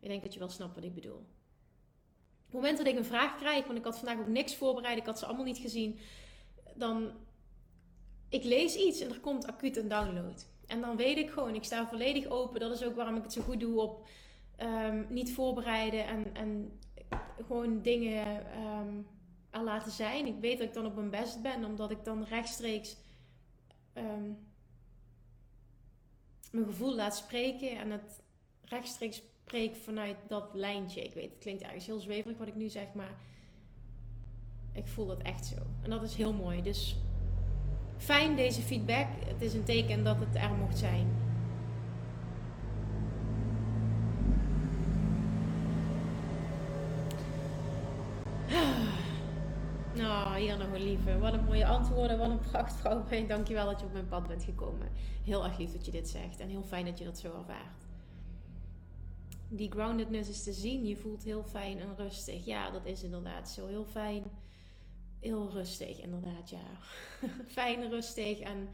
Ik 0.00 0.08
denk 0.08 0.22
dat 0.22 0.32
je 0.32 0.38
wel 0.38 0.48
snapt 0.48 0.74
wat 0.74 0.84
ik 0.84 0.94
bedoel. 0.94 1.16
Op 1.16 2.52
het 2.52 2.54
moment 2.54 2.78
dat 2.78 2.86
ik 2.86 2.96
een 2.96 3.04
vraag 3.04 3.36
krijg, 3.36 3.66
want 3.66 3.78
ik 3.78 3.84
had 3.84 3.98
vandaag 3.98 4.18
ook 4.18 4.26
niks 4.26 4.54
voorbereid, 4.54 4.98
ik 4.98 5.06
had 5.06 5.18
ze 5.18 5.26
allemaal 5.26 5.44
niet 5.44 5.58
gezien, 5.58 5.98
dan 6.74 7.10
ik 8.28 8.44
lees 8.44 8.76
iets 8.76 9.00
en 9.00 9.08
er 9.08 9.20
komt 9.20 9.46
acuut 9.46 9.76
een 9.76 9.88
download. 9.88 10.46
En 10.66 10.80
dan 10.80 10.96
weet 10.96 11.16
ik 11.16 11.30
gewoon, 11.30 11.54
ik 11.54 11.64
sta 11.64 11.88
volledig 11.88 12.26
open. 12.26 12.60
Dat 12.60 12.72
is 12.72 12.84
ook 12.84 12.94
waarom 12.96 13.16
ik 13.16 13.22
het 13.22 13.32
zo 13.32 13.42
goed 13.42 13.60
doe 13.60 13.80
op 13.80 14.08
um, 14.62 15.06
niet 15.08 15.34
voorbereiden 15.34 16.06
en, 16.06 16.34
en 16.34 16.80
gewoon 17.46 17.82
dingen 17.82 18.46
um, 18.62 19.06
laten 19.64 19.92
zijn. 19.92 20.26
Ik 20.26 20.40
weet 20.40 20.58
dat 20.58 20.66
ik 20.66 20.74
dan 20.74 20.86
op 20.86 20.94
mijn 20.94 21.10
best 21.10 21.42
ben, 21.42 21.64
omdat 21.64 21.90
ik 21.90 22.04
dan 22.04 22.24
rechtstreeks 22.24 22.96
um, 23.94 24.38
mijn 26.50 26.66
gevoel 26.66 26.94
laat 26.94 27.16
spreken 27.16 27.78
en 27.78 27.90
het 27.90 28.22
rechtstreeks 28.64 29.16
spreek 29.16 29.76
vanuit 29.76 30.16
dat 30.28 30.54
lijntje. 30.54 31.04
Ik 31.04 31.14
weet, 31.14 31.30
het 31.30 31.38
klinkt 31.38 31.62
ergens 31.62 31.86
heel 31.86 32.00
zweverig 32.00 32.38
wat 32.38 32.48
ik 32.48 32.54
nu 32.54 32.68
zeg, 32.68 32.86
maar 32.94 33.14
ik 34.72 34.86
voel 34.86 35.06
dat 35.06 35.22
echt 35.22 35.46
zo. 35.46 35.56
En 35.82 35.90
dat 35.90 36.02
is 36.02 36.14
heel 36.14 36.32
mooi. 36.32 36.62
Dus 36.62 36.96
fijn 37.96 38.36
deze 38.36 38.62
feedback. 38.62 39.06
Het 39.26 39.42
is 39.42 39.54
een 39.54 39.64
teken 39.64 40.04
dat 40.04 40.16
het 40.18 40.34
er 40.34 40.50
mocht 40.50 40.78
zijn. 40.78 41.24
Nou, 49.94 50.25
hier 50.36 50.58
nog 50.58 50.72
een 50.72 50.82
lieve. 50.82 51.18
Wat 51.18 51.32
een 51.32 51.44
mooie 51.44 51.66
antwoorden. 51.66 52.18
Wat 52.18 52.30
een 52.30 52.38
prachtvrouw 52.38 53.04
ben 53.08 53.18
je. 53.18 53.26
Dankjewel 53.26 53.66
dat 53.66 53.80
je 53.80 53.86
op 53.86 53.92
mijn 53.92 54.08
pad 54.08 54.26
bent 54.26 54.44
gekomen. 54.44 54.88
Heel 55.24 55.44
erg 55.44 55.58
lief 55.58 55.72
dat 55.72 55.84
je 55.84 55.90
dit 55.90 56.08
zegt. 56.08 56.40
En 56.40 56.48
heel 56.48 56.62
fijn 56.62 56.84
dat 56.84 56.98
je 56.98 57.04
dat 57.04 57.18
zo 57.18 57.32
ervaart. 57.38 57.84
Die 59.48 59.70
groundedness 59.70 60.28
is 60.28 60.42
te 60.42 60.52
zien. 60.52 60.86
Je 60.86 60.96
voelt 60.96 61.22
heel 61.22 61.44
fijn 61.44 61.78
en 61.78 61.96
rustig. 61.96 62.44
Ja, 62.44 62.70
dat 62.70 62.86
is 62.86 63.02
inderdaad 63.02 63.48
zo. 63.48 63.66
Heel 63.66 63.84
fijn. 63.84 64.24
Heel 65.20 65.50
rustig, 65.50 66.00
inderdaad, 66.00 66.50
ja. 66.50 66.66
fijn, 67.46 67.90
rustig 67.90 68.38
en 68.38 68.68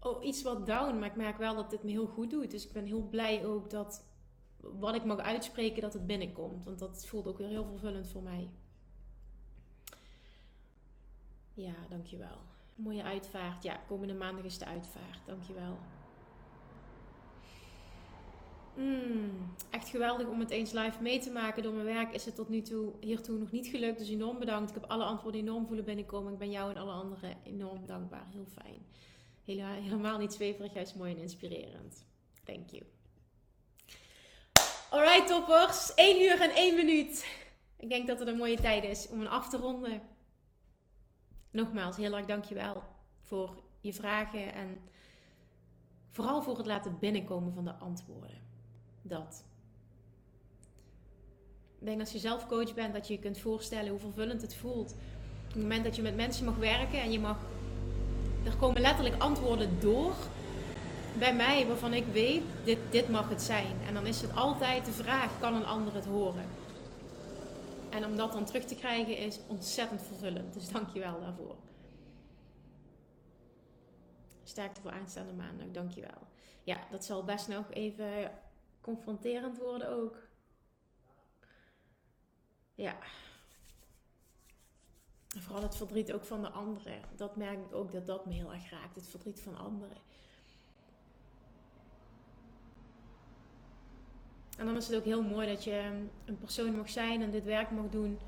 oh, 0.00 0.24
iets 0.24 0.42
wat 0.42 0.66
down. 0.66 0.98
Maar 0.98 1.08
ik 1.08 1.16
merk 1.16 1.38
wel 1.38 1.54
dat 1.54 1.70
dit 1.70 1.82
me 1.82 1.90
heel 1.90 2.06
goed 2.06 2.30
doet. 2.30 2.50
Dus 2.50 2.66
ik 2.66 2.72
ben 2.72 2.84
heel 2.84 3.02
blij 3.02 3.46
ook 3.46 3.70
dat 3.70 4.04
wat 4.60 4.94
ik 4.94 5.04
mag 5.04 5.18
uitspreken, 5.18 5.82
dat 5.82 5.92
het 5.92 6.06
binnenkomt. 6.06 6.64
Want 6.64 6.78
dat 6.78 7.06
voelt 7.06 7.26
ook 7.26 7.38
weer 7.38 7.48
heel 7.48 7.64
vervullend 7.64 8.08
voor 8.08 8.22
mij. 8.22 8.50
Ja, 11.56 11.74
dankjewel. 11.88 12.38
Mooie 12.74 13.02
uitvaart. 13.02 13.62
Ja, 13.62 13.80
komende 13.88 14.14
maandag 14.14 14.44
is 14.44 14.58
de 14.58 14.64
uitvaart. 14.64 15.20
Dankjewel. 15.26 15.78
Mm, 18.74 19.54
echt 19.70 19.88
geweldig 19.88 20.26
om 20.26 20.40
het 20.40 20.50
eens 20.50 20.72
live 20.72 21.02
mee 21.02 21.18
te 21.18 21.30
maken. 21.30 21.62
Door 21.62 21.72
mijn 21.72 21.86
werk 21.86 22.14
is 22.14 22.24
het 22.24 22.34
tot 22.34 22.48
nu 22.48 22.62
toe 22.62 22.92
hiertoe 23.00 23.38
nog 23.38 23.50
niet 23.50 23.66
gelukt. 23.66 23.98
Dus 23.98 24.08
enorm 24.08 24.38
bedankt. 24.38 24.68
Ik 24.68 24.74
heb 24.74 24.90
alle 24.90 25.04
antwoorden 25.04 25.40
enorm 25.40 25.66
voelen 25.66 25.84
binnenkomen. 25.84 26.32
Ik 26.32 26.38
ben 26.38 26.50
jou 26.50 26.70
en 26.70 26.76
alle 26.76 26.92
anderen 26.92 27.36
enorm 27.44 27.86
dankbaar. 27.86 28.26
Heel 28.32 28.46
fijn. 28.46 28.86
Helemaal 29.82 30.18
niet 30.18 30.32
zweverig, 30.32 30.74
juist 30.74 30.94
mooi 30.94 31.14
en 31.14 31.20
inspirerend. 31.20 32.04
Thank 32.44 32.70
you. 32.70 32.82
Alright 34.90 35.26
toppers. 35.26 35.94
1 35.94 36.22
uur 36.22 36.40
en 36.40 36.50
1 36.50 36.74
minuut. 36.74 37.26
Ik 37.76 37.88
denk 37.88 38.06
dat 38.06 38.18
het 38.18 38.28
een 38.28 38.36
mooie 38.36 38.60
tijd 38.60 38.84
is 38.84 39.08
om 39.08 39.20
een 39.20 39.28
af 39.28 39.48
te 39.48 39.56
ronden 39.56 40.02
nogmaals, 41.50 41.96
heel 41.96 42.16
erg 42.16 42.26
dankjewel 42.26 42.82
voor 43.20 43.62
je 43.80 43.92
vragen 43.92 44.52
en 44.54 44.78
vooral 46.10 46.42
voor 46.42 46.56
het 46.56 46.66
laten 46.66 46.98
binnenkomen 46.98 47.52
van 47.52 47.64
de 47.64 47.74
antwoorden. 47.74 48.40
Dat. 49.02 49.44
Ik 51.78 51.86
denk 51.86 52.00
als 52.00 52.12
je 52.12 52.18
zelf 52.18 52.46
coach 52.46 52.74
bent, 52.74 52.94
dat 52.94 53.06
je 53.06 53.14
je 53.14 53.20
kunt 53.20 53.38
voorstellen 53.38 53.90
hoe 53.90 53.98
vervullend 53.98 54.42
het 54.42 54.54
voelt. 54.54 54.92
Op 55.46 55.52
het 55.52 55.62
moment 55.62 55.84
dat 55.84 55.96
je 55.96 56.02
met 56.02 56.16
mensen 56.16 56.44
mag 56.44 56.56
werken 56.56 57.00
en 57.00 57.12
je 57.12 57.20
mag. 57.20 57.36
Er 58.44 58.56
komen 58.56 58.80
letterlijk 58.80 59.22
antwoorden 59.22 59.80
door 59.80 60.14
bij 61.18 61.34
mij 61.34 61.66
waarvan 61.66 61.94
ik 61.94 62.04
weet, 62.12 62.42
dit, 62.64 62.78
dit 62.90 63.08
mag 63.08 63.28
het 63.28 63.42
zijn. 63.42 63.76
En 63.86 63.94
dan 63.94 64.06
is 64.06 64.20
het 64.20 64.34
altijd 64.34 64.84
de 64.84 64.92
vraag, 64.92 65.38
kan 65.40 65.54
een 65.54 65.66
ander 65.66 65.94
het 65.94 66.04
horen? 66.04 66.44
En 67.96 68.04
om 68.04 68.16
dat 68.16 68.32
dan 68.32 68.44
terug 68.44 68.64
te 68.64 68.74
krijgen 68.74 69.16
is 69.16 69.40
ontzettend 69.46 70.02
vervullend. 70.02 70.54
Dus 70.54 70.68
dank 70.68 70.88
je 70.88 71.00
wel 71.00 71.20
daarvoor. 71.20 71.56
Sterkte 74.44 74.80
voor 74.80 74.90
aanstaande 74.90 75.32
maandag, 75.32 75.70
dank 75.70 75.90
je 75.90 76.00
wel. 76.00 76.26
Ja, 76.64 76.86
dat 76.90 77.04
zal 77.04 77.24
best 77.24 77.48
nog 77.48 77.72
even 77.72 78.30
confronterend 78.80 79.58
worden 79.58 79.88
ook. 79.88 80.18
Ja. 82.74 82.96
vooral 85.28 85.62
het 85.62 85.76
verdriet 85.76 86.12
ook 86.12 86.24
van 86.24 86.42
de 86.42 86.50
anderen. 86.50 87.00
Dat 87.14 87.36
merk 87.36 87.58
ik 87.66 87.74
ook 87.74 87.92
dat 87.92 88.06
dat 88.06 88.26
me 88.26 88.32
heel 88.32 88.52
erg 88.52 88.70
raakt. 88.70 88.96
Het 88.96 89.08
verdriet 89.08 89.40
van 89.40 89.56
anderen. 89.56 89.96
En 94.56 94.66
dan 94.66 94.76
is 94.76 94.86
het 94.86 94.96
ook 94.96 95.04
heel 95.04 95.22
mooi 95.22 95.46
dat 95.46 95.64
je 95.64 96.06
een 96.24 96.38
persoon 96.38 96.76
mag 96.76 96.90
zijn 96.90 97.22
en 97.22 97.30
dit 97.30 97.44
werk 97.44 97.70
mag 97.70 97.88
doen. 97.90 98.18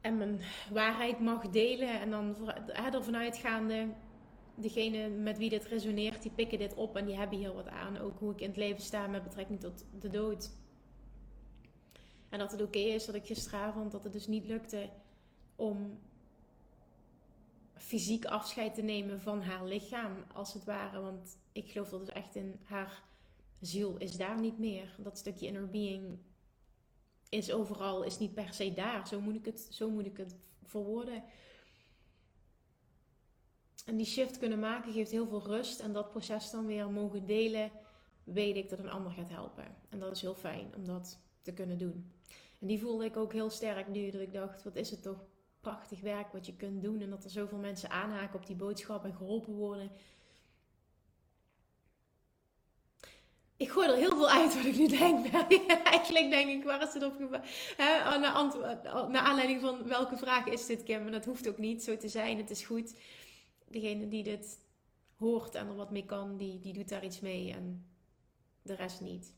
En 0.00 0.16
mijn 0.16 0.40
waarheid 0.70 1.20
mag 1.20 1.48
delen. 1.48 2.00
En 2.00 2.10
dan 2.10 2.36
ervan 2.76 3.16
uitgaande, 3.16 3.88
degene 4.54 5.08
met 5.08 5.38
wie 5.38 5.50
dit 5.50 5.64
resoneert, 5.64 6.22
die 6.22 6.30
pikken 6.30 6.58
dit 6.58 6.74
op 6.74 6.96
en 6.96 7.04
die 7.04 7.16
hebben 7.16 7.38
hier 7.38 7.54
wat 7.54 7.68
aan. 7.68 7.98
Ook 7.98 8.18
hoe 8.18 8.32
ik 8.32 8.40
in 8.40 8.48
het 8.48 8.56
leven 8.56 8.82
sta 8.82 9.06
met 9.06 9.22
betrekking 9.22 9.60
tot 9.60 9.84
de 10.00 10.10
dood. 10.10 10.50
En 12.28 12.38
dat 12.38 12.50
het 12.50 12.62
oké 12.62 12.78
is 12.78 13.06
dat 13.06 13.14
ik 13.14 13.26
gisteravond, 13.26 13.92
dat 13.92 14.04
het 14.04 14.12
dus 14.12 14.26
niet 14.26 14.46
lukte 14.46 14.88
om 15.56 15.98
fysiek 17.74 18.24
afscheid 18.24 18.74
te 18.74 18.82
nemen 18.82 19.20
van 19.20 19.42
haar 19.42 19.64
lichaam, 19.64 20.12
als 20.34 20.52
het 20.52 20.64
ware. 20.64 21.00
Want 21.00 21.38
ik 21.52 21.70
geloof 21.70 21.88
dat 21.88 22.00
het 22.00 22.08
echt 22.08 22.34
in 22.34 22.60
haar 22.64 23.02
ziel 23.66 23.96
is 23.96 24.16
daar 24.16 24.40
niet 24.40 24.58
meer. 24.58 24.94
Dat 24.98 25.18
stukje 25.18 25.46
inner 25.46 25.68
being 25.70 26.18
is 27.28 27.52
overal, 27.52 28.02
is 28.02 28.18
niet 28.18 28.34
per 28.34 28.54
se 28.54 28.72
daar. 28.72 29.08
Zo 29.08 29.20
moet 29.20 29.34
ik 29.34 29.44
het, 29.44 29.66
zo 29.70 29.90
moet 29.90 30.06
ik 30.06 30.16
het 30.16 30.36
verwoorden. 30.62 31.24
En 33.84 33.96
die 33.96 34.06
shift 34.06 34.38
kunnen 34.38 34.58
maken 34.58 34.92
geeft 34.92 35.10
heel 35.10 35.26
veel 35.26 35.46
rust. 35.46 35.80
En 35.80 35.92
dat 35.92 36.10
proces 36.10 36.50
dan 36.50 36.66
weer 36.66 36.90
mogen 36.90 37.26
delen, 37.26 37.70
weet 38.24 38.56
ik 38.56 38.68
dat 38.68 38.78
een 38.78 38.90
ander 38.90 39.12
gaat 39.12 39.28
helpen. 39.28 39.76
En 39.88 39.98
dat 39.98 40.12
is 40.12 40.20
heel 40.20 40.34
fijn 40.34 40.72
om 40.76 40.84
dat 40.84 41.18
te 41.40 41.52
kunnen 41.52 41.78
doen. 41.78 42.12
En 42.60 42.66
die 42.66 42.80
voelde 42.80 43.04
ik 43.04 43.16
ook 43.16 43.32
heel 43.32 43.50
sterk 43.50 43.88
nu, 43.88 44.10
dat 44.10 44.20
ik 44.20 44.32
dacht, 44.32 44.62
wat 44.62 44.76
is 44.76 44.90
het 44.90 45.02
toch 45.02 45.24
prachtig 45.60 46.00
werk 46.00 46.32
wat 46.32 46.46
je 46.46 46.56
kunt 46.56 46.82
doen. 46.82 47.00
En 47.00 47.10
dat 47.10 47.24
er 47.24 47.30
zoveel 47.30 47.58
mensen 47.58 47.90
aanhaken 47.90 48.38
op 48.38 48.46
die 48.46 48.56
boodschap 48.56 49.04
en 49.04 49.14
geholpen 49.14 49.54
worden. 49.54 49.90
Ik 53.62 53.70
gooi 53.70 53.88
er 53.88 53.96
heel 53.96 54.16
veel 54.16 54.30
uit 54.30 54.54
wat 54.54 54.64
ik 54.64 54.76
nu 54.76 54.86
denk. 54.86 55.26
Eigenlijk 55.96 56.30
denk 56.30 56.48
ik, 56.48 56.64
waar 56.64 56.82
is 56.82 56.94
het 56.94 57.02
op 57.02 57.18
Naar, 57.76 58.20
naar 59.10 59.22
aanleiding 59.22 59.60
van 59.60 59.86
welke 59.86 60.16
vraag 60.16 60.46
is 60.46 60.66
dit, 60.66 60.82
Kim? 60.82 61.06
En 61.06 61.12
dat 61.12 61.24
hoeft 61.24 61.48
ook 61.48 61.58
niet 61.58 61.82
zo 61.82 61.96
te 61.96 62.08
zijn. 62.08 62.36
Het 62.36 62.50
is 62.50 62.64
goed. 62.64 62.94
Degene 63.68 64.08
die 64.08 64.22
dit 64.22 64.58
hoort 65.16 65.54
en 65.54 65.66
er 65.66 65.76
wat 65.76 65.90
mee 65.90 66.04
kan, 66.04 66.36
die, 66.36 66.60
die 66.60 66.72
doet 66.72 66.88
daar 66.88 67.04
iets 67.04 67.20
mee. 67.20 67.52
En 67.52 67.86
de 68.62 68.74
rest 68.74 69.00
niet. 69.00 69.32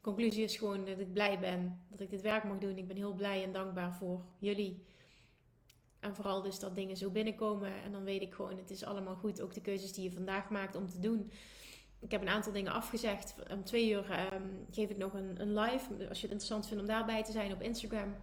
Conclusie 0.00 0.44
is 0.44 0.56
gewoon 0.56 0.84
dat 0.84 0.98
ik 0.98 1.12
blij 1.12 1.38
ben 1.38 1.84
dat 1.88 2.00
ik 2.00 2.10
dit 2.10 2.20
werk 2.20 2.44
mag 2.44 2.58
doen. 2.58 2.78
Ik 2.78 2.88
ben 2.88 2.96
heel 2.96 3.14
blij 3.14 3.42
en 3.42 3.52
dankbaar 3.52 3.94
voor 3.94 4.24
jullie. 4.38 4.84
En 6.00 6.14
vooral 6.14 6.42
dus 6.42 6.58
dat 6.58 6.74
dingen 6.74 6.96
zo 6.96 7.10
binnenkomen. 7.10 7.82
En 7.82 7.92
dan 7.92 8.04
weet 8.04 8.22
ik 8.22 8.34
gewoon, 8.34 8.56
het 8.56 8.70
is 8.70 8.84
allemaal 8.84 9.16
goed. 9.16 9.40
Ook 9.40 9.54
de 9.54 9.60
keuzes 9.60 9.92
die 9.92 10.04
je 10.04 10.12
vandaag 10.12 10.50
maakt 10.50 10.76
om 10.76 10.88
te 10.88 10.98
doen 10.98 11.30
ik 12.02 12.10
heb 12.10 12.20
een 12.20 12.28
aantal 12.28 12.52
dingen 12.52 12.72
afgezegd. 12.72 13.34
Om 13.50 13.64
twee 13.64 13.90
uur 13.90 14.10
ehm, 14.10 14.42
geef 14.70 14.90
ik 14.90 14.96
nog 14.96 15.12
een, 15.12 15.40
een, 15.40 15.54
live. 15.54 16.08
Als 16.08 16.20
je 16.20 16.26
het 16.26 16.30
interessant 16.30 16.66
vindt 16.66 16.82
om 16.82 16.88
daarbij 16.88 17.24
te 17.24 17.32
zijn 17.32 17.52
op 17.52 17.62
Instagram. 17.62 18.14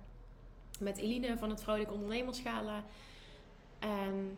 Met 0.80 0.98
Eline 0.98 1.38
van 1.38 1.50
het 1.50 1.62
Vrouwelijk 1.62 1.94
Ondernemerschala. 1.94 2.84
En 3.80 4.38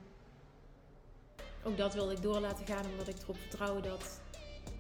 ook 1.63 1.77
dat 1.77 1.93
wilde 1.93 2.11
ik 2.11 2.21
door 2.21 2.39
laten 2.39 2.65
gaan. 2.65 2.85
Omdat 2.91 3.07
ik 3.07 3.21
erop 3.21 3.37
vertrouw 3.37 3.79
dat 3.79 4.21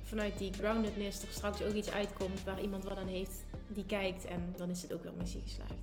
vanuit 0.03 0.37
die 0.37 0.53
groundedness 0.53 1.21
er 1.21 1.31
straks 1.31 1.61
ook 1.61 1.73
iets 1.73 1.91
uitkomt. 1.91 2.43
Waar 2.43 2.61
iemand 2.61 2.83
wat 2.83 2.97
aan 2.97 3.07
heeft 3.07 3.45
die 3.67 3.85
kijkt. 3.85 4.25
En 4.25 4.53
dan 4.57 4.69
is 4.69 4.81
het 4.81 4.93
ook 4.93 5.03
wel 5.03 5.13
missie 5.17 5.41
geslaagd. 5.41 5.73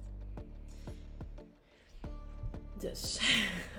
Dus 2.78 3.18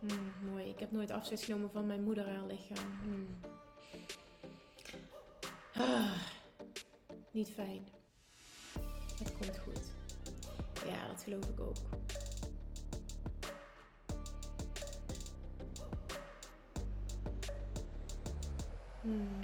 Hmm, 0.00 0.50
mooi. 0.50 0.68
Ik 0.68 0.78
heb 0.78 0.92
nooit 0.92 1.10
afscheid 1.10 1.42
genomen 1.42 1.70
van 1.70 1.86
mijn 1.86 2.02
moeder 2.02 2.28
haar 2.28 2.46
lichaam. 2.46 3.00
Hmm. 3.02 3.26
Ah, 5.74 6.12
niet 7.30 7.50
fijn. 7.50 7.88
Het 9.18 9.32
komt 9.36 9.58
goed. 9.58 9.80
Ja, 10.86 11.06
dat 11.06 11.22
geloof 11.22 11.44
ik 11.44 11.60
ook. 11.60 11.76
Hmm. 19.00 19.38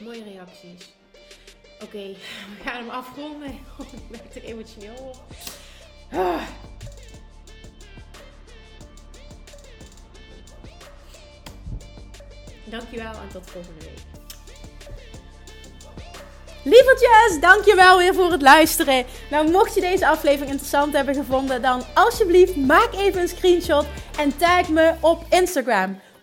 Mooie 0.00 0.24
reacties. 0.24 0.97
Oké, 1.82 2.14
we 2.58 2.64
gaan 2.64 2.76
hem 2.76 2.90
afronden. 2.90 3.48
ik 3.96 4.08
ben 4.10 4.20
er 4.34 4.44
emotioneel 4.44 4.94
op. 4.94 5.16
Dankjewel 12.64 13.12
en 13.12 13.28
tot 13.32 13.50
volgende 13.50 13.84
week. 13.84 14.18
Lievertjes, 16.62 17.40
dankjewel 17.40 17.98
weer 17.98 18.14
voor 18.14 18.30
het 18.30 18.42
luisteren. 18.42 19.04
Nou, 19.30 19.50
mocht 19.50 19.74
je 19.74 19.80
deze 19.80 20.08
aflevering 20.08 20.50
interessant 20.50 20.92
hebben 20.92 21.14
gevonden, 21.14 21.62
dan 21.62 21.82
alsjeblieft 21.94 22.56
maak 22.56 22.92
even 22.94 23.20
een 23.20 23.28
screenshot 23.28 23.86
en 24.18 24.36
tag 24.36 24.68
me 24.68 24.94
op 25.00 25.24
Instagram. 25.30 26.00